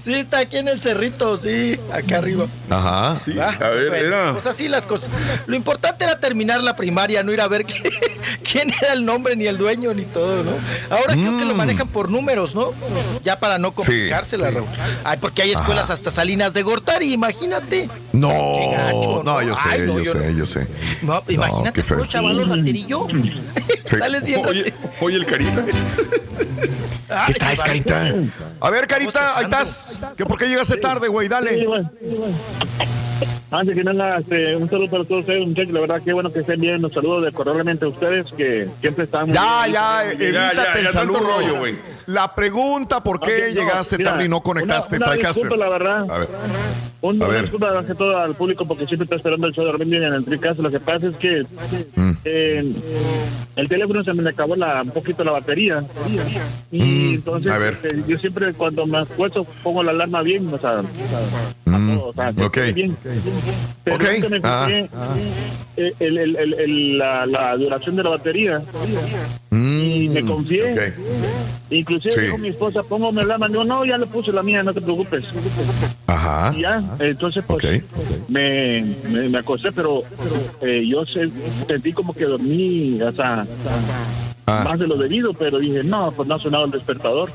[0.00, 2.46] Sí, está aquí en el cerrito, sí, acá arriba.
[2.68, 3.20] Ajá.
[3.24, 4.32] Sí, Ah, a ver, bueno, era.
[4.32, 5.08] Pues así las cosas.
[5.46, 7.90] Lo importante era terminar la primaria, no ir a ver qué-
[8.50, 10.50] quién era el nombre, ni el dueño, ni todo, ¿no?
[10.90, 11.56] Ahora que lo Mm.
[11.56, 12.72] manejan por números, ¿no?
[13.24, 14.66] Ya para no complicársela, Raúl.
[15.04, 15.94] Ay, porque hay escuelas Ajá.
[15.94, 17.88] hasta Salinas de Gortari, imagínate.
[18.12, 18.34] No, Qué
[18.66, 19.42] no, gacho, ¿no?
[19.42, 20.66] yo sé, Ay, no, yo, yo sé, yo sé.
[21.02, 21.98] No, imagínate, qué feo.
[21.98, 23.06] puro chaval raterillo.
[23.88, 23.96] Sí.
[23.98, 24.48] Sales viendo.
[24.50, 25.64] Oye, oye, el carita.
[27.26, 28.14] ¿Qué traes, Carita?
[28.60, 29.98] A ver, Carita, ahí estás.
[30.14, 31.26] ¿Que ¿Por qué llegaste tarde, güey?
[31.26, 31.66] Dale.
[33.50, 35.72] Antes que nada, este, un saludo para todos ustedes, muchachos.
[35.72, 36.84] La verdad, qué bueno que estén bien.
[36.84, 39.32] Un saludo de cordialmente a ustedes, que siempre están.
[39.32, 41.78] Ya, ya, Ya, evítate ya, el ya, tanto rollo, güey.
[42.06, 44.96] La pregunta, ¿por qué Ok, no, llegaste mira, tarde y no conectaste?
[44.96, 46.10] una- una disculpa, la verdad.
[46.10, 46.28] A ver.
[47.00, 47.42] Un A una ver.
[47.42, 50.14] disculpa más que todo al público porque siempre está esperando el show de Armin en
[50.14, 50.58] el Tricast.
[50.60, 51.44] Lo que pasa es que
[51.94, 52.10] Mm.
[52.24, 52.72] eh,
[53.56, 55.84] el teléfono se me acabó la, un poquito la batería.
[56.72, 57.74] Y Mm, entonces a ver.
[57.82, 60.82] este, yo siempre cuando me acuesto pongo la alarma bien, o sea,
[61.66, 62.58] Mm, o sea, ok.
[62.74, 62.96] bien.
[63.84, 63.98] Pero
[64.30, 64.66] me Ah.
[64.70, 68.60] eh, el- el- el- el- la, la duración de la batería.
[69.88, 70.92] Y me confié.
[71.70, 72.20] Inclusive Sí.
[72.22, 73.64] dijo mi esposa, póngame la mano.
[73.64, 75.24] No, ya le puse la mía, no te preocupes.
[76.06, 76.52] Ajá.
[76.56, 77.82] Y ya, entonces pues
[78.28, 80.02] me, me, me acosté, pero
[80.62, 81.30] eh, yo se-
[81.66, 83.46] sentí como que dormí, o sea,
[84.48, 84.64] Ah.
[84.64, 87.30] más de lo debido, pero dije, no, pues no ha sonado el despertador.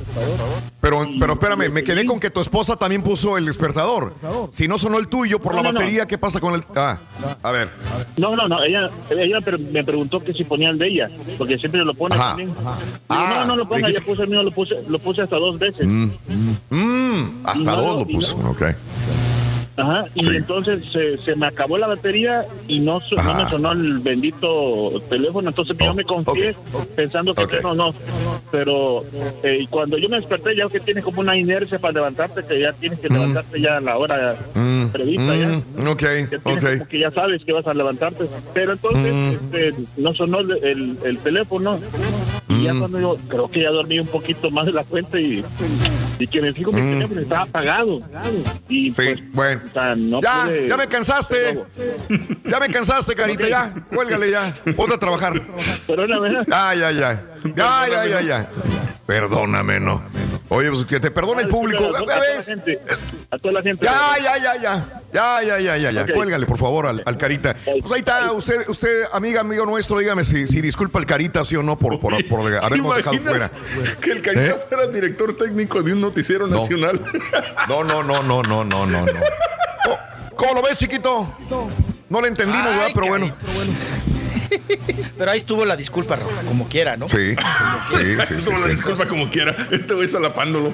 [0.81, 4.13] Pero, pero espérame, me quedé con que tu esposa también puso el despertador.
[4.51, 5.79] Si no sonó el tuyo por No, la no, no.
[5.79, 6.63] batería, ¿qué pasa con el...?
[6.75, 6.97] Ah,
[7.41, 7.69] a ver.
[8.17, 9.39] No, no, no, ella, ella
[9.71, 12.53] me preguntó que si ponía el de ella, porque siempre lo pone también.
[13.09, 15.57] Ah, no, no lo ponga, ya puse el mío, lo puse, lo puse hasta dos
[15.59, 15.85] veces.
[15.87, 16.09] Mm,
[16.69, 18.35] mm, hasta Y no, dos lo puso.
[18.49, 18.63] Ok.
[19.75, 20.35] Ajá, y Sí.
[20.35, 25.49] entonces se, se me acabó la batería y no, no me sonó el bendito teléfono,
[25.49, 26.55] entonces yo me confié
[26.95, 27.53] pensando que Oh, Ok.
[27.63, 27.95] no, no,
[28.51, 29.03] pero
[29.41, 32.71] eh, cuando yo me desperté ya que tienes como una inercia para levantarte, que ya
[32.73, 35.47] tienes que levantarte ya a la hora Mm, prevista ya.
[35.47, 36.69] mm, ok, tienes ok.
[36.77, 39.33] como que ya sabes que vas a levantarte, pero entonces Mm.
[39.33, 41.79] este, no sonó el, el- el teléfono
[42.53, 42.63] y Mm.
[42.63, 45.43] ya cuando yo creo que ya dormí un poquito más de la cuenta y,
[46.19, 46.93] y que me fijo mi Mm.
[46.93, 47.99] teléfono estaba apagado
[48.69, 49.61] y pues, bueno.
[49.65, 51.63] o sea, no ya, pude- ya me cansaste.
[52.45, 53.73] Ya me cansaste, carita, ya.
[53.93, 54.55] Cuélgale ya.
[54.75, 55.41] Ponte a trabajar.
[56.47, 57.23] Ya, ya, ya.
[57.55, 58.49] Ya, ya, ya, ya.
[59.05, 60.01] Perdóname, no.
[60.49, 61.83] Oye, pues que te perdone el público.
[61.85, 62.45] A toda ¿Ya la ves?
[62.45, 62.79] gente,
[63.31, 63.85] a toda la gente.
[63.85, 65.01] Ya, ya, ya, ya.
[65.13, 66.13] Ya, ya, ya, ya, ya.
[66.13, 67.55] Cuélgale, por favor, al, al Carita.
[67.63, 71.55] Pues ahí está, usted, usted, amiga, amigo nuestro, dígame si, si disculpa al Carita, sí
[71.55, 73.49] o no, por, por, por ¿Te habernos dejado fuera.
[74.01, 74.55] Que el Carita ¿Eh?
[74.69, 76.57] fuera director técnico de un noticiero No.
[76.59, 77.01] nacional.
[77.67, 79.05] No, no, no, no, no, no, no.
[79.05, 79.05] no.
[79.85, 79.97] Oh,
[80.35, 81.35] ¿Cómo lo ves, chiquito?
[82.09, 82.87] No le entendimos, ¿verdad?
[82.93, 83.35] Pero bueno.
[85.17, 87.07] Pero ahí estuvo la disculpa, Raúl, como quiera, ¿no?
[87.09, 88.69] Sí, sí, sí, sí, Toma la sí.
[88.71, 89.55] disculpa como quiera.
[89.71, 90.73] Este güey solapándolo.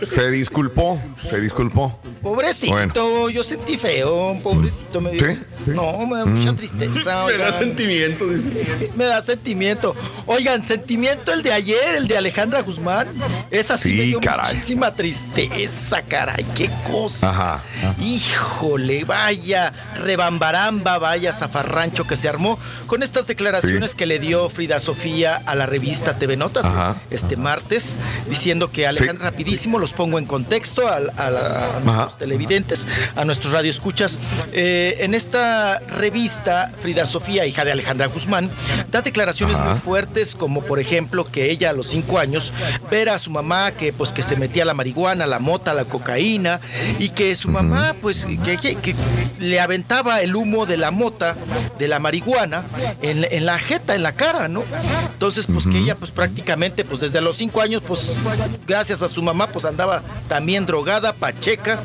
[0.00, 1.98] Se disculpó, se disculpó.
[2.22, 3.28] Pobrecito, Bueno.
[3.30, 5.36] yo sentí feo, pobrecito me dio.
[5.66, 6.56] No, me da mucha Mm.
[6.56, 7.24] tristeza.
[7.26, 8.90] Me da sentimiento, dice.
[8.96, 9.94] Me da sentimiento.
[10.26, 13.08] Oigan, sentimiento el de ayer, el de Alejandra Guzmán.
[13.50, 14.52] Esa sí, Sí, me dio caray.
[14.54, 16.44] muchísima tristeza, caray.
[16.56, 17.30] Qué cosa.
[17.30, 17.62] Ajá.
[18.00, 19.72] Híjole, vaya
[20.02, 23.96] rebambaramba, vaya zafarrancho que se armó con estas declaraciones Sí.
[23.96, 26.96] que le dio Frida Sofía a la revista TV Notas Ajá.
[27.10, 27.98] este martes,
[28.28, 30.98] diciendo que Alejandra, rapidísimo, los pongo en contexto a, a
[31.30, 32.86] la- a nuestros televidentes,
[33.16, 34.18] a nuestros radioescuchas.
[34.52, 38.50] Eh, en esta revista, Frida Sofía, hija de Alejandra Guzmán,
[38.90, 39.70] da declaraciones Ajá.
[39.70, 42.52] muy fuertes, como por ejemplo que ella a los cinco años
[42.90, 46.60] ver a su mamá que pues que se metía la marihuana, la mota, la cocaína,
[46.98, 48.94] y que su mamá pues que, que- que
[49.38, 51.36] le aventaba el humo de la mota,
[51.78, 52.51] de la marihuana,
[53.02, 54.62] en, en la jeta, en la cara, ¿no?
[55.12, 58.12] Entonces, pues que ella pues prácticamente pues desde los cinco años pues
[58.66, 61.78] gracias a su mamá pues andaba también drogada, pacheca,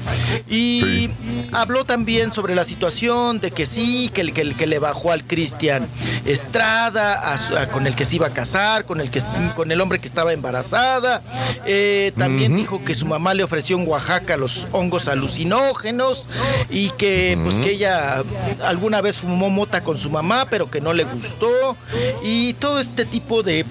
[0.50, 1.10] y
[1.52, 5.24] habló también sobre la situación de que sí, que, el- que, que le bajó al
[5.24, 5.88] Cristian
[6.26, 9.22] Estrada, a su- a- con el que se iba a casar, con el, que,
[9.56, 11.22] con el hombre que estaba embarazada.
[11.66, 16.28] Eh, también dijo que su mamá le ofreció en Oaxaca los hongos alucinógenos
[16.70, 18.24] y que pues que ella
[18.64, 21.78] alguna vez fumó mota con su mamá, pero que no le gustó.
[22.24, 23.64] Y todo este tipo de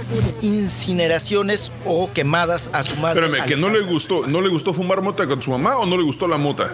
[0.42, 3.26] incineraciones o quemadas a su madre.
[3.26, 5.96] Espérame, que no le gustó, ¿no le gustó fumar mota con su mamá o no
[5.96, 6.70] le gustó la mota?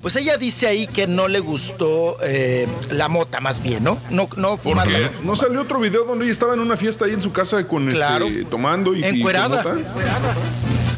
[0.00, 3.98] Pues ella dice ahí que no le gustó eh, la mota, más bien, ¿no?
[4.08, 6.76] No, no fumarla Porque con su no salió otro video donde ella estaba en una
[6.78, 8.26] fiesta ahí en su casa con Claro.
[8.26, 9.62] este tomando y, y con Encuerada.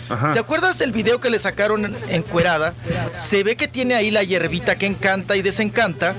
[0.09, 0.33] Ajá.
[0.33, 2.75] ¿Te acuerdas del video que le sacaron encuerada?
[3.13, 6.15] Se ve que tiene ahí la hierbita que encanta y desencanta.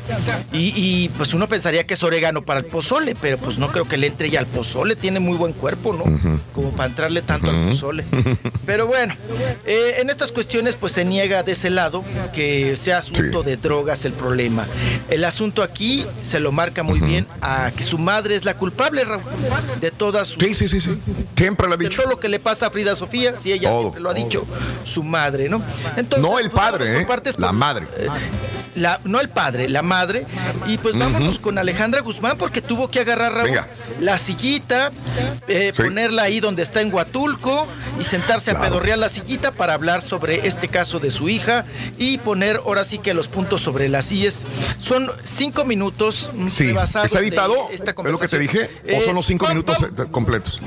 [0.51, 3.87] Y, y, pues uno pensaría que es orégano para el pozole, pero pues no creo
[3.87, 4.95] que le entre ya al pozole.
[4.95, 6.03] Tiene muy buen cuerpo, ¿no?
[6.53, 8.03] Como para entrarle tanto al pozole.
[8.65, 9.15] Pero bueno,
[9.65, 12.03] eh, en estas cuestiones pues se niega de ese lado
[12.33, 14.65] que sea asunto de drogas el problema.
[15.09, 19.03] El asunto aquí se lo marca muy bien a que su madre es la culpable,
[19.81, 20.43] de todas sus...
[20.43, 20.97] Sí, sí, sí, sí.
[21.35, 23.81] Siempre lo ha De todo lo que le pasa a Frida Sofía, si ella Todo,
[23.81, 24.45] siempre lo ha dicho,
[24.83, 25.61] su madre, ¿no?
[25.97, 27.05] Entonces, No el pues, padre, ¿eh?
[27.05, 27.87] partes, La por- madre.
[27.97, 28.07] eh,
[28.75, 30.25] la- no el padre, la madre.
[30.67, 33.59] Y pues vámonos con Alejandra Guzmán porque tuvo que agarrar Raúl,
[33.99, 34.91] la sillita,
[35.47, 35.83] eh, Sí.
[35.83, 37.67] ponerla ahí donde está en Huatulco
[37.99, 41.65] y sentarse a pedorrear la sillita para hablar sobre este caso de su hija
[41.99, 44.47] y poner ahora sí que los puntos sobre las sillas.
[44.79, 46.73] Son cinco minutos mm, Sí.
[47.03, 47.69] ¿Está editado?
[47.71, 48.69] ¿Es lo que te dije?
[48.85, 50.61] ¿O Eh, son los cinco minutos eh, completos?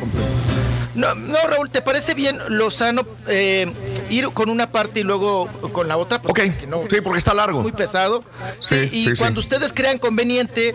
[0.96, 3.70] No, no, Raúl, ¿te parece bien Lozano eh,
[4.10, 6.20] ir con una parte y luego con la otra?
[6.20, 6.54] Pues, Ok,
[6.90, 7.58] sí, porque está largo.
[7.58, 8.24] Es muy pesado.
[8.60, 9.18] Sí, Sí, y sí, sí.
[9.18, 10.74] cuando ustedes crean conveniente,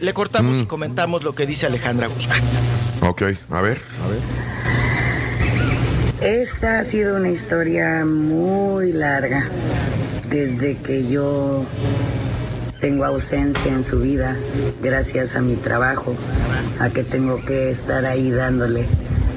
[0.00, 0.60] le cortamos Mm.
[0.62, 2.40] y comentamos lo que dice Alejandra Guzmán.
[3.02, 3.80] Ok, a ver.
[6.20, 9.44] Esta ha sido una historia muy larga.
[10.28, 11.64] Desde que yo
[12.80, 14.36] tengo ausencia en su vida,
[14.82, 16.14] gracias a mi trabajo,
[16.78, 18.86] a que tengo que estar ahí dándole,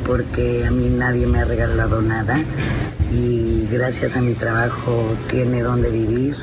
[0.05, 2.39] porque a mí nadie me ha regalado nada.
[3.11, 6.35] Y gracias a mi trabajo tiene donde vivir,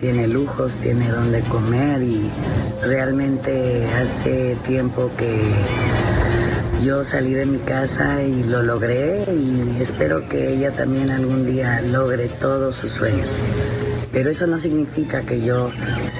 [0.00, 2.30] tiene lujos, tiene donde comer y
[2.82, 5.42] realmente hace tiempo que
[6.82, 11.80] yo salí de mi casa y lo logré y espero que ella también algún día
[11.82, 13.36] logre todos sus sueños.
[14.12, 15.70] Pero eso no significa que yo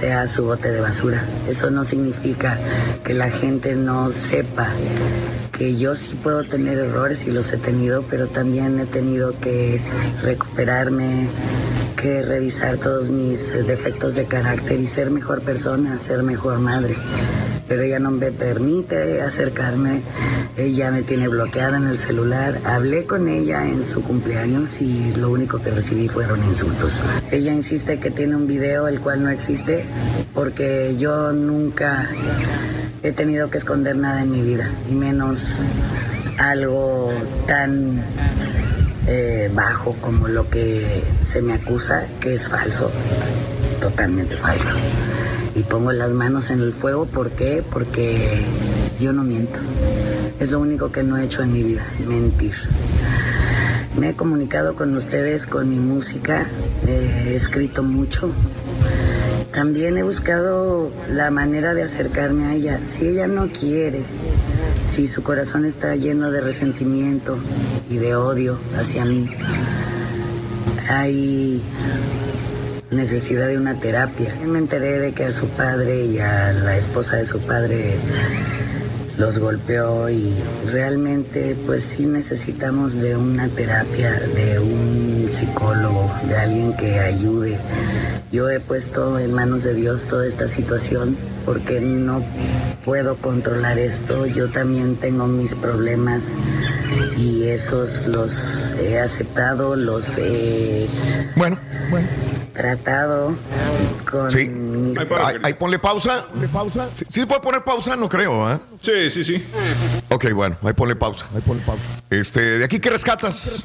[0.01, 1.23] sea su bote de basura.
[1.49, 2.59] Eso no significa
[3.05, 4.69] que la gente no sepa
[5.65, 9.81] que yo sí puedo tener errores y los he tenido, pero también he tenido que
[10.21, 11.27] recuperarme,
[11.97, 16.97] que revisar todos mis eh, defectos de carácter y ser mejor persona, ser mejor madre.
[17.67, 20.03] Pero ella no me permite acercarme,
[20.59, 22.59] ella me tiene bloqueada en el celular.
[22.67, 27.01] Hablé con ella en su cumpleaños y lo único que recibí fueron insultos.
[27.31, 29.87] Ella insiste que tiene un video el cual no existe
[30.35, 32.07] porque yo nunca
[33.05, 35.59] he tenido que esconder nada en mi vida, y menos
[36.39, 37.13] algo
[37.47, 38.03] tan
[39.07, 42.91] eh, bajo como lo que se me acusa, que es falso,
[43.79, 44.75] totalmente falso.
[45.55, 47.63] Y pongo las manos en el fuego, ¿por qué?
[47.71, 48.43] Porque
[48.99, 49.59] yo no miento.
[50.41, 52.55] Es lo único que no he hecho en mi vida, mentir.
[53.99, 56.47] Me he comunicado con ustedes con mi música,
[56.89, 58.33] he escrito mucho.
[59.55, 62.81] También he buscado la manera de acercarme a ella.
[62.85, 64.01] Si ella no quiere,
[64.85, 67.39] si su corazón está lleno de resentimiento
[67.89, 69.31] y de odio hacia mí,
[70.91, 71.63] hay
[72.91, 74.35] necesidad de una terapia.
[74.45, 77.95] Me enteré de que a su padre y a la esposa de su padre
[79.19, 80.35] los golpeó y
[80.73, 87.57] realmente pues sí necesitamos de una terapia, de un psicólogo, de alguien que ayude.
[88.35, 92.21] Yo he puesto en manos de Dios toda esta situación porque no
[92.85, 94.27] puedo controlar esto.
[94.27, 96.25] Yo también tengo mis problemas
[97.17, 100.89] y esos los he aceptado, los he
[101.37, 101.57] bueno,
[102.55, 103.37] tratado
[104.11, 104.49] con Sí.
[104.49, 106.25] mis Ahí, ahí ponle pausa.
[106.97, 107.95] Sí, ¿Sí se puede poner pausa?
[107.95, 108.59] No creo, ¿eh?
[108.81, 109.45] Sí, sí, sí.
[110.09, 111.25] Ok, bueno, ahí ponle pausa.
[112.11, 113.65] Este, ¿de aquí qué rescatas?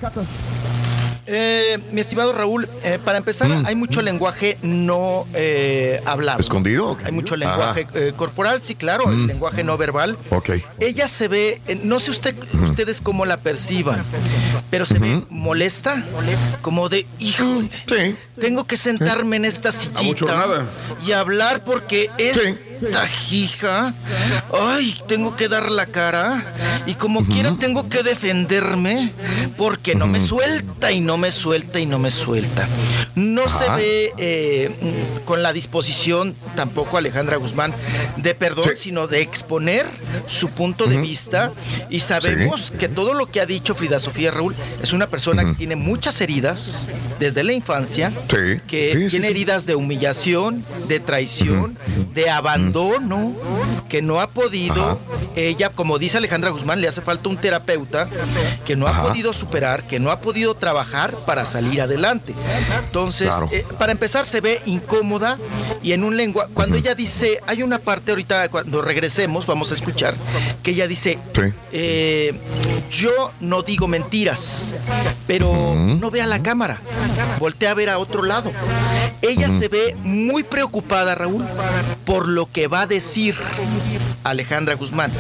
[1.31, 6.39] Eh, mi estimado Raúl, eh, para empezar, hay mucho lenguaje no eh, hablado.
[6.39, 6.87] ¿Escondido?
[6.89, 7.03] Ok.
[7.05, 9.27] Hay mucho lenguaje eh, corporal, sí, claro, el Mm.
[9.27, 10.17] lenguaje no verbal.
[10.31, 10.49] Ok.
[10.79, 12.33] Ella se ve, eh, no sé usted,
[12.63, 14.03] ustedes cómo la perciban,
[14.71, 16.03] pero se ve molesta,
[16.63, 17.45] como de, hijo,
[18.39, 20.65] tengo que sentarme en esta sillita
[21.05, 22.09] y hablar porque
[22.81, 23.93] esta hija,
[24.53, 26.43] ay, tengo que dar la cara.
[26.85, 29.11] Y como quiera tengo que defenderme
[29.57, 32.67] porque no me suelta y no me suelta y no me suelta.
[33.15, 34.71] No se ve eh,
[35.25, 37.73] con la disposición tampoco Alejandra Guzmán
[38.17, 39.85] de perdón, sino de exponer
[40.25, 41.51] su punto de vista.
[41.89, 45.53] Y sabemos que todo lo que ha dicho Frida Sofía Raúl es una persona que
[45.53, 48.61] tiene muchas heridas desde la infancia, Sí.
[48.67, 51.77] que tiene heridas de humillación, de traición,
[52.13, 52.68] de abandono,
[53.89, 54.99] que no ha podido,
[55.35, 58.07] ella, como dice Alejandra Guzmán, le hace falta un terapeuta
[58.65, 62.33] que no ha podido superar, que no ha podido trabajar para salir adelante.
[62.85, 63.49] Entonces, Claro.
[63.51, 65.37] eh, para empezar, se ve incómoda
[65.81, 69.73] y en un lenguaje, cuando ella dice, hay una parte ahorita, cuando regresemos, vamos a
[69.73, 70.15] escuchar,
[70.63, 71.17] que ella dice,
[71.71, 72.33] eh,
[72.91, 74.75] yo no digo mentiras,
[75.27, 76.79] pero no ve a la cámara,
[77.39, 78.51] voltea a ver a otro lado.
[79.21, 81.45] Ella se ve muy preocupada, Raúl,
[82.05, 83.35] por lo que va a decir
[84.23, 85.11] Alejandra Guzmán.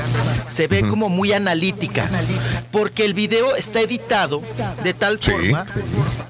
[0.49, 2.07] Se ve como muy analítica,
[2.71, 4.41] porque el video está editado
[4.83, 5.65] de tal forma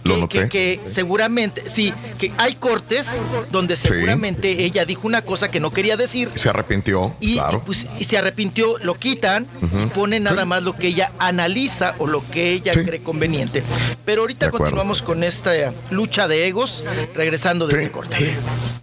[0.03, 0.39] que, noté.
[0.41, 3.21] que- que seguramente, sí, que hay cortes
[3.51, 7.59] donde seguramente ella dijo una cosa que no quería decir Se arrepintió, y, claro.
[7.63, 9.47] y, pues, y se arrepintió, lo quitan
[9.83, 13.63] y ponen nada más lo que ella analiza o lo que ella cree conveniente.
[14.05, 15.51] Pero ahorita continuamos con esta
[15.91, 16.83] lucha de egos,
[17.15, 18.35] regresando de este corte.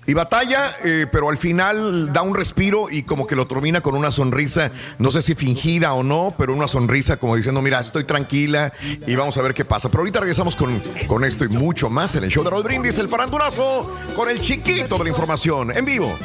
[0.08, 3.94] Y batalla, eh, pero al final da un respiro y como que lo termina con
[3.94, 8.04] una sonrisa, no sé si fingida o no, pero una sonrisa como diciendo, mira, estoy
[8.04, 8.72] tranquila
[9.06, 9.90] y vamos a ver qué pasa.
[9.90, 12.96] Pero ahorita regresamos con, con esto y mucho más en el show de Raúl Brindis,
[12.96, 16.16] el farandulazo, con el chiquito de la información en vivo.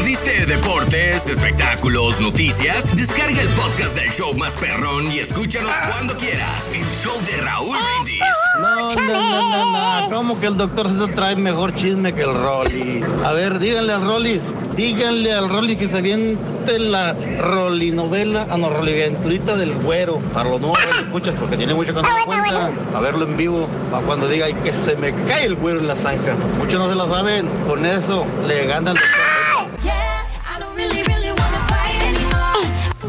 [0.00, 2.96] Perdiste deportes, espectáculos, noticias?
[2.96, 6.70] Descarga el podcast del show más perrón y escúchanos cuando quieras.
[6.74, 8.22] El show de Raúl Brindis.
[8.62, 10.16] No, no, no, no, no.
[10.16, 13.04] ¿Cómo que el doctor se trae mejor chisme que el Rolly?
[13.26, 18.56] A ver, díganle al Rollis, díganle al Rolly que se aviente la Rolly novela, a
[18.56, 20.16] no, Rolly Venturita del Güero.
[20.32, 22.70] Para los nuevos que escuchas, porque tiene mucho que no cuenta.
[22.94, 25.88] A verlo en vivo, para cuando diga, ay, que se me cae el güero en
[25.88, 26.36] la zanja.
[26.56, 29.04] Muchos no se la saben, con eso le ganan los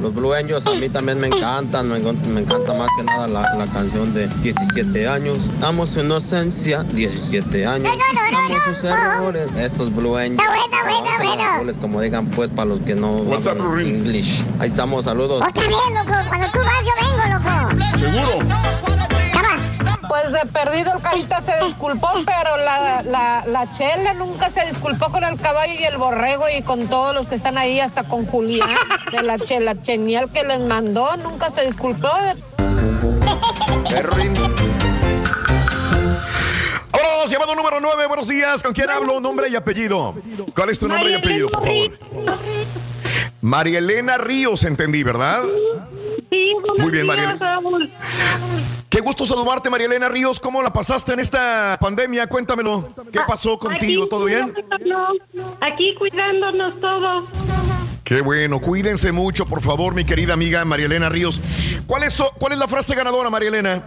[0.02, 3.28] Los Blue Angels a mí también me encantan, me, encanta- me encanta más que nada
[3.28, 5.38] la, la canción de 17 años.
[5.62, 7.94] Amo su inocencia, 17 años.
[8.34, 10.42] Amo sus errores, esos Blue Angels.
[11.58, 14.44] Roles, como digan pues para los que no hablan English.
[14.60, 15.42] Ahí estamos, saludos.
[15.48, 16.20] Otra vez, loco.
[16.30, 17.98] Cuando tú vas, yo vengo, loco.
[18.00, 18.81] Seguro.
[20.08, 25.10] Pues de perdido el carita se disculpó, pero la, la, la Chela nunca se disculpó
[25.12, 28.26] con el caballo y el borrego y con todos los que están ahí, hasta con
[28.26, 28.70] Julián,
[29.12, 32.10] de la Chela Chenial que les mandó, nunca se disculpó.
[36.92, 38.64] Vámonos, llamado número 9, buenos días.
[38.64, 39.20] ¿Con quién hablo?
[39.20, 40.16] Nombre y apellido.
[40.56, 42.00] ¿Cuál es tu nombre y apellido, por favor?
[43.42, 45.44] María Elena Ríos, entendí, ¿verdad?
[45.44, 46.01] Sí,
[46.78, 47.38] Muy bien, María.
[48.90, 50.40] Qué gusto saludarte, María Elena Ríos.
[50.40, 52.28] ¿Cómo la pasaste en esta pandemia?
[52.28, 52.94] Cuéntamelo.
[53.12, 54.08] ¿Qué pasó contigo?
[54.08, 54.54] ¿Todo bien?
[55.62, 57.26] Aquí cuidándonos todos.
[58.04, 58.60] Qué bueno.
[58.60, 61.42] Cuídense mucho, por favor, mi querida amiga María Elena Ríos.
[61.88, 63.84] ¿Cuál es, cuál es la frase ganadora, María Elena?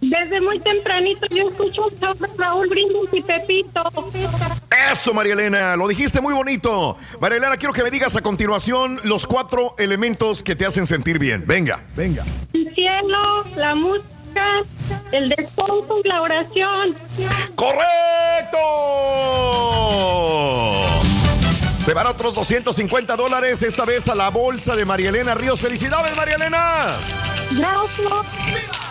[0.00, 3.82] Desde muy tempranito yo escucho de Raúl Brindis y Pepito.
[4.92, 6.96] Eso, María Elena, lo dijiste muy bonito.
[7.20, 11.18] María Elena, quiero que me digas a continuación los cuatro elementos que te hacen sentir
[11.18, 11.44] bien.
[11.46, 11.82] Venga.
[11.96, 12.24] Venga.
[12.52, 14.62] El cielo, la música,
[15.12, 16.94] el descanso y la oración.
[17.54, 18.58] ¡Correcto!
[21.84, 25.60] Se van otros 250 dólares, esta vez a la bolsa de María Elena Ríos.
[25.60, 26.96] ¡Felicidades, María Elena!
[27.50, 28.83] Gracias.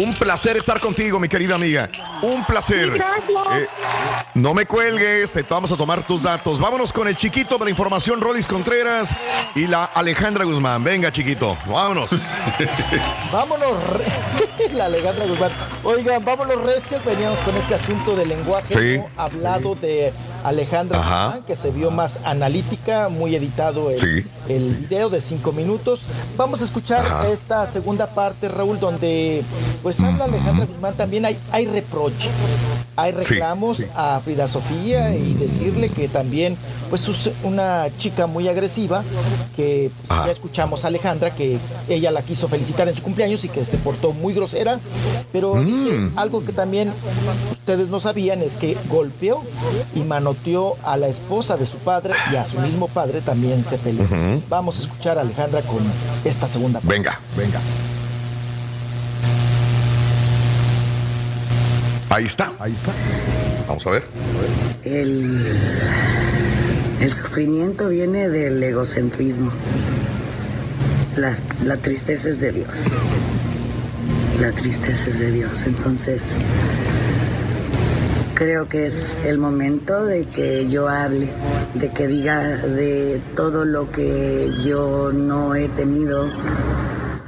[0.00, 1.90] Un placer estar contigo, mi querida amiga.
[2.22, 2.96] Un placer.
[2.96, 3.66] Eh,
[4.34, 6.58] no me cuelgues, te vamos a tomar tus datos.
[6.58, 9.14] Vámonos con el chiquito de la información, Rolis Contreras
[9.54, 10.82] y la Alejandra Guzmán.
[10.82, 12.10] Venga, chiquito, vámonos.
[13.32, 15.50] Vámonos, re- la Alejandra Guzmán.
[15.84, 17.04] Oigan, vámonos recios.
[17.04, 18.98] Veníamos con este asunto del lenguaje Sí.
[18.98, 19.08] ¿no?
[19.22, 20.12] hablado de
[20.44, 21.24] Alejandra Ajá.
[21.26, 24.26] Guzmán, que se vio más analítica, muy editado el, Sí.
[24.48, 26.02] el video de cinco minutos.
[26.36, 27.28] Vamos a escuchar Ajá.
[27.28, 29.42] esta segunda parte, Raúl, donde
[29.82, 30.94] pues habla Alejandra Guzmán.
[30.94, 32.28] También hay, hay reproche.
[32.96, 33.86] Hay reclamos sí.
[33.96, 36.56] a Frida Sofía y decirle que también
[36.90, 39.02] pues es una chica muy agresiva
[39.56, 40.26] que pues, Ajá.
[40.26, 41.56] ya escuchamos a Alejandra que
[41.88, 44.78] ella la quiso felicitar en su cumpleaños y que se portó muy grosera,
[45.32, 45.64] pero Mm.
[45.66, 46.92] dice algo que también
[47.52, 49.42] ustedes no sabían es que golpeó
[49.94, 53.78] y manoteó a la esposa de su padre y a su mismo padre también se
[53.78, 54.06] peleó.
[54.50, 55.78] Vamos a escuchar a Alejandra con
[56.24, 56.94] esta segunda parte.
[56.94, 57.60] Venga, venga.
[62.10, 62.52] Ahí está.
[62.58, 62.92] Ahí está.
[63.68, 64.02] Vamos a ver.
[64.84, 65.46] El,
[67.00, 69.50] el sufrimiento viene del egocentrismo.
[71.16, 71.32] La,
[71.64, 72.68] la tristeza es de Dios.
[74.40, 75.62] La tristeza es de Dios.
[75.66, 76.32] Entonces,
[78.34, 81.28] creo que es el momento de que yo hable,
[81.74, 86.28] de que diga de todo lo que yo no he tenido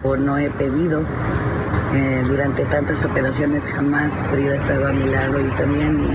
[0.02, 1.02] o no he pedido.
[1.94, 6.08] Eh, durante tantas operaciones jamás Frida ha estado a mi lado y también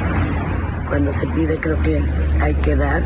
[0.88, 2.02] cuando se pide creo que
[2.42, 3.04] hay que dar.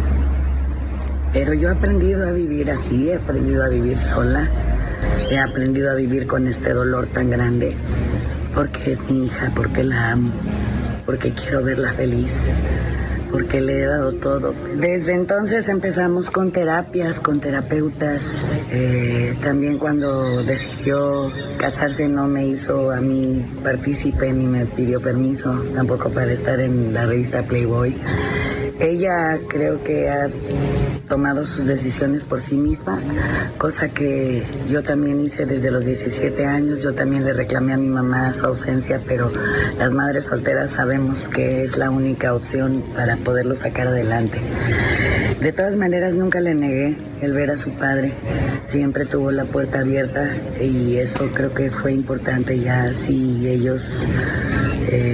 [1.34, 4.48] Pero yo he aprendido a vivir así, he aprendido a vivir sola,
[5.30, 7.76] he aprendido a vivir con este dolor tan grande,
[8.56, 10.32] porque es mi hija, porque la amo,
[11.06, 12.34] porque quiero verla feliz,
[13.32, 14.54] porque le he dado todo.
[14.76, 18.42] Desde entonces empezamos con terapias, con terapeutas.
[18.72, 25.54] Eh, también cuando decidió casarse no me hizo a mí partícipe ni me pidió permiso,
[25.74, 27.96] tampoco para estar en la revista Playboy.
[28.80, 30.30] Ella creo que ha
[31.12, 32.98] tomado sus decisiones por sí misma,
[33.58, 36.82] cosa que yo también hice desde los 17 años.
[36.82, 39.30] Yo también le reclamé a mi mamá su ausencia, pero
[39.78, 44.40] las madres solteras sabemos que es la única opción para poderlo sacar adelante.
[45.42, 48.14] De todas maneras, nunca le negué el ver a su padre.
[48.64, 50.30] Siempre tuvo la puerta abierta
[50.62, 54.06] y eso creo que fue importante ya si ellos...
[54.90, 55.11] eh,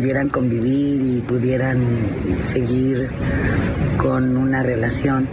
[0.00, 1.78] pudieran convivir y pudieran
[2.42, 3.10] seguir
[3.98, 5.28] con una relación.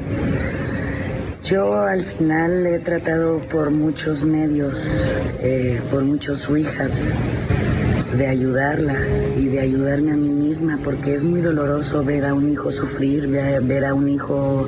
[1.42, 7.14] Yo al final he tratado por muchos medios, eh, por muchos rehabs,
[8.16, 8.96] de ayudarla
[9.38, 13.28] y de ayudarme a mí misma, porque es muy doloroso ver a un hijo sufrir,
[13.28, 14.68] ver, a un hijo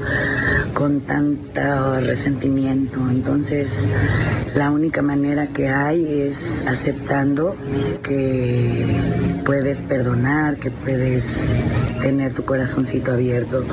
[0.74, 3.00] con tanto resentimiento.
[3.10, 3.86] Entonces,
[4.56, 7.56] la única manera que hay es aceptando
[8.04, 8.86] que
[9.46, 11.44] puedes perdonar, que puedes
[12.02, 13.64] tener tu corazoncito abierto.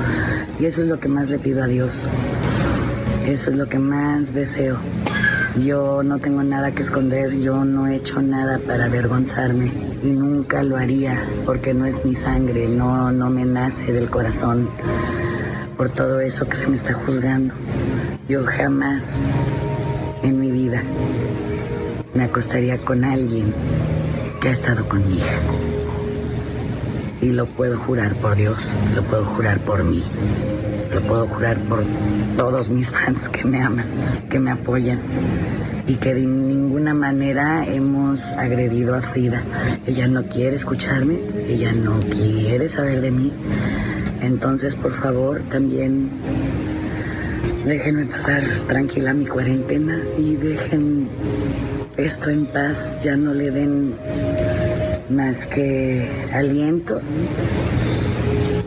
[0.59, 2.03] Y eso es lo que más le pido a Dios.
[3.27, 4.77] Eso es lo que más deseo.
[5.63, 9.71] Yo no tengo nada que esconder, yo no he hecho nada para avergonzarme
[10.03, 14.69] y nunca lo haría porque no es mi sangre, no, no me nace del corazón
[15.75, 17.55] por todo eso que se me está juzgando.
[18.29, 19.13] Yo jamás
[20.21, 20.83] en mi vida
[22.13, 23.53] me acostaría con alguien
[24.39, 25.37] que ha estado con mi hija.
[27.21, 30.03] Y lo puedo jurar por Dios, lo puedo jurar por mí,
[30.97, 31.83] lo puedo jurar por
[32.37, 33.85] todos mis fans que me aman,
[34.31, 34.99] que me apoyan
[35.85, 39.43] y que de ninguna manera hemos agredido a Frida.
[39.85, 43.31] Ella no quiere escucharme, ella no quiere saber de mí.
[44.21, 46.09] Entonces, por favor, también
[47.63, 51.09] déjenme pasar tranquila mi cuarentena y dejen
[51.95, 53.93] esto en paz, ya no le den
[55.09, 57.01] más que aliento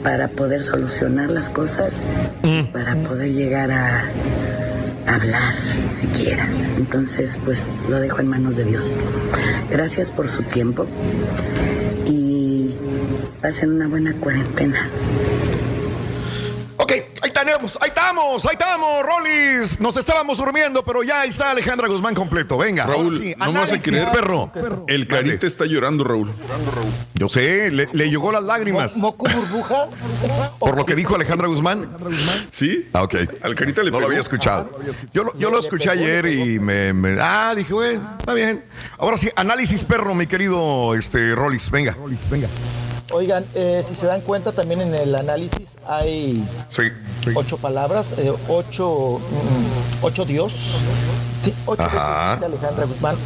[0.02, 2.02] para poder solucionar las cosas,
[2.72, 4.04] para poder llegar a
[5.06, 5.54] hablar
[5.92, 6.46] siquiera.
[6.76, 8.90] Entonces, pues lo dejo en manos de Dios.
[9.70, 10.86] Gracias por su tiempo
[12.06, 12.74] y
[13.42, 14.88] pasen una buena cuarentena.
[17.40, 19.80] Ahí tenemos, ahí estamos, ahí estamos, Rolis.
[19.80, 22.58] Nos estábamos durmiendo, pero ya está Alejandra Guzmán completo.
[22.58, 24.52] Venga, ahora Raúl, sí, no me vas a análisis, creer, perro.
[24.86, 26.32] El carita está llorando, Raúl.
[27.14, 28.94] Yo sé, le, le llegó las lágrimas.
[28.98, 29.86] ¿Moco burbuja?
[30.58, 31.96] Por lo que dijo Alejandra Guzmán.
[32.50, 32.88] ¿Sí?
[32.92, 33.14] Ah, ok.
[33.42, 34.08] Al carita le No lo pegó.
[34.08, 34.70] había escuchado.
[35.14, 38.64] Yo lo, yo lo escuché ayer y me, me- Ah, dije, bueno, está bien.
[38.98, 41.70] Ahora sí, análisis perro, mi querido este, Rolis.
[41.70, 41.96] Venga.
[42.30, 42.48] venga.
[43.12, 46.84] Oigan, eh, si se dan cuenta también en el análisis hay Sí.
[47.34, 50.76] ocho palabras, eh, ocho, mm, ocho Dios.
[51.40, 52.36] Sí, ocho Ajá.
[52.36, 53.16] veces dice Alejandra Guzmán,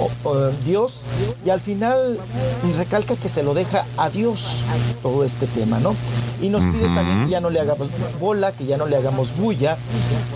[0.64, 1.00] Dios,
[1.44, 2.18] y al final
[2.78, 4.62] recalca que se lo deja a Dios
[5.02, 5.94] todo este tema, ¿no?
[6.40, 7.88] Y nos pide también que ya no le hagamos
[8.20, 9.76] bola, que ya no le hagamos bulla.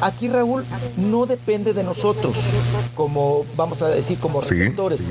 [0.00, 0.64] Aquí, Raúl,
[0.96, 2.36] no depende de nosotros,
[2.94, 5.02] como vamos a decir, como receptores,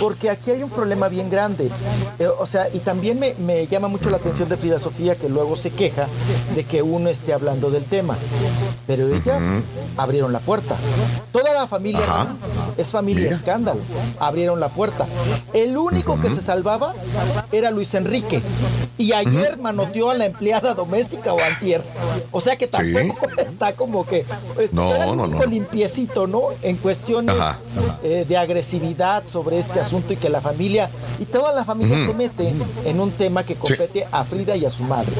[0.00, 1.70] porque aquí hay un problema bien grande.
[2.18, 5.28] Eh, o sea, y también me, me llama mucho la atención de Frida Sofía, que
[5.28, 6.06] luego se queja
[6.54, 8.16] de que uno esté hablando del tema.
[8.86, 9.44] Pero ellas
[9.98, 10.76] abrieron la puerta.
[11.30, 12.28] Toda la familia Ajá.
[12.78, 13.34] Es familia Mira.
[13.36, 13.80] escándalo.
[14.18, 15.06] Abrieron la puerta.
[15.52, 16.94] El único que se salvaba
[17.52, 18.40] era Luis Enrique.
[18.98, 21.82] Y ayer manoteó a la empleada doméstica o antier.
[22.32, 24.24] O sea que tampoco está como que
[24.54, 25.44] pues, No, era no, no.
[25.44, 26.44] limpiecito, ¿no?
[26.62, 27.36] En cuestiones
[28.02, 30.88] eh, de agresividad sobre este asunto y que la familia
[31.18, 32.52] y toda la familia se mete
[32.84, 35.12] en un tema que compete a Frida y a su madre.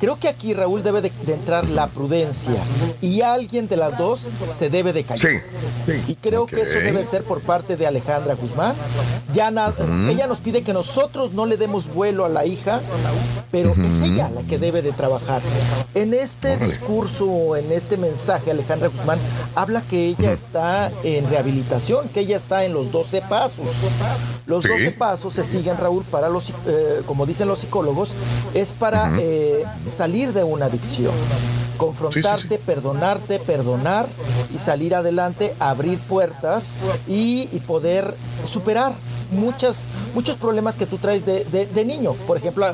[0.00, 2.54] Creo que aquí Raúl debe de, de entrar la prudencia
[3.00, 4.26] y alguien de las dos
[4.58, 5.42] se debe de callar.
[6.08, 8.74] Y creo que eso debe ser por parte de Alejandra Guzmán.
[9.32, 10.08] Ya Ujú.
[10.10, 12.80] ella nos pide que nosotros no le demos vuelo a la hija,
[13.50, 15.40] pero es ella la que debe de trabajar.
[15.94, 19.18] En este discurso, en este mensaje, Alejandra Guzmán
[19.54, 23.66] habla que ella está en rehabilitación, que ella está en los 12 pasos.
[24.46, 24.68] Los Sí.
[24.70, 27.74] 12 pasos se siguen, Raúl, para los, eh, como dicen los psicólogos,
[28.54, 31.12] es para eh, salir de una adicción.
[31.76, 34.06] Confrontarte, perdonarte, perdonar
[34.54, 36.76] y salir adelante, abrir puertas
[37.08, 38.14] y, y poder
[38.48, 38.92] superar
[39.32, 42.12] muchas, muchos problemas que tú traes de, de- de niño.
[42.28, 42.66] Por ejemplo,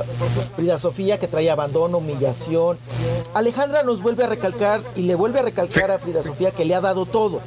[0.54, 2.76] Frida Sofía que trae abandono, humillación.
[3.32, 6.74] Alejandra nos vuelve a recalcar y le vuelve a recalcar a Frida Sofía que le
[6.74, 7.40] ha dado todo.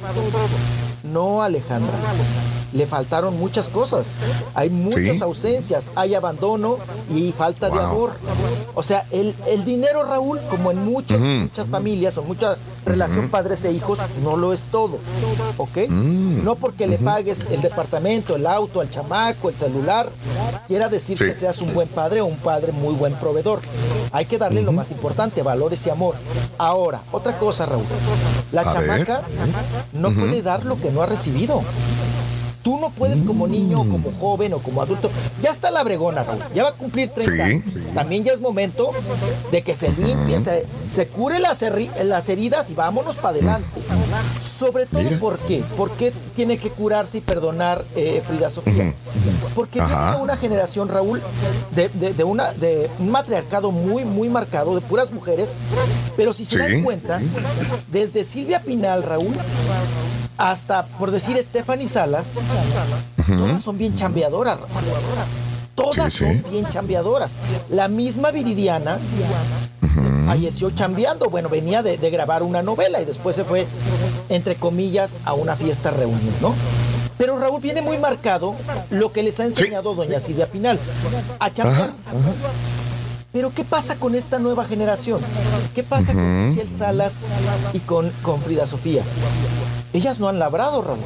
[1.04, 1.92] No, Alejandra.
[2.74, 4.16] Le faltaron muchas cosas.
[4.52, 5.22] Hay muchas Sí.
[5.22, 6.76] ausencias, hay abandono
[7.14, 8.12] y falta de amor.
[8.74, 11.26] O sea, el, el dinero, Raúl, como en muchas, Ujú.
[11.26, 14.98] muchas familias o mucha relación padres e hijos, no lo es todo.
[15.56, 15.88] ¿Ok?
[15.88, 16.42] Mm.
[16.44, 20.10] No porque le pagues el departamento, el auto, el chamaco, el celular,
[20.66, 21.24] quiera decir Sí.
[21.26, 23.60] que seas un buen padre o un padre muy buen proveedor.
[24.10, 26.16] Hay que darle lo más importante, valores y amor.
[26.58, 27.84] Ahora, otra cosa, Raúl.
[28.50, 29.04] La A ver.
[29.06, 29.22] chamaca
[29.92, 31.62] no puede dar lo que no ha recibido.
[32.64, 35.10] Tú no puedes como niño, o como joven o como adulto.
[35.42, 36.40] Ya está la bregona, Raúl.
[36.54, 37.40] Ya va a cumplir 30 Sí.
[37.42, 37.64] años.
[37.94, 38.90] También ya es momento
[39.52, 41.60] de que se limpie, se, se cure las,
[42.04, 43.68] las heridas y vámonos para adelante.
[44.40, 45.18] Sobre todo, Mira.
[45.18, 45.62] ¿por qué?
[45.76, 48.94] ¿Por qué tiene que curarse y perdonar eh, Frida Sofía?
[49.54, 50.10] Porque Ajá.
[50.12, 51.20] viene una generación, Raúl,
[51.74, 55.56] de, de- de una, de un matriarcado muy, muy marcado, de puras mujeres.
[56.16, 56.58] Pero si se Sí.
[56.58, 57.20] dan cuenta,
[57.92, 59.34] desde Silvia Pinal, Raúl,
[60.36, 62.32] hasta, por decir, Stephanie Salas,
[63.26, 64.58] todas son bien chambeadoras.
[65.74, 66.24] Todas Sí, sí.
[66.42, 67.32] son bien chambeadoras.
[67.68, 68.98] La misma Viridiana
[70.26, 71.28] falleció chambeando.
[71.30, 73.66] Bueno, venía de, de grabar una novela y después se fue,
[74.28, 76.54] entre comillas, a una fiesta reunión, ¿no?
[77.18, 78.54] Pero Raúl viene muy marcado
[78.90, 80.78] lo que les ha enseñado doña Silvia Pinal.
[81.38, 81.90] A chambear.
[83.32, 85.20] Pero ¿qué pasa con esta nueva generación?
[85.74, 86.48] ¿Qué pasa con.
[86.48, 87.22] Michelle Salas
[87.72, 89.02] y con, con Frida Sofía?
[89.94, 90.98] Ellas no han labrado, Raúl.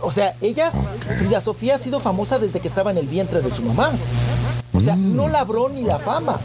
[0.00, 0.74] O sea, ellas,
[1.18, 3.90] Frida Sofía ha sido famosa desde que estaba en el vientre de su mamá.
[4.72, 6.38] O sea, no labró ni la fama.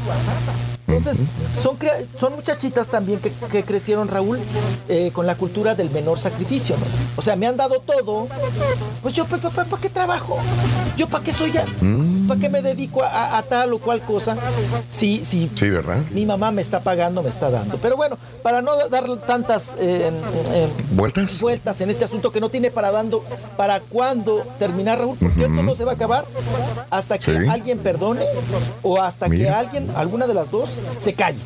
[0.87, 1.17] Entonces,
[1.61, 1.77] son,
[2.19, 4.39] son muchachitas también que, que crecieron, Raúl,
[4.89, 6.75] eh, con la cultura del menor sacrificio.
[6.77, 6.85] ¿no?
[7.15, 8.27] O sea, me han dado todo.
[9.03, 10.39] Pues yo, ¿para qué trabajo?
[10.97, 11.65] ¿Yo para qué soy ya?
[12.27, 14.35] ¿Para qué me dedico a, tal o cual cosa?
[14.89, 15.49] Sí, sí.
[15.55, 15.97] Sí, ¿verdad?
[16.11, 17.77] Mi mamá me está pagando, me está dando.
[17.77, 20.11] Pero bueno, para no dar tantas eh,
[20.53, 21.39] eh, ¿Vueltas?
[21.39, 23.23] vueltas en este asunto que no tiene para dando,
[23.57, 26.25] para cuándo terminar, Raúl, porque esto no se va a acabar
[26.89, 27.47] hasta que Sí.
[27.49, 28.25] alguien perdone
[28.81, 31.39] o hasta que alguien, alguna de las dos, se calle,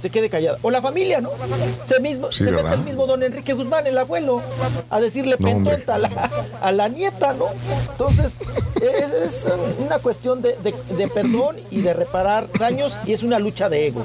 [0.00, 0.58] se quede callada.
[0.62, 1.30] O la familia, ¿no?
[1.82, 4.42] Se, mismo, Sí, se mete el mismo don Enrique Guzmán, el abuelo,
[4.90, 6.30] a decirle No, pentonta a la,
[6.62, 7.46] a la nieta, ¿no?
[7.90, 8.38] Entonces,
[8.80, 10.54] es, es una cuestión de,
[11.14, 14.04] perdón y de reparar daños y es una lucha de ego.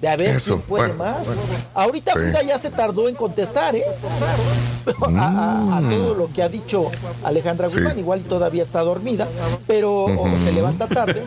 [0.00, 1.26] De a ver Eso, quién puede bueno, más.
[1.26, 1.42] bueno.
[1.74, 2.18] Ahorita Sí.
[2.20, 3.82] Frida ya se tardó en contestar, ¿eh?
[5.16, 6.90] a, a- a todo lo que ha dicho
[7.24, 7.76] Alejandra Sí.
[7.78, 9.26] Guzmán, igual todavía está dormida,
[9.66, 11.24] pero o se levanta tarde,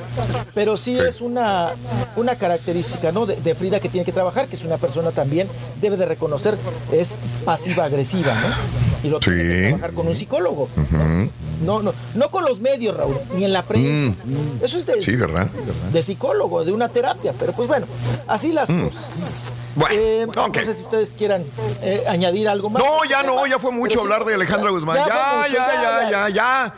[0.54, 1.02] pero sí, Sí.
[1.02, 1.72] es una,
[2.16, 3.26] una característica ¿no?
[3.26, 5.48] de, de Frida que tiene que trabajar, que es una persona también,
[5.82, 6.58] debe de reconocer,
[6.94, 8.48] es pasiva-agresiva, ¿no?
[9.04, 10.70] Y lo tiene que trabajar con un psicólogo.
[11.66, 14.16] No, no, no con los medios, Raúl, ni en la prensa.
[14.64, 14.96] Eso es de,
[15.94, 17.86] de psicólogo, de una terapia, pero pues bueno,
[18.28, 19.56] así las cosas.
[19.92, 21.44] Eh, No sé si ustedes quieran
[21.82, 22.84] eh, añadir algo más.
[22.84, 24.98] No, ya no, ya fue mucho hablar de Alejandra Guzmán.
[24.98, 26.74] Ya, ya, ya, ya, ya,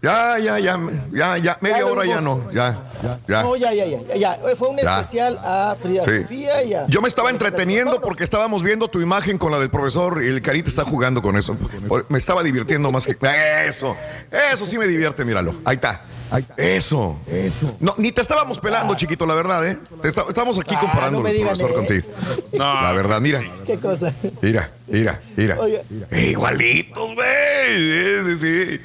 [0.00, 0.78] ya, ya, ya,
[1.12, 2.78] ya, ya, media hora ya no, ya,
[3.26, 3.42] ya.
[3.42, 4.38] No, ya, ya, ya, ya.
[4.56, 9.00] Fue un especial a Frida Sofía y Yo me estaba entreteniendo porque estábamos viendo tu
[9.00, 11.56] imagen con la del profesor y el carita está jugando con eso.
[12.08, 13.16] Me estaba divirtiendo más que.
[13.66, 13.96] Eso,
[14.52, 15.54] eso sí me divierte, míralo.
[15.64, 16.02] Ahí está.
[16.56, 17.16] Eso.
[17.30, 17.76] Eso.
[17.80, 19.78] No, ni te estábamos pelando, chiquito, la verdad, ¿eh?
[20.02, 22.06] Te está- estamos aquí Ah, comparando no el profesor contigo.
[22.52, 23.42] la verdad, mira.
[23.66, 24.12] ¿Qué cosa?
[24.42, 25.56] Mira, mira, mira.
[26.10, 28.24] Eh, Igualitos, güey.
[28.24, 28.80] Sí, sí, sí.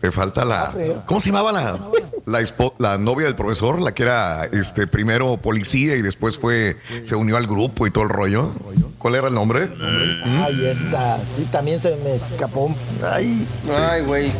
[0.00, 0.72] Te falta la.
[1.06, 1.78] ¿Cómo se llamaba la,
[2.26, 3.80] la, espo- la novia del profesor?
[3.80, 6.76] La que era este primero policía y después fue.
[7.04, 8.50] se unió al grupo y todo el rollo.
[8.98, 9.66] ¿Cuál era el nombre?
[9.66, 10.42] ¿Mm?
[10.42, 11.18] Ahí está.
[11.36, 12.74] Sí, también se me escapó.
[13.04, 13.46] Ay.
[13.74, 14.32] Ay, güey.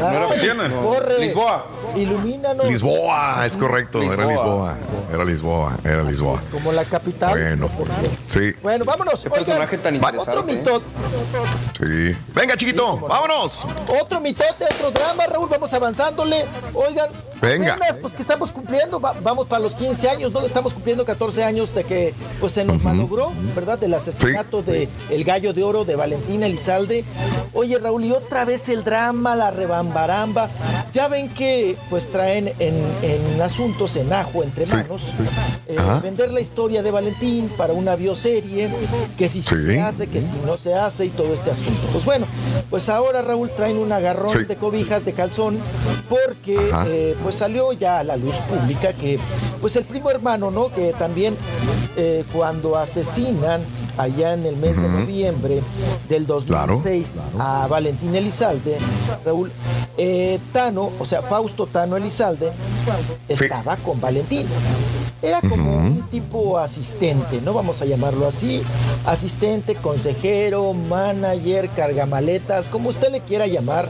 [0.00, 0.10] No
[0.96, 1.18] era.
[1.18, 1.66] Lisboa.
[1.96, 2.66] Ilumínanos.
[2.66, 4.00] Lisboa, es correcto.
[4.02, 4.74] Era Lisboa.
[4.74, 4.76] Lisboa.
[5.12, 5.76] Era Lisboa.
[5.84, 6.40] Era Lisboa.
[6.50, 7.30] Como la capital.
[7.32, 7.70] Bueno.
[8.26, 8.52] Sí.
[8.62, 9.20] Bueno, vámonos.
[9.20, 10.52] Qué Oigan, personaje tan Otro interesante.
[10.56, 10.86] mitote.
[11.78, 12.16] Sí.
[12.34, 13.66] Venga, chiquito, vámonos.
[14.00, 15.48] Otro mitote, otro drama, Raúl.
[15.48, 16.44] Vamos avanzándole.
[16.74, 17.08] Oigan.
[17.42, 17.74] Venga.
[17.74, 20.40] apenas, pues que estamos cumpliendo, va- vamos para los 15 años, ¿no?
[20.42, 23.78] Estamos cumpliendo 14 años de que pues se nos malogró, ¿verdad?
[23.78, 27.04] Del asesinato de el gallo de oro de Valentina Elizalde.
[27.52, 30.48] Oye, Raúl, y otra vez el drama, la rebambaramba.
[30.94, 35.12] Ya ven que pues traen en, en asuntos en ajo entre manos
[35.66, 38.68] eh, vender la historia de Valentín para una bioserie,
[39.16, 39.66] que si sí Sí.
[39.66, 41.80] se hace, que si no se hace y todo este asunto.
[41.92, 42.26] Pues bueno,
[42.70, 44.44] pues ahora Raúl traen un agarrón Sí.
[44.44, 45.58] de cobijas de calzón
[46.08, 46.56] porque
[46.88, 49.18] eh, pues salió ya a la luz pública que
[49.60, 50.72] pues el primo hermano, ¿no?
[50.72, 51.36] Que también
[51.96, 53.60] eh, cuando asesinan
[53.98, 55.62] allá en el mes de noviembre
[56.08, 58.78] del 2006 a Valentín Elizalde,
[59.24, 59.50] Raúl,
[59.98, 62.52] eh, Tano, o sea, Fausto Tano Elizalde,
[63.28, 64.46] estaba con Valentín.
[65.22, 67.52] Era como un tipo asistente, ¿no?
[67.54, 68.60] Vamos a llamarlo así.
[69.06, 73.88] Asistente, consejero, manager, cargamaletas, como usted le quiera llamar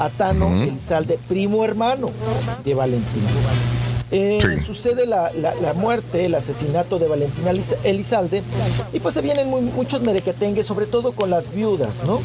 [0.00, 2.10] a Tano Elizalde, primo hermano
[2.64, 3.22] de Valentín.
[4.14, 4.62] Eh, Sí.
[4.64, 8.42] Sucede la, la- la muerte, el asesinato de Valentina Eliz- Elizalde,
[8.92, 12.20] y pues se vienen muy- muchos merequetengues, sobre todo con las viudas, ¿no?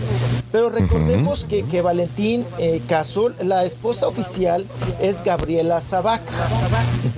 [0.52, 4.66] Pero recordemos que, que Valentín eh, casó, la esposa oficial
[5.02, 6.22] es Gabriela Zabac.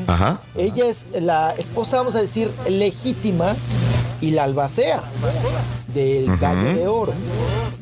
[0.08, 0.40] Ajá.
[0.56, 3.56] Ella es la esposa, vamos a decir, legítima
[4.22, 5.02] y la albacea
[5.94, 7.14] del gallo de oro.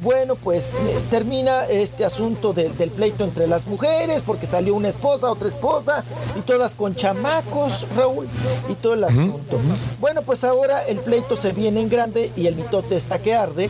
[0.02, 4.90] Bueno, pues eh, termina este asunto de- del pleito entre las mujeres, porque salió una
[4.90, 6.04] esposa, otra esposa,
[6.38, 8.28] y todas con chamacos, Raúl,
[8.70, 9.58] y todo el asunto.
[10.00, 13.70] Bueno, pues ahora el pleito se viene en grande y el mitote está que arde,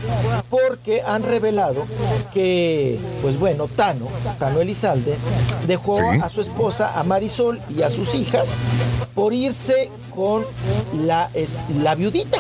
[0.50, 1.86] porque han revelado
[2.34, 4.08] que, pues bueno, Tano,
[4.38, 5.16] Tano Elizalde,
[5.66, 6.04] dejó Sí.
[6.22, 8.50] a su esposa, a Marisol y a sus hijas,
[9.16, 10.44] por irse con
[11.06, 12.40] la, es, la viudita,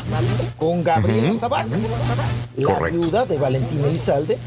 [0.57, 1.33] con Gabriela.
[1.33, 1.67] Zabac,
[2.57, 2.99] la Correcto.
[2.99, 4.37] viuda de Valentín Elizalde,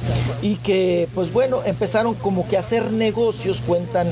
[0.42, 4.10] y que, pues bueno, empezaron como que a hacer negocios, cuentan,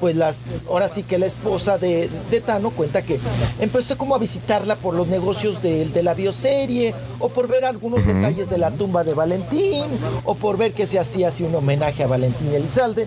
[0.00, 3.20] pues las, ahora sí que la esposa de, de Tano cuenta que
[3.60, 8.04] empezó como a visitarla por los negocios de, de la bioserie, o por ver algunos
[8.04, 9.84] detalles de la tumba de Valentín,
[10.24, 13.06] o por ver que se hacía así un homenaje a Valentín Elizalde,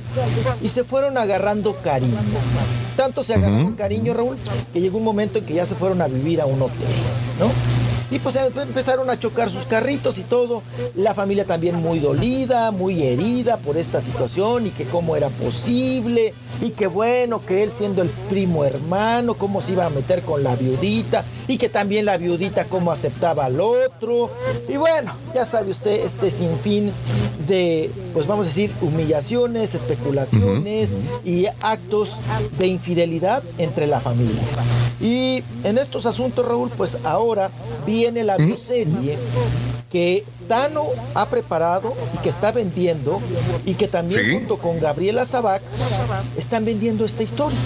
[0.61, 2.17] y se fueron agarrando cariño.
[2.95, 4.37] Tanto se agarraron cariño, Raúl,
[4.73, 6.87] que llegó un momento en que ya se fueron a vivir a un hotel,
[7.39, 7.49] ¿no?
[8.11, 10.63] Y pues empe- empezaron a chocar sus carritos y todo.
[10.95, 16.33] La familia también muy dolida, muy herida por esta situación y que cómo era posible.
[16.61, 20.43] Y que bueno, que él siendo el primo hermano, cómo se iba a meter con
[20.43, 21.23] la viudita.
[21.47, 24.29] Y que también la viudita cómo aceptaba al otro.
[24.67, 26.91] Y bueno, ya sabe usted este sinfín
[27.47, 32.17] de, pues vamos a decir, humillaciones, especulaciones y actos
[32.59, 34.41] de infidelidad entre la familia.
[35.01, 37.49] Y en estos asuntos, Raúl, pues ahora
[37.99, 39.17] viene la bioserie
[39.91, 43.19] que Tano ha preparado y que está vendiendo
[43.65, 44.31] y que también Sí.
[44.31, 45.61] junto con Gabriela Sabac
[46.37, 47.57] están vendiendo esta historia.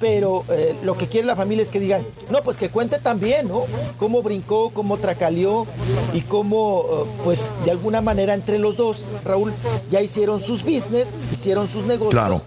[0.00, 3.48] Pero eh, lo que quiere la familia es que digan, no, pues que cuente también,
[3.48, 3.64] ¿no?
[3.98, 5.66] Cómo brincó, cómo tracaleó
[6.12, 9.52] y cómo, eh, pues de alguna manera entre los dos, Raúl,
[9.90, 12.10] ya hicieron sus business, hicieron sus negocios.
[12.14, 12.42] Claro,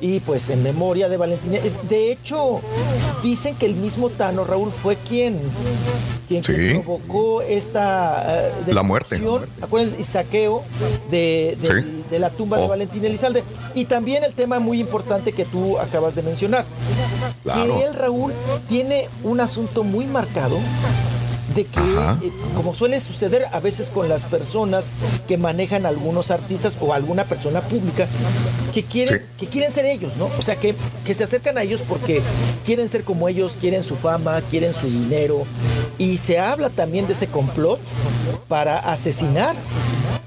[0.00, 1.56] Y pues en memoria de Valentina.
[1.56, 2.60] eh, De hecho,
[3.22, 5.38] dicen que el mismo Tano, Raúl, fue quien,
[6.28, 6.52] quien, Sí.
[6.52, 9.20] quien provocó esta eh, La muerte.
[9.62, 10.62] acuérdense, y saqueo
[11.10, 12.03] de, de- Sí.
[12.14, 12.68] De la tumba de Oh.
[12.68, 13.42] Valentín Elizalde.
[13.74, 16.64] Y también el tema muy importante que tú acabas de mencionar.
[17.42, 17.78] Claro.
[17.78, 18.32] Que él, Raúl,
[18.68, 20.58] tiene un asunto muy marcado
[21.54, 24.90] de que, eh, como suele suceder a veces con las personas
[25.28, 28.06] que manejan algunos artistas o alguna persona pública,
[28.72, 30.28] que quieren, que quieren ser ellos, ¿no?
[30.38, 32.22] O sea, que, que se acercan a ellos porque
[32.64, 35.44] quieren ser como ellos, quieren su fama, quieren su dinero.
[35.98, 37.78] Y se habla también de ese complot
[38.48, 39.54] para asesinar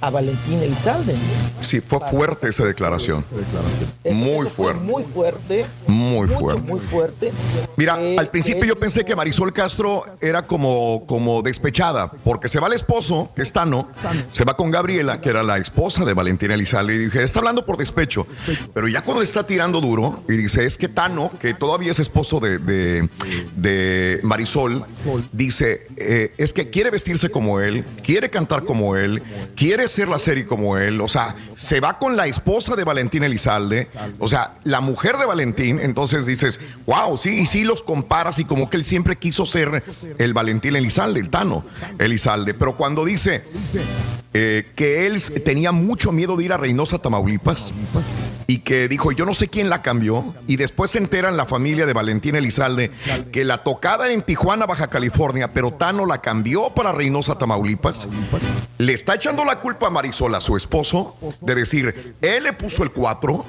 [0.02, 1.16] a Valentín Elizalde.
[1.60, 3.24] Sí, fue fuerte esa declaración.
[4.04, 4.82] Muy Eso fuerte.
[4.84, 5.66] Muy fuerte.
[5.88, 6.62] Muy mucho, fuerte.
[6.62, 7.32] Muy fuerte.
[7.76, 12.48] Mira, Eh, al principio eh, yo pensé que Marisol Castro era como, como despechada, porque
[12.48, 13.90] se va el esposo, que es Tano,
[14.32, 17.66] se va con Gabriela, que era la esposa de Valentina Elizalde, y dije, está hablando
[17.66, 18.28] por despecho.
[18.74, 22.00] Pero ya cuando le está tirando duro, y dice, es que Tano, que todavía es
[22.00, 23.10] esposo de, de-
[23.56, 24.86] de Marisol,
[25.32, 29.22] dice, eh, es que quiere vestirse como él, quiere cantar como él,
[29.56, 33.24] quiere hacer la serie como él, o sea, se va con la esposa de Valentín
[33.24, 33.88] Elizalde,
[34.20, 38.46] o sea, la mujer de Valentín, entonces dices, wow, sí, y sí los comparas y
[38.46, 39.84] como que él siempre quiso ser
[40.18, 41.66] el Valentín Elizalde, el Tano
[41.98, 43.44] Elizalde, pero cuando dice
[44.34, 47.74] eh, que él tenía mucho miedo de ir a Reynosa, Tamaulipas,
[48.48, 51.86] y que dijo, yo no sé quién la cambió, y después se enteran la familia
[51.86, 52.92] de Valentín Elizalde
[53.32, 58.08] que la tocada en Tijuana, Baja California, pero Tano la cambió para Reynosa, Tamaulipas.
[58.78, 62.84] Le está echando la culpa a Marisol, a su esposo, de decir, él le puso
[62.84, 63.46] el 4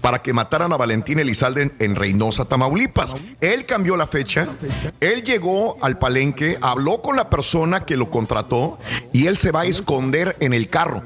[0.00, 3.16] para que mataran a Valentín Elizalde en Reynosa, Tamaulipas.
[3.40, 4.46] Él cambió la fecha,
[5.00, 8.78] él llegó al palenque, habló con la persona que lo contrató
[9.12, 11.02] y él se va a esconder en el carro.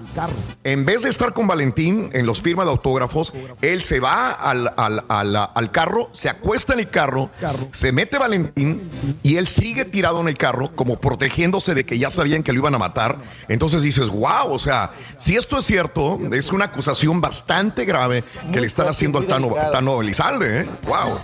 [0.62, 3.30] En vez de estar con Valentín en los firmas de autógrafos,
[3.62, 7.31] él se va al, al- al- al carro, se acuesta en el carro,
[7.73, 8.89] se mete Valentín
[9.23, 12.59] y él sigue tirado en el carro como protegiéndose de que ya sabían que lo
[12.60, 13.18] iban a matar.
[13.49, 18.60] Entonces dices, wow, o sea, si esto es cierto, es una acusación bastante grave que
[18.60, 19.49] le están haciendo al Tano.
[19.73, 20.67] Tano Elizalde, ¿eh?
[20.86, 21.18] Wow.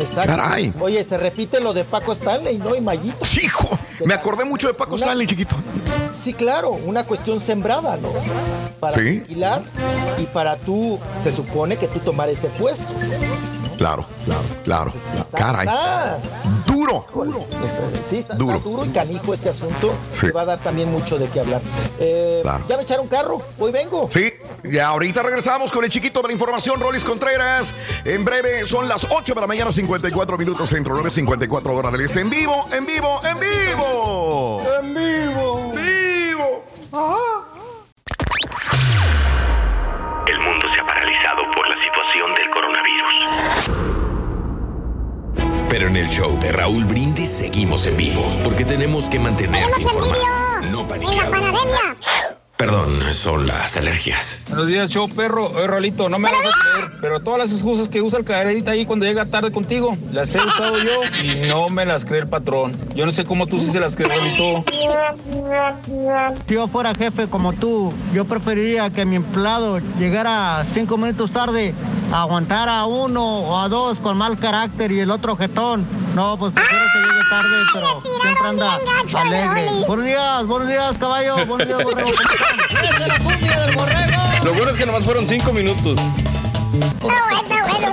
[0.00, 0.28] Exacto.
[0.30, 0.72] Caray.
[0.80, 2.74] Oye, se repite lo de Paco Stanley, ¿no?
[2.74, 3.18] Y Mayito.
[3.42, 5.56] Hijo, me acordé mucho de Paco Stanley, chiquito.
[6.14, 8.08] Sí, claro, una cuestión sembrada, ¿no?
[8.80, 9.18] Para Sí.
[9.20, 9.62] alquilar
[10.18, 12.86] y para tú, se supone que tú tomar ese puesto.
[13.76, 14.92] Claro, claro, claro.
[15.18, 15.66] Está- Caray.
[15.66, 16.18] está-
[16.66, 17.04] Duro.
[17.64, 18.58] está- sí, está Duro.
[18.58, 19.92] está duro y canijo este asunto.
[20.12, 20.26] Sí.
[20.26, 21.60] Que va a dar también mucho de qué hablar.
[21.98, 22.64] Eh, Claro.
[22.68, 24.08] Ya me echaron carro, hoy vengo.
[24.12, 27.72] Sí, y ahorita regresamos con el chiquito de la información, Rolis Contreras.
[28.04, 32.20] En breve son las 8 de la mañana, 54 minutos centro, 9.54 horas del este.
[32.20, 34.62] En vivo, en vivo, en vivo.
[34.80, 35.72] En vivo.
[35.72, 36.03] Vivo.
[40.28, 43.14] El mundo se ha paralizado por la situación del coronavirus.
[45.68, 50.22] Pero en el show de Raúl Brindis seguimos en vivo, porque tenemos que mantenerte informado,
[50.70, 51.34] no paniqueado.
[52.64, 54.44] Perdón, son las alergias.
[54.48, 55.50] Buenos días, show perro.
[55.50, 58.70] Oye, Rolito, no me vas a creer, pero todas las excusas que usa el caderadita
[58.70, 62.26] ahí cuando llega tarde contigo, las he usado yo y no me las cree el
[62.26, 62.74] patrón.
[62.94, 64.64] Yo no sé cómo tú sí se las crees, Rolito.
[66.48, 71.74] Si yo fuera jefe como tú, yo preferiría que mi empleado llegara cinco minutos tarde,
[72.14, 75.84] aguantara a uno o a dos con mal carácter y el otro jetón.
[76.14, 78.78] No, pues prefiero que llegue tarde, pero siempre anda
[79.20, 79.70] alegre.
[79.86, 82.10] Buenos días, buenos días, caballo, buenos días, borrego.
[82.10, 82.84] ¿Cómo están?
[82.84, 84.22] ¡Esa es la cumbia del borrego!
[84.44, 85.98] Lo bueno es que nomás fueron cinco minutos.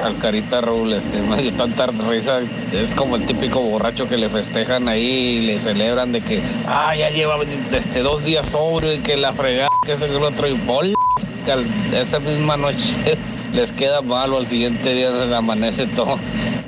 [0.04, 2.40] Al carita Raúl, este, me dio tanta risa.
[2.72, 6.96] Es como el típico borracho que le festejan ahí y le celebran de que, ah,
[6.96, 7.38] ya lleva
[7.72, 10.94] este, dos días sobrio y que la fregada, que es el otro y bol.
[11.46, 13.18] que al- Esa misma noche
[13.54, 16.18] les queda malo, al siguiente día se amanece todo,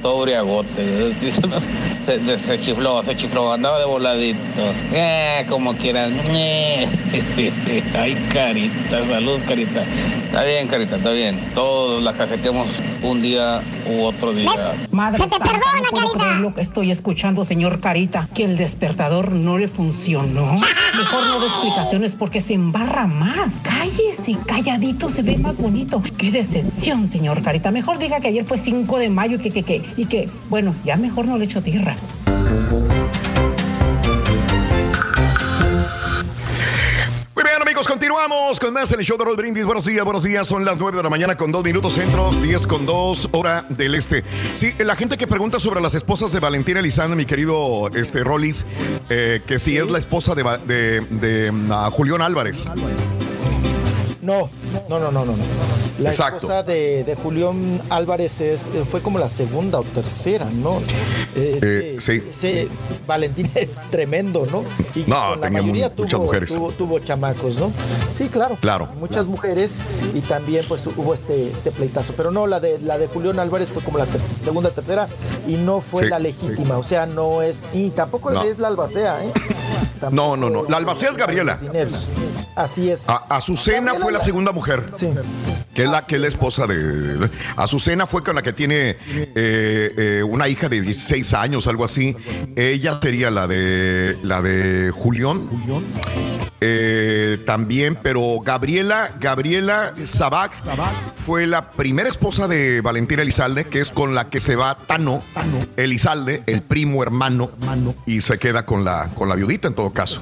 [0.03, 1.13] todo briagote.
[1.23, 4.39] Sí, se, se- se chifló, se chifló, andaba de voladito.
[4.91, 6.11] Eh, como quieran.
[6.29, 6.87] Eh.
[7.97, 9.83] Ay, carita, salud, carita.
[10.25, 11.39] Está bien, carita, está bien.
[11.53, 14.49] Todos la cajeteamos un día u otro día.
[14.91, 19.57] Madre santa, no puedo creer lo que estoy escuchando, señor Carita, que el despertador no
[19.57, 20.59] le funcionó.
[20.97, 23.59] Mejor no dé explicaciones porque se embarra más.
[23.59, 26.01] Cállese, calladito se ve más bonito.
[26.17, 27.71] Qué decepción, señor Carita.
[27.71, 30.75] Mejor diga que ayer fue 5 de mayo y que, que, que, y que, bueno,
[30.83, 31.95] ya mejor no le echo tierra.
[37.35, 39.65] Muy bien, amigos, continuamos con más en el show de Roll Brindis.
[39.65, 40.47] Buenos días, buenos días.
[40.47, 43.95] Son las 9 de la mañana con 2 minutos centro, 10 con 2 hora del
[43.95, 44.23] este.
[44.55, 48.65] Sí, la gente que pregunta sobre las esposas de Valentina Elizalde, mi querido este, Rollis,
[49.09, 52.69] eh, que sí, es la esposa de, de, de, ah, Julián Álvarez.
[54.21, 54.49] No,
[54.89, 55.31] no, no, no, no.
[55.33, 55.43] no.
[55.99, 56.37] La Exacto.
[56.37, 60.77] esposa de, de Julián Álvarez es, eh, fue como la segunda o tercera, ¿no?
[61.35, 62.23] Eh, Eh, sí.
[62.29, 62.67] Ese
[63.05, 64.63] Valentín es tremendo, ¿no?
[64.95, 66.51] Y No, la mayoría muchas tuvo, mujeres.
[66.51, 67.71] Tuvo, tuvo chamacos, ¿no?
[68.11, 68.57] Sí, claro.
[68.59, 68.87] Claro.
[68.99, 69.81] Muchas mujeres
[70.15, 72.13] y también pues hubo este, este pleitazo.
[72.17, 75.07] Pero no, la de, la de Julián Álvarez fue como la ter- segunda, tercera
[75.47, 76.77] y no fue Sí, la legítima.
[76.77, 78.43] O sea, no es, y tampoco No.
[78.43, 79.31] es la albacea, ¿eh?
[80.11, 80.65] No, no, no.
[80.65, 81.59] La albacea es Gabriela.
[82.55, 83.09] Así es.
[83.09, 84.85] A- Azucena fue la segunda mujer.
[84.93, 85.09] Sí.
[85.73, 87.29] Que es la que es la esposa de.
[87.57, 88.97] Azucena fue con la que tiene
[89.35, 92.15] eh, eh, una hija de 16 años, algo así.
[92.55, 95.49] Ella sería la de la de Julián.
[96.65, 100.51] Eh, también, pero Gabriela, Gabriela Sabac
[101.25, 105.21] fue la primera esposa de Valentina Elizalde, que es con la que se va Tano
[105.75, 107.51] Elizalde, el primo hermano,
[108.05, 110.21] y se queda con la, con la viudita en todo caso.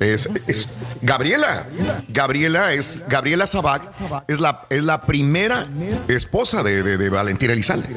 [0.00, 0.70] Es, es
[1.02, 1.66] Gabriela.
[2.08, 2.72] Gabriela.
[2.72, 3.82] Es Gabriela Sabac
[4.28, 5.64] es la, es la primera
[6.08, 7.88] esposa de, de- de Valentina Elizalde.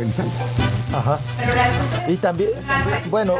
[0.95, 1.19] Ajá.
[2.07, 2.51] Y también,
[3.09, 3.35] bueno,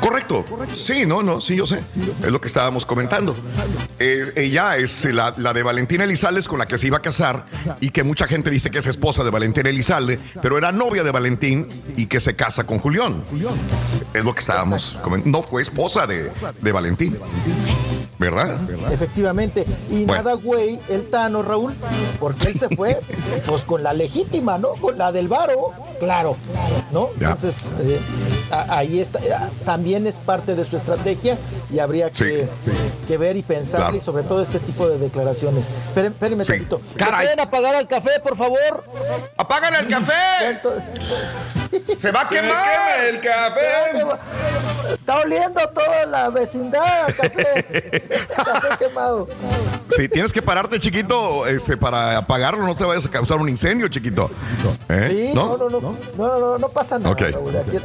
[0.00, 0.44] Correcto.
[0.74, 1.82] Sí, no, no, sí, yo sé.
[2.22, 3.34] Es lo que estábamos comentando.
[3.98, 7.44] Eh, ella es la, la de Valentina Elizalde con la que se iba a casar
[7.80, 11.10] y que mucha gente dice que es esposa de Valentina Elizalde, pero era novia de
[11.10, 13.24] Valentín y que se casa con Julián.
[14.14, 15.38] Es lo que estábamos comentando.
[15.40, 17.18] No fue esposa de, de Valentín.
[18.20, 18.92] ¿Verdad?
[18.92, 19.64] efectivamente.
[19.90, 20.22] Y Bueno.
[20.22, 21.74] nada, güey, el Tano, Raúl,
[22.20, 23.00] porque él se fue,
[23.46, 24.72] pues con la legítima, ¿no?
[24.74, 26.36] Con la del varo, claro,
[26.90, 27.10] ¿no?
[27.20, 27.28] Ya.
[27.28, 28.00] Entonces, eh,
[28.68, 29.30] ahí está, eh,
[29.64, 31.38] también es parte de su estrategia
[31.72, 32.48] y habría que,
[33.06, 33.96] que ver y pensar Claro.
[33.96, 35.70] y sobre todo este tipo de declaraciones.
[35.94, 36.52] Esperen- Espérenme Sí.
[36.54, 36.80] tantito.
[36.94, 37.26] ¿Me Caray.
[37.26, 38.84] pueden apagar al café, por favor?
[39.36, 40.12] ¡Apágale el café!
[41.96, 42.50] ¡Se va a Se quemar!
[42.64, 44.14] quema el café.
[44.94, 48.22] Está oliendo toda la vecindad a café.
[48.36, 49.28] café quemado.
[49.96, 53.88] Sí, tienes que pararte, chiquito, este, para apagarlo, no te vayas a causar un incendio,
[53.88, 54.30] chiquito.
[54.88, 55.06] ¿Eh?
[55.30, 57.10] Sí, no, no, no, no, no, no, no pasa nada.
[57.12, 57.20] Ok.
[57.32, 57.78] Raúl, aquí-.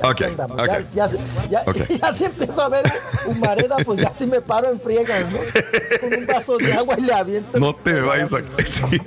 [0.93, 1.09] Ya, ya,
[1.49, 1.63] ya,
[2.01, 2.91] ya si empiezo a ver
[3.25, 5.37] humareda, pues ya sí me paro en friega, ¿no?
[6.01, 7.59] Con un vaso de agua y le aviento.
[7.59, 8.37] No te vayas a...
[8.65, 9.01] sí.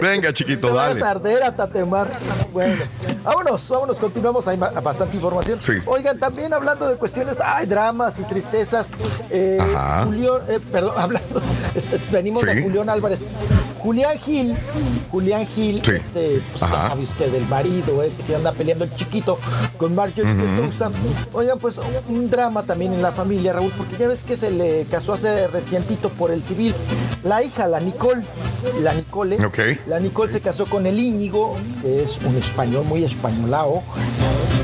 [0.00, 1.02] Venga, chiquito, dale.
[1.02, 2.08] a arder a tatemar.
[2.52, 2.84] Bueno,
[3.22, 4.48] vámonos, vámonos, continuamos.
[4.48, 5.60] Hay bastante información.
[5.60, 5.74] Sí.
[5.86, 8.90] Oigan, también hablando de cuestiones, ay, dramas y tristezas.
[9.30, 10.04] Eh, Ajá.
[10.04, 11.42] Julián, eh, perdón, hablando,
[11.74, 12.46] este, venimos Sí.
[12.46, 13.20] de Julián Álvarez.
[13.88, 14.54] Julián Gil,
[15.10, 15.92] Julián Gil, Sí.
[15.92, 19.38] este, pues ya sabe usted, el marido este que anda peleando el chiquito
[19.78, 20.56] con Marjorie de Ujú.
[20.56, 20.90] Sousa.
[21.32, 24.84] Oigan, pues un drama también en la familia, Raúl, porque ya ves que se le
[24.90, 26.74] casó hace recientito por el civil.
[27.24, 28.20] La hija, la Nicole,
[28.82, 29.58] la Nicole, Ok.
[29.86, 33.82] la Nicole se casó con el Íñigo, que es un español muy españolao.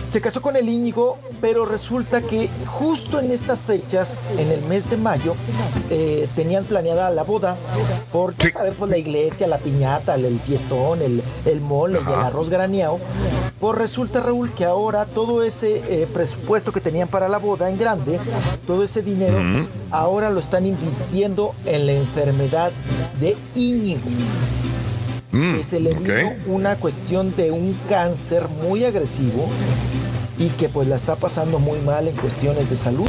[0.09, 4.89] Se casó con el Íñigo, pero resulta que justo en estas fechas, en el mes
[4.91, 5.35] de mayo,
[5.91, 7.57] eh, tenían planeada la boda,
[8.13, 8.75] porque, ¿sabes?
[8.79, 12.99] Pues la iglesia, la piñata, el, el fiestón, el, el mole y el arroz graneado.
[13.61, 17.79] Pues resulta, Raúl, que ahora todo ese eh, presupuesto que tenían para la boda en
[17.79, 18.21] grande,
[18.67, 19.39] todo ese dinero,
[19.91, 22.71] ahora lo están invirtiendo en la enfermedad
[23.21, 24.01] de Íñigo
[25.35, 29.49] Mm, que se le vino una cuestión de un cáncer muy agresivo
[30.39, 33.09] y que pues la está pasando muy mal en cuestiones de salud.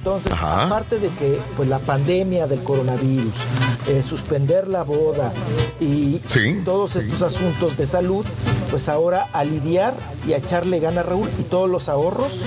[0.00, 0.64] Entonces, Ajá.
[0.64, 3.34] aparte de que pues la pandemia del coronavirus,
[3.86, 5.30] eh, suspender la boda
[5.78, 8.24] y Sí, todos estos asuntos de salud,
[8.70, 9.92] pues ahora aliviar
[10.26, 12.40] y a echarle gana Raúl y todos los ahorros,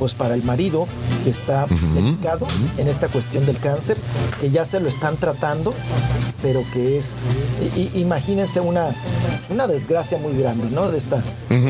[0.00, 0.88] pues para el marido
[1.22, 3.96] que está delicado en esta cuestión del cáncer,
[4.40, 5.72] que ya se lo están tratando,
[6.42, 7.30] pero que es,
[7.94, 8.86] imagínense una,
[9.48, 10.90] una desgracia muy grande, ¿no?
[10.90, 11.22] De esta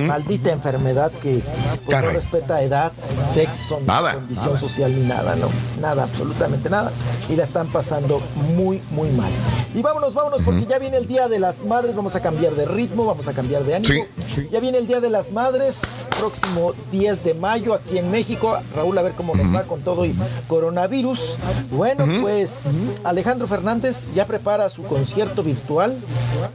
[0.07, 1.43] maldita enfermedad que
[1.85, 2.93] pues, no respeta edad,
[3.25, 4.15] sexo, ni Nada.
[4.15, 5.49] condición social ni nada, ¿no?
[5.81, 6.93] Nada, absolutamente nada.
[7.29, 8.21] Y la están pasando
[8.57, 9.31] muy, muy mal.
[9.75, 12.65] Y vámonos, vámonos, porque ya viene el Día de las Madres, vamos a cambiar de
[12.65, 14.05] ritmo, vamos a cambiar de ánimo.
[14.51, 18.57] Ya viene el Día de las Madres, próximo 10 de mayo aquí en México.
[18.75, 20.15] Raúl, a ver cómo nos va con todo y
[20.49, 21.39] coronavirus.
[21.71, 25.97] Bueno, pues Alejandro Fernández ya prepara su concierto virtual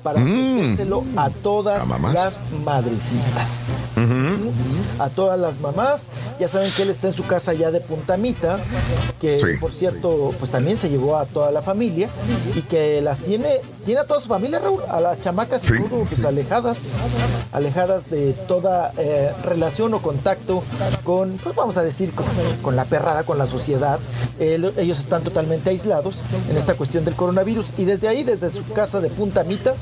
[0.02, 3.98] para ofrecérselo a todas las madrecitas.
[5.00, 6.08] A todas las mamás.
[6.40, 8.45] Ya saben que él está en su casa ya de Puntamita,
[9.22, 9.48] que Sí.
[9.60, 12.10] por cierto, pues también se llevó a toda la familia
[12.56, 13.48] y que las tiene,
[13.86, 15.74] tiene a toda su familia, Raúl, a las chamacas y Sí.
[15.90, 17.04] todo, pues alejadas,
[17.52, 20.64] alejadas de toda eh, relación o contacto
[21.04, 22.26] con, pues vamos a decir, con,
[22.62, 24.00] con la perrada, con la sociedad.
[24.40, 28.64] Eh, ellos están totalmente aislados en esta cuestión del coronavirus y desde ahí, desde su
[28.74, 29.74] casa de Puntamita,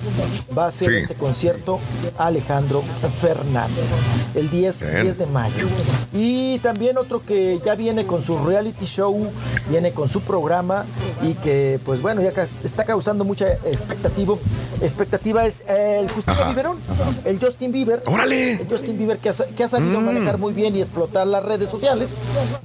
[0.58, 0.96] va a ser Sí.
[0.98, 1.80] este concierto
[2.18, 2.84] Alejandro
[3.22, 4.04] Fernández,
[4.36, 5.02] el 10, Bien.
[5.04, 5.68] 10 de mayo.
[6.14, 9.32] Y también otro que ya viene con sus reality show,
[9.70, 10.86] viene con su programa
[11.24, 12.30] y que, pues bueno, ya
[12.64, 14.36] está causando mucha expectativa.
[14.82, 16.46] Expectativa es el Justino Ajá.
[16.48, 16.78] Bieberón,
[17.26, 18.04] el Justin Bieber.
[18.06, 18.54] ¡Órale!
[18.54, 20.06] El Justin Bieber que ha, sa- que ha sabido Mm.
[20.06, 22.18] manejar muy bien y explotar las redes sociales.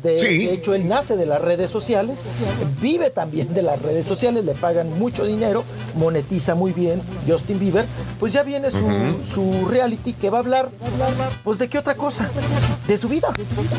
[0.03, 0.47] De, Sí.
[0.47, 2.35] de hecho, él nace de las redes sociales,
[2.81, 5.65] vive también de las redes sociales, le pagan mucho dinero,
[5.97, 7.85] monetiza muy bien Justin Bieber.
[8.19, 10.71] Pues ya viene su reality que va a hablar,
[11.45, 12.29] pues de qué otra cosa,
[12.87, 13.29] de su vida,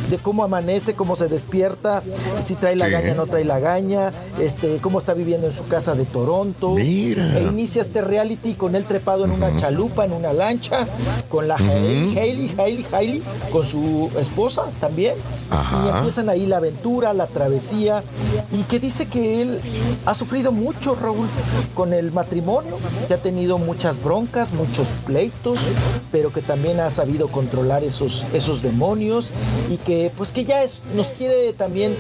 [0.10, 2.04] de cómo amanece, cómo se despierta,
[2.42, 2.92] si trae la Sí.
[2.92, 6.76] gaña, no trae la gaña, este, cómo está viviendo en su casa de Toronto.
[6.76, 7.38] Mira.
[7.38, 10.88] E inicia este reality con él trepado en una chalupa, en una lancha,
[11.30, 15.16] con la Hailey, Hailey, Hailey, Hailey, con su esposa también.
[15.50, 15.86] Ajá.
[15.86, 18.04] Y empiezan ahí la aventura, la travesía,
[18.52, 19.60] y que dice que él
[20.06, 21.28] ha sufrido mucho, Raúl,
[21.74, 22.78] con el matrimonio,
[23.08, 25.60] que ha tenido muchas broncas, muchos pleitos,
[26.12, 29.30] pero que también ha sabido controlar esos, esos demonios.
[29.70, 31.96] Y que pues que ya es, nos quiere también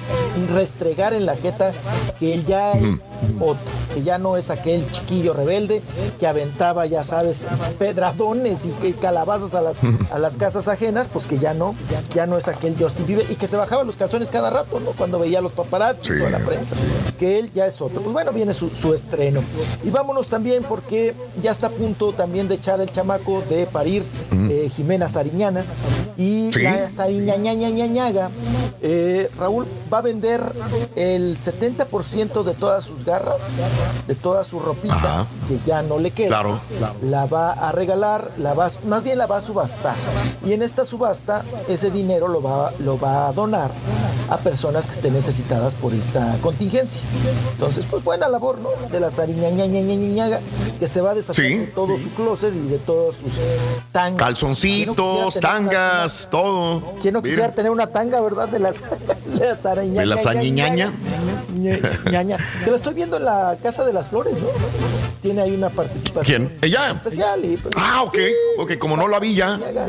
[0.53, 1.72] restregar en la jeta
[2.19, 3.01] que él ya es
[3.40, 5.82] otro, que ya no es aquel chiquillo rebelde
[6.19, 7.45] que aventaba, ya sabes,
[7.77, 9.77] pedradones y que calabazas a las,
[10.11, 11.75] a las casas ajenas, pues que ya no,
[12.13, 14.91] ya no es aquel Justin Bieber y que se bajaba los calzones cada rato, ¿no?
[14.91, 16.21] Cuando veía a los paparazzi Sí.
[16.21, 16.75] o a la prensa,
[17.17, 18.01] que él ya es otro.
[18.01, 19.41] Pues bueno, viene su, su estreno.
[19.83, 24.03] Y vámonos también porque ya está a punto también de echar el chamaco de parir
[24.31, 25.63] eh, Jimena Sariñana
[26.17, 26.61] y Sí.
[26.63, 28.29] la Sariñañañañañaga,
[28.81, 30.41] eh, Raúl va a vender
[30.95, 33.53] el 70% de todas sus garras,
[34.07, 35.27] de toda su ropita, Ajá.
[35.47, 36.27] que ya no le queda.
[36.27, 36.59] Claro.
[37.01, 39.95] La va a regalar, la va, más bien la va a subastar.
[40.45, 43.71] Y en esta subasta, ese dinero lo va, lo va a donar
[44.29, 47.01] a personas que estén necesitadas por esta contingencia.
[47.53, 48.69] Entonces, pues buena labor, ¿no?
[48.91, 50.39] De la Sariñañañañañaga,
[50.79, 51.57] que se va a deshacer Sí.
[51.57, 53.31] de todo su closet y de todos sus
[53.91, 54.19] tangas.
[54.19, 56.81] Calzoncitos, tangas, todo.
[57.01, 57.29] ¿Quién no Mira.
[57.31, 58.47] quisiera tener una tanga, verdad?
[58.49, 58.81] De las,
[59.25, 59.59] las.
[59.63, 60.91] De la sañiñaña.
[62.09, 62.37] Ñaña.
[62.63, 64.47] Que la estoy viendo en la Casa de las Flores, ¿no?
[65.21, 66.58] Tiene ahí una participación ¿Quién?
[66.61, 66.92] ¿Ella?
[66.92, 67.43] especial.
[67.45, 68.18] Y, pues, Ah, ok.
[68.59, 69.58] Ok, como no la vi ya.
[69.58, 69.88] ñaga.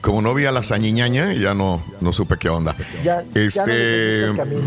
[0.00, 2.74] Como no vi a la sañiñaña, ya no, no supe qué onda.
[3.04, 4.32] Ya, ya no Este.
[4.34, 4.60] camino.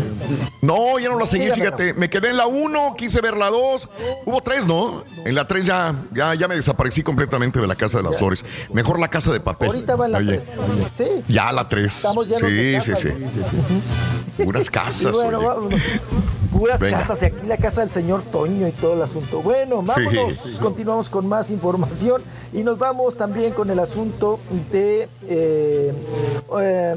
[0.62, 1.94] No, ya no la seguí, Dígame, fíjate.
[1.94, 3.88] Me quedé en la 1, quise ver la 2.
[4.24, 5.04] Hubo tres, ¿no?
[5.24, 8.18] En la 3 ya, ya, ya me desaparecí completamente de la Casa de las Ya.
[8.18, 8.44] Flores.
[8.72, 9.66] Mejor la Casa de Papel.
[9.68, 10.60] Ahorita va en la Oye, 3.
[10.92, 11.04] Sí.
[11.28, 11.96] Ya la 3.
[11.96, 13.00] Estamos llenos sí, de sí, casas,
[14.36, 15.12] sí, Puras Y casas.
[15.12, 15.46] bueno, oye.
[15.48, 15.82] vámonos.
[16.52, 16.98] Puras Venga.
[17.00, 19.40] casas, y aquí la casa del señor Toño y todo el asunto.
[19.42, 20.58] Bueno, vámonos, Sí.
[20.60, 24.38] continuamos con más información y nos vamos también con el asunto
[24.72, 25.92] de eh,
[26.60, 26.94] eh,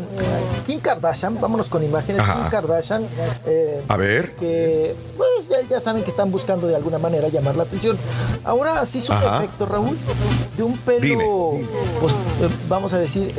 [0.65, 1.39] Kim Kardashian.
[1.41, 2.21] Vámonos con imágenes.
[2.21, 2.35] Ajá.
[2.35, 3.05] Kim Kardashian.
[3.45, 4.35] eh, A ver.
[4.35, 7.97] que pues ya, ya saben que están buscando de alguna manera llamar la atención.
[8.45, 9.97] Ahora sí su efecto, Raúl,
[10.57, 11.59] de un pelo,
[11.99, 12.13] pues
[12.69, 13.33] vamos a decir,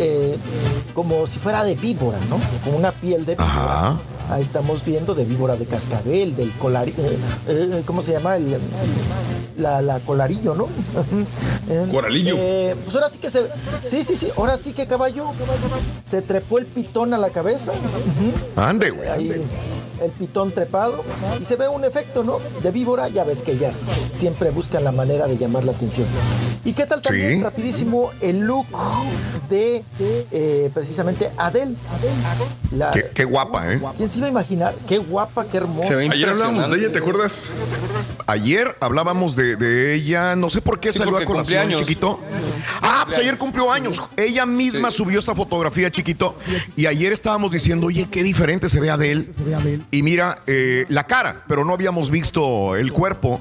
[0.95, 2.39] como si fuera de víbora, ¿no?
[2.65, 3.51] Con una piel de víbora.
[3.51, 3.99] Ajá.
[4.31, 6.97] Ahí estamos viendo de víbora de cascabel, del colarillo,
[7.84, 8.36] ¿cómo se llama?
[8.36, 8.57] El,
[9.59, 10.68] la, la colarillo, ¿no?
[11.70, 12.34] Eh, Coralillo.
[12.36, 13.47] eh, pues ahora sí que se...
[13.84, 15.26] Sí, sí, sí, ahora sí que caballo
[16.05, 17.73] se trepó el pitón a la cabeza.
[18.57, 19.09] Ande, güey.
[19.09, 19.42] Ahí ande.
[20.03, 21.05] El pitón trepado
[21.41, 22.39] y se ve un efecto, ¿no?
[22.63, 26.07] De víbora, ya ves que ellas siempre buscan la manera de llamar la atención.
[26.65, 27.43] ¿Y qué tal también, Sí.
[27.43, 28.67] rapidísimo, el look
[29.51, 29.83] de
[30.31, 31.75] eh, precisamente Adele?
[32.71, 33.81] La- Qué, qué guapa, ¿eh?
[33.97, 34.75] ¿Quién se iba a imaginar?
[34.89, 35.89] Qué guapa, qué hermosa.
[35.89, 37.51] Se ve Ayer hablábamos de ella, ¿te acuerdas?
[38.27, 42.19] Ayer hablábamos de, de ella, no sé por qué Sí, salió a colación, chiquito.
[42.81, 44.01] Ah, pues ayer cumplió años.
[44.17, 44.99] Ella misma Sí.
[44.99, 46.35] subió esta fotografía, chiquito.
[46.77, 49.29] Y ayer estábamos diciendo, oye, qué diferente se ve Adele.
[49.95, 53.41] Y mira, eh, la cara, pero no habíamos visto el cuerpo.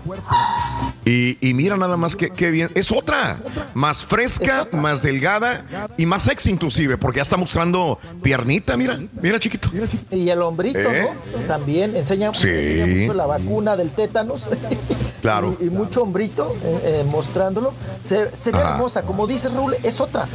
[1.06, 2.70] Y, y mira nada más que, qué bien.
[2.76, 3.40] Es otra.
[3.74, 5.64] Más fresca, más delgada
[5.98, 9.70] y más sexy inclusive, porque ya está mostrando piernita, mira, mira chiquito.
[10.12, 11.08] Y el hombrito, ¿Eh?
[11.34, 11.40] ¿no?
[11.48, 12.50] También enseña, Sí.
[12.50, 14.50] enseña mucho la vacuna del tétanos.
[15.22, 15.56] Claro.
[15.60, 17.74] y, y mucho hombrito eh, eh, mostrándolo.
[18.02, 18.72] Se, se ve Ajá.
[18.74, 20.28] hermosa, como dice Raúl, es otra.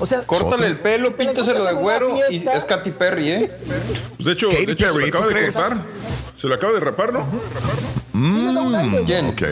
[0.00, 3.50] O sea, Córtale el pelo, píntaselo de güero y es Katy Perry, ¿eh?
[4.16, 5.84] Pues de hecho, Katy de hecho se.
[6.38, 7.24] Se lo acaba de rapar, ¿no?
[8.78, 9.26] aire, ¿Quién?
[9.26, 9.42] Ok.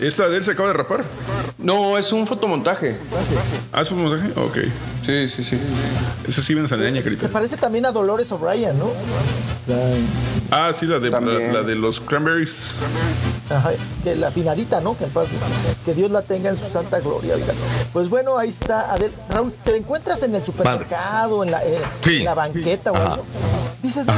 [0.00, 1.04] Esta de él se acaba de rapar.
[1.58, 2.96] No, es un fotomontaje.
[3.72, 4.30] ¿Ah, es un montaje?
[4.40, 4.56] Ok.
[5.04, 5.58] Sí, sí, sí.
[6.26, 7.28] Esa sí viene sanaña, Se carita.
[7.28, 8.86] parece también a Dolores O'Brien, ¿no?
[10.50, 12.70] Ah, sí, la de, la, de los cranberries.
[13.50, 13.70] Ajá,
[14.02, 14.96] que la afinadita, ¿no?
[14.96, 15.28] Que, en paz-
[15.84, 17.34] que Dios la tenga en su santa gloria.
[17.34, 17.52] oiga.
[17.92, 18.92] Pues bueno, ahí está.
[18.92, 19.12] Adel.
[19.28, 22.16] Raúl, ¿te la encuentras en el supermercado, en la, eh, Sí.
[22.18, 23.24] en la banqueta o algo?
[23.82, 24.12] Dices, no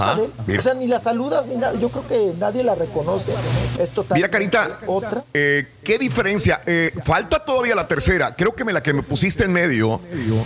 [0.46, 0.58] mira.
[0.58, 1.74] O sea, ni la saludas ni nada.
[1.80, 3.32] Yo creo que nadie la reconoce.
[3.78, 4.16] Es total.
[4.16, 5.24] Mira, Carita, Otra.
[5.32, 6.60] eh, ¿qué diferencia?
[6.66, 8.34] Eh, falta todavía la tercera.
[8.36, 10.00] Creo que me la que me pusiste en medio,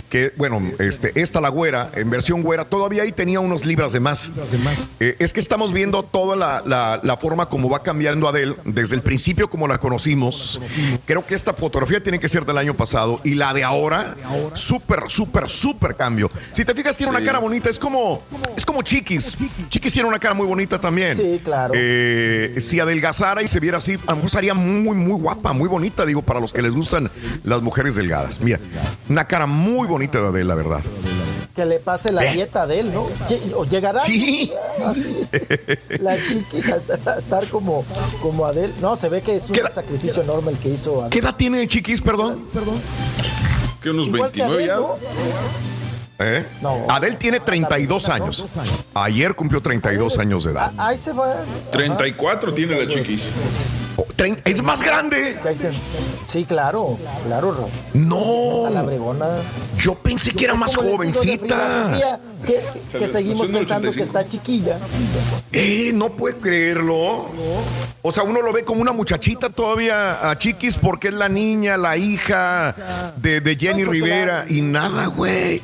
[0.09, 3.99] que bueno, este, esta la güera, en versión güera, todavía ahí tenía unos libras de
[3.99, 4.31] más.
[4.99, 8.95] Eh, es que estamos viendo toda la, la- la forma como va cambiando Adele desde
[8.95, 10.61] el principio como la conocimos.
[11.05, 14.15] Creo que esta fotografía tiene que ser del año pasado y la de ahora,
[14.53, 16.29] súper, súper, súper cambio.
[16.53, 18.21] Si te fijas, tiene una cara bonita, es como,
[18.55, 19.35] es como Chiquis.
[19.69, 21.15] Chiquis tiene una cara muy bonita también.
[21.15, 21.73] Sí, claro.
[21.75, 25.67] Eh, si adelgazara y se viera así, a lo mejor sería muy, muy guapa, muy
[25.67, 27.09] bonita, digo, para los que les gustan
[27.43, 28.41] las mujeres delgadas.
[28.41, 28.59] Mira,
[29.09, 30.81] una cara muy bonita de Adele, la verdad.
[31.55, 32.33] Que le pase la ¿Eh?
[32.33, 33.07] dieta de él, ¿no?
[33.55, 34.01] O llegará.
[34.01, 34.51] Sí.
[34.85, 35.25] Así.
[36.01, 37.85] La chiquis a, estar como,
[38.21, 38.73] como Adele.
[38.81, 41.11] No, se ve que es un sacrificio enorme el que hizo Adele.
[41.11, 42.45] ¿Qué edad tiene Chiquis, perdón?
[43.81, 44.75] Que unos Igual que 29 Adele, ya.
[44.75, 44.97] ¿no?
[46.19, 46.45] ¿Eh?
[46.61, 46.85] No.
[46.89, 48.47] Adele tiene 32 años.
[48.93, 50.71] Ayer cumplió 32 años de edad.
[50.77, 51.35] Ahí se va.
[51.71, 53.29] 34 tiene la chiquis.
[54.45, 55.37] Es más grande.
[56.27, 57.69] Sí, claro, claro, Ro.
[57.93, 58.69] No.
[58.69, 59.27] La bregona.
[59.77, 61.89] Yo pensé que era más jovencita.
[61.91, 64.03] Sofía, que, seguimos pensando que 85.
[64.03, 64.77] está chiquilla.
[65.51, 67.25] Eh, no puede creerlo.
[68.01, 71.77] O sea, uno lo ve como una muchachita todavía a Chiquis porque es la niña,
[71.77, 72.75] la hija
[73.17, 75.61] de, de Jenny Rivera y nada, güey.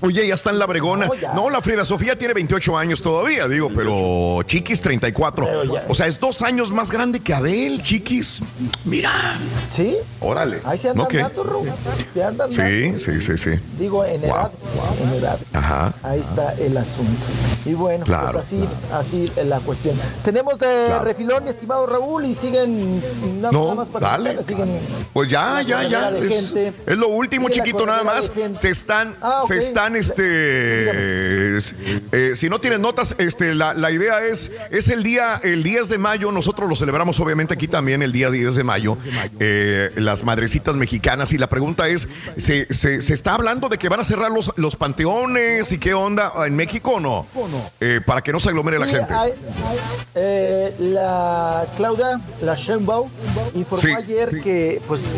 [0.00, 1.08] Oye, ya está en la bregona.
[1.34, 5.48] No, la Frida Sofía tiene 28 años todavía, digo, pero Chiquis 34.
[5.88, 8.42] O sea, es dos años más grande que Adele, Chiquis.
[8.84, 9.10] Mira.
[9.70, 9.96] ¿Sí?
[10.20, 10.60] Órale.
[10.64, 11.14] Ahí se andan Ok.
[11.14, 11.62] dando, Ro.
[12.12, 12.50] Se andan.
[12.52, 13.50] Sí, sí, sí, sí.
[13.78, 14.52] Digo, en Wow, edades.
[15.02, 15.54] En edades.
[15.54, 15.92] Ajá.
[16.02, 17.26] Ahí está el asunto.
[17.64, 19.96] Y bueno, Claro, pues así, así la cuestión.
[20.24, 21.04] Tenemos de Claro.
[21.04, 23.00] refilón, mi estimado Raúl, y siguen
[23.40, 24.34] nada, No, nada más para dale.
[24.36, 24.78] contarles, siguen
[25.12, 26.10] Pues ya, ya, ya.
[26.18, 26.52] Es,
[26.96, 28.30] lo último, Sigue chiquito, nada más.
[28.54, 31.56] Se están, Ah, se están, este.
[31.56, 31.74] es-
[32.12, 35.88] eh, si no tienen notas, este, la, la idea es, es el día, el 10
[35.88, 36.30] de mayo.
[36.32, 38.96] Nosotros lo celebramos, obviamente, aquí también el día 10 de mayo.
[39.40, 41.32] eh, las madrecitas mexicanas.
[41.32, 44.52] Y la pregunta es: ¿se, se, se está hablando de que van a cerrar los,
[44.56, 47.26] los panteones y qué onda en México o no?
[47.80, 49.14] Eh, para que no se aglomere la Sí, gente.
[49.14, 49.32] hay-
[50.14, 53.08] eh, la Claudia, la Sheinbaum,
[53.54, 53.92] informó Sí.
[53.94, 55.14] ayer que pues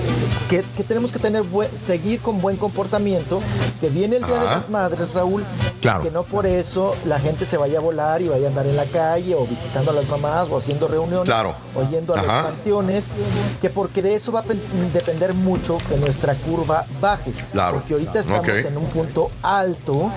[0.49, 3.41] que, que tenemos que tener buen- seguir con buen comportamiento,
[3.81, 5.45] que viene el Día de las Madres, Raúl,
[5.81, 6.03] Claro.
[6.03, 8.77] que no por eso la gente se vaya a volar y vaya a andar en
[8.77, 11.55] la calle o visitando a las mamás o haciendo reuniones Claro.
[11.75, 12.43] o yendo a Ajá.
[12.43, 13.13] los panteones,
[13.61, 14.61] que porque de eso va a pen-
[14.93, 17.33] depender mucho que nuestra curva baje.
[17.53, 17.79] Claro.
[17.79, 20.11] Porque ahorita estamos en un punto alto,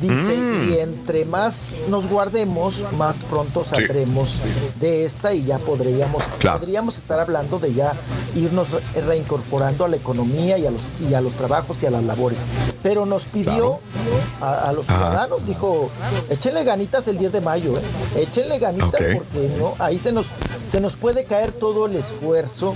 [0.00, 0.70] dice, Mm.
[0.70, 4.38] y entre más nos guardemos, más pronto saldremos
[4.80, 6.60] de esta y ya podríamos, Claro.
[6.60, 7.92] podríamos estar hablando de ya
[8.34, 11.90] irnos re- reincorporando a la economía y a los, y a los trabajos y a
[11.90, 12.38] las labores.
[12.82, 13.80] Pero nos pidió
[14.40, 14.98] a, a los Ajá.
[14.98, 15.90] ciudadanos, dijo,
[16.30, 17.82] échenle ganitas el 10 de mayo, ¿eh?
[18.22, 20.26] échenle ganitas porque no, ahí se nos,
[20.66, 22.74] se nos puede caer todo el esfuerzo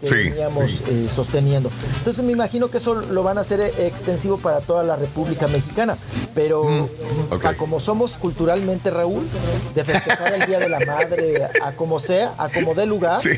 [0.00, 1.70] que Sí, veníamos eh, sosteniendo.
[1.98, 5.96] Entonces me imagino que eso lo van a hacer extensivo para toda la República Mexicana.
[6.34, 9.26] Pero Mm, a como somos culturalmente, Raúl,
[9.74, 13.30] de festejar el Día de la Madre a como sea, a como dé lugar, Sí.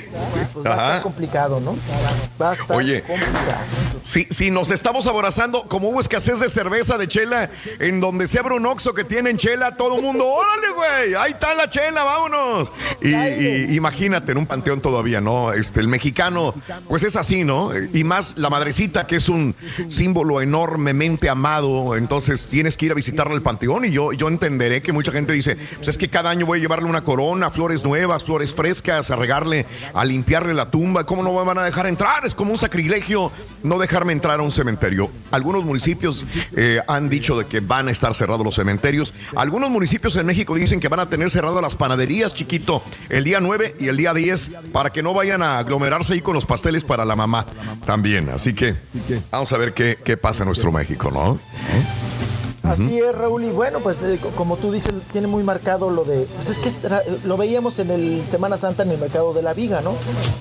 [0.53, 1.75] pues va a estar complicado, ¿no?
[2.41, 3.01] Va a estar Oye.
[3.03, 3.59] complicado.
[4.03, 8.39] Si, si nos estamos abrazando, como hubo escasez de cerveza, de chela, en donde se
[8.39, 12.03] abre un oxo que tienen chela, todo el mundo, órale, güey, ahí está la chela,
[12.05, 12.71] vámonos.
[13.01, 15.53] Y, y imagínate en un panteón todavía, ¿no?
[15.53, 16.55] Este, el mexicano,
[16.89, 17.71] pues es así, ¿no?
[17.93, 19.55] Y más la madrecita, que es un
[19.89, 24.83] símbolo enormemente amado, entonces tienes que ir a visitarle al panteón y yo, yo entenderé
[24.83, 27.85] que mucha gente dice, pues es que cada año voy a llevarle una corona, flores
[27.85, 31.87] nuevas, flores frescas, a regarle, a limpiarle la tumba, ¿cómo no me van a dejar
[31.87, 32.27] entrar?
[32.27, 35.11] Es como un sacrilegio no dejarme entrar a un cementerio.
[35.31, 36.25] Algunos municipios
[36.57, 39.15] eh, han dicho de que van a estar cerrados los cementerios.
[39.37, 43.41] Algunos municipios en México dicen que van a tener cerradas las panaderías, chiquito, el día
[43.41, 46.85] 9 y el día 10, para que no vayan a aglomerarse ahí con los pasteles
[46.85, 47.47] para la mamá
[47.87, 48.29] también.
[48.31, 48.77] Así que
[49.31, 51.41] vamos a ver qué, qué pasa en nuestro México, ¿no?
[52.63, 53.45] Así es, Raúl.
[53.45, 56.27] Y bueno, pues eh, co- como tú dices, tiene muy marcado lo de.
[56.37, 56.71] Pues es que
[57.25, 59.93] lo veíamos en el Semana Santa en el mercado de la Viga, ¿no?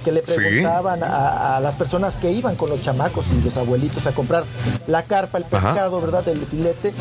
[0.03, 0.35] Que le Sí.
[0.35, 4.43] preguntaban a, a las personas que iban con los chamacos y los abuelitos a comprar
[4.87, 5.69] la carpa, el Ajá.
[5.73, 6.27] pescado, ¿verdad?
[6.27, 6.93] El filete.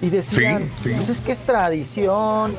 [0.00, 0.94] Y decían, Sí, sí.
[0.96, 2.54] pues es que es tradición,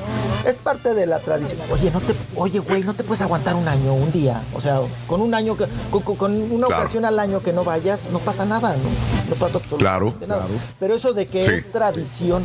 [0.46, 1.60] es parte de la tradición.
[1.72, 4.40] Oye, no te, oye, güey, no te puedes aguantar un año, un día.
[4.54, 6.82] O sea, con un año, que, con, con- una Claro.
[6.82, 9.30] ocasión al año que no vayas, no pasa nada, ¿no?
[9.30, 10.46] No pasa absolutamente Claro, nada.
[10.78, 11.85] Pero eso de que es tradición,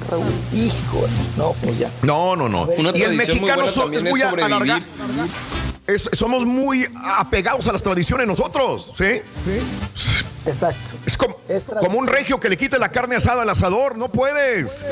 [0.09, 1.01] Raúl, hijo,
[1.37, 1.89] no, pues ya.
[2.01, 2.63] No, no, no.
[2.77, 4.85] Una y el tradición muy mexicano buena es muy alargado.
[6.13, 6.87] Somos muy
[7.17, 9.21] apegados a las tradiciones nosotros, ¿sí?
[10.45, 10.79] Exacto.
[11.05, 11.35] Es como,
[11.79, 14.83] como un regio que le quite la carne asada al asador, no puedes.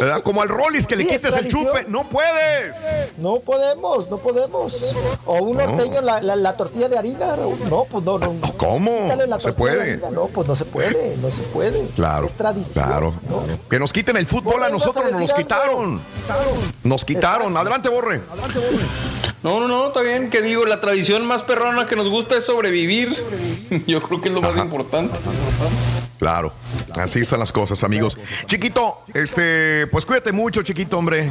[0.00, 0.22] ¿Verdad?
[0.22, 2.76] Como al Rollis que le Sí, quites el chupe, no puedes.
[3.18, 4.92] No podemos, no podemos.
[5.24, 5.66] O un No.
[5.66, 7.36] norteño, la, la- la tortilla de harina.
[7.70, 8.34] No, pues no, no.
[8.56, 9.02] ¿Cómo?
[9.04, 9.98] Quítale la Se puede.
[10.10, 11.86] No, pues no se puede, no se puede.
[11.94, 12.26] Claro.
[12.26, 12.84] Es tradición.
[12.84, 13.14] Claro.
[13.70, 16.00] Que nos quiten el fútbol a Borre, ¿ibas a nosotros, nos los decir quitaron.
[16.82, 17.56] Nos quitaron.
[17.56, 18.20] Adelante, Borre.
[19.42, 20.28] No, no, no, está bien.
[20.30, 23.14] Que digo, la tradición más perrona que nos gusta es sobrevivir.
[23.86, 25.16] Yo creo que es lo más importante.
[26.18, 26.50] Claro,
[26.98, 28.16] así están las cosas, amigos.
[28.46, 31.30] Chiquito, este, pues cuídate mucho, chiquito, hombre.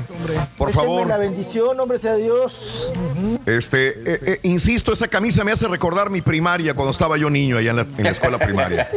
[0.58, 1.08] Por favor.
[1.08, 2.92] la bendición, hombre sea Dios.
[3.48, 7.58] Este, eh, eh, insisto, esa camisa me hace recordar mi primaria cuando estaba yo niño
[7.58, 8.88] allá en la, en la escuela primaria.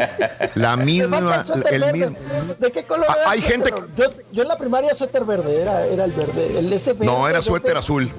[0.55, 2.17] La misma, el mismo.
[2.59, 3.89] ¿De qué color Ah, era el hay gente suéter?
[3.97, 6.59] Yo, yo en la primaria suéter verde, era, era el verde.
[6.59, 8.11] El ese No, verde, era verde, suéter azul.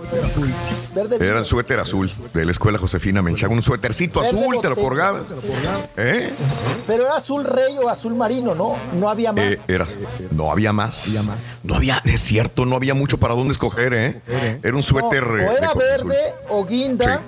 [0.95, 3.53] Verde Era el suéter azul de la escuela Josefina Menchaga.
[3.53, 5.23] Un suétercito azul, te lo colgabas.
[6.01, 6.29] ¿Eh?
[6.87, 8.75] Pero era azul rey o azul marino, ¿no?
[8.93, 9.43] No había más.
[9.43, 9.85] Eh, era,
[10.31, 11.07] no había más.
[11.63, 14.21] No había, es cierto, no había mucho para dónde escoger, ¿eh?
[14.63, 15.23] Era un suéter.
[15.25, 16.15] o eh, de era verde
[16.49, 17.21] o guinda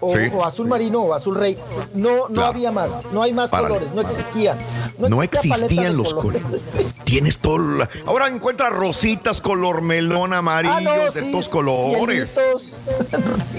[0.00, 0.18] o, sí.
[0.34, 1.56] o azul marino o azul rey.
[1.94, 2.48] No, no Claro.
[2.48, 3.06] había más.
[3.12, 3.68] No hay más Párale.
[3.74, 3.94] colores.
[3.94, 4.58] No existían.
[4.98, 6.42] No existía existían los colores.
[6.42, 6.62] colores.
[7.04, 7.58] Tienes todo.
[7.58, 12.34] la- Ahora encuentras rositas color melón amarillo, Ah, no, de todos colores.
[12.34, 12.78] cielitos.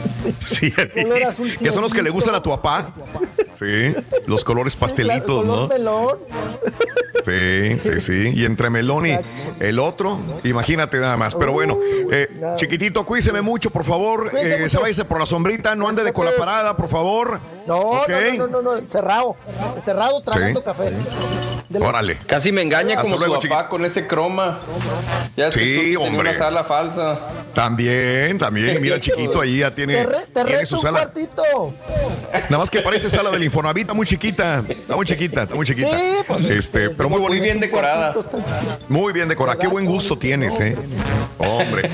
[0.46, 0.72] Sí.
[0.72, 2.90] Color azul que son los que le gustan a tu papá.
[3.62, 5.68] Sí, los colores pastelitos, color ¿no?
[5.68, 6.18] melón.
[7.24, 8.32] Sí, sí, sí.
[8.34, 9.16] Y entre melón y
[9.60, 11.36] el otro, imagínate nada más.
[11.36, 11.78] Pero bueno,
[12.12, 14.32] eh, chiquitito, cuídeme mucho, por favor.
[14.36, 17.40] Eh, se váyase por la sombrita, no ande de con la parada, por favor.
[17.68, 18.10] No, Ok.
[18.38, 19.36] no, no, no, no, cerrado.
[19.80, 20.66] Cerrado tragando Sí.
[20.66, 20.92] café.
[21.80, 22.18] Órale.
[22.26, 24.60] Casi me engaña Hasta como luego, su papá con ese croma.
[25.38, 26.20] Ya es que Sí, tú tenías hombre.
[26.22, 27.20] una sala falsa.
[27.54, 28.82] También, también.
[28.82, 31.00] Mira, el chiquito ahí ya tiene, Te, re- te tiene su un sala.
[31.00, 31.44] cuartito.
[32.50, 34.64] Nada más que parece sala del Infonavit, está muy chiquita.
[34.68, 35.90] Está muy chiquita, está muy chiquita.
[35.90, 37.40] Sí, pues, este, pero muy bonita.
[37.40, 38.14] Muy bien decorada.
[38.88, 39.60] Muy bien decorada.
[39.60, 40.78] Qué buen gusto tienes, ¿eh?
[41.38, 41.90] Hombre.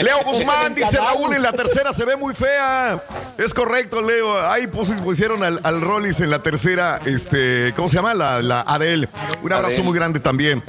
[0.00, 3.02] Leo Guzmán dice Raúl en la tercera se ve muy fea.
[3.36, 4.40] Es correcto, Leo.
[4.50, 8.14] Ahí pus- pusieron al, al Rollis en la tercera, este, ¿cómo se llama?
[8.14, 9.08] La, la Adel.
[9.42, 10.62] Un abrazo muy grande también.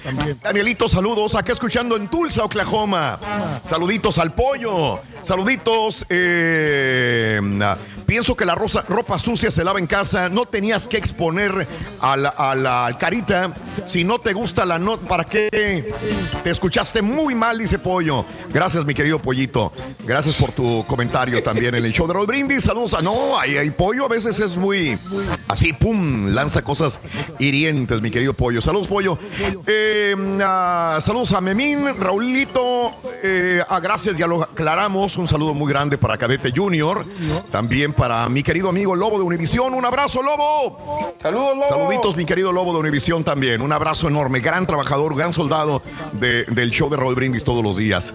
[0.43, 1.35] Danielito, saludos.
[1.35, 3.17] Acá escuchando en Tulsa, Oklahoma.
[3.69, 4.99] Saluditos al pollo.
[5.21, 6.05] Saluditos.
[6.09, 7.39] eh,
[8.05, 10.08] pienso que la rosa- ropa sucia se lava en casa.
[10.31, 11.67] No tenías que exponer
[12.01, 13.53] a la, a carita.
[13.85, 15.93] Si no te gusta la nota, ¿para qué?
[16.43, 18.25] Te escuchaste muy mal, dice Pollo.
[18.53, 19.71] Gracias, mi querido Pollito.
[20.05, 22.63] Gracias por tu comentario también en el show de Roll Brindis.
[22.63, 23.01] Saludos a.
[23.01, 24.97] No, hay, Pollo a veces es muy.
[25.47, 26.99] Así, pum, lanza cosas
[27.37, 28.61] hirientes, mi querido Pollo.
[28.61, 29.17] Saludos, Pollo.
[29.67, 32.91] Eh, ah, saludos a Memín, Raulito.
[33.23, 35.17] eh, ah, gracias, ya lo aclaramos.
[35.17, 37.05] Un saludo muy grande para Cadete Junior.
[37.51, 39.73] También para mi querido amigo Lobo de Univisión.
[39.73, 41.13] Un abrazo, Lobo.
[41.21, 41.67] Saludos, Lobo.
[41.67, 43.61] Saluditos, mi querido Lobo de Univisión también.
[43.61, 44.39] Un abrazo enorme.
[44.39, 45.81] Gran trabajador, gran soldado
[46.13, 48.13] de- del show de Raúl Brindis todos los días.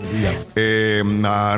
[0.56, 1.02] Eh,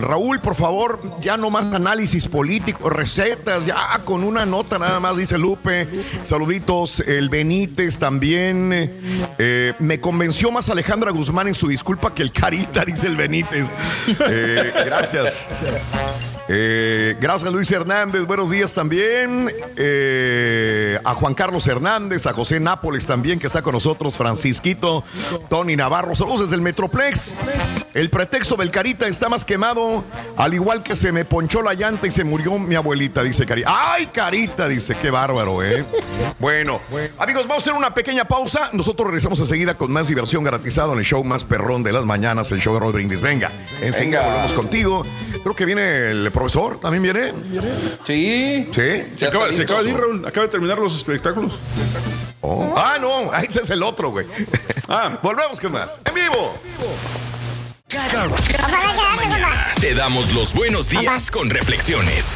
[0.01, 5.17] Raúl, por favor, ya no más análisis político, recetas, ya con una nota nada más,
[5.17, 5.87] dice Lupe.
[6.25, 8.73] Saluditos, el Benítez también.
[9.39, 13.69] Eh, me convenció más Alejandra Guzmán en su disculpa que el Carita, dice el Benítez.
[14.29, 15.35] Eh, gracias.
[16.49, 19.51] Eh, gracias Luis Hernández, buenos días también.
[19.77, 25.03] Eh, a Juan Carlos Hernández, a José Nápoles también que está con nosotros, Francisquito,
[25.49, 27.35] Tony Navarro, saludos desde el Metroplex.
[27.95, 30.05] El pretexto del Carita está más quemado,
[30.37, 33.73] al igual que se me ponchó la llanta y se murió mi abuelita, dice Carita.
[33.75, 34.69] ¡Ay, Carita!
[34.69, 35.83] Dice, qué bárbaro, ¿eh?
[36.39, 36.81] Bueno,
[37.19, 38.69] amigos, vamos a hacer una pequeña pausa.
[38.75, 42.53] Nosotros regresamos enseguida con más diversión garantizada en el show más perrón de las mañanas,
[42.53, 43.23] el show de Roll Brindis.
[43.23, 43.51] Venga,
[43.81, 45.07] enseguida volvemos contigo.
[45.43, 47.33] Creo que viene el profesor, ¿también viene?
[48.07, 48.69] Sí.
[48.71, 49.05] Sí.
[49.17, 50.27] Se acaba, se acaba de ir, Raúl.
[50.27, 51.59] Acaba de terminar los espectáculos.
[52.43, 52.75] Oh.
[52.77, 54.27] Ah, no, ese es el otro, güey.
[54.87, 55.99] Ah, volvemos con más.
[56.05, 56.55] En vivo.
[57.89, 62.35] Cada, cada mañana te damos los buenos días con reflexiones,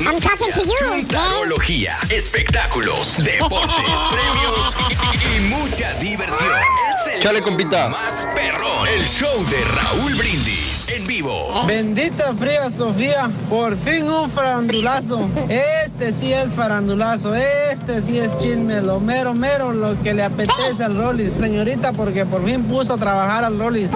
[0.79, 6.53] chuntarología, espectáculos, deportes, premios y, y mucha diversión.
[6.53, 7.89] Es el Chale, compita.
[7.89, 11.65] más perrón, el show de Raúl Brindis en vivo.
[11.67, 15.29] Bendita fría Sofía, por fin un farandulazo.
[15.49, 20.83] Este sí es farandulazo, este sí es chisme, lo mero mero, lo que le apetece
[20.83, 23.91] al Rollis, señorita, porque por fin puso a trabajar al Rollis.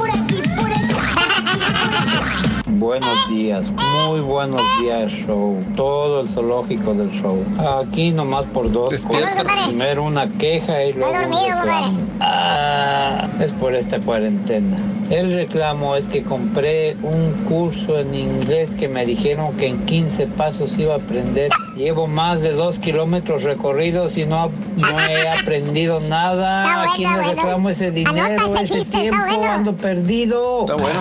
[2.84, 3.72] Buenos días,
[4.06, 7.42] muy buenos días show, todo el zoológico del show.
[7.82, 9.42] Aquí nomás por dos Despierta.
[9.42, 9.68] cosas.
[9.68, 11.98] Primero una queja y luego un dormido, reclamo.
[12.20, 14.76] Ah, es por esta cuarentena.
[15.08, 20.26] El reclamo es que compré un curso en inglés que me dijeron que en 15
[20.28, 21.50] pasos iba a aprender.
[21.76, 26.84] Llevo más de dos kilómetros recorridos y no, no he aprendido nada.
[26.84, 29.18] ¿A quién le reclamo ese dinero, ese tiempo?
[29.48, 30.60] Ando perdido.
[30.60, 31.00] Está bueno.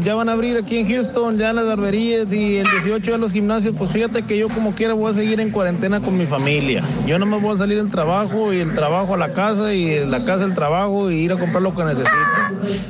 [0.03, 3.32] ya van a abrir aquí en Houston, ya las barberías y el 18 de los
[3.32, 6.83] gimnasios, pues fíjate que yo como quiera voy a seguir en cuarentena con mi familia.
[7.08, 10.06] Yo no me voy a salir del trabajo y el trabajo a la casa y
[10.06, 12.11] la casa al trabajo y ir a comprar lo que necesito.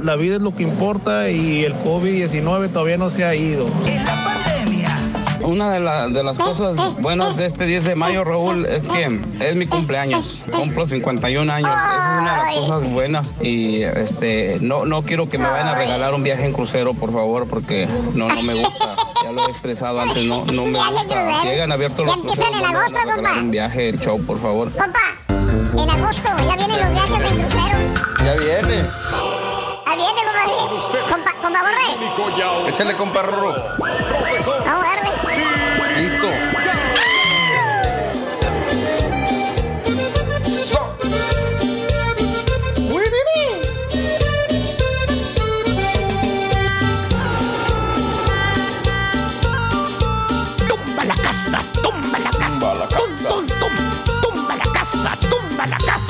[0.03, 3.67] La vida es lo que importa y el COVID-19 todavía no se ha ido.
[5.41, 9.19] Una de, la- de las cosas buenas de este 10 de mayo, Raúl, es que
[9.39, 10.43] es mi cumpleaños.
[10.51, 11.69] Cumplo 51 años.
[11.69, 13.35] Esa es una de las cosas buenas.
[13.41, 17.11] Y este no, no quiero que me vayan a regalar un viaje en crucero, por
[17.11, 18.95] favor, porque no, no me gusta.
[19.23, 21.43] Ya lo he expresado antes, no, no me gusta.
[21.43, 23.33] Llegan abiertos los Ya empiezan cruceros, en no agosto, compa.
[23.39, 24.71] un viaje, el show, por favor.
[24.71, 24.99] Compa,
[25.83, 27.77] en agosto ya vienen los viajes en crucero.
[28.25, 28.83] Ya viene.
[29.99, 30.53] Viene, compadre.
[31.09, 32.69] Compa, compa, borre.
[32.69, 33.53] Échale, compa Rorro.
[33.79, 33.97] Vamos
[34.65, 35.11] a darle.
[35.97, 36.29] Listo.
[50.67, 52.87] Tumba la casa, tumba la casa.
[52.87, 53.73] Tum, tum, tum.
[54.21, 56.08] Tumba la casa,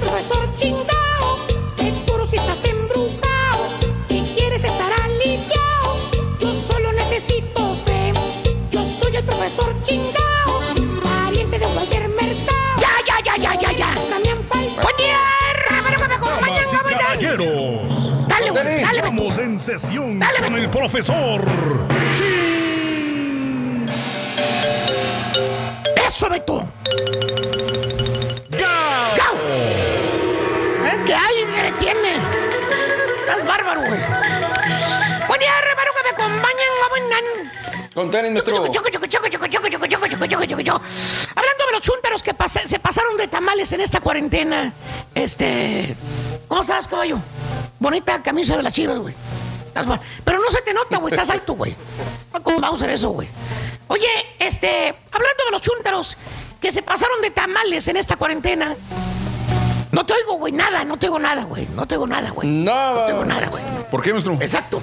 [0.00, 1.36] profesor chingao,
[1.76, 3.64] te juro si estás embrujado.
[4.06, 5.96] Si quieres estar aliviado,
[6.40, 8.12] yo solo necesito fe.
[8.70, 10.60] Yo soy el profesor chingao,
[11.02, 12.80] pariente de cualquier mercado.
[12.80, 13.94] Ya, ya, ya, ya, ya, ya.
[14.08, 14.82] También falta.
[14.82, 15.18] Buen día,
[15.70, 18.96] Damas y caballeros, Dale, güey, dale, güey.
[18.96, 20.64] estamos en sesión Dale, con güey.
[20.64, 21.42] el profesor.
[26.08, 26.64] Eso, Beto.
[38.70, 40.82] Choco, choco.
[41.34, 42.34] Hablando de los chúntaros que
[42.66, 44.72] se pasaron de tamales en esta cuarentena,
[45.14, 45.96] este...
[46.46, 47.18] ¿Cómo estás, caballo?
[47.78, 49.14] Bonita camisa de las chivas, güey.
[50.24, 51.74] Pero no se te nota, güey, estás alto, güey.
[52.42, 53.28] ¿Cómo vamos a hacer eso, güey?
[53.88, 54.94] Oye, este...
[55.10, 56.16] Hablando de los chúntaros
[56.60, 58.76] que se pasaron de tamales en esta cuarentena...
[59.90, 61.66] No te oigo, güey, nada, no te oigo nada, güey.
[61.74, 62.46] No te oigo nada, güey.
[62.46, 63.00] Nada.
[63.00, 63.64] No te oigo nada, güey.
[63.90, 64.34] ¿Por qué, maestro?
[64.34, 64.80] Exacto.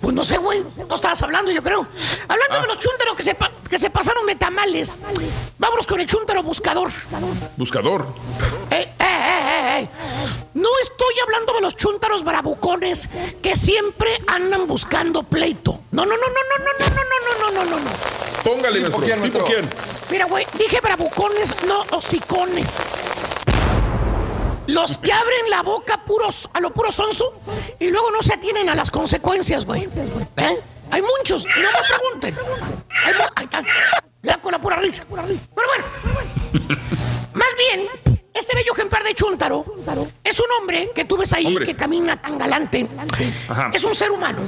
[0.00, 0.64] Pues no sé, güey.
[0.88, 1.86] No estabas hablando, yo creo.
[2.28, 2.60] Hablando Ah.
[2.62, 3.36] de los chúntaros que se,
[3.68, 4.96] que se pasaron de tamales.
[5.58, 6.90] Vámonos con el chúntaro buscador.
[7.56, 8.06] Buscador.
[8.70, 9.88] Eh, eh, eh, eh, eh.
[10.54, 13.08] No estoy hablando de los chúntaros bravucones
[13.42, 15.80] que siempre andan buscando pleito.
[15.90, 17.90] No, no, no, no, no, no, no, no, no, no, no, no, no.
[18.44, 19.18] Póngale, ¿Tipo maestro.
[19.18, 19.68] quién, ¿Tipo quién?
[20.10, 22.80] Mira, güey, dije bravucones, no hocicones.
[24.66, 27.40] Los que abren la boca puros, a lo puro sonso
[27.78, 29.88] y luego no se atienen a las consecuencias, güey.
[30.36, 30.60] ¿Eh?
[30.90, 32.36] Hay muchos, no me pregunten.
[33.36, 33.64] Ahí están.
[34.22, 35.04] Ya con la pura risa.
[35.08, 35.84] Pero bueno,
[37.32, 39.64] más bien, este bello ejemplar de Chuntaro
[40.24, 41.66] es un hombre que tú ves ahí Hombre.
[41.66, 42.86] que camina tan galante.
[43.48, 43.70] Ajá.
[43.74, 44.38] Es un ser humano.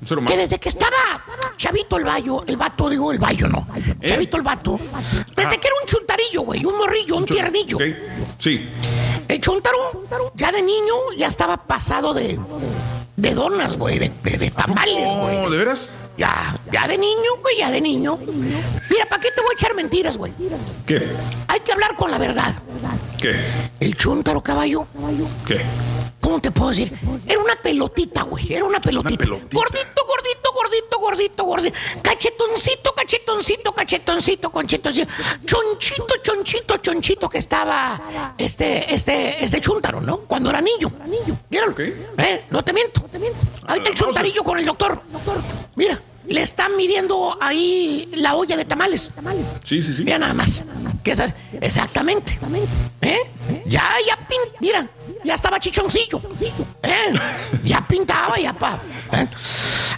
[0.00, 0.34] Un ser humano.
[0.34, 1.24] Que desde que estaba
[1.56, 3.66] chavito el vallo, el vato, digo el vallo, no.
[4.00, 4.08] ¿Eh?
[4.08, 4.78] Chavito el vato.
[5.34, 7.78] Desde que era un chuntarillo, güey, un morrillo, un tiernillo.
[8.38, 8.68] Sí.
[9.28, 10.04] El chuntaro,
[10.34, 12.38] ya de niño, ya estaba pasado de,
[13.16, 15.36] de donas, güey, de, de- de tamales, güey.
[15.38, 15.90] Oh, ¿de veras?
[16.22, 18.16] Ya, ya de niño, güey, ya de niño.
[18.16, 20.32] Mira, ¿para qué te voy a echar mentiras, güey?
[20.86, 21.04] ¿Qué?
[21.48, 22.54] Hay que hablar con la verdad.
[23.20, 23.40] ¿Qué?
[23.80, 24.86] El chuntaro caballo,
[25.44, 25.60] ¿Qué?
[26.20, 26.96] ¿cómo te puedo decir?
[27.26, 29.18] Era una pelotita, güey, era una pelotita.
[29.18, 29.48] pelotita.
[29.56, 31.76] Gordito, gordito, gordito, gordito, gordito.
[32.02, 35.12] Cachetoncito, cachetoncito, cachetoncito, conchetoncito.
[35.44, 40.18] Chonchito, chonchito, chonchito que estaba este, este, este chuntaro, ¿no?
[40.18, 40.92] Cuando era niño.
[41.50, 41.74] Míralo.
[41.80, 42.44] ¿Eh?
[42.48, 43.04] No te miento.
[43.66, 45.02] Ahí está el chuntarillo con el doctor.
[45.74, 49.10] Mira, le están midiendo ahí la olla de tamales.
[49.64, 50.04] Sí, sí, sí.
[50.04, 50.62] Mira nada más.
[51.02, 52.38] Que esa- exactamente.
[53.00, 53.18] ¿Eh?
[53.66, 54.88] Ya, ya pin, mira,
[55.24, 56.20] ya estaba chichoncillo.
[56.82, 57.12] ¿Eh?
[57.64, 58.78] Ya pintaba, ya pa.
[59.12, 59.26] ¿eh?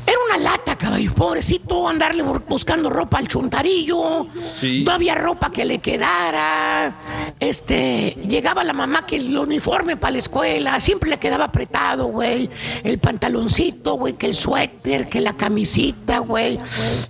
[0.06, 1.14] Era una lata, caballo.
[1.14, 4.26] Pobrecito, andarle bu- buscando ropa al chuntarillo.
[4.52, 4.82] Sí.
[4.84, 6.94] No había ropa que le quedara.
[7.40, 12.50] este, llegaba la mamá que el uniforme para la escuela siempre le quedaba apretado, güey.
[12.82, 16.58] El pantaloncito, güey, que el suéter, que la camisita, güey.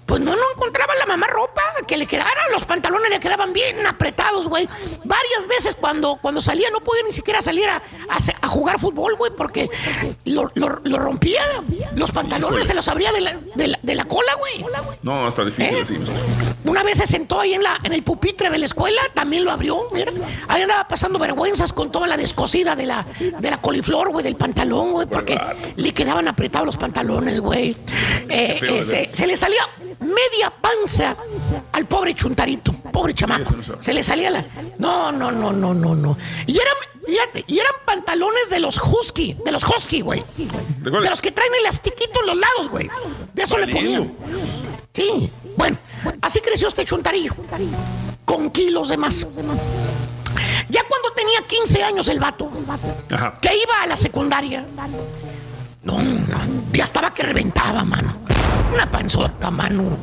[0.07, 2.31] Pues no, no encontraba la mamá ropa que le quedara.
[2.53, 4.69] Los pantalones le quedaban bien apretados, güey.
[5.05, 9.15] Varias veces cuando, cuando salía no podía ni siquiera salir a, a- a jugar fútbol,
[9.17, 9.69] güey, porque
[10.25, 11.43] lo, lo- lo rompía.
[11.95, 14.65] Los pantalones se los abría de la, de la- de la cola, güey.
[15.03, 16.23] No, está difícil así, maestro.
[16.65, 19.51] Una vez se sentó ahí en, la, en el pupitre de la escuela, también lo
[19.53, 20.11] abrió, mira.
[20.49, 23.07] Ahí andaba pasando vergüenzas con toda la descosida de la,
[23.39, 25.39] de la coliflor, güey, del pantalón, güey, porque
[25.77, 27.77] le quedaban apretados los pantalones, güey.
[28.29, 29.61] Eh, eh, se, se le salía
[30.01, 31.17] media panza
[31.73, 33.55] al pobre chuntarito, pobre chamaco.
[33.81, 34.45] Se le salía la...
[34.79, 36.17] No, no, no, no, no, no.
[36.47, 36.75] Y eran,
[37.07, 40.25] fíjate, y eran pantalones de los husky, de los husky, güey.
[40.37, 42.91] De, los que traen elastiquito en los lados, güey.
[43.33, 44.15] De eso le ponían.
[44.93, 45.77] Sí, bueno,
[46.23, 47.33] así creció este chuntarillo.
[48.25, 49.27] Con kilos de más.
[50.69, 52.51] Ya cuando tenía 15 años el vato,
[53.41, 54.67] que iba a la secundaria,
[55.83, 56.39] no, no,
[56.73, 58.25] ya estaba que reventaba, mano.
[58.73, 59.97] Una panzota, mano.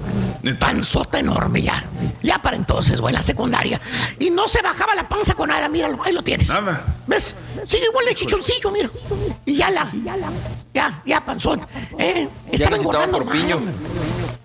[0.59, 1.83] Panzota enorme ya.
[2.21, 3.79] Ya para entonces, güey, la secundaria.
[4.19, 6.49] Y no se bajaba la panza con nada, míralo, ahí lo tienes.
[6.49, 6.83] Nada.
[7.07, 7.35] ¿Ves?
[7.65, 8.89] Sigue igual de chichoncillo, mira.
[9.45, 9.87] Y ya la,
[10.73, 11.61] ya, ya panzón.
[11.97, 12.27] ¿eh?
[12.51, 13.59] Estaba engordando corpiño.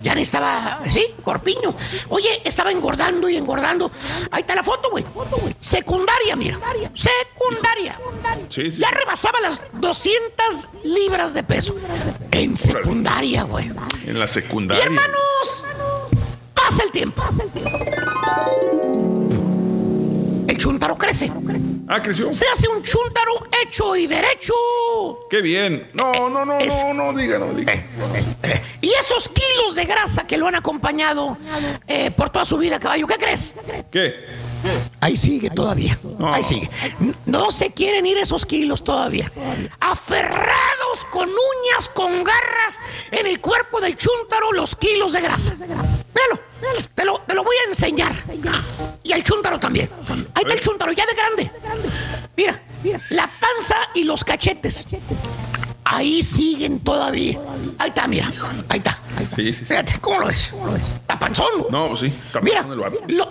[0.00, 1.74] Ya necesitaba, sí, corpiño.
[2.10, 3.90] Oye, estaba engordando y engordando.
[4.30, 5.04] Ahí está la foto, güey.
[5.58, 6.58] Secundaria, mira.
[6.94, 7.98] Secundaria.
[8.50, 8.78] Sí, sí.
[8.80, 11.74] Ya rebasaba las 200 libras de peso.
[12.30, 13.72] En secundaria, güey.
[14.06, 14.84] En la Y secundaria.
[14.84, 15.64] hermanos,
[16.54, 17.22] pasa el tiempo.
[17.32, 17.50] El
[20.54, 21.32] chúntaro crece.
[21.88, 22.32] Ah, creció.
[22.32, 24.54] Se hace un chúntaro hecho y derecho.
[25.30, 25.88] Qué bien.
[25.94, 27.72] No, no, no, no, no, diga, no, diga.
[28.80, 31.38] Y esos kilos de grasa que lo han acompañado
[31.86, 33.54] eh, por toda su vida, caballo, ¿qué crees?
[33.90, 34.26] ¿Qué?
[35.00, 35.98] Ahí sigue todavía.
[36.20, 36.70] Ahí sigue.
[37.26, 39.30] No se quieren ir esos kilos todavía.
[39.80, 42.78] Aferrados con uñas, con garras
[43.10, 45.54] en el cuerpo del chúntaro los kilos de grasa.
[45.54, 46.40] Míralo,
[46.94, 48.14] te lo, te lo voy a enseñar.
[49.02, 49.90] Y al chúntaro también.
[50.34, 51.50] Ahí está el chúntaro, ya de grande.
[52.36, 52.62] Mira,
[53.10, 54.86] la panza y los cachetes.
[55.84, 57.38] Ahí siguen todavía.
[57.78, 58.32] Ahí está, mira.
[58.68, 58.98] Ahí está.
[59.34, 59.64] Sí, sí, sí.
[59.66, 60.52] Fíjate, ¿cómo lo ves?
[61.00, 61.46] Está panzón.
[61.70, 62.14] No, pues sí.
[62.42, 63.00] Mira, el vato.
[63.08, 63.28] lo,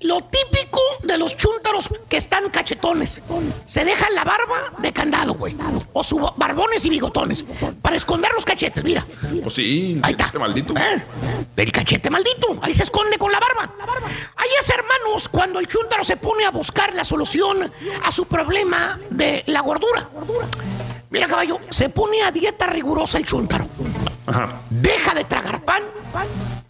[0.00, 3.22] lo típico de los chúntaros que están cachetones.
[3.64, 5.56] Se dejan la barba de candado, güey.
[5.92, 7.44] O su barbones y bigotones.
[7.82, 9.06] Para esconder los cachetes, mira.
[9.42, 10.26] Pues sí, Ahí está.
[10.26, 10.74] este maldito.
[10.76, 11.02] ¿Eh?
[11.56, 12.58] El cachete maldito.
[12.62, 13.72] Ahí se esconde con la barba.
[14.36, 17.70] Ahí es, hermanos, cuando el chúntaro se pone a buscar la solución
[18.04, 20.08] a su problema de la gordura.
[21.10, 23.66] Mira, caballo, se pone a dieta rigurosa el chúntaro.
[24.26, 24.60] Ajá.
[24.68, 25.82] Deja de tragar pan,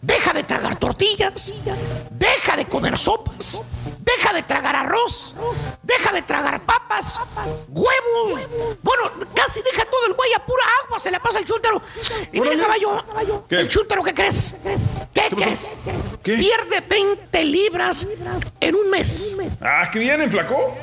[0.01, 1.53] deja de tragar tortillas,
[2.11, 3.61] deja de comer sopas,
[3.99, 5.35] deja de tragar arroz,
[5.83, 7.19] deja de tragar papas,
[7.67, 8.41] huevos.
[8.81, 11.81] Bueno, casi deja todo el güey a pura agua, se le pasa el chúntaro.
[12.31, 14.55] Y mira, caballo, el chúntaro, ¿qué crees?
[15.13, 15.75] ¿Qué, crees?
[16.23, 18.07] Pierde 20 libras
[18.59, 19.35] en un mes.
[19.61, 20.75] Ah, que viene, flacó.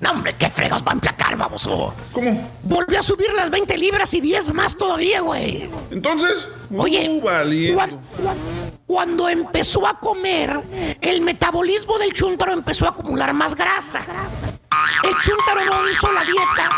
[0.00, 1.94] No, hombre, qué fregos va a emplacar, baboso.
[2.12, 2.50] ¿Cómo?
[2.62, 5.70] Volvió a subir las 20 libras y 10 más todavía, güey.
[5.90, 7.20] Entonces, Oye, uh,
[8.86, 14.00] cuando empezó a comer, el metabolismo del chúntaro empezó a acumular más grasa.
[15.02, 16.70] El chúntaro no hizo la dieta.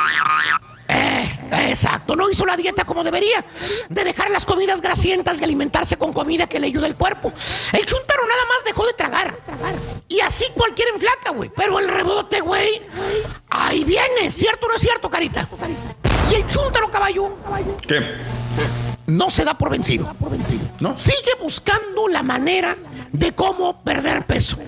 [0.90, 1.28] Eh,
[1.70, 3.44] exacto, no hizo la dieta como debería,
[3.90, 7.30] de dejar las comidas grasientas y alimentarse con comida que le ayuda al cuerpo.
[7.72, 9.38] El chúntaro nada más dejó de tragar.
[10.08, 11.50] Y así cualquiera enflaca, güey.
[11.54, 12.82] Pero el rebote, güey,
[13.50, 14.30] ahí viene.
[14.30, 15.46] ¿Cierto o no es cierto, carita?
[16.30, 17.36] Y el chúntaro, caballo,
[17.86, 18.37] ¿Qué?
[19.08, 20.14] No se da por vencido.
[20.80, 20.96] ¿No?
[20.96, 22.76] Sigue buscando la manera
[23.10, 24.58] de cómo perder peso.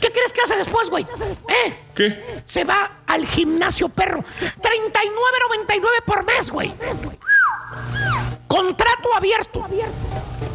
[0.00, 1.06] ¿Qué crees que hace después, güey?
[1.48, 1.76] ¿Eh?
[1.94, 2.42] ¿Qué?
[2.44, 4.22] Se va al gimnasio perro.
[4.60, 6.74] 39.99 por mes, güey.
[8.46, 9.66] Contrato abierto.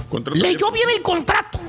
[0.09, 1.59] Contrato Leyó bien el contrato.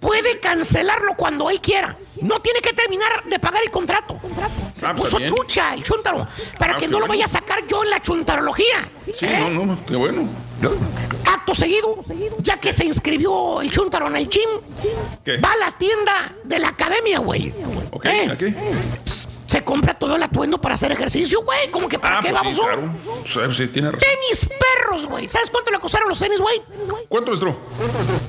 [0.00, 1.96] Puede cancelarlo cuando él quiera.
[2.22, 4.18] No tiene que terminar de pagar el contrato.
[4.74, 5.32] Se Ah, pues, puso bien.
[5.34, 6.26] trucha el chúntaro.
[6.58, 8.90] Para Ah, que no lo vaya a sacar yo en la chuntarología.
[9.12, 9.46] Sí, ¿Eh?
[9.52, 10.28] no, no, qué bueno.
[11.24, 12.04] Acto seguido,
[12.38, 14.48] ya que se inscribió el chúntaro en el gym,
[15.24, 15.38] ¿Qué?
[15.38, 17.52] va a la tienda de la academia, güey.
[17.90, 18.28] Ok, ¿Eh?
[18.30, 18.54] ¿a qué?
[19.50, 21.68] Se compra todo el atuendo para hacer ejercicio, güey.
[21.72, 22.54] ¿Cómo que para Ah, qué pues vamos?
[22.54, 22.60] sí,
[23.34, 23.52] claro.
[23.52, 24.00] Sí, sí, tiene razón.
[24.08, 25.26] Tenis perros, güey.
[25.26, 26.62] ¿Sabes cuánto le costaron los tenis, güey?
[27.08, 27.58] ¿Cuánto entró?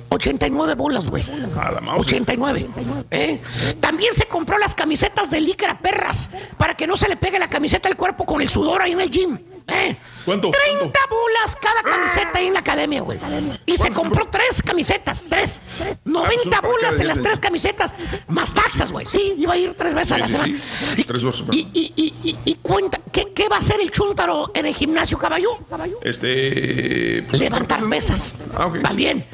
[0.10, 1.24] 89 bolas, güey.
[1.60, 2.08] A la mouse.
[2.08, 2.68] 89.
[3.12, 3.40] ¿eh?
[3.80, 7.52] También se compró las camisetas de licra perras para que no se le pegue la
[7.52, 9.38] camiseta al cuerpo con el sudor ahí en el gym.
[9.72, 9.98] ¿Eh?
[10.26, 10.52] ¿Cuánto?
[10.52, 13.20] 30 bolas cada camiseta ahí en la academia, güey.
[13.66, 15.62] Y se compró tres camisetas, tres.
[16.06, 17.94] 90 una por bolas en las tres camisetas,
[18.28, 19.06] más taxas, güey.
[19.08, 20.60] Sí, iba a ir tres veces a la Sí, semana.
[20.96, 21.04] sí.
[21.06, 21.48] Tres bolsos.
[21.52, 24.76] Y, y, y, y, y cuenta, ¿qué, ¿qué va a hacer el chúntaro en el
[24.76, 25.58] gimnasio, caballo?
[26.04, 27.24] Este.
[27.30, 28.36] pues, Levantar pesas.
[28.56, 28.82] Ah, ok.
[28.82, 29.26] También.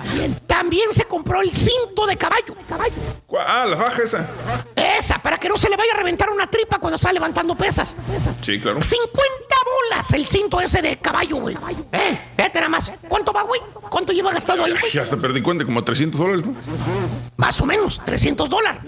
[0.46, 2.56] También se compró el cinto de caballo.
[3.40, 4.30] Ah, la faja esa.
[4.76, 7.96] Esa, para que no se le vaya a reventar una tripa cuando está levantando pesas.
[8.42, 8.82] Sí, claro.
[8.82, 11.56] 50 bolas el cinto ese de caballo, güey.
[11.92, 12.92] Eh, vete nada más.
[13.08, 13.62] ¿Cuánto va, güey?
[13.90, 14.74] ¿Cuánto lleva gastado ahí?
[14.94, 16.54] Ya hasta perdí cuenta, como 300 dólares, ¿no?
[17.38, 18.82] Más o menos, 300 dólares.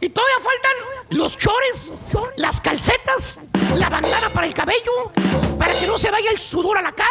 [0.00, 1.90] Y todavía faltan los chores,
[2.36, 3.40] las calcetas,
[3.74, 5.12] la bandana para el cabello,
[5.66, 7.08] para que no se vaya el sudor a la cara.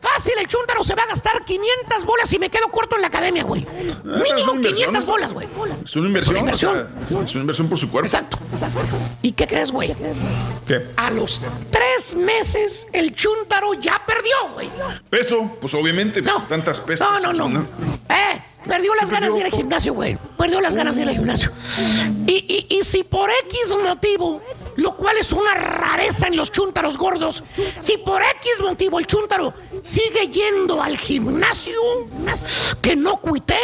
[0.00, 3.08] Fácil, el chúntaro se va a gastar 500 bolas y me quedo corto en la
[3.08, 3.66] academia, güey.
[3.68, 5.12] Ah, Mínimo una inversión, 500 ¿no?
[5.12, 5.48] bolas, güey.
[5.84, 6.14] Es una inversión.
[6.14, 6.70] Es una inversión.
[6.76, 8.06] o sea, es una inversión por su cuerpo.
[8.06, 8.38] Exacto.
[9.20, 9.96] ¿Y qué crees, güey?
[10.66, 10.86] ¿Qué?
[10.96, 11.40] A los
[11.72, 14.70] tres meses el chúntaro ya perdió, güey.
[15.10, 17.08] Peso, pues obviamente, pues, tantas pesas.
[17.22, 17.60] No, no, no.
[18.08, 20.16] Eh, perdió las ganas de ir al gimnasio, güey.
[20.38, 21.50] Perdió las ganas de ir al gimnasio.
[22.28, 24.40] Y, y, y si por X motivo,
[24.76, 27.42] lo cual es una rareza en los chúntaros gordos,
[27.80, 31.74] si por X motivo el chúntaro sigue yendo al gimnasio,
[32.80, 33.54] que no cuite,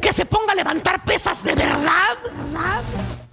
[0.00, 2.18] que se ponga a levantar pesas de verdad,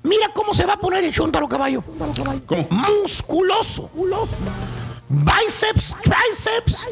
[0.03, 1.83] mira cómo se va a poner el chúntaro caballo.
[2.45, 2.67] ¿Cómo?
[3.01, 3.90] Musculoso.
[5.14, 6.88] Bíceps, tríceps,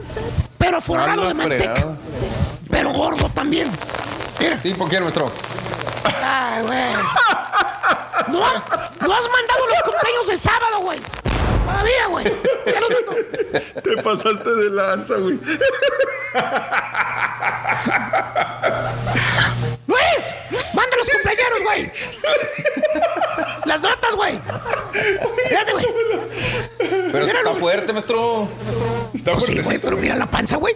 [0.59, 1.88] pero forrado de manteca.
[2.69, 3.67] Pero gordo también.
[4.40, 4.58] Mira.
[4.58, 5.32] ¿Tipo quién, maestro?
[6.06, 6.93] Ay, güey.
[8.27, 11.00] ¿No, no has mandado los cumpleaños del sábado, güey.
[11.66, 12.25] Todavía, güey.
[12.67, 13.16] Ya los mando.
[13.82, 15.40] Te pasaste de lanza, güey.
[19.88, 20.35] Luis,
[21.63, 21.91] güey.
[23.65, 24.39] Las notas, güey.
[25.49, 25.85] Fíjate, güey.
[27.11, 28.47] Pero Míralo, está fuerte, maestro.
[29.13, 29.63] Está Pues sí, fuerte.
[29.69, 30.75] güey, pero mira la panza, güey.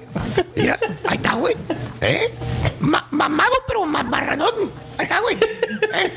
[0.55, 0.77] Mira,
[1.07, 1.55] ahí está, güey.
[2.01, 2.33] ¿Eh?
[2.79, 4.71] Ma- mamado, pero ma- marranón.
[4.97, 5.35] Ahí está, güey.
[5.35, 6.11] ¿Eh?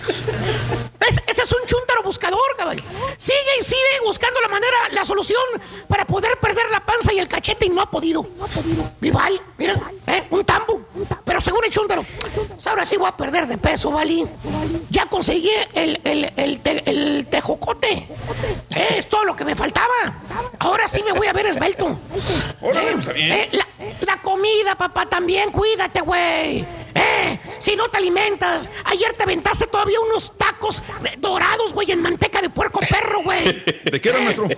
[1.09, 2.83] Es- ese es un chúntaro buscador, caballo.
[3.17, 5.41] Sigue y sigue buscando la manera, la solución
[5.89, 8.27] para poder perder la panza y el cachete y no ha podido.
[9.01, 9.75] Igual, mira,
[10.07, 10.25] ¿eh?
[10.31, 10.83] un tambo.
[11.25, 12.05] Pero según el chúntaro,
[12.67, 14.27] ahora sí voy a perder de peso, ¿vale?
[14.91, 18.07] Ya conseguí el, el, el, te- el tejocote.
[18.75, 19.87] Eh, es todo lo que me faltaba.
[20.59, 21.99] Ahora sí me voy a ver esbelto.
[22.63, 23.67] Eh, eh, la,
[24.07, 26.65] la comida, papá, también, cuídate, güey.
[26.95, 32.03] Eh, si no te alimentas, ayer te aventaste todavía unos tacos eh, dorados, güey, en
[32.03, 33.45] manteca de puerco perro, güey.
[33.85, 34.49] ¿De qué era, maestro?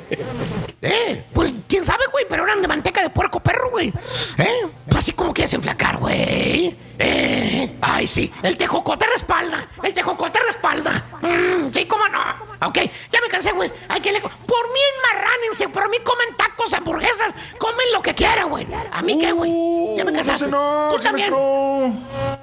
[0.83, 3.93] Eh, pues quién sabe, güey, pero eran de manteca de puerco perro, güey.
[4.39, 4.67] Eh,
[4.99, 6.77] así como quieres enflacar, güey.
[6.99, 11.03] Eh, ay, sí, el tejocote respalda, el tejocote respalda.
[11.23, 12.21] Mm, sí, cómo no.
[12.69, 12.77] Ok,
[13.11, 13.73] ya me cansé, güey.
[13.89, 14.21] Hay que le...
[14.21, 14.31] Por
[14.73, 18.67] mí enmarránense, por mí comen tacos, hamburguesas, comen lo que quieran, güey.
[18.93, 19.97] A mí qué, güey.
[19.97, 20.47] Ya me cansaste.
[20.47, 21.33] Uh, No, Tú también.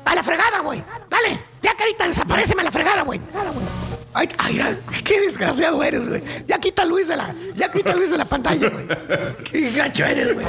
[0.05, 0.83] A la fregada, güey.
[1.09, 3.21] Dale, ya carita, desapareceme a la fregada, güey.
[4.19, 6.23] Ay, ay, qué desgraciado eres, güey.
[6.47, 8.87] Ya quita Luis de la, ya quita Luis de la pantalla, güey.
[9.43, 10.47] Qué gacho eres, güey.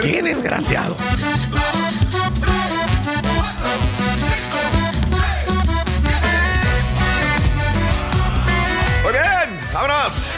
[0.00, 0.96] Qué desgraciado.
[9.02, 10.30] Muy bien, vámonos.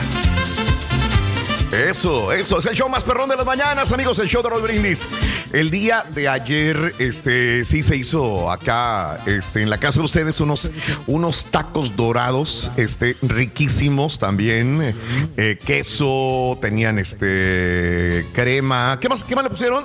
[1.73, 4.63] Eso, eso, es el show más perrón de las mañanas, amigos, el show de Roll
[4.63, 5.07] Brindis.
[5.53, 10.41] El día de ayer, este, sí se hizo acá, este, en la casa de ustedes
[10.41, 10.71] unos,
[11.07, 14.95] unos tacos dorados, este, riquísimos también,
[15.37, 18.99] eh, queso, tenían, este, crema.
[19.01, 19.85] ¿Qué más, qué más le pusieron?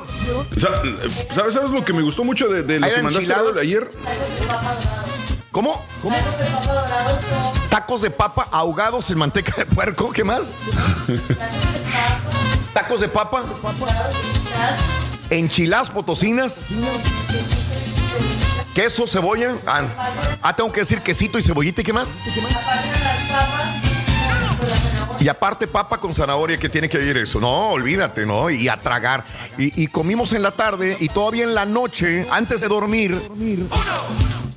[0.58, 3.90] ¿sabes, ¿Sabes lo que me gustó mucho de, de lo ¿Eran que mandaste ayer?
[5.52, 5.84] ¿Cómo?
[6.02, 6.16] ¿Cómo?
[7.70, 10.56] Tacos de papa ahogados en manteca de puerco, ¿qué más?
[12.74, 13.44] Tacos de papa.
[15.30, 16.62] Enchiladas potosinas.
[18.74, 19.56] Queso, cebolla.
[19.68, 19.82] Ah,
[20.42, 22.08] ah, tengo que decir quesito y cebollita y qué más.
[25.20, 27.42] Y aparte papa con zanahoria, que tiene que ir eso?
[27.42, 28.50] No, olvídate, ¿no?
[28.50, 29.26] Y a tragar.
[29.58, 33.22] Y, y comimos en la tarde y todavía en la noche, antes de dormir,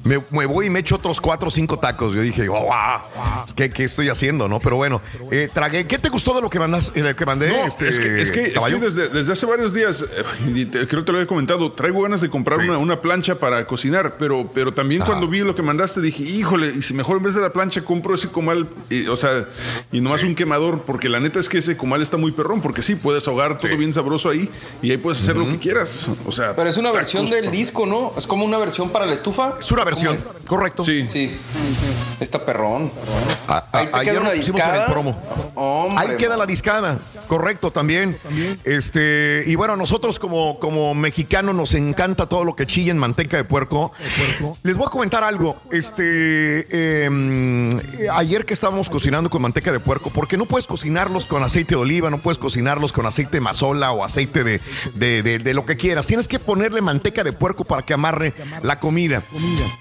[0.05, 2.15] me, me voy y me echo otros cuatro o cinco tacos.
[2.15, 4.61] Yo dije, oh, wow, ¿qué, qué estoy haciendo, no?
[4.61, 5.01] Pero bueno,
[5.31, 5.87] eh, tragué.
[5.87, 7.49] ¿Qué te gustó de lo que, mandas, de lo que mandé?
[7.49, 10.87] No, este, es que, es que, es que desde, desde hace varios días, eh, creo
[10.87, 14.51] que te lo había comentado, traigo ganas de comprar una, una plancha para cocinar, pero,
[14.53, 17.41] pero también cuando vi lo que mandaste dije, híjole, y si mejor en vez de
[17.41, 19.47] la plancha compro ese comal, y, o sea,
[19.91, 22.83] y nomás un quemador, porque la neta es que ese comal está muy perrón, porque
[22.83, 24.51] sí, puedes ahogar todo bien sabroso ahí
[24.83, 26.09] y ahí puedes hacer lo que quieras.
[26.27, 28.13] O sea, Pero es una tacos, versión del disco, ¿no?
[28.19, 29.55] Es como una versión para la estufa.
[29.59, 29.94] Es una versión.
[30.47, 30.83] Correcto.
[30.85, 31.07] Sí.
[31.11, 31.37] Sí.
[32.21, 32.91] Está perrón.
[33.49, 34.93] A- a- Ahí te ayer queda lo una pusimos en el discada.
[34.93, 35.23] promo.
[35.57, 36.99] Hombre, Ahí queda la discada,
[37.29, 38.17] correcto también.
[38.65, 42.99] Este, y bueno, a nosotros como, como mexicanos nos encanta todo lo que chilla en
[42.99, 43.93] manteca de puerco.
[44.63, 45.57] Les voy a comentar algo.
[45.71, 51.43] Este, eh, ayer que estábamos cocinando con manteca de puerco, porque no puedes cocinarlos con
[51.43, 54.61] aceite de oliva, no puedes cocinarlos con aceite de mazola o aceite de,
[54.95, 56.07] de- de- de lo que quieras.
[56.07, 58.33] Tienes que ponerle manteca de puerco para que amarre
[58.63, 59.23] la comida.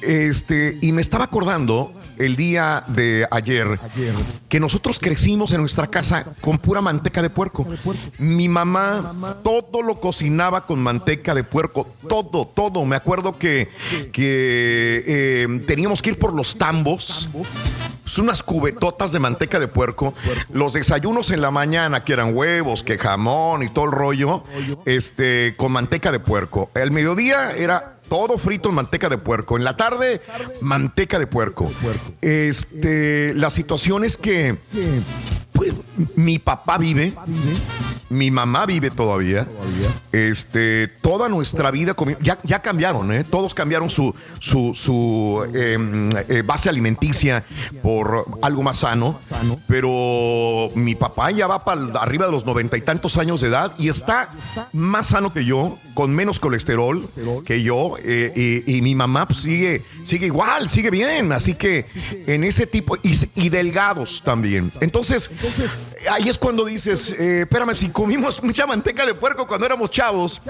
[0.06, 3.80] Este, y me estaba acordando el día de ayer
[4.50, 7.66] que nosotros crecimos en nuestra casa con pura manteca de puerco.
[8.20, 12.86] Mi mamá todo lo cocinaba con manteca de puerco, todo, todo.
[12.86, 13.70] Me acuerdo que,
[14.12, 17.30] que eh, teníamos que ir por los tambos.
[18.06, 20.14] Son unas cubetotas de manteca de puerco.
[20.52, 24.44] Los desayunos en la mañana, que eran huevos, que jamón y todo el rollo,
[24.86, 26.70] este, con manteca de puerco.
[26.76, 29.58] El mediodía era todo frito en manteca de puerco.
[29.58, 30.22] En la tarde,
[30.62, 31.72] manteca de puerco.
[32.22, 34.58] Este, la situación es que
[35.72, 37.14] pues, mi papá vive,
[38.10, 39.48] mi mamá vive todavía.
[40.12, 43.24] Este, toda nuestra vida ya, ya cambiaron, ¿eh?
[43.24, 47.44] Todos cambiaron su, su, su em, eh, base alimenticia
[47.82, 49.20] por algo más sano.
[49.68, 53.74] Pero mi papá ya va para arriba de los noventa y tantos años de edad
[53.78, 54.32] y está
[54.74, 57.08] más sano que yo, con menos colesterol
[57.46, 57.96] que yo.
[58.04, 61.32] eh, y, y mi mamá pues, sigue, sigue igual, sigue bien.
[61.32, 61.86] Así que
[62.28, 64.72] en ese tipo, y, y delgados también.
[64.82, 65.32] Entonces,
[66.12, 70.42] ahí es cuando dices, eh, espérame, si comimos mucha manteca de puerco cuando éramos chavos,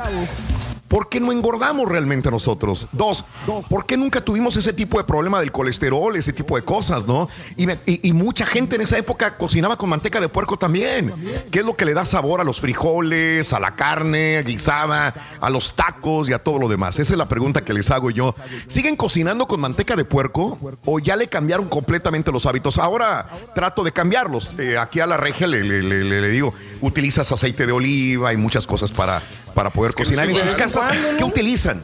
[0.94, 2.88] ¿por qué no engordamos realmente nosotros?
[2.92, 3.26] Dos,
[3.68, 7.28] ¿por qué nunca tuvimos ese tipo de problema del colesterol, ese tipo de cosas, no?
[7.58, 11.12] Y, me- y- y mucha gente en esa época cocinaba con manteca de puerco también.
[11.50, 15.50] ¿Qué es lo que le da sabor a los frijoles, a la carne guisada, a
[15.50, 17.00] los tacos y a todo lo demás?
[17.00, 18.36] Esa es la pregunta que les hago yo.
[18.68, 22.78] ¿Siguen cocinando con manteca de puerco o ya le cambiaron completamente los hábitos?
[22.78, 24.52] Ahora trato de cambiarlos.
[24.60, 28.32] Eh, aquí a la regia le, le- le- le- le digo, utilizas aceite de oliva
[28.32, 30.90] y muchas cosas para, para poder que cocinar en sus casas.
[31.18, 31.82] ¿Qué utilizan?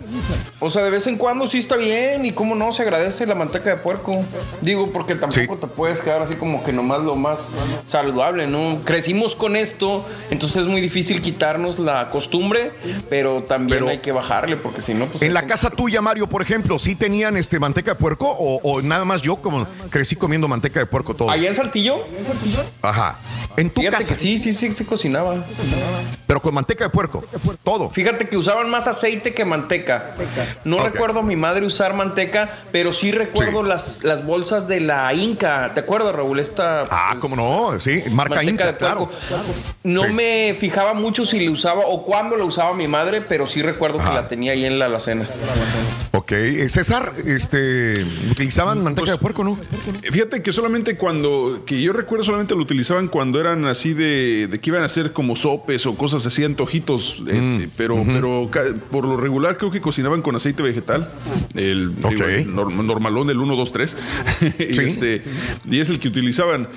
[0.59, 3.35] O sea, de vez en cuando sí está bien y cómo no se agradece la
[3.35, 4.23] manteca de puerco.
[4.61, 7.49] Digo, porque tampoco te puedes quedar así como que nomás lo más
[7.85, 8.79] saludable, ¿no?
[8.83, 12.71] Crecimos con esto, entonces es muy difícil quitarnos la costumbre,
[13.09, 15.23] pero también hay que bajarle porque si no, pues...
[15.23, 18.81] En la casa tuya, Mario, por ejemplo, ¿sí tenían este manteca de puerco o, o
[18.81, 21.29] nada más yo como crecí comiendo manteca de puerco todo?
[21.29, 22.03] ¿Allá en Saltillo?
[22.81, 23.17] Ajá.
[23.57, 24.13] En tu Fíjate casa.
[24.13, 25.35] que sí, sí, sí se cocinaba.
[26.27, 27.23] Pero con manteca de puerco.
[27.63, 27.89] Todo.
[27.89, 30.15] Fíjate que usaban más aceite que manteca.
[30.63, 35.13] No recuerdo a mi madre usar manteca, pero sí recuerdo Las, las bolsas de la
[35.13, 35.71] Inca.
[35.73, 36.39] ¿Te acuerdas, Raúl?
[36.39, 36.83] Esta.
[36.89, 39.11] Ah, cómo no, sí, marca Inca, de puerco.
[39.27, 39.43] claro.
[39.83, 40.13] No Sí.
[40.13, 43.97] me fijaba mucho si le usaba o cuándo la usaba mi madre, pero sí recuerdo
[43.99, 45.27] que la tenía ahí en la alacena.
[46.13, 46.31] Ok.
[46.31, 49.57] Eh, César, este, ¿utilizaban manteca de puerco, no?
[50.11, 54.59] Fíjate que solamente cuando, que yo recuerdo solamente lo utilizaban cuando eran así de, de
[54.59, 58.49] que iban a hacer como sopes o cosas así, antojitos, eh, Mm, eh, pero, pero
[58.51, 61.09] ca- por lo regular creo que cocinaban con aceite vegetal,
[61.55, 63.97] el, digo, el norm- normalón, el 1, 2, 3,
[64.59, 64.81] y, Sí.
[64.81, 65.23] este,
[65.69, 66.67] y es el que utilizaban.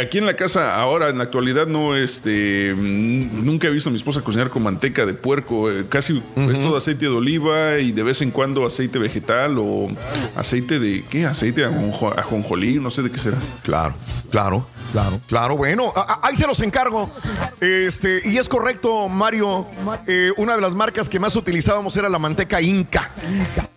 [0.00, 3.92] Aquí en la casa, ahora en la actualidad no, este, mm, nunca he visto a
[3.92, 7.92] mi esposa cocinar con manteca de puerco, eh, casi es todo aceite de oliva y
[7.92, 9.88] de vez en cuando aceite vegetal o
[10.34, 11.26] aceite de, ¿qué?
[11.26, 13.38] Aceite de ajonjo- ajonjolí, no sé de qué será.
[13.62, 13.94] Claro,
[14.30, 15.20] claro, claro.
[15.26, 17.10] Claro, bueno, a- a- ahí se los encargo.
[17.60, 19.66] Este, y es correcto, Mario.
[20.06, 23.10] eh, una de las marcas que más utilizábamos era la manteca Inca.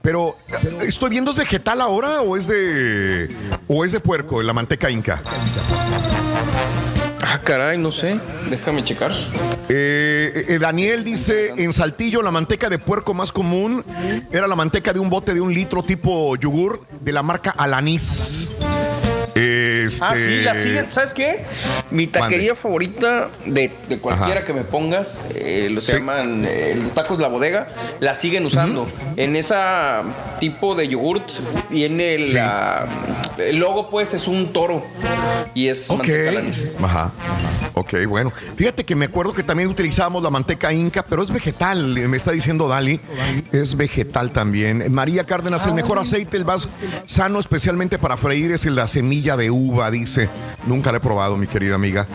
[0.01, 0.35] Pero
[0.81, 3.29] estoy viendo, ¿es vegetal ahora o es de.
[3.67, 5.21] o es de puerco, la manteca Inca?
[7.21, 8.19] Ah, caray, no sé.
[8.49, 9.11] Déjame checar.
[9.67, 13.83] Eh, eh, Daniel dice, en Saltillo la manteca de puerco más común
[14.31, 18.53] era la manteca de un bote de un litro tipo yogur de la marca Alanis.
[19.39, 20.91] Este, Ah, sí, la siguen.
[20.91, 21.43] ¿Sabes qué?
[21.91, 24.43] Mi taquería favorita de, de cualquiera Ajá.
[24.45, 25.97] que me pongas, eh, lo se Sí.
[25.97, 27.67] llaman eh, los tacos La Bodega,
[27.99, 28.87] la siguen usando.
[29.17, 30.03] En esa
[30.39, 31.29] tipo de yogurt
[31.69, 32.85] viene el, la-
[33.37, 34.83] el logo, pues es un toro
[35.53, 35.97] y es Ok.
[35.99, 36.73] manteca Alanis.
[36.81, 37.11] Ajá.
[37.79, 38.33] Ok, bueno.
[38.57, 42.31] Fíjate que me acuerdo que también utilizábamos la manteca inca, pero es vegetal, me está
[42.31, 42.99] diciendo Dali.
[43.53, 44.91] Es vegetal también.
[44.91, 46.67] María Cárdenas, el mejor aceite, el más
[47.05, 50.29] sano, especialmente para freír, es el la semilla de uva, dice.
[50.67, 52.05] Nunca lo he probado, mi querida amiga.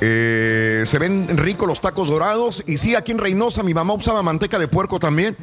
[0.00, 2.64] Eh, se ven ricos los tacos dorados.
[2.66, 5.36] Y sí, aquí en Reynosa, mi mamá usaba manteca de puerco también.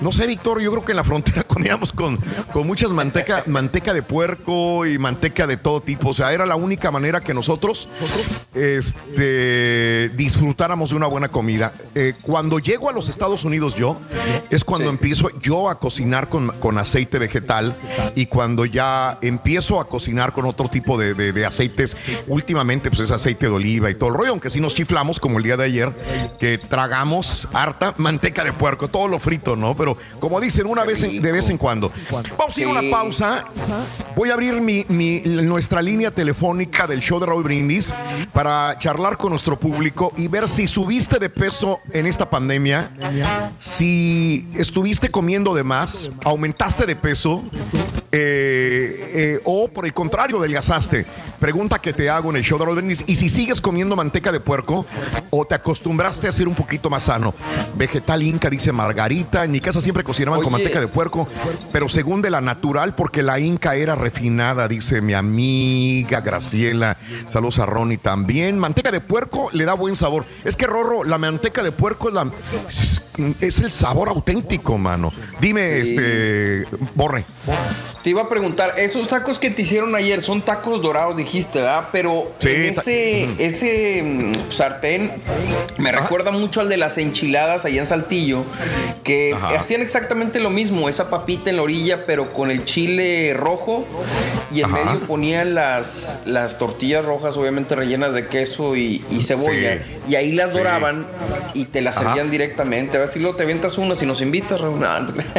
[0.00, 2.18] No sé, Víctor, yo creo que en la frontera comíamos con,
[2.52, 6.10] con muchas manteca, manteca de puerco y manteca de todo tipo.
[6.10, 7.88] O sea, era la única manera que nosotros
[8.54, 11.72] este, este, disfrutáramos de una buena comida.
[11.94, 13.96] Eh, cuando llego a los Estados Unidos yo,
[14.50, 17.76] es cuando empiezo yo a cocinar con, con aceite vegetal
[18.14, 21.96] y cuando ya empiezo a cocinar con otro tipo de, de- de aceites,
[22.26, 25.38] últimamente pues es aceite de oliva y todo el rollo, aunque sí nos chiflamos como
[25.38, 25.92] el día de ayer,
[26.38, 29.76] que tragamos harta manteca de puerco, todo lo frito, ¿no?
[29.76, 31.92] Pero como dicen, una vez en- de vez en cuando.
[32.38, 33.44] Vamos a ir a una pausa.
[34.16, 37.92] Voy a abrir mi, mi- nuestra línea telefónica del show de Raúl Brindis
[38.32, 42.90] para charlar con nuestro público y ver si subiste de peso en esta pandemia,
[43.58, 47.44] si estuviste comiendo de más, aumentaste de peso
[48.10, 51.04] eh, eh, o por el contrario, adelgazaste.
[51.38, 53.04] Pregunta que te hago en el show de Raúl Brindis.
[53.06, 54.86] Y si sigues comiendo manteca de puerco
[55.30, 57.34] o te acostumbraste a ser un poquito más sano.
[57.74, 59.44] Vegetal Inca, dice Margarita.
[59.44, 61.28] En mi casa siempre cocinaban con manteca de puerco,
[61.72, 66.96] pero según de la natural, porque la Inca era refinada, dice mi amiga Graciela.
[67.28, 68.58] Saludos a Ronnie también.
[68.58, 70.24] Manteca de puerco le da buen sabor.
[70.44, 72.30] Es que, Rorro, la manteca de puerco es, la-
[72.68, 73.02] es-
[73.40, 75.12] es el sabor auténtico, mano.
[75.40, 75.90] Dime, Sí.
[75.96, 77.24] este, Borre.
[78.02, 81.88] Te iba a preguntar, esos tacos que te hicieron ayer son tacos dorados, dijiste, ¿verdad?
[81.90, 85.10] Pero Sí, ese, ese mm, sartén
[85.78, 88.44] me recuerda mucho al de las enchiladas allá en Saltillo,
[89.02, 89.58] que Ajá.
[89.60, 93.84] hacían exactamente lo mismo, esa papita en la orilla, pero con el chile rojo
[94.52, 94.84] y en Ajá.
[94.84, 99.96] medio ponían las, las tortillas rojas, obviamente rellenas de queso y, y cebolla, Sí.
[100.08, 100.58] y ahí las Sí.
[100.58, 101.06] doraban
[101.54, 102.96] y te las servían directamente.
[102.96, 104.82] A ver si luego te avientas una, si nos invitas, Raúl.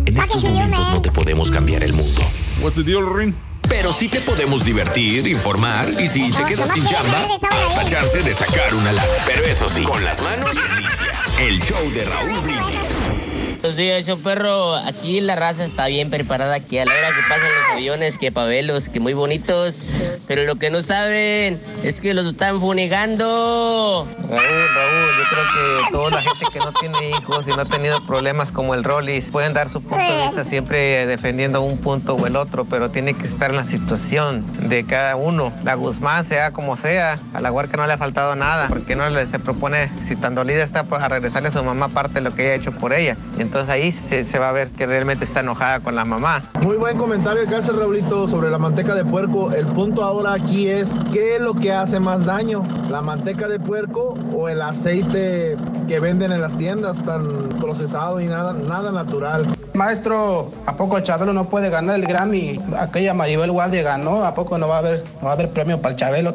[0.06, 2.22] En estos momentos no te podemos cambiar el mundo.
[2.62, 3.49] What's the deal, Rin?
[3.70, 8.34] Pero sí te podemos divertir, informar y si te quedas sin chamba, hasta chance de
[8.34, 9.08] sacar una lana.
[9.26, 11.38] Pero eso sí, con las manos limpias.
[11.38, 13.29] El show de Raúl Brindis.
[13.60, 14.74] Buenos días, yo perro.
[14.74, 18.32] Aquí la raza está bien preparada aquí a la hora que pasan los aviones, que
[18.32, 19.82] pavelos, que muy bonitos.
[20.26, 24.08] Pero lo que no saben es que los están funegando.
[24.16, 27.64] Raúl, Raúl, yo creo que toda la gente que no tiene hijos y no ha
[27.66, 32.14] tenido problemas como el Rollis pueden dar su punto de vista siempre defendiendo un punto
[32.14, 35.52] o el otro, pero tiene que estar en la situación de cada uno.
[35.64, 39.10] La Guzmán, sea como sea, a la huerca no le ha faltado nada, porque no
[39.10, 42.20] le, se propone, si tan dolida está, pues a regresarle a su mamá parte de
[42.22, 43.18] lo que ella ha hecho por ella.
[43.36, 46.44] Y entonces ahí se, va a ver que realmente está enojada con la mamá.
[46.62, 49.50] Muy buen comentario que hace Raulito sobre la manteca de puerco.
[49.50, 53.58] El punto ahora aquí es qué es lo que hace más daño, la manteca de
[53.58, 55.56] puerco o el aceite
[55.88, 57.26] que venden en las tiendas tan
[57.58, 59.44] procesado y nada, nada natural.
[59.74, 62.60] Maestro, ¿a poco Chabelo no puede ganar el Grammy?
[62.78, 65.80] Aquella Maribel Guardia ganó, ¿a poco no va a haber, no va a haber premio
[65.80, 66.34] para el Chabelo?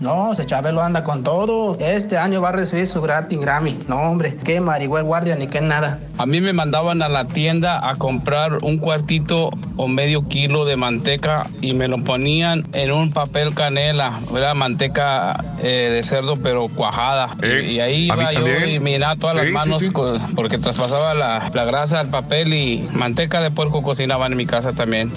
[0.00, 1.76] No, ese Chabelo anda con todo.
[1.78, 3.78] Este año va a recibir su gratis Grammy.
[3.88, 5.98] No, hombre, qué Maribel Guardia ni qué nada.
[6.18, 10.76] A mí me mandaban a la tienda a comprar un cuartito o medio kilo de
[10.76, 14.20] manteca y me lo ponían en un papel canela.
[14.34, 17.36] Era manteca eh, de cerdo pero cuajada.
[17.42, 18.68] y, y ahí a mí iba yo también.
[18.70, 19.90] y miraba todas Sí, las manos sí.
[20.34, 24.72] porque traspasaba la, la grasa al papel y manteca de puerco cocinaban en mi casa
[24.72, 25.10] también.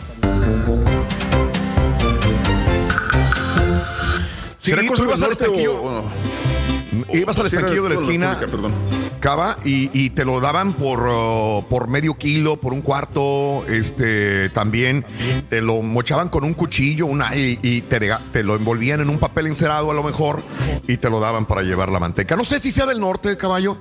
[4.59, 5.75] Sí, ¿Será tú ibas al estanquillo.
[5.81, 6.03] o-?
[7.13, 8.35] Ibas al estanquillo de la esquina.
[8.35, 8.73] República, perdón.
[9.63, 15.05] Y, y te lo daban por, uh, por medio kilo, por un cuarto, este también
[15.49, 17.99] te lo mochaban con un cuchillo una, y, y te,
[18.33, 20.43] te lo envolvían en un papel encerado a lo mejor
[20.89, 22.35] y te lo daban para llevar la manteca.
[22.35, 23.77] No sé si sea del norte, caballo,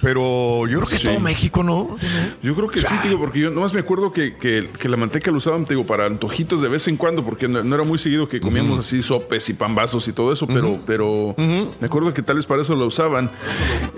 [0.00, 1.96] pero yo creo que es todo México, ¿no?
[2.42, 5.30] Yo creo que sí, digo, porque yo nomás me acuerdo que, que- que la manteca
[5.30, 8.28] la usaban, digo, para antojitos de vez en cuando, porque no, no era muy seguido
[8.28, 12.36] que comíamos así sopes y pambazos y todo eso, pero, pero me acuerdo que tal
[12.36, 13.30] vez para eso la usaban.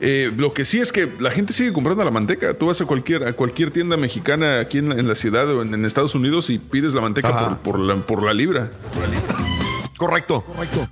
[0.01, 2.55] Eh, lo que sí es que la gente sigue comprando la manteca.
[2.55, 5.63] Tú vas a cualquier, a cualquier tienda mexicana aquí en la, en la ciudad o
[5.63, 7.59] en, en Estados Unidos y pides la manteca Ajá.
[7.63, 8.71] por, por la, por la libra.
[10.01, 10.43] Correcto,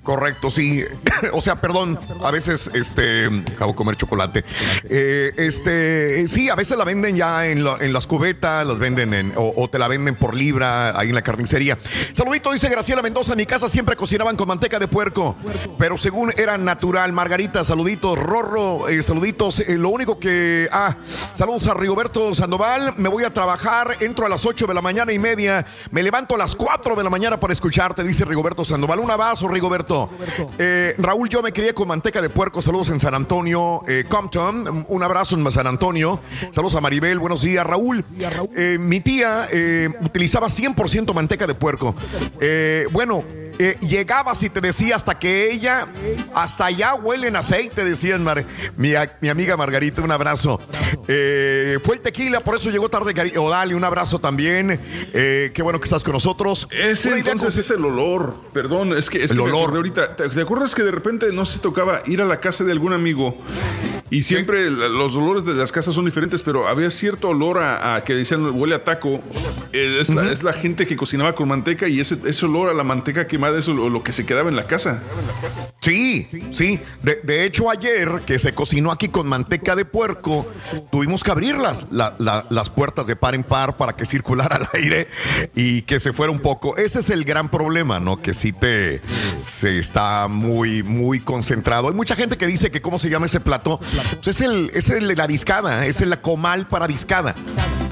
[0.03, 0.85] correcto, sí.
[1.33, 4.45] o sea, perdón, a veces este acabo de comer chocolate.
[4.85, 9.15] Eh, este, sí, a veces la venden ya en, la- en las cubetas, las venden
[9.15, 11.79] en, o, o te la venden por libra ahí en la carnicería.
[12.13, 15.35] Saludito, dice Graciela Mendoza, en mi casa siempre cocinaban con manteca de puerco,
[15.79, 17.11] pero según era natural.
[17.15, 19.61] Margarita, saluditos, Rorro, eh, saluditos.
[19.61, 20.95] Eh, lo único que, ah,
[21.33, 25.15] saludos a Rigoberto Sandoval, me voy a trabajar, entro a las 8 de la mañana
[25.15, 28.98] y media, me levanto a las 4 de la mañana para escucharte, dice Rigoberto Sandoval.
[29.01, 30.11] Un abrazo, Rigoberto.
[30.59, 32.63] Eh, Raúl, yo me crié con manteca de puerco.
[32.63, 34.87] Saludos en San Antonio, eh, Compton.
[34.89, 36.21] Un abrazo en San Antonio.
[36.51, 37.19] Saludos a Maribel.
[37.19, 38.05] Buenos días, Raúl.
[38.57, 41.95] Eh, mi tía eh, utilizaba 100% manteca de puerco.
[42.93, 43.25] Bueno,
[43.59, 45.87] eh, llegabas y te decía hasta que ella,
[46.35, 48.45] hasta allá huelen aceite, decían Mar-
[48.77, 50.61] mi, mi amiga Margarita, un abrazo.
[51.09, 54.81] Eh, fue el tequila, por eso llegó tarde Cari- Odali, un abrazo también.
[55.13, 56.69] Eh, qué bueno que estás con nosotros.
[56.71, 58.35] Ese Una entonces es el olor.
[58.53, 59.63] Perdón, es que es El que me olor.
[59.63, 60.17] acordé ahorita.
[60.17, 62.93] ¿Te, te acuerdas que de repente no se tocaba ir a la casa de algún
[62.93, 63.37] amigo?
[64.11, 67.97] Y siempre la- los olores de las casas son diferentes, pero había cierto olor a,
[67.97, 69.21] a que decían huele a taco.
[69.73, 72.75] Eh, es, la, es la gente que cocinaba con manteca y ese, ese olor a
[72.75, 75.03] la manteca quemada es lo, lo que se quedaba en la casa.
[75.81, 76.81] Sí, sí.
[77.03, 80.47] De, de hecho, ayer que se cocinó aquí con manteca de puerco,
[80.91, 84.57] tuvimos que abrir las, la- la- las puertas de par en par para que circulara
[84.57, 85.09] el aire
[85.55, 86.77] y que se fuera un poco.
[86.77, 88.21] Ese es el gran problema, ¿no?
[88.21, 89.01] Que sí te
[89.45, 91.89] se está muy, muy concentrado.
[91.89, 93.81] Hay mucha gente que dice que cómo se llama ese plato.
[94.25, 97.35] Es el, es el la discada, es el comal para discada.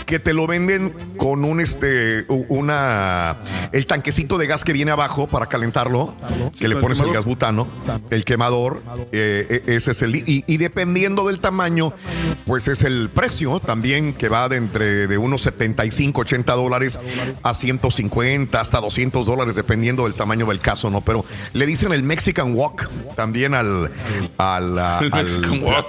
[0.04, 3.38] Que te lo venden con un este una
[3.72, 6.14] el tanquecito de gas que viene abajo para calentarlo,
[6.56, 7.66] que le pones el gas butano,
[8.10, 11.92] el quemador, eh, eh, ese es el y, y dependiendo del tamaño,
[12.46, 17.00] pues es el precio también que va de entre de unos 75, 80 dólares
[17.42, 21.00] a 150 hasta 200 dólares dependiendo del tamaño del caso, ¿no?
[21.00, 23.90] Pero le dicen el Mexican Walk también al
[24.38, 24.78] al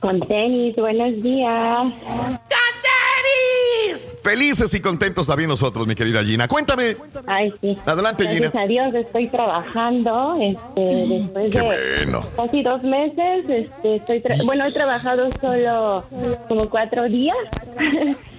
[0.00, 1.80] Con tenis, buenos días.
[4.22, 6.48] Felices y contentos también nosotros, mi querida Gina.
[6.48, 6.96] Cuéntame.
[7.26, 7.78] Ay, sí.
[7.86, 8.50] Adelante, Gina.
[8.50, 10.36] Gracias a Dios estoy trabajando.
[10.40, 12.24] Este, después Qué de bueno.
[12.36, 16.04] casi dos meses, este, estoy bueno, he trabajado solo
[16.48, 17.36] como cuatro días.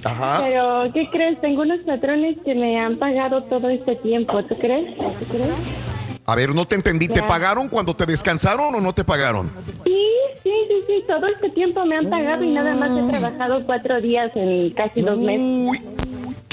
[0.03, 0.41] Ajá.
[0.43, 1.39] Pero, ¿qué crees?
[1.41, 4.43] Tengo unos patrones que me han pagado todo este tiempo.
[4.43, 4.95] ¿Tú crees?
[4.97, 5.94] ¿Tú crees?
[6.27, 7.07] A ver, no te entendí.
[7.07, 9.51] ¿Te pagaron cuando te descansaron o no te pagaron?
[9.83, 10.01] Sí,
[10.41, 11.03] sí, sí, sí.
[11.07, 15.01] Todo este tiempo me han pagado y nada más he trabajado cuatro días en casi
[15.01, 15.81] dos meses.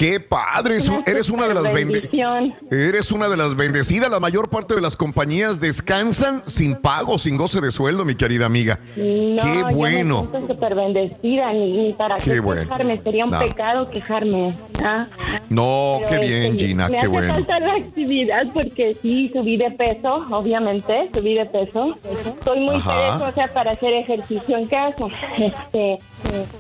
[0.02, 2.54] Qué padre, eres una de las bende- bendición.
[2.72, 4.10] Eres una de las bendecidas.
[4.10, 8.46] La mayor parte de las compañías descansan sin pago, sin goce de sueldo, mi querida
[8.46, 8.80] amiga.
[8.96, 10.28] No, Qué bueno.
[10.32, 12.62] Yo me súper bendecida, ni, ni para Qué qué, bueno.
[12.62, 13.38] quejarme, sería un No.
[13.38, 14.54] pecado quejarme.
[14.82, 15.06] ¿ah?
[15.48, 17.34] No, Pero, qué bien, este, Gina, Me qué hace bueno.
[17.34, 21.96] falta la actividad porque sí, subí de peso, obviamente, subí de peso.
[22.40, 25.06] Estoy muy perezosa para hacer ejercicio en casa.
[25.38, 25.98] Este,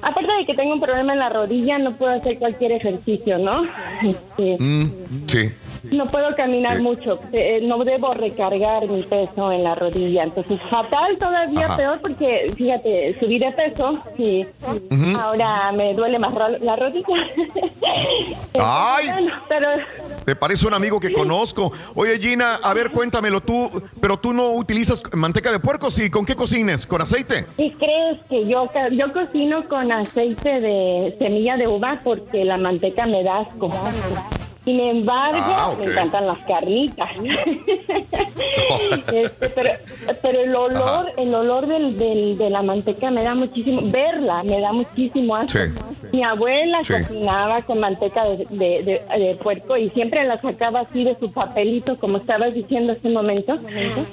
[0.02, 3.62] aparte de que tengo un problema en la rodilla, no puedo hacer cualquier ejercicio, ¿no?
[4.02, 4.90] Este, Mm,
[5.26, 5.50] sí.
[5.90, 11.18] No puedo caminar mucho, eh, no debo recargar mi peso en la rodilla, entonces fatal
[11.18, 11.76] todavía Ajá.
[11.76, 14.46] peor porque fíjate, subí de peso y
[15.18, 17.06] ahora me duele más ro- la rodilla.
[18.60, 19.06] Ay.
[19.10, 19.68] Bueno, pero
[20.24, 21.72] Te parece un amigo que conozco.
[21.94, 23.70] Oye, Gina, a ver, cuéntamelo tú,
[24.00, 26.10] pero tú no utilizas manteca de puerco, ¿sí?
[26.10, 26.86] ¿Con qué cocines?
[26.86, 27.46] ¿Con aceite?
[27.56, 33.06] ¿Y crees que yo, yo cocino con aceite de semilla de uva porque la manteca
[33.06, 33.72] me da asco?
[34.64, 37.08] Sin embargo, Ah, me encantan las carnitas.
[39.12, 39.70] Este, pero,
[40.20, 44.60] pero el olor, el olor del, del- de la manteca me da muchísimo, verla me
[44.60, 45.58] da muchísimo asco.
[45.58, 46.08] Sí.
[46.12, 46.92] Mi abuela Sí.
[46.94, 51.30] cocinaba con manteca de, de- de- de puerco y siempre la sacaba así de su
[51.32, 53.58] papelito, como estabas diciendo hace un momento,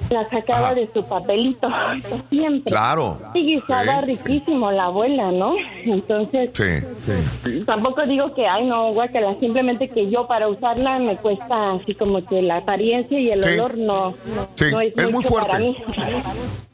[0.10, 0.76] la sacaba Ajá.
[0.76, 1.68] de su papelito,
[2.30, 2.64] siempre.
[2.72, 3.20] Claro.
[3.34, 5.56] Y guisaba Sí, riquísimo la abuela, ¿no?
[5.86, 7.64] Entonces, Sí.
[7.66, 12.24] tampoco digo que, ay, no, guácala, simplemente que yo para usarla me cuesta así como
[12.26, 13.50] que la apariencia y el Sí.
[13.60, 14.14] olor no,
[14.56, 15.60] Sí, no es, es muy mucho para fuerte.
[15.66, 15.78] mí.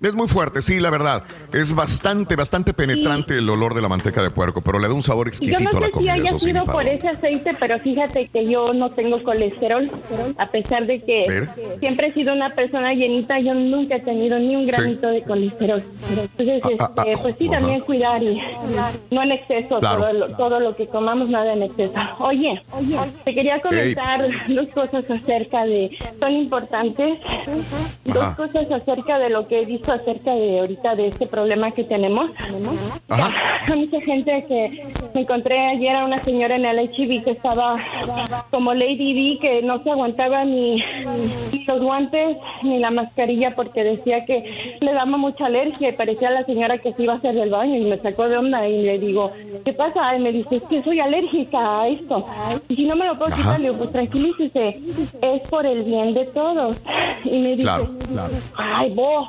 [0.02, 1.24] Es muy fuerte, sí, la verdad.
[1.52, 5.02] Es bastante, bastante penetrante el olor de la manteca de puerco, pero le da un
[5.02, 6.14] sabor Yo exquisito no a la sé si comida.
[6.14, 9.90] haya sí, sido por ese aceite, pero fíjate que yo no tengo colesterol,
[10.38, 11.50] a pesar de que Ver.
[11.80, 15.82] siempre he sido una persona llenita, yo nunca he tenido ni un gramito de colesterol.
[16.38, 18.40] Entonces, Ah, ah, este, ah, pues sí, también cuidar y
[19.11, 20.02] no en exceso, Claro.
[20.02, 21.94] todo, lo, todo lo que comamos, nada en exceso.
[22.19, 22.61] Oye,
[23.24, 27.19] te quería comentar dos cosas acerca de, son importantes,
[28.03, 28.35] dos Ajá.
[28.35, 32.32] cosas acerca de lo que he visto acerca de ahorita de este problema que tenemos.
[33.09, 37.77] Hay mucha gente que me encontré ayer a una señora en el HIV que estaba
[38.51, 40.84] como Lady D, que no se aguantaba ni,
[41.51, 46.30] ni los guantes ni la mascarilla porque decía que le daba mucha alergia y parecía
[46.32, 48.84] la señora que se iba a hacer del baño y me sacó de onda y
[48.84, 49.32] le digo,
[49.64, 50.16] ¿qué pasa?
[50.16, 52.25] Y me dice, es que soy alérgica a esto.
[52.69, 53.56] Y si no me lo puedo Ajá.
[53.56, 54.80] quitar, le digo, pues tranquilícese,
[55.22, 56.78] es por el bien de todos.
[57.24, 58.34] Y me dice, Claro, claro.
[58.56, 59.28] Ay, vos.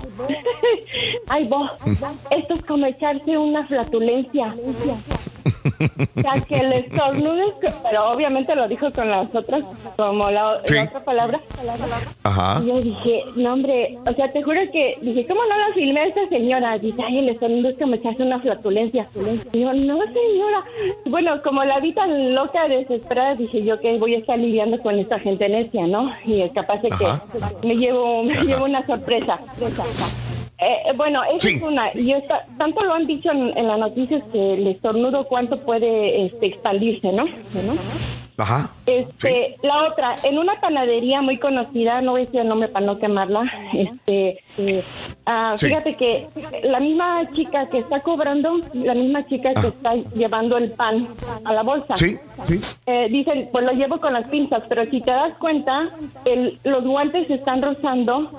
[1.29, 1.71] Ay, vos.
[2.31, 4.55] Esto es como echarse una flatulencia.
[6.17, 9.63] O sea, que el estornudo, es- pero obviamente lo dijo con las otras,
[9.97, 10.75] como la, Sí.
[10.75, 11.41] la otra palabra.
[12.25, 12.61] Ajá.
[12.63, 16.01] Y yo dije, no, hombre, o sea, te juro que dije, ¿cómo no la filmé
[16.01, 16.79] a esta señora?
[16.79, 19.07] Dice, ay, el estornudo es como echarse una flatulencia.
[19.53, 20.65] Y yo, no, señora.
[21.07, 24.99] Bueno, como la vi tan loca, desesperada, dije yo que voy a estar lidiando con
[24.99, 26.11] esta gente necia, ¿no?
[26.25, 27.23] Y es capaz de Ajá.
[27.61, 28.43] que me llevo, me Ajá.
[28.45, 29.39] llevo una sorpresa.
[30.59, 31.91] Eh, bueno, esa es una.
[31.95, 36.27] Y esta, tanto lo han dicho en, en las noticias que el estornudo cuánto puede
[36.27, 37.25] este, expandirse, ¿no?
[37.27, 38.26] ¿No?
[38.39, 38.69] Ajá.
[38.85, 42.85] Este, la otra, en una panadería muy conocida, no voy a decir el nombre para
[42.85, 44.83] no quemarla, este, eh,
[45.25, 45.67] ah, Sí.
[45.69, 46.27] fíjate que
[46.65, 49.69] la misma chica que está cobrando, la misma chica que Ah.
[49.69, 51.09] está llevando el pan
[51.45, 51.97] a la bolsa.
[51.97, 52.61] Sí, sí.
[52.87, 55.89] Eh, dicen, pues lo llevo con las pinzas, pero si te das cuenta,
[56.25, 58.31] el- los guantes se están rozando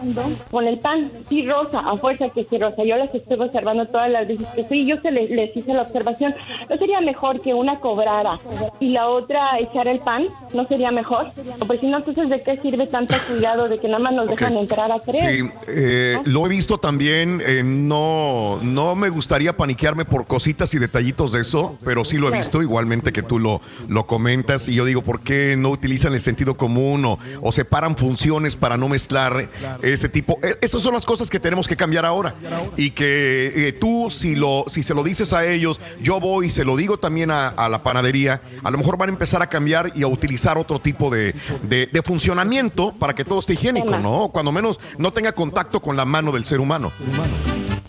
[0.52, 1.12] con el pan.
[1.28, 2.84] Sí, rosa, a fuerza que sí rosa.
[2.84, 4.86] Yo las estuve observando todas las veces que fui.
[4.86, 6.36] Yo se les, les hice la observación.
[6.70, 8.38] ¿No sería mejor que una cobrara
[8.80, 10.26] y la otra el pan?
[10.54, 11.32] ¿No sería mejor?
[11.60, 14.30] O pues si no, entonces, ¿de qué sirve tanto cuidado de que nada más nos
[14.30, 15.18] dejan entrar a tres?
[15.20, 17.42] Sí, eh, lo he visto también.
[17.46, 22.28] eh, no, no me gustaría paniquearme por cositas y detallitos de eso, pero sí lo
[22.28, 24.68] he visto igualmente que tú lo, lo comentas.
[24.68, 28.78] Y yo digo, ¿por qué no utilizan el sentido común o, o separan funciones para
[28.78, 29.50] no mezclar
[29.82, 30.40] ese tipo?
[30.44, 32.36] Eh, esas son las cosas que tenemos que cambiar ahora.
[32.76, 36.52] Y que eh, tú, si, lo, si se lo dices a ellos, yo voy y
[36.52, 39.48] se lo digo también a, a la panadería, a lo mejor van a empezar a
[39.48, 41.34] cambiar y a utilizar otro tipo de,
[41.64, 44.30] de- de funcionamiento para que todo esté higiénico, ¿no?
[44.30, 46.92] Cuando menos no tenga contacto con la mano del ser humano.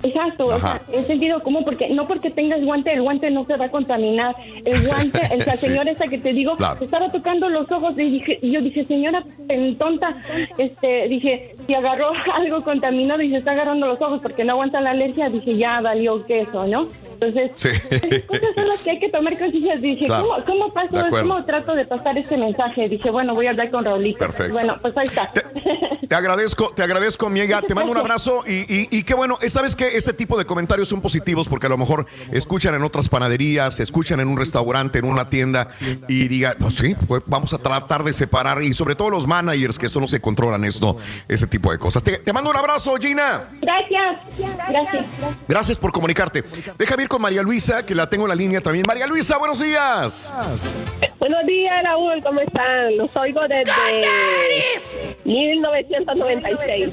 [0.01, 3.57] Exacto, o sea, es sentido común, porque no porque tengas guante, el guante no se
[3.57, 4.35] va a contaminar.
[4.65, 5.67] El guante, el, la Sí.
[5.67, 6.85] señora esa que te digo, Claro.
[6.85, 10.17] estaba tocando los ojos y, dije, y yo dije, señora, en tonta,
[10.57, 14.81] este, dije, si agarró algo contaminado y se está agarrando los ojos porque no aguanta
[14.81, 16.89] la alergia, dije, ya valió queso, ¿no?
[17.21, 17.69] Entonces, Sí.
[18.27, 19.77] cosas son las que hay que tomar conciencia.
[19.77, 20.29] Dije, Claro.
[20.47, 22.89] ¿cómo, paso, cómo trato de pasar este mensaje?
[22.89, 24.19] Dije, bueno, voy a hablar con Raulito.
[24.19, 24.53] Perfecto.
[24.53, 25.33] Bueno, pues ahí está.
[26.09, 27.61] Te agradezco, te agradezco, amiga.
[27.63, 29.39] Te mando un abrazo y, y, y qué bueno.
[29.43, 32.83] eh, Sabes que este tipo de comentarios son positivos porque a lo mejor escuchan en
[32.83, 35.69] otras panaderías, escuchan en un restaurante, en una tienda
[36.09, 39.79] y digan, pues sí, pues vamos a tratar de separar y sobre todo los managers
[39.79, 42.03] que solo se controlan esto, ese tipo de cosas.
[42.03, 43.49] Te, te mando un abrazo, Gina.
[43.61, 44.17] Gracias,
[44.69, 45.07] gracias.
[45.49, 46.43] Gracias por comunicarte.
[46.79, 48.85] Déjame ir con María Luisa, que la tengo en la línea también.
[48.87, 50.33] María Luisa, buenos días.
[51.19, 52.97] Buenos días, Raúl, ¿cómo están?
[52.97, 53.73] Los oigo desde
[55.25, 56.93] 1996.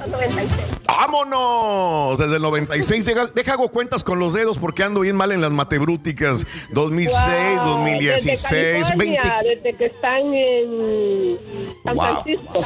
[0.97, 2.17] ¡Vámonos!
[2.17, 3.05] Desde el 96.
[3.05, 6.45] Deja, deja hago cuentas con los dedos porque ando bien mal en las matebrúticas.
[6.71, 7.19] 2006,
[7.57, 9.17] Wow, 2016, desde 20.
[9.17, 11.37] California, Desde que están en
[11.83, 12.05] San Wow.
[12.05, 12.65] Francisco.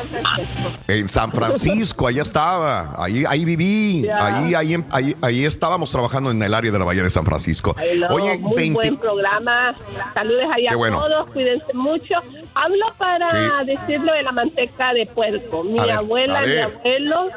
[0.87, 6.41] En San Francisco, allá estaba, ahí, ahí viví, ahí, ahí, ahí, ahí estábamos trabajando en
[6.41, 7.75] el área de la Bahía de San Francisco.
[8.09, 9.75] Oye, muy 20 buen programa.
[10.13, 10.99] Saludos allá bueno.
[11.01, 12.15] a todos, cuídense mucho.
[12.53, 13.65] Hablo para Sí.
[13.67, 15.63] decirlo de la manteca de puerco.
[15.63, 16.63] Mi A ver, abuela, a mi ver.
[16.63, 17.27] abuelo,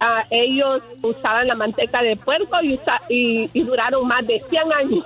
[0.00, 5.04] ah, ellos usaban la manteca de puerco y, y, y duraron más de 100 años.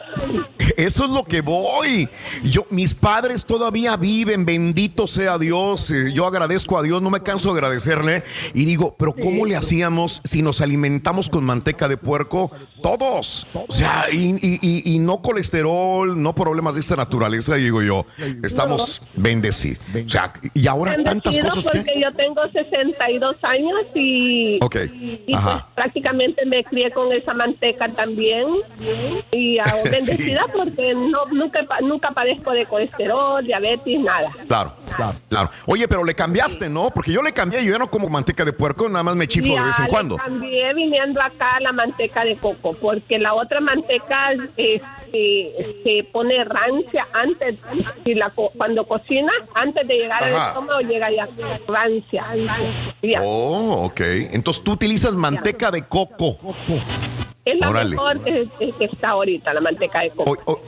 [0.77, 2.09] Eso es lo que voy.
[2.45, 5.91] Yo, mis padres todavía viven, bendito sea Dios.
[5.91, 8.23] Eh, Yo agradezco a Dios, no me canso de agradecerle.
[8.55, 12.51] Y digo, pero ¿cómo le hacíamos si nos alimentamos con manteca de puerco?
[12.83, 13.47] Todos.
[13.53, 18.07] O sea, y, y- y- y no colesterol, no problemas de esta naturaleza, digo yo.
[18.43, 19.79] Estamos bendecidos.
[20.07, 21.79] O sea, y ahora tantas cosas que...
[21.79, 25.69] porque yo tengo 62 años y, Ok, y pues ajá.
[25.75, 28.47] prácticamente me crié con esa manteca también.
[29.33, 29.89] Y ah, Sí.
[29.91, 34.31] bendecida porque no, nunca, nunca padezco de colesterol, diabetes, nada.
[34.47, 34.75] Claro,
[35.29, 35.51] claro.
[35.67, 36.91] Oye, pero le cambiaste, ¿no?
[36.91, 39.55] Porque yo le cambié, yo ya no como manteca de puerco, nada más me chiflo
[39.55, 40.17] de vez en Ya, cuando.
[40.17, 44.83] cambié viniendo acá la manteca de coco, porque la otra manteca este,
[45.83, 47.57] se pone rancia antes,
[48.05, 51.29] si la cuando cocina, antes de llegar al estómago, llega ya
[51.67, 52.25] rancia.
[53.03, 53.23] Ya.
[53.23, 54.01] Oh, ok.
[54.33, 56.39] Entonces tú utilizas manteca de coco.
[57.53, 57.91] Es la Órale.
[57.91, 58.49] mejor que,
[58.79, 60.61] que- está ahorita, la manteca de coco.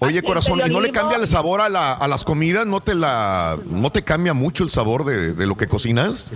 [0.00, 2.66] Oye, corazón, de ¿y no le cambia el sabor a, la- a las comidas?
[2.66, 6.30] ¿No te la no te cambia mucho el sabor de, de lo que cocinas?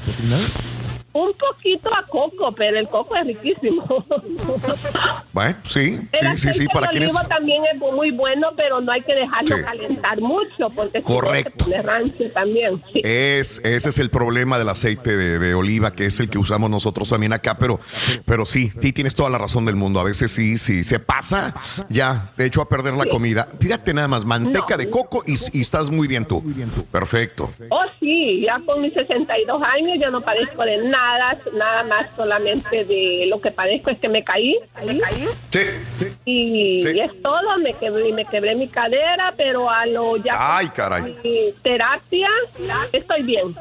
[1.13, 4.05] Un poquito a coco, pero el coco es riquísimo.
[5.33, 7.13] Bueno, sí, El sí, sí, para de quienes...
[7.29, 9.63] también es muy bueno, pero no hay que dejarlo Sí.
[9.63, 11.65] calentar mucho, porque si no Correcto.
[11.67, 12.83] se pone rancio también.
[12.93, 13.01] Sí.
[13.11, 16.69] Es, ese es el problema del aceite de, de oliva, que es el que usamos
[16.71, 17.79] nosotros también acá, pero,
[18.25, 20.01] pero sí, sí, tienes toda la razón del mundo.
[20.01, 21.55] A veces sí, sí, se pasa,
[21.89, 23.49] ya, te echo a perder la comida.
[23.61, 26.43] Fíjate nada más, manteca de coco y, y estás muy bien tú.
[26.91, 27.51] Perfecto.
[27.71, 31.00] Oh, sí, ya con mis 62 años yo no padezco de nada,
[31.55, 34.57] nada más solamente de lo que padezco es que me caí.
[34.87, 35.29] Me caí.
[35.51, 35.61] Sí.
[36.25, 36.89] Y, Sí.
[36.97, 41.17] y es todo, me quebré, me quebré mi cadera, pero a lo ya Ay, caray.
[41.63, 42.29] terapia
[42.93, 43.55] estoy bien.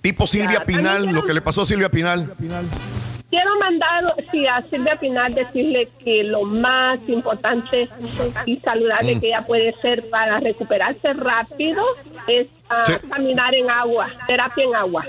[0.00, 2.32] Tipo Silvia Ya, Pinal, lo que le pasó a Silvia Pinal.
[3.30, 7.88] Quiero mandar sí, a Silvia Pinal decirle que lo más importante
[8.46, 9.20] y saludable Mm.
[9.20, 11.82] que ella puede ser para recuperarse rápido
[12.28, 12.92] es ah, Sí.
[13.08, 15.04] caminar en agua, terapia en agua.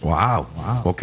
[0.00, 0.46] Wow,
[0.84, 1.02] ok.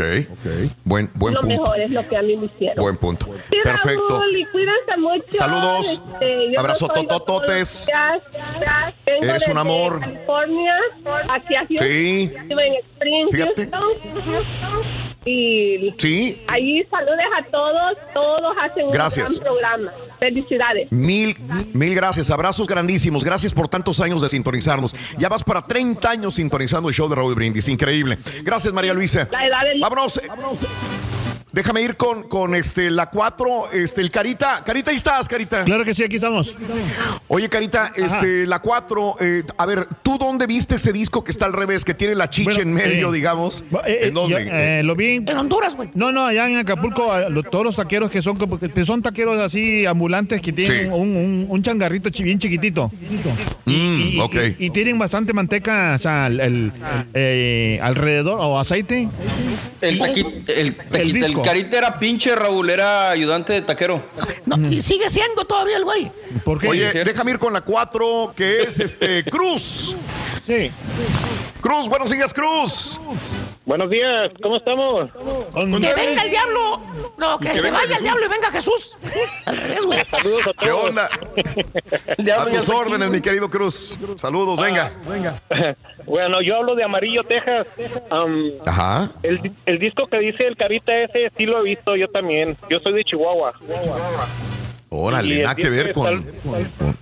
[0.84, 1.62] Buen, buen lo punto.
[1.62, 2.84] mejor es lo que a mí me hicieron.
[2.84, 3.26] Buen punto.
[3.50, 4.20] Sí, Perfecto.
[4.20, 5.24] Raúl, y cuídense mucho.
[5.32, 6.02] Saludos.
[6.14, 7.88] Este, Abrazo los días.
[9.06, 10.00] Vengo Eres un amor.
[10.00, 10.76] California,
[11.30, 11.88] aquí a Houston.
[11.88, 12.34] Sí.
[12.46, 13.70] Vivo en Spring, Fíjate.
[13.72, 15.11] Houston.
[15.24, 16.42] Y Sí.
[16.48, 17.98] ahí saludes a todos.
[18.14, 19.30] Todos hacen Gracias.
[19.30, 19.92] un gran programa.
[20.20, 20.92] Felicidades.
[20.92, 21.36] Mil,
[21.74, 24.96] mil gracias, abrazos grandísimos, gracias por tantos años de sintonizarnos.
[25.18, 28.18] Ya vas para 30 años sintonizando el show de Raúl Brindis, increíble.
[28.44, 29.28] Gracias María Luisa.
[29.32, 29.80] La edad del...
[29.80, 30.20] Vámonos.
[31.54, 34.64] Déjame ir con, con este, la 4, este, el Carita.
[34.66, 35.66] Carita, ahí estás, Carita.
[35.66, 36.56] Claro que sí, aquí estamos.
[37.28, 41.46] Oye, Carita, este, la 4, eh, a ver, ¿tú dónde viste ese disco que está
[41.46, 43.66] al revés, que tiene la chicha en medio, eh, digamos?
[43.86, 44.46] Eh, ¿En dónde?
[44.46, 45.16] yo, eh, lo vi.
[45.16, 45.90] En Honduras, güey.
[45.94, 49.38] No, no, allá en Acapulco, lo- todos los taqueros que son, como que son taqueros
[49.38, 50.94] así ambulantes que tienen Sí.
[50.94, 52.90] un, un- un changarrito bien chiquitito.
[53.66, 54.36] Mm, y, ok.
[54.58, 56.72] y- y tienen bastante manteca o sea, el, el,
[57.14, 59.10] eh, alrededor o aceite.
[59.82, 61.41] El, taqui- el, taqui- el disco.
[61.44, 64.02] Carita era pinche, Raúl, era ayudante de taquero.
[64.46, 66.12] No, y sigue siendo todavía el güey.
[66.44, 66.68] ¿Por qué?
[66.68, 69.96] Oye, déjame ir con la 4, que es este Cruz.
[70.46, 70.72] Sí.
[71.62, 73.00] Cruz, buenos días, Cruz.
[73.64, 75.12] Buenos días, ¿cómo estamos?
[75.54, 76.82] Que venga el diablo.
[77.20, 78.98] No, que, Que se venga vaya el diablo y venga Jesús.
[79.46, 80.00] Al revés, güey.
[80.06, 80.90] Saludos a ¿Qué todos.
[80.90, 81.10] onda?
[82.18, 84.00] diablo A tus órdenes, mi querido Cruz.
[84.18, 84.92] Saludos, venga.
[86.04, 87.68] Bueno, yo hablo de Amarillo, Texas.
[88.10, 89.08] Am, Ajá.
[89.22, 92.58] el, el disco que dice el Carita ese sí lo he visto yo también.
[92.70, 93.54] Yo soy de Chihuahua.
[93.62, 94.61] Y
[94.94, 96.06] Órale, nada que ver con.
[96.06, 96.24] al-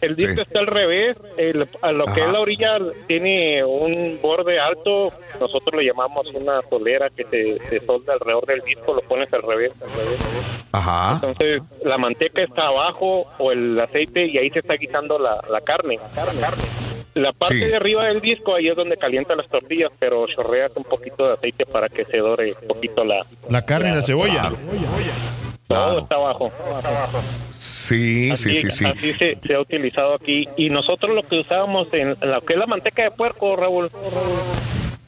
[0.02, 0.42] El disco Sí.
[0.42, 1.18] está al revés.
[1.38, 2.78] El- a lo que es la orilla
[3.08, 5.12] tiene un borde alto.
[5.40, 8.94] Nosotros le llamamos una solera que se, se solda alrededor del disco.
[8.94, 9.72] Lo pones al revés.
[9.82, 10.20] al revés.
[10.72, 11.14] Ajá.
[11.16, 15.60] Entonces la manteca está abajo o el aceite y ahí se está guisando la, la
[15.62, 15.98] carne.
[17.16, 17.66] La parte Sí.
[17.66, 21.34] de arriba del disco ahí es donde calienta las tortillas, pero chorreas un poquito de
[21.34, 23.26] aceite para que se dore un poquito la...
[23.50, 24.52] La carne y la cebolla.
[25.70, 26.52] Todo está abajo.
[27.52, 28.86] Sí, sí, Así, sí, sí.
[28.86, 30.50] así se, se ha utilizado aquí.
[30.58, 33.92] Y nosotros lo que usábamos en, lo que es la manteca de puerco, Raúl,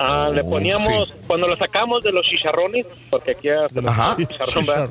[0.04, 1.14] Ah, le poníamos, sí.
[1.28, 4.16] cuando lo sacamos de los chicharrones, porque aquí Ajá.
[4.18, 4.90] chicharrón, ¿verdad?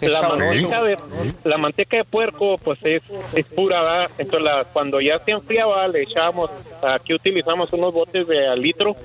[0.00, 0.98] la manteca de
[1.44, 3.02] la manteca de puerco pues es,
[3.34, 4.10] es pura ¿verdad?
[4.18, 6.50] entonces la- cuando ya se enfriaba le echábamos
[6.82, 8.96] aquí utilizamos unos botes de al litro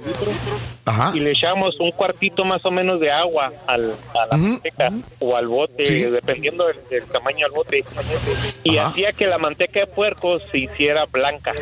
[1.14, 5.36] y le echamos un cuartito más o menos de agua al, a la manteca o
[5.36, 6.04] al bote Sí.
[6.04, 7.84] dependiendo del, del tamaño del bote
[8.64, 8.90] y Ajá.
[8.90, 11.54] hacía que la manteca de puerco se hiciera blanca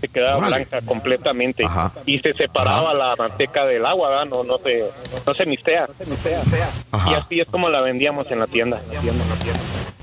[0.00, 0.56] se quedaba Órale.
[0.56, 1.64] blanca completamente
[2.06, 4.26] y se separaba la manteca del agua ¿verdad?
[4.26, 4.84] no no se
[5.26, 5.88] no se mistea
[7.08, 8.80] y así es como la vendíamos en la tienda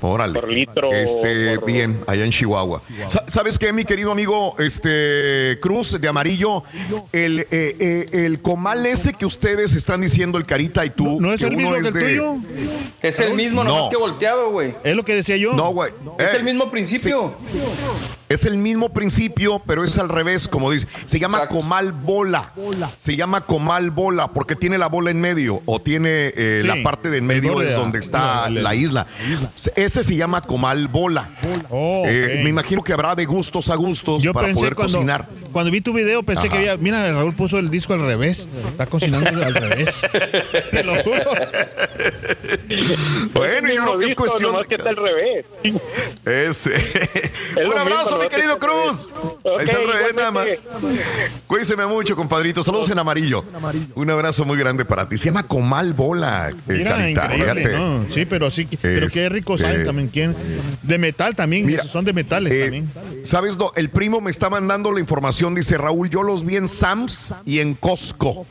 [0.00, 0.32] Órale.
[0.32, 2.80] Por litro, Este, por- bien, allá en Chihuahua.
[3.08, 6.62] Sa- ¿Sabes qué, mi querido amigo este Cruz de amarillo?
[7.12, 11.20] El, eh, eh, el comal ese que ustedes están diciendo, el Carita y tú.
[11.20, 12.36] ¿No es que el mismo uno que el de- tuyo?
[13.02, 13.70] Es el mismo, No.
[13.70, 14.72] nomás que volteado, güey.
[14.84, 15.54] Es lo que decía yo.
[15.54, 15.90] No, güey.
[16.18, 17.34] Es Eh, el mismo principio.
[18.28, 20.86] Es el mismo principio, pero es al revés, como dice.
[21.06, 22.52] Se llama comal bola.
[22.98, 26.82] Se llama comal bola porque tiene la bola en medio o tiene eh, Sí, la
[26.82, 29.06] parte de en medio es de- donde está la isla.
[29.76, 31.30] Ese se llama comal bola.
[31.70, 32.44] Oh, Eh, ok.
[32.44, 35.28] me imagino que habrá de gustos a gustos Yo para pensé poder cuando, cocinar.
[35.52, 36.56] cuando vi tu video pensé Ajá.
[36.56, 38.48] que había, mira, Raúl puso el disco al revés.
[38.68, 40.02] Está cocinando al revés.
[40.72, 41.22] Te lo juro.
[43.32, 44.52] Bueno, yo creo que es cuestión.
[44.52, 45.44] nomás que está al revés
[46.24, 46.74] Ese.
[47.66, 49.08] Un abrazo, mismo, mi querido Cruz.
[49.44, 49.70] revés.
[49.78, 50.46] Al revés nada más.
[51.46, 52.62] Cuídese mucho, compadrito.
[52.64, 53.44] Saludos en amarillo.
[53.94, 55.16] Un abrazo muy grande para ti.
[55.18, 56.50] Se llama Comal Bola.
[56.50, 57.72] eh, Mira, Carita, increíble.
[57.76, 58.06] ¿no?
[58.10, 60.08] Sí, pero sí, pero qué rico Este- saben también.
[60.08, 60.36] ¿quién?
[60.82, 62.90] De metal también, Mira, son de metales Eh, también.
[63.22, 63.56] ¿Sabes?
[63.56, 65.54] No, el primo me está mandando la información.
[65.54, 68.46] Dice Raúl, yo los vi en Sams y en Costco.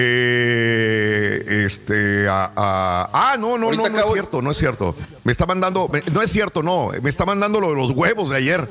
[0.00, 4.94] Eh, este, a- a- ah, no, no, no, no es cierto, no es cierto.
[5.24, 8.30] Me está mandando, me- no es cierto, no, me está mandando lo de los huevos
[8.30, 8.68] de ayer.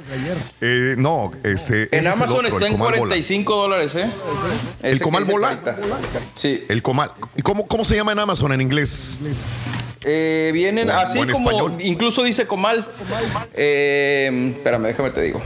[0.62, 1.96] Eh, no, este.
[1.96, 2.98] En Amazon otro, está en comal bola.
[3.00, 4.10] 45 dólares, ¿eh?
[4.82, 5.60] ¿El Ese comal bola?
[6.36, 6.64] Sí.
[6.70, 7.12] El comal.
[7.36, 9.20] ¿Y cómo, cómo se llama en Amazon en inglés?
[10.06, 11.76] Eh, vienen O así o como, español.
[11.82, 12.88] incluso dice comal.
[13.54, 15.42] Eh, espérame, déjame te digo.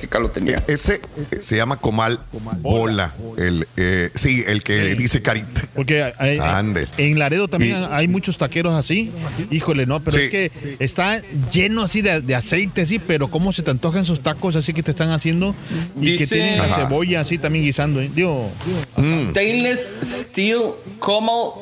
[0.00, 0.56] Que lo tenía.
[0.66, 2.20] Ese eh, se llama comal
[2.60, 3.12] bola.
[3.36, 5.62] El, eh, sí, el que dice carita.
[5.74, 6.86] Porque hay- Ande.
[6.96, 9.10] en Laredo también Y- hay muchos taqueros así.
[9.50, 10.24] Híjole, no, pero Sí.
[10.24, 11.20] es que está
[11.52, 14.82] lleno así de, de aceite, sí, pero cómo se te antojan esos tacos así que
[14.82, 15.54] te están haciendo
[16.00, 16.76] y que Dice- tienen la Ajá.
[16.88, 18.00] cebolla así también guisando.
[18.00, 18.10] ¿eh?
[18.14, 18.50] Digo,
[18.96, 19.30] Mm.
[19.30, 20.62] Stainless Steel
[20.98, 21.52] Comal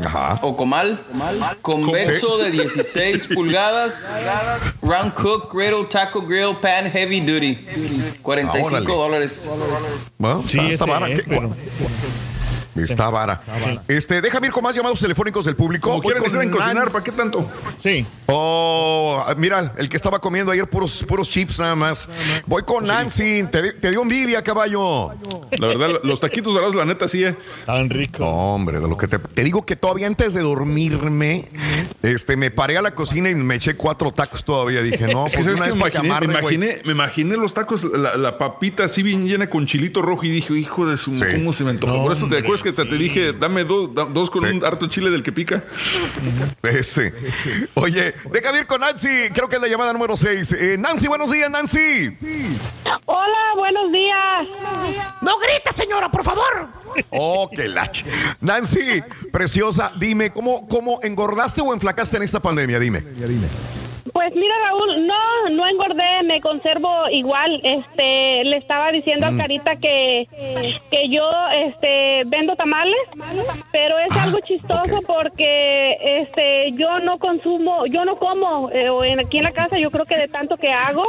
[0.43, 1.01] o Comal,
[1.63, 2.45] convexo Sí.
[2.45, 3.93] de 16 pulgadas,
[4.83, 7.59] round cook, griddle, taco grill, pan heavy duty,
[8.27, 8.87] 45 Órale.
[8.87, 9.49] dólares.
[10.19, 11.09] Bueno, sí, está, está ese vara.
[11.09, 11.51] es, ¿Qué- pero-
[12.85, 13.41] Está vara.
[13.89, 15.91] Este, déjame ir con más llamados telefónicos del público.
[15.91, 16.91] Como quieren que con saben cocinar.
[16.91, 17.49] ¿para qué tanto?
[17.83, 18.07] Sí.
[18.27, 22.09] Oh, mira, el que estaba comiendo ayer puros, puros chips nada más.
[22.47, 23.45] Voy con Nancy.
[23.51, 25.13] Te, te dio envidia, caballo.
[25.59, 27.37] La verdad, los taquitos dorados, la neta, sí, eh.
[27.65, 28.19] Tan rico.
[28.21, 31.49] No, hombre, de lo que te, te digo que todavía antes de dormirme,
[32.03, 34.83] este, me paré a la cocina y me eché cuatro tacos todavía.
[34.83, 36.39] Dije, no, pues una que me imaginé, me amarre, güey.
[36.55, 40.31] imaginé, me imaginé los tacos, la, la papita así bien llena con chilito rojo y
[40.31, 41.93] dije, hijo de su, ¿cómo se me antojó?
[41.97, 44.65] No, Por eso te acuerdas que te, te dije, dame dos, da- dos con un
[44.65, 45.62] harto chile del que pica.
[46.62, 47.15] Ese.
[47.75, 49.09] Oye, déjame ir con Nancy.
[49.33, 50.57] Creo que es la llamada número 6.
[50.78, 52.17] Nancy, buenos días, Nancy.
[53.07, 54.47] Hola, buenos días.
[55.20, 56.69] No grita, señora, por favor.
[57.11, 58.05] Oh, qué lache.
[58.41, 62.78] Nancy, preciosa, dime, ¿cómo, ¿cómo engordaste o enflacaste en esta pandemia?
[62.81, 63.05] Dime.
[64.17, 67.61] Pues mira, Raúl, no, no engordé, me conservo igual.
[67.62, 69.35] Este, le estaba diciendo Mm.
[69.35, 70.27] a Carita que,
[70.91, 71.28] que yo,
[71.67, 72.97] este, vendo tamales,
[73.73, 78.89] pero es Ah, algo chistoso porque, este, yo no consumo, yo no como, eh,
[79.23, 81.05] aquí en la casa yo creo que de tanto que hago,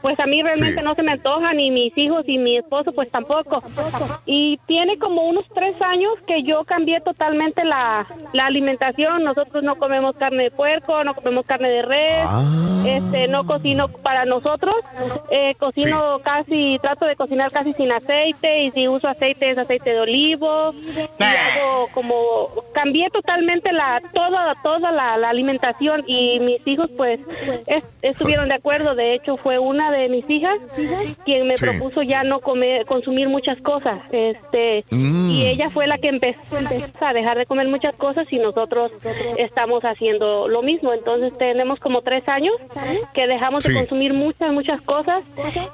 [0.00, 0.84] pues a mí realmente Sí.
[0.84, 3.58] no se me antoja, ni mis hijos y mi esposo pues tampoco.
[4.26, 9.24] Y tiene como unos tres años que yo cambié totalmente la, la alimentación.
[9.24, 12.24] Nosotros no comemos carne de puerco, no comemos carne de res,
[12.86, 14.74] este, no cocino para nosotros.
[15.30, 19.90] Eh, cocino casi, trato de cocinar casi sin aceite y si uso aceite es aceite
[19.90, 20.72] de olivo.
[21.18, 27.20] Y hago como, cambié totalmente la, toda, toda la, la alimentación y mis hijos pues
[27.66, 28.94] es- estuvieron de acuerdo.
[28.94, 30.58] De hecho fue una de mis hijas
[31.24, 31.64] quien me Sí.
[31.64, 33.98] propuso ya no comer, consumir muchas cosas.
[34.12, 35.30] Este, Mm.
[35.30, 38.90] y ella fue la que empezó, empezó a dejar de comer muchas cosas y nosotros
[39.36, 40.92] estamos haciendo lo mismo.
[40.92, 42.54] Entonces tenemos como tres años
[43.14, 43.72] que dejamos Sí.
[43.72, 45.22] de consumir muchas, muchas cosas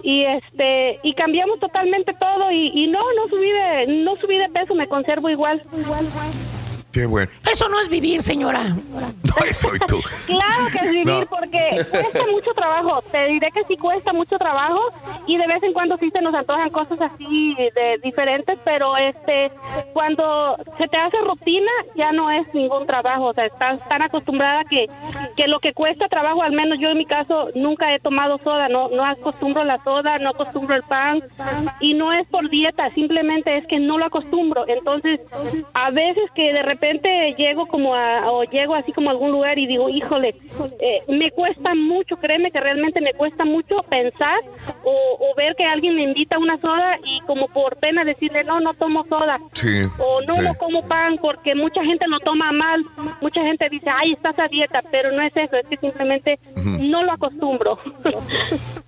[0.03, 4.49] y este y cambiamos totalmente todo y, y no, no subí de, no subí de
[4.49, 5.63] peso, me conservo igual.
[6.93, 7.31] Qué bueno.
[7.51, 8.65] Eso no es vivir, señora.
[8.65, 10.01] No, soy tú.
[10.27, 11.27] Claro que es vivir No.
[11.27, 13.01] porque cuesta mucho trabajo.
[13.13, 14.81] Te diré que sí cuesta mucho trabajo
[15.27, 19.53] y de vez en cuando sí se nos antojan cosas así de diferentes, pero este
[19.93, 23.27] cuando se te hace rutina ya no es ningún trabajo.
[23.27, 24.87] O sea, estás tan acostumbrada que,
[25.37, 28.69] que lo que cuesta trabajo, al menos yo en mi caso nunca he tomado soda,
[28.69, 31.23] no no acostumbro la soda, no acostumbro el pan
[31.81, 34.67] y no es por dieta, simplemente es que no lo acostumbro.
[34.67, 35.21] Entonces,
[35.75, 36.80] a veces que de repente
[37.37, 40.35] llego como a, o llego así como a algún lugar y digo, híjole,
[40.81, 44.39] eh, me cuesta mucho, créeme que realmente me cuesta mucho pensar
[44.85, 48.45] o, o ver que alguien me invita a una soda y como por pena decirle,
[48.45, 49.39] no, no tomo soda.
[49.53, 49.83] Sí.
[49.99, 50.41] O no, sí.
[50.43, 52.83] no como pan porque mucha gente lo toma mal,
[53.21, 56.79] mucha gente dice, ay, estás a dieta, pero no es eso, es que simplemente Ujú.
[56.83, 57.79] no lo acostumbro.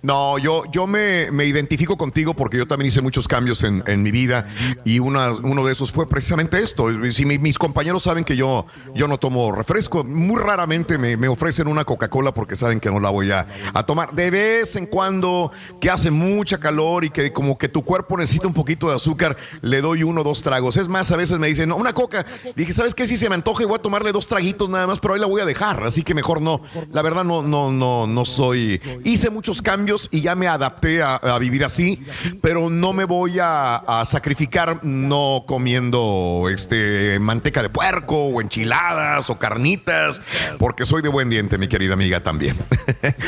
[0.01, 4.03] No, yo, yo me, me identifico contigo porque yo también hice muchos cambios en, en
[4.03, 4.47] mi vida
[4.83, 6.87] y una, uno de esos fue precisamente esto.
[7.13, 11.27] Si mi- mis compañeros saben que yo, yo no tomo refresco, muy raramente me, me
[11.27, 14.13] ofrecen una Coca-Cola porque saben que no la voy a, a tomar.
[14.13, 18.47] De vez en cuando, que hace mucha calor y que como que tu cuerpo necesita
[18.47, 20.77] un poquito de azúcar, le doy uno o dos tragos.
[20.77, 22.25] Es más, a veces me dicen, no, una Coca.
[22.55, 23.07] Dije, ¿sabes qué?
[23.07, 25.41] Si se me antoja, voy a tomarle dos traguitos nada más, pero ahí la voy
[25.41, 25.83] a dejar.
[25.83, 26.61] Así que mejor no.
[26.91, 28.81] La verdad, no, no, no, no soy.
[29.03, 32.03] Hice muchos cambios y ya me adapté a, a vivir así,
[32.41, 39.29] pero no me voy a, a sacrificar no comiendo este manteca de puerco o enchiladas
[39.29, 40.21] o carnitas,
[40.59, 42.55] porque soy de buen diente, mi querida amiga también.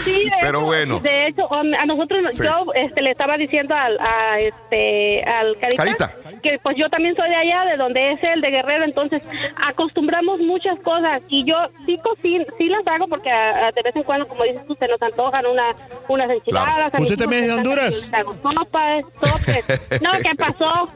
[0.06, 1.00] Sí, Pero bueno.
[1.00, 2.44] De hecho, a nosotros, Sí.
[2.44, 6.16] yo este, le estaba diciendo al, a, este, al Carita, Carita.
[6.46, 9.24] Que pues yo también soy de allá, de donde es él, de Guerrero, entonces
[9.68, 11.56] acostumbramos muchas cosas y yo
[11.88, 14.76] sí cocino, sí las hago porque a- a de vez en cuando, como dices tú,
[14.76, 15.74] se nos antojan una,
[16.08, 16.94] unas enchiladas.
[16.94, 17.86] mis ¿Usted también es de Honduras?
[17.90, 20.02] que les hago sopas, sopes.
[20.02, 20.88] No, ¿qué pasó?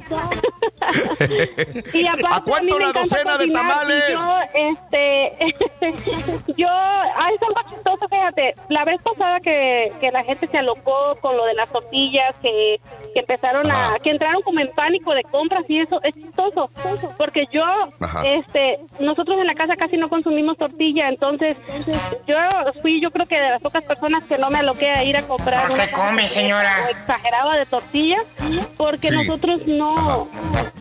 [1.93, 4.03] y aparte, ¿A cuánto la docena de tamales?
[4.11, 5.33] Yo, este,
[6.57, 11.35] yo, ay, algo chistoso, fíjate, la vez pasada que, que la gente se alocó con
[11.37, 12.79] lo de las tortillas, que,
[13.13, 16.69] que empezaron a, que entraron como en pánico de compras y eso, es chistoso,
[17.17, 17.63] porque yo,
[18.01, 18.23] Ajá.
[18.27, 21.55] este, nosotros en la casa casi no consumimos tortilla, entonces
[22.27, 22.35] yo
[22.81, 25.21] fui, yo creo que de las pocas personas que no me aloqué a ir a
[25.21, 26.89] comprar ¿Por qué come, señora?
[26.89, 28.23] exagerada de tortillas,
[28.75, 29.13] porque Sí.
[29.15, 30.27] nosotros no,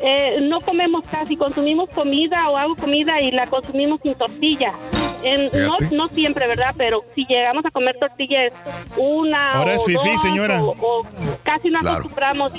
[0.00, 4.72] eh, no comemos casi, consumimos comida o hago comida y la consumimos sin tortilla.
[5.22, 6.74] En- no, no siempre, ¿verdad?
[6.76, 8.52] Pero si llegamos a comer tortillas
[8.96, 10.62] una Ahora es o fifí, dos, señora.
[10.62, 11.06] O, o
[11.42, 11.96] casi no Claro.
[11.98, 12.52] acostumbramos.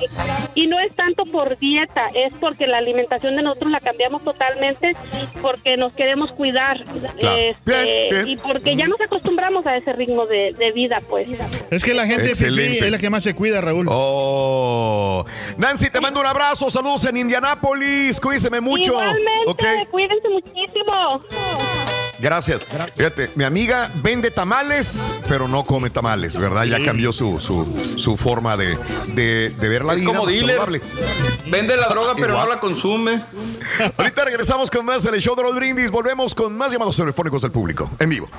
[0.55, 4.23] Y, y no es tanto por dieta, es porque la alimentación de nosotros la cambiamos
[4.23, 4.93] totalmente
[5.41, 6.83] porque nos queremos cuidar.
[7.19, 7.37] Claro.
[7.39, 8.27] Este, Bien, bien.
[8.29, 11.27] Y porque ya nos acostumbramos a ese ritmo de, de vida, pues.
[11.71, 13.87] Es que la gente fifí es la que más se cuida, Raúl.
[13.89, 15.25] Oh.
[15.57, 16.69] Nancy, te mando un abrazo.
[16.69, 18.19] Saludos en Indianápolis.
[18.19, 18.91] Cuídese mucho.
[18.91, 19.63] Igualmente, Ok.
[19.91, 21.21] cuídense muchísimo.
[22.21, 22.65] Gracias.
[22.95, 26.65] Fíjate, mi amiga vende tamales, pero no come tamales, ¿verdad?
[26.65, 27.65] Ya cambió su, su,
[27.97, 30.09] su forma de, de, de ver la Es vida.
[30.09, 30.49] como más dealer.
[30.57, 30.81] saludable.
[31.47, 32.47] Vende la droga, pero Igual.
[32.47, 33.23] no la consume.
[33.97, 35.89] Ahorita regresamos con más en el show de los brindis.
[35.91, 37.89] Volvemos con más llamados telefónicos del público.
[37.99, 38.29] En vivo.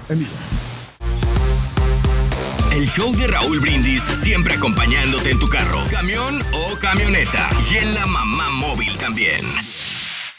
[2.73, 7.51] El show de Raúl Brindis siempre acompañándote en tu carro, camión o camioneta.
[7.71, 9.41] Y en la mamá móvil también.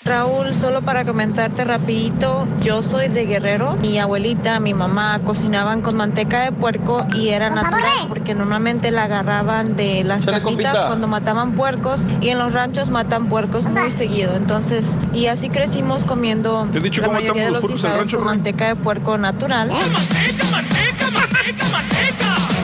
[0.04, 3.78] Raúl, solo para comentarte rapidito, yo soy de Guerrero.
[3.82, 9.04] Mi abuelita, mi mamá cocinaban con manteca de puerco y era natural porque normalmente la
[9.04, 10.88] agarraban de las compita.
[10.88, 14.36] cuando mataban puercos y en los ranchos matan puercos muy seguido.
[14.36, 17.84] Entonces, y así crecimos comiendo ¿Te he dicho la cómo mayoría de los los puercos
[17.84, 19.72] en el guisados rancho, con manteca de puerco natural.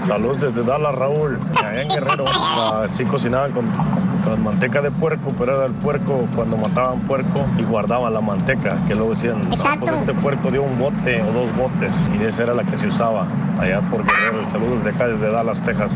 [0.07, 1.37] Saludos desde Dallas, Raúl.
[1.57, 3.65] Allá en Guerrero, ah, sí cocinaban con,
[4.23, 8.77] con manteca de puerco, pero era el puerco cuando mataban puerco y guardaban la manteca,
[8.87, 9.63] que luego decían, "No, pues
[9.99, 13.27] este puerco dio un bote o dos botes, y esa era la que se usaba
[13.59, 14.49] allá por Guerrero.
[14.49, 15.91] Saludos de acá desde Dallas, Texas.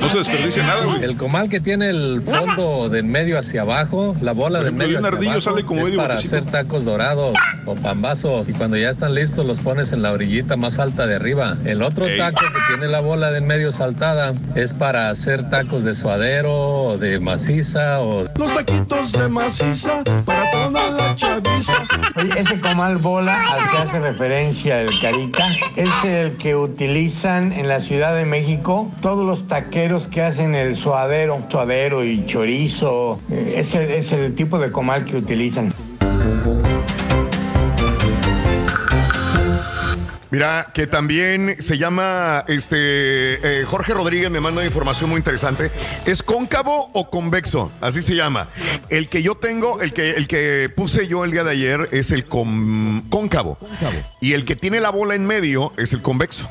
[0.00, 1.04] No se desperdicia nada, güey.
[1.04, 4.70] El comal que tiene el fondo de en medio hacia abajo, la bola Por de
[4.70, 6.36] en ejemplo, medio hacia ardillo abajo, sale como es medio para botecito.
[6.36, 10.56] hacer tacos dorados o pambazos y cuando ya están listos los pones en la orillita
[10.56, 11.56] más alta de arriba.
[11.64, 12.18] El otro Ey.
[12.18, 16.54] taco que tiene la bola de en medio saltada es para hacer tacos de suadero
[16.54, 21.86] o de maciza o Los taquitos de maciza para toda la chaviza.
[22.16, 27.68] Oye, ese comal bola al que hace referencia el Carita es el que utilizan en
[27.68, 33.20] la Ciudad de México todos los taqueros que hacen el suadero, suadero y chorizo.
[33.30, 35.74] Eh, Ese es el tipo de comal que utilizan.
[40.36, 45.70] Mira, que también se llama este eh, Jorge Rodríguez me manda información muy interesante.
[46.04, 47.72] ¿Es cóncavo o convexo?
[47.80, 48.50] Así se llama.
[48.90, 52.10] El que yo tengo, el que, el que puse yo el día de ayer es
[52.10, 53.56] el con- cóncavo.
[54.20, 56.50] Y el que tiene la bola en medio es el convexo.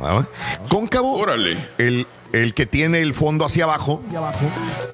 [0.00, 0.24] Ah,
[0.68, 1.26] Cóncavo,
[1.78, 2.06] el,
[2.42, 4.02] el que tiene el fondo hacia abajo.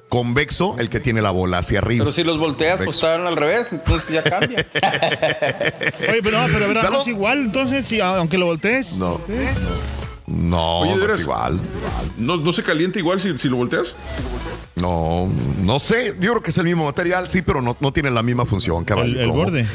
[0.09, 2.03] Convexo, el que tiene la bola hacia arriba.
[2.03, 4.65] Pero si los volteas, pues están al revés, entonces ya cambia.
[6.09, 6.97] Oye, pero no, pero verás, Dalo.
[6.97, 8.97] no es igual, entonces, si, aunque lo voltees.
[8.97, 9.19] No.
[9.27, 10.00] No,
[10.81, 11.59] Oye, no es veras, igual.
[12.17, 13.95] ¿No, ¿No se calienta igual si, si lo volteas?
[14.75, 15.29] No,
[15.59, 16.15] no sé.
[16.19, 18.85] Yo creo que es el mismo material, sí, pero no, no tiene la misma función.
[18.87, 19.67] El, el borde.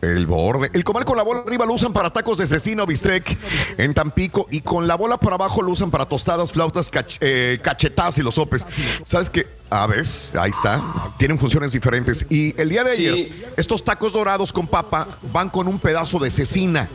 [0.00, 0.70] El borde.
[0.74, 3.36] El comal con la bola arriba lo usan para tacos de cecina o bistec
[3.78, 7.58] en Tampico y con la bola por abajo lo usan para tostadas, flautas, cach- eh,
[7.62, 8.66] cachetadas y los sopes.
[9.04, 9.46] ¿Sabes qué?
[9.74, 10.04] A ver,
[10.38, 10.82] ahí está.
[11.18, 12.26] Tienen funciones diferentes.
[12.28, 13.42] Y el día de ayer, Sí.
[13.56, 16.88] estos tacos dorados con papa van con un pedazo de cecina.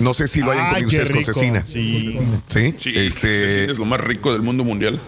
[0.00, 1.64] No sé si lo hayan Ay, comido ustedes con cecina.
[1.68, 2.18] Sí.
[2.46, 2.74] ¿Sí?
[2.78, 4.98] Sí, Este, cecina es lo más rico del mundo mundial.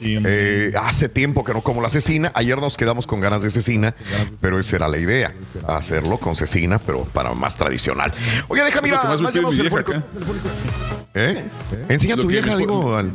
[0.00, 2.30] eh, hace tiempo que no como la cecina.
[2.34, 3.94] Ayer nos quedamos con ganas de cecina,
[4.42, 5.32] pero esa era la idea.
[5.66, 8.12] Hacerlo con cecina, pero para más tradicional.
[8.48, 10.04] Oye, deja, Es lo mira, que más me más acá.
[11.14, 11.42] ¿Eh?
[11.88, 12.94] Enseña a Lo tu vieja, digo.
[12.96, 13.12] al-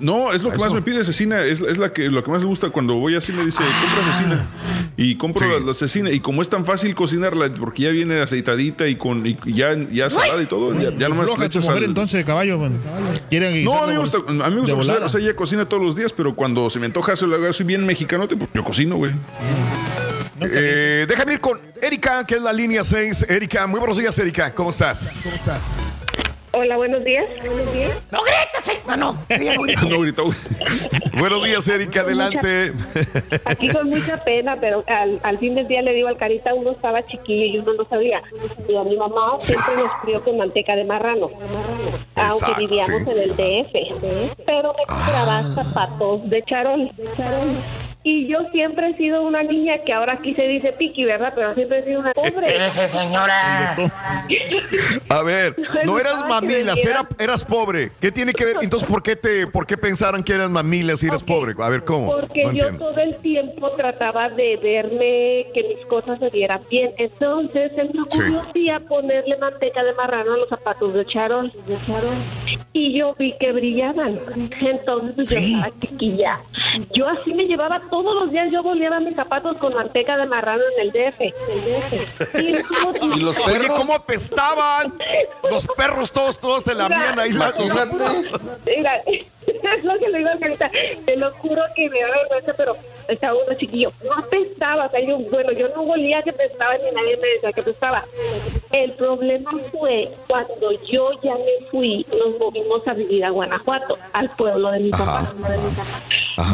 [0.00, 2.42] No, es lo que más me pide cecina, es, es la que, lo que más
[2.42, 4.48] le gusta cuando voy así me dice, compra cecina.
[4.96, 5.52] Y compro Sí.
[5.60, 6.10] la, la cecina.
[6.10, 10.10] Y como es tan fácil cocinarla, porque ya viene aceitadita y con y ya, ya
[10.10, 12.58] salada y todo, ya, ya nomás le echas mujer al- entonces, caballo.
[12.58, 12.72] man.
[13.30, 15.64] Quieren No, a mí me gusta, a mí me gusta cocinar, o sea, ella cocina
[15.66, 18.50] todos los días, pero cuando se me antoja, se lo hago, soy bien mexicanote, pues
[18.54, 19.12] yo cocino, güey.
[20.40, 23.26] Eh, déjame ir con Erika, que es la línea 6.
[23.28, 24.52] Erika, muy buenos días, Erika.
[24.52, 25.40] ¿Cómo estás?
[26.54, 27.24] Hola, buenos días.
[28.10, 29.16] ¡No grites, hermano!
[29.30, 29.80] Ella no grita.
[29.88, 30.24] No gritó.
[31.18, 32.00] buenos días, Erika.
[32.02, 32.72] Adelante.
[33.44, 36.72] Aquí con mucha pena, pero al, al fin del día le digo al carita, uno
[36.72, 38.22] estaba chiquillo y uno no sabía.
[38.68, 41.30] Y a mi mamá siempre nos crió con manteca de marrano,
[42.16, 43.10] aunque Exacto, vivíamos sí.
[43.10, 44.36] en el DF.
[44.44, 46.90] Pero me compraba zapatos de charol.
[48.04, 51.32] Y yo siempre he sido una niña que ahora aquí se dice piqui, ¿verdad?
[51.36, 52.66] Pero siempre he sido una pobre.
[52.66, 53.76] Ese señora.
[55.08, 57.92] A ver, no eras mamilas, era, eras pobre.
[58.00, 58.56] ¿Qué tiene que ver?
[58.60, 61.54] Entonces, ¿por qué te, por qué pensaron que eras mamilas si eras pobre?
[61.62, 62.06] A ver, ¿cómo?
[62.08, 62.86] Porque No yo entiendo.
[62.90, 66.92] todo el tiempo trataba de verme que mis cosas se vieran bien.
[66.98, 71.52] Entonces se me ocurrió un día ponerle manteca de marrano a los zapatos de charol.
[71.66, 72.16] De charol.
[72.72, 74.18] Y yo vi que brillaban.
[74.60, 76.40] Entonces yo estaba chiquilla.
[76.94, 78.50] Yo así me llevaba todos los días.
[78.50, 81.20] Yo volvía mis zapatos con manteca de marrano en el DF.
[82.40, 82.56] Y,
[83.16, 83.68] Y los Oye.
[83.76, 84.94] ¿cómo apestaban?
[85.50, 87.32] Los perros todos, todos te lamían ahí.
[87.32, 88.30] la- Imagínate.
[88.64, 89.02] Mira,
[89.46, 90.70] es lo que le digo ahorita.
[91.04, 92.76] Te lo juro que me da vergüenza, pero
[93.08, 93.92] estaba uno chiquillo.
[94.04, 94.86] No apestaba.
[94.86, 98.04] O sea, yo, bueno, yo no volía que apestaba ni nadie me decía que apestaba.
[98.72, 104.30] El problema fue cuando yo ya me fui, nos movimos a vivir a Guanajuato, al
[104.30, 105.32] pueblo de mi papá.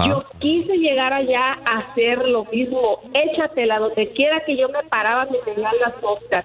[0.07, 3.01] Yo quise llegar allá a hacer lo mismo.
[3.15, 6.45] Échatela donde quiera que yo me paraba, me venían las moscas.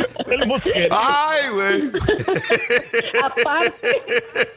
[0.30, 0.96] El mosquero.
[0.98, 1.90] Ay, güey.
[3.22, 4.02] Aparte,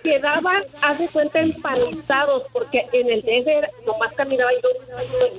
[0.03, 4.69] quedaban, hace cuenta, empanizados, porque en el DF nomás caminaba yo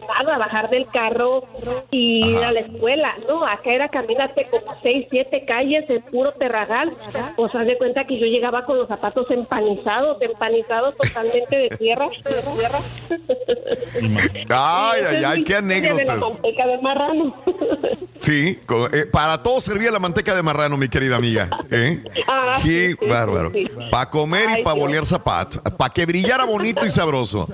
[0.08, 1.44] nada, bajar del carro
[1.90, 3.14] y ir a la escuela.
[3.28, 6.90] No, acá era camínate como seis, siete calles en puro terragal.
[7.36, 12.08] O sea, de cuenta que yo llegaba con los zapatos empanizados, empanizados totalmente de tierra.
[14.48, 16.20] Ay, Esa ay, ay, mi qué historia De la anécdotas.
[16.32, 17.34] manteca de marrano.
[18.18, 18.58] Sí,
[18.92, 21.50] eh, para todo servía la manteca de marrano, mi querida amiga.
[21.70, 22.00] ¿eh?
[22.28, 23.50] Ah, Qué sí, sí, bárbaro.
[23.52, 25.60] sí, Para comer y Ay, para bolear zapatos.
[25.76, 27.48] Para que brillara bonito y sabroso.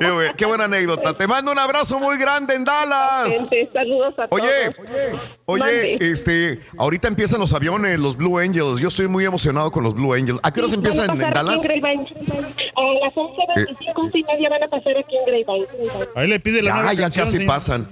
[0.00, 1.16] Qué, buen- qué buena anécdota.
[1.16, 3.32] Te mando un abrazo muy grande en Dallas.
[3.50, 5.20] Gente, saludos a Oye, todos.
[5.44, 5.98] oye, Mande.
[6.00, 8.80] este, ahorita empiezan los aviones, los Blue Angels.
[8.80, 10.40] Yo estoy muy emocionado con los Blue Angels.
[10.42, 11.64] ¿A qué horas Sí, empiezan en Dallas?
[11.64, 12.06] en Grapevine.
[12.74, 15.66] A las 11.25, once y media van a pasar aquí en Grapevine.
[16.16, 17.86] Ahí le pide la Ya, ya canción, casi pasan.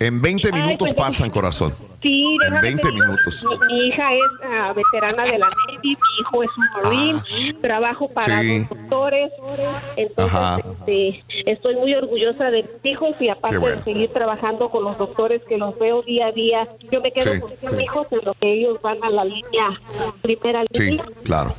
[0.00, 1.72] En 20 Ay, minutos pues, pasan, corazón.
[2.02, 3.46] Sí, En déjame 20 te digo, minutos.
[3.68, 8.38] Mi, hija es ah, veterana de la Navy, mi hijo es un Marine, trabajo para
[8.38, 8.42] Ah.
[8.42, 8.58] Sí.
[8.58, 9.32] los doctores.
[9.96, 13.76] Entonces, este, estoy muy orgullosa de mis hijos y aparte bueno.
[13.76, 16.68] de seguir trabajando con los doctores que los veo día a día.
[16.90, 17.84] Yo me quedo Sí, con mis sí.
[17.84, 19.80] hijos en lo que ellos van a la línea,
[20.22, 21.04] primera Sí, línea.
[21.24, 21.54] claro.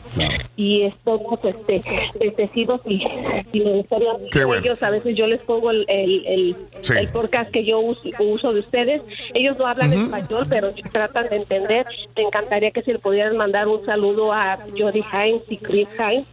[0.55, 1.81] y estamos este,
[2.19, 3.05] bendecidos y,
[3.51, 4.13] y me gustaría
[4.45, 4.53] bueno.
[4.63, 6.55] ellos a veces yo les pongo el, el, el,
[6.97, 9.01] el podcast que yo uso, uso de ustedes
[9.33, 11.84] ellos no hablan español pero tratan de entender
[12.15, 16.25] me encantaría que se le pudieran mandar un saludo a Jody Hines y Chris Hines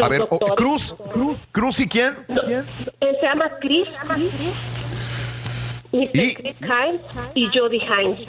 [0.00, 0.26] A ver.
[0.56, 0.94] Cruz,
[1.52, 2.16] Cruz y quién?
[2.28, 3.88] Él se llama Chris
[5.92, 6.10] Mr.
[6.12, 6.34] ¿Y?
[6.34, 7.00] Chris Hines
[7.34, 8.26] y Jody Hines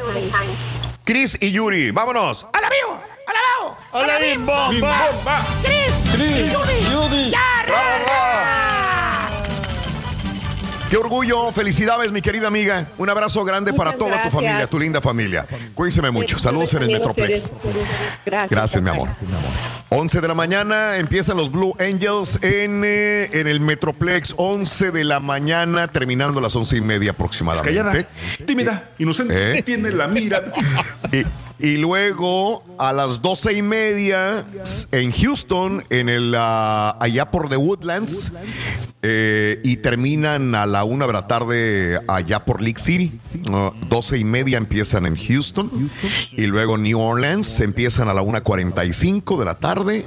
[1.03, 1.91] Chris y Yuri.
[1.91, 2.45] Vámonos.
[2.53, 3.01] ¡A la vivo!
[3.25, 3.77] ¡A la vivo!
[3.91, 5.43] ¡A la bim, bomba!
[5.63, 6.11] ¡Chris!
[6.13, 6.83] Chris, ¡Judy!
[6.93, 7.31] Judy.
[7.31, 7.65] ¡Ya,
[10.89, 12.87] Qué orgullo, felicidades, mi querida amiga.
[12.97, 15.45] Un abrazo grande para toda tu familia, tu linda familia.
[15.75, 16.39] Cuídense mucho.
[16.39, 17.51] Saludos en el Metroplex.
[18.25, 18.49] Gracias.
[18.49, 19.09] Gracias, mi amor.
[19.89, 24.33] 11 de la mañana empiezan los Blue Angels en, eh, en el Metroplex.
[24.37, 27.69] 11 de la mañana, terminando a las 11 y media aproximadamente.
[27.69, 28.07] Callada,
[28.47, 29.59] tímida, inocente.
[29.59, 29.61] ¿Eh?
[29.61, 30.41] Tiene la mira.
[31.11, 31.23] Y,
[31.59, 34.45] y luego a las doce y media
[34.91, 38.31] en Houston, en el ah, allá por The Woodlands,
[39.01, 43.19] eh, y terminan a la una de la tarde allá por Lake City.
[43.51, 45.89] Ah, Doce y media empiezan en Houston,
[46.31, 50.05] y luego New Orleans empiezan a la 1.45 de la tarde,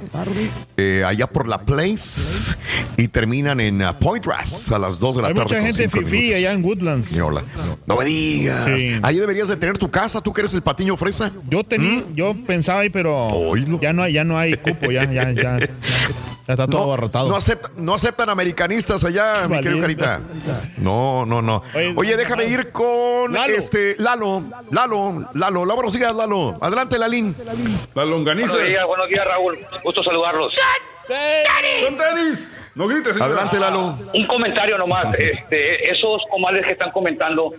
[0.77, 2.55] eh, allá por La Place,
[2.97, 5.61] y terminan en ah, Point a las 2 de la Hay tarde.
[5.61, 6.35] mucha gente minutos.
[6.37, 7.19] allá en Woodlands.
[7.19, 7.43] Hola.
[7.85, 8.65] No me digas.
[8.65, 8.99] Sí.
[9.01, 11.31] Ahí deberías de tener tu casa, tú que eres el patiño fresa.
[11.49, 15.31] Yo tenía, yo pensaba ahí, pero ya no hay, ya no hay cupo, ya, ya,
[15.31, 15.59] ya.
[16.45, 17.29] Ya está todo abarrotado.
[17.29, 19.79] No, acepta- no aceptan americanistas allá, mi querido.
[19.79, 20.19] Carita.
[20.77, 21.63] No, no, no.
[21.95, 23.55] Oye, déjame ir con Lalo.
[23.55, 24.43] este Lalo.
[24.71, 25.65] Lalo, Lalo.
[25.65, 26.57] Lalo, días, Lalo.
[26.59, 27.33] Adelante, Lalín.
[27.95, 28.53] La longaniza.
[28.53, 29.57] Buenos días, buenos días, Raúl.
[29.83, 30.53] Gusto saludarlos.
[31.07, 32.57] Don Denis.
[32.75, 33.33] No grites, señora.
[33.33, 33.97] Adelante, Lalo.
[34.13, 35.13] Un comentario nomás.
[35.19, 37.51] Este, esos comales que están comentando,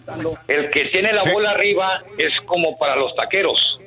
[0.48, 1.30] el que tiene la Sí.
[1.32, 3.78] bola arriba es como para los taqueros.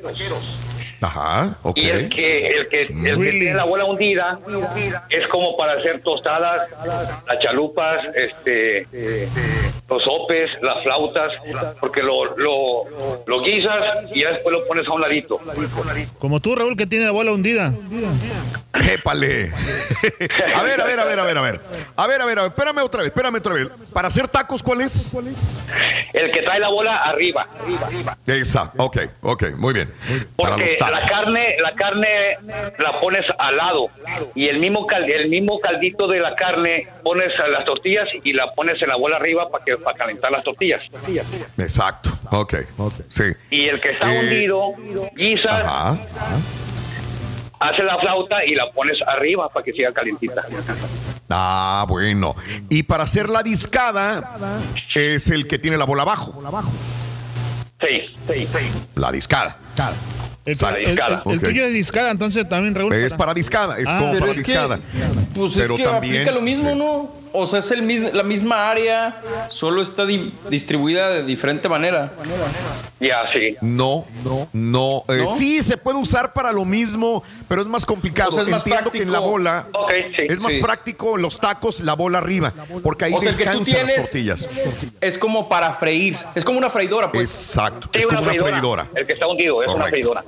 [1.01, 1.77] Ajá, ok.
[1.77, 4.39] Y el que, el que, el que tiene la bola hundida
[5.09, 6.69] es como para hacer tostadas,
[7.27, 8.87] las chalupas, este,
[9.89, 11.31] los sopes, las flautas,
[11.79, 12.83] porque lo, lo,
[13.25, 15.39] lo guisas y ya después lo pones a un ladito.
[16.19, 17.73] Como tú, Raúl, que tiene la bola hundida.
[18.73, 19.51] Épale.
[20.55, 21.61] a ver, a ver, a ver, a ver, a ver.
[21.95, 22.51] A ver, a ver, a ver.
[22.51, 23.69] Espérame otra vez, espérame otra vez.
[23.93, 25.15] Para hacer tacos, ¿cuál es?
[26.13, 27.47] El que trae la bola arriba.
[28.25, 28.71] Esa.
[28.77, 29.91] Ok, ok, muy bien.
[30.35, 32.07] Para los la carne, la carne
[32.79, 33.87] la pones al lado
[34.35, 38.33] y el mismo cal- el mismo caldito de la carne pones a las tortillas y
[38.33, 40.81] la pones en la bola arriba para que para calentar las tortillas.
[41.57, 42.09] Exacto.
[42.31, 42.55] Ok.
[43.07, 43.23] Sí.
[43.49, 44.71] Y el que está Eh, hundido
[45.15, 45.97] guisa, Ajá.
[47.59, 50.43] hace la flauta y la pones arriba para que siga calientita.
[51.29, 52.35] Ah, bueno.
[52.69, 54.37] Y para hacer la discada
[54.95, 56.41] es el que tiene la bola abajo.
[57.81, 58.87] Sí, sí, sí.
[58.95, 59.57] La discada.
[60.47, 60.77] El, Exacto.
[60.79, 60.97] el- el-
[61.33, 61.43] el Ok.
[61.43, 62.93] tuyo es discada, entonces también, Raúl.
[62.93, 64.79] Es para discada, es Ah, como para es que, discada.
[65.35, 67.11] pues Pero es que también- aplica lo mismo, ¿no?
[67.39, 72.11] O sea, es el mis- la misma área, solo está di- distribuida de diferente manera.
[72.99, 73.55] Ya, sí.
[73.61, 74.05] No,
[74.53, 75.29] no, eh, ¿No?
[75.29, 78.29] Sí, se puede usar para lo mismo, pero es más complicado.
[78.29, 79.31] O sea, es más Entiendo que en la práctico.
[79.31, 79.67] bola
[80.15, 80.23] sí.
[80.27, 80.61] es más Sí.
[80.61, 82.51] práctico en los tacos la bola arriba,
[82.81, 84.49] porque ahí O sea, el que tú descansan las tortillas.
[84.99, 86.17] es como para freír.
[86.33, 87.29] Es como una freidora, pues.
[87.29, 88.87] Exacto, Sí, es como una freidora.
[88.95, 90.23] El que está hundido es una freidora.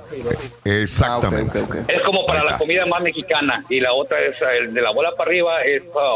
[0.64, 1.58] Exactamente.
[1.70, 1.76] Ah.
[1.88, 5.10] Es como para la comida más mexicana y la otra es el de la bola
[5.16, 6.08] para arriba es para,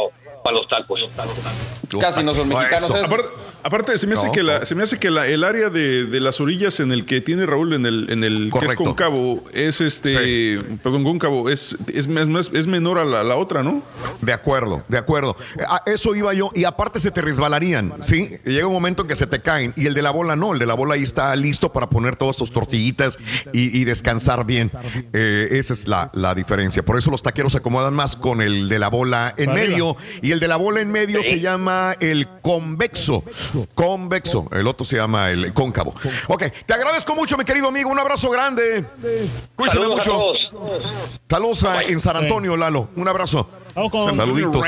[0.44, 1.00] para los tacos.
[1.98, 2.90] Casi no son mexicanos.
[2.90, 3.43] Eso.
[3.64, 4.66] Aparte, se me hace No, que, la, no.
[4.66, 7.46] se me hace que la- el área de, de las orillas en el que tiene
[7.46, 12.28] Raúl en el, en el que es cóncavo es este, perdón, cóncavo es, es, es,
[12.28, 13.82] más- es menor a la, la otra, ¿no?
[14.20, 15.36] De acuerdo, de acuerdo.
[15.68, 16.50] A eso iba yo.
[16.54, 18.36] Y aparte se te resbalarían, ¿sí?
[18.44, 19.72] Y llega un momento en que se te caen.
[19.76, 20.52] Y el de la bola no.
[20.52, 23.18] El de la bola ahí está listo para poner todas tus tortillitas
[23.52, 24.70] y, y descansar bien.
[25.12, 26.82] Eh, esa es la, la diferencia.
[26.82, 29.96] Por eso los taqueros se acomodan más con el de la bola en medio.
[30.22, 33.24] Y el de la bola en medio se llama el convexo.
[33.74, 34.48] Convexo.
[34.52, 35.94] El otro se llama el cóncavo.
[36.28, 37.90] Ok, te agradezco mucho, mi querido amigo.
[37.90, 38.84] Un abrazo grande.
[39.58, 40.20] A mucho.
[41.28, 42.88] Saludos a- en San Antonio, Lalo.
[42.96, 43.48] Un abrazo.
[43.74, 44.64] Vamos con, Saluditos.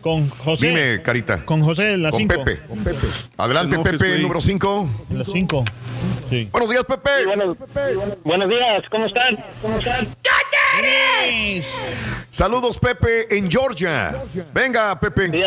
[0.00, 0.68] con José.
[0.68, 1.44] Dime, Carita.
[1.44, 2.34] Con José la Con 5.
[2.44, 2.60] Pepe.
[3.36, 4.88] Adelante, Te enojes, Pepe, número 5.
[5.10, 5.64] En la 5.
[6.30, 6.48] Sí.
[6.52, 7.10] Buenos días, Pepe.
[7.26, 7.56] Buenos,
[8.24, 9.36] buenos días, ¿cómo están?
[9.60, 10.06] ¿Cómo están?
[12.30, 14.22] Saludos, Pepe, en Georgia.
[14.54, 15.26] Venga, Pepe.
[15.30, 15.42] Sí,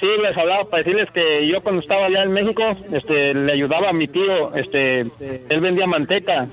[0.00, 3.90] sí, les hablaba para decirles que yo cuando estaba allá en México, este, le ayudaba
[3.90, 6.46] a mi tío, este, él vendía manteca.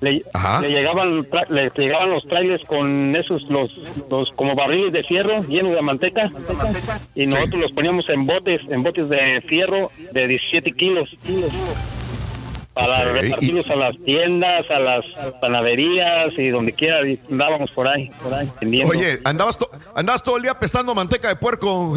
[0.00, 0.22] Le,
[0.60, 3.70] le llegaban, le llegaban los trailers con esos, los,
[4.10, 6.30] los como barriles de fierro llenos de manteca,
[7.14, 11.08] y nosotros los poníamos en botes, en botes de fierro de 17 kilos.
[12.74, 15.04] Para Ok, y- repartirlos a las tiendas, a las
[15.40, 18.90] panaderías y donde quiera y andábamos por ahí, por ahí vendiendo.
[18.90, 21.96] Oye, andabas, to- andabas todo el día pestando manteca de puerco.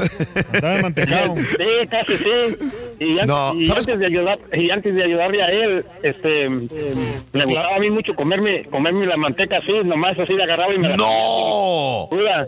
[0.54, 1.34] Estaba mantecado.
[1.58, 2.58] Sí, casi sí.
[3.00, 3.88] Y, an- No, y ¿sabes?
[3.88, 8.14] antes de ayudar y antes de ayudarle a él, este, me gustaba a mí mucho
[8.14, 12.08] comerme comerme la manteca así, nomás así la agarraba y me la ¡No!
[12.12, 12.48] Pura.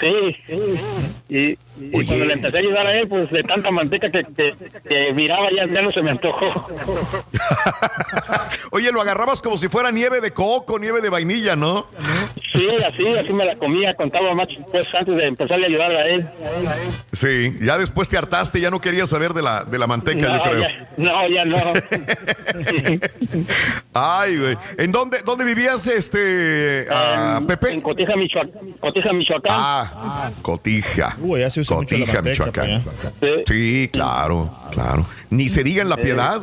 [0.00, 0.36] Sí.
[1.28, 4.54] Y, y cuando le empecé a ayudar a él, pues de tanta manteca que, que,
[4.88, 6.46] que miraba ya, ya no se me antojó.
[8.70, 11.86] Oye, lo agarrabas como si fuera nieve de coco, nieve de vainilla, ¿no?
[12.54, 16.06] Sí, así, así me la comía, contaba más pues antes de empezarle a ayudar a
[16.06, 16.28] él.
[17.12, 20.42] Sí, ya después te hartaste, ya no querías saber de la, de la manteca, yo
[20.42, 20.60] creo.
[20.60, 21.56] ya, no, ya no.
[23.94, 24.56] Ay, güey.
[24.78, 27.72] ¿En dónde, dónde vivías, este, ah, Pepe?
[27.72, 28.72] En Cotija, Michoacán.
[28.80, 29.52] Cotija, Michoacán.
[29.52, 31.16] Ah, Cotija.
[31.20, 32.82] Uy, ya mucho la Cotija, manteca, Michoacán.
[32.84, 35.06] pa' Sí, claro, claro.
[35.30, 36.42] Ni se diga en La Piedad.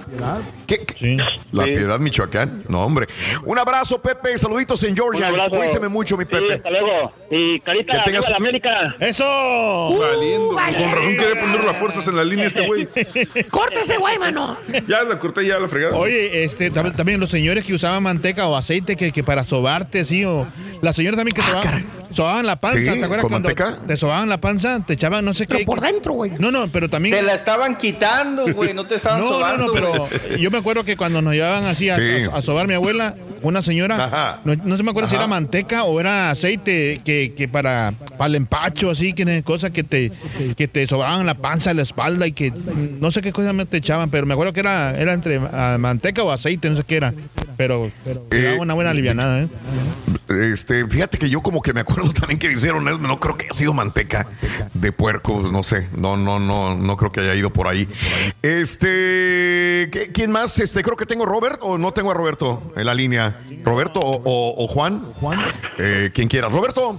[0.68, 0.80] ¿Qué?
[0.86, 1.18] qué?
[1.52, 1.70] La Sí.
[1.72, 2.64] Piedad, Michoacán.
[2.68, 3.08] No, hombre.
[3.46, 4.38] Un abrazo, Pepe.
[4.38, 5.28] Saluditos en Georgia.
[5.28, 5.56] Abrazo.
[5.56, 6.54] Cuídese mucho, mi Sí, Pepe.
[6.56, 7.14] hasta luego.
[7.30, 8.70] Y Carita, Que tengas- la América.
[9.00, 9.98] ¡Eso!
[9.98, 10.50] Valiendo.
[10.50, 10.58] Con
[10.92, 12.88] razón quería poner las fuerzas en la línea este güey.
[13.50, 14.58] Córtese, güey, mano.
[14.88, 15.96] Ya la corté ya la fregada.
[15.96, 20.02] Oye, este, tam- también los señores que usaban manteca o aceite que, que para sobarte,
[20.02, 20.46] así, o
[20.82, 23.78] las señoras también que sobaban, sobaban la panza, Sí, ¿te acuerdas ¿con cuando manteca?
[23.88, 24.80] te sobaban la panza?
[24.86, 25.66] Te echaban no sé qué.
[25.66, 26.32] por dentro, güey.
[26.40, 27.16] No, no, pero también...
[27.16, 29.68] Te la estaban quitando, güey, no te estaban no, sobando.
[29.68, 32.02] no, no, pero yo me acuerdo que cuando nos llevaban así a, Sí.
[32.32, 34.40] a- a sobar mi abuela, una señora, Ajá.
[34.46, 35.24] no, no se me acuerdo si Ajá.
[35.24, 39.84] era manteca o era aceite que, que para, para el empacho, así, que cosas que
[39.84, 40.12] te,
[40.56, 42.52] que te sobaban la panza, la espalda y que
[43.00, 45.78] no sé qué cosas me te echaban, pero me acuerdo que era, era entre ah,
[45.80, 47.14] manteca o aceite, no sé qué era,
[47.58, 47.92] pero,
[48.30, 49.48] te daba una buena alivianada, ¿eh?
[50.52, 53.46] Este, fíjate que yo como que me acuerdo también que hicieron eso, no creo que
[53.46, 54.28] haya sido manteca
[54.74, 57.88] de puerco, no sé, no, no, no, no creo que haya ido por ahí.
[58.42, 60.60] Este, ¿qué- ¿quién más?
[60.60, 63.40] Este, creo que tengo Robert o no tengo a Roberto en la línea.
[63.64, 65.04] Roberto o, o- o Juan,
[65.78, 66.50] Eh, quien quiera.
[66.50, 66.98] Roberto.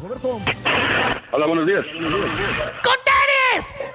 [1.32, 1.84] Hola, buenos días.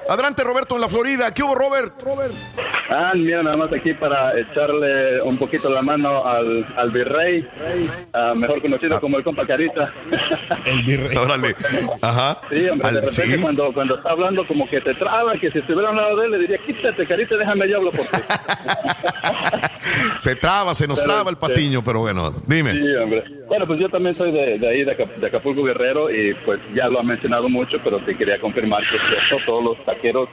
[0.10, 1.34] Adelante, Roberto, en la Florida.
[1.34, 1.94] ¿Qué hubo, Robert?
[2.90, 7.46] Ah, mira, nada más aquí para echarle un poquito la mano al, al virrey,
[8.14, 9.92] ah, mejor conocido como el compa Carita.
[10.66, 11.18] El virrey.
[11.18, 11.56] Órale.
[12.02, 12.38] Ajá.
[12.50, 13.42] Sí, hombre, de repente sí.
[13.42, 16.32] cuando, cuando está hablando como que te traba, que si estuviera al lado de él
[16.32, 18.18] le diría, quítate, Carita, déjame yo hablo por ti.
[20.16, 22.74] Se traba, se nos Pero, traba el patiño, pero bueno, dime.
[22.74, 23.24] Sí, hombre.
[23.48, 26.60] Bueno, pues yo también soy de, de ahí, de, Acap- de Acapulco Guerrero, y pues
[26.74, 30.30] ya lo ha mencionado mucho, pero te quería confirmar que es cierto, todos los taqueros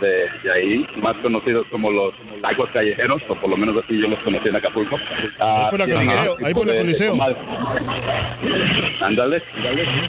[0.00, 4.06] de, de ahí, más conocidos como los tacos callejeros, o por lo menos así yo
[4.06, 4.96] los conocí en Acapulco.
[5.40, 9.02] ah, Ahí por tienen Coliseo, ahí por.
[9.02, 9.42] Ándale.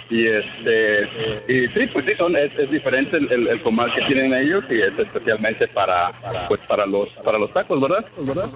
[0.10, 1.04] Y este,
[1.48, 4.64] y sí, pues sí, son, es, es diferente el, el, el comal que tienen ellos
[4.70, 6.12] y es especialmente para,
[6.48, 8.06] pues para los, para los tacos, ¿verdad?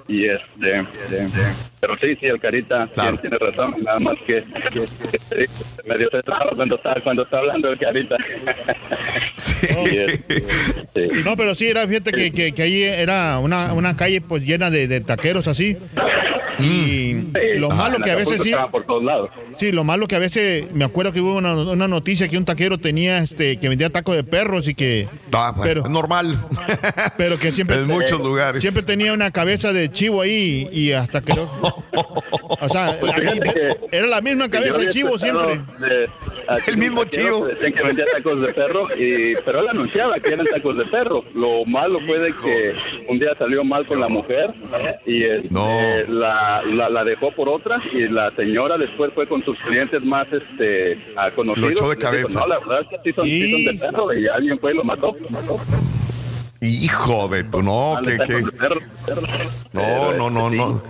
[0.08, 0.84] Y este,
[1.80, 4.86] pero sí, sí, el carita tiene, tiene razón, nada más que, que-
[5.30, 5.48] que
[5.88, 6.22] medio se
[6.56, 8.16] cuando está, cuando está hablando el carita.
[10.94, 11.22] Sí.
[11.24, 14.70] No, pero sí, era, fíjate que, que, que ahí era una, una calle pues llena
[14.70, 15.76] de, de taqueros así.
[16.58, 17.14] Y
[17.56, 18.52] lo Ah, malo que a veces sí.
[18.70, 19.30] por todos lados.
[19.58, 22.44] Sí, lo malo que a veces me acuerdo que hubo una, una noticia que un
[22.44, 26.36] taquero tenía este que vendía tacos de perros y que Ah, bueno, es normal.
[27.16, 28.60] pero que siempre En muchos lugares.
[28.60, 31.50] siempre tenía una cabeza de chivo ahí y hasta que no-
[32.60, 35.60] o sea, Pues la- era la misma cabeza de chivo siempre.
[35.80, 36.08] de-
[36.66, 37.46] El mismo chivo.
[37.46, 41.24] Decían que vendía tacos de perro, y, pero él anunciaba que eran tacos de perro.
[41.34, 42.74] Lo malo fue de que
[43.08, 44.52] un día salió mal con la mujer
[45.06, 45.66] y este, No.
[46.08, 50.26] la, la, la dejó por otra y la señora después fue con sus clientes más
[50.32, 50.98] este,
[51.34, 51.70] conocidos.
[51.70, 52.40] Lo echó de y les dijo, cabeza.
[52.40, 54.76] no, la verdad es que sí son, sí son de perro y alguien fue y
[54.76, 55.14] lo mató.
[55.20, 55.56] Lo mató.
[56.64, 58.42] Hijo de tu, no, Ah, que, que-.
[59.72, 60.82] No, no, no, no.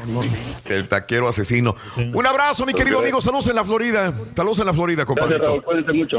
[0.67, 1.75] El taquero asesino.
[2.13, 3.23] Un abrazo, mi querido amigo.
[3.23, 4.13] Saludos en la Florida.
[4.37, 5.41] Saludos en la Florida, Gracias.
[5.41, 5.63] Raúl.
[5.65, 6.19] Cuídense mucho.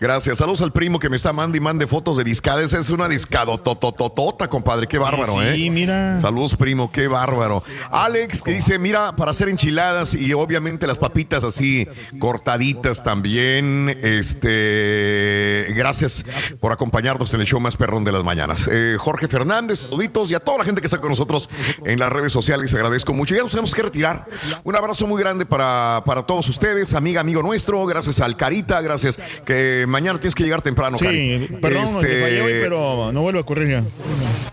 [0.00, 0.38] Gracias.
[0.38, 2.62] Saludos al primo que me está mandando y mande fotos de discada.
[2.62, 4.86] Esa es una discado totototota, compadre.
[4.86, 5.56] Qué bárbaro, ¿eh?
[5.56, 6.20] Sí, mira.
[6.20, 6.92] Saludos, primo.
[6.92, 7.64] Qué bárbaro.
[7.90, 11.88] Alex, que dice, mira, para hacer enchiladas y obviamente las papitas así
[12.20, 13.98] cortaditas también.
[14.02, 16.24] Este, gracias
[16.60, 18.51] por acompañarnos en el show más perrón de las mañanas.
[18.70, 21.48] Eh, Jorge Fernández, saluditos y a toda la gente que está con nosotros
[21.84, 22.72] en las redes sociales.
[22.74, 23.34] Agradezco mucho.
[23.34, 24.26] Ya nos tenemos que retirar.
[24.64, 27.84] Un abrazo muy grande para, para todos ustedes, amiga, amigo nuestro.
[27.86, 28.80] Gracias al Carita.
[28.80, 29.18] Gracias.
[29.44, 31.58] Que mañana tienes que llegar temprano, Sí, Cari.
[31.60, 33.82] perdón, Este, te fallé hoy, pero no vuelve a ocurrir ya.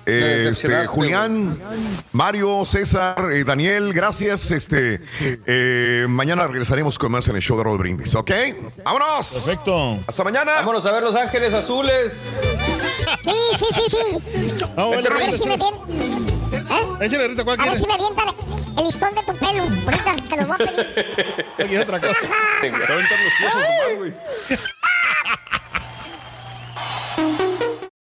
[0.06, 1.58] este, Julián,
[2.11, 4.52] Mario, César, eh, Daniel, gracias.
[4.52, 5.02] Este,
[5.45, 8.32] eh, mañana regresaremos con más en el show de Roll Brindis, ¿ok?
[8.84, 9.28] ¡Vámonos!
[9.45, 10.00] Perfecto.
[10.08, 10.53] Hasta mañana.
[10.56, 12.14] Vámonos a ver Los Ángeles Azules.
[13.24, 14.66] Sí, sí, sí, sí.
[14.76, 15.74] Ah, bueno, A ver si me bien.
[16.53, 17.06] ¿Eh?
[17.06, 18.28] Échale, Rita, ¿cuál A ver si me avientan
[18.78, 19.64] el listón de tu pelo.
[20.30, 21.50] Te lo voy a pedir.
[21.66, 22.32] Aquí otra cosa.
[22.61, 24.14] Te voy a aventar los pies nomás, güey.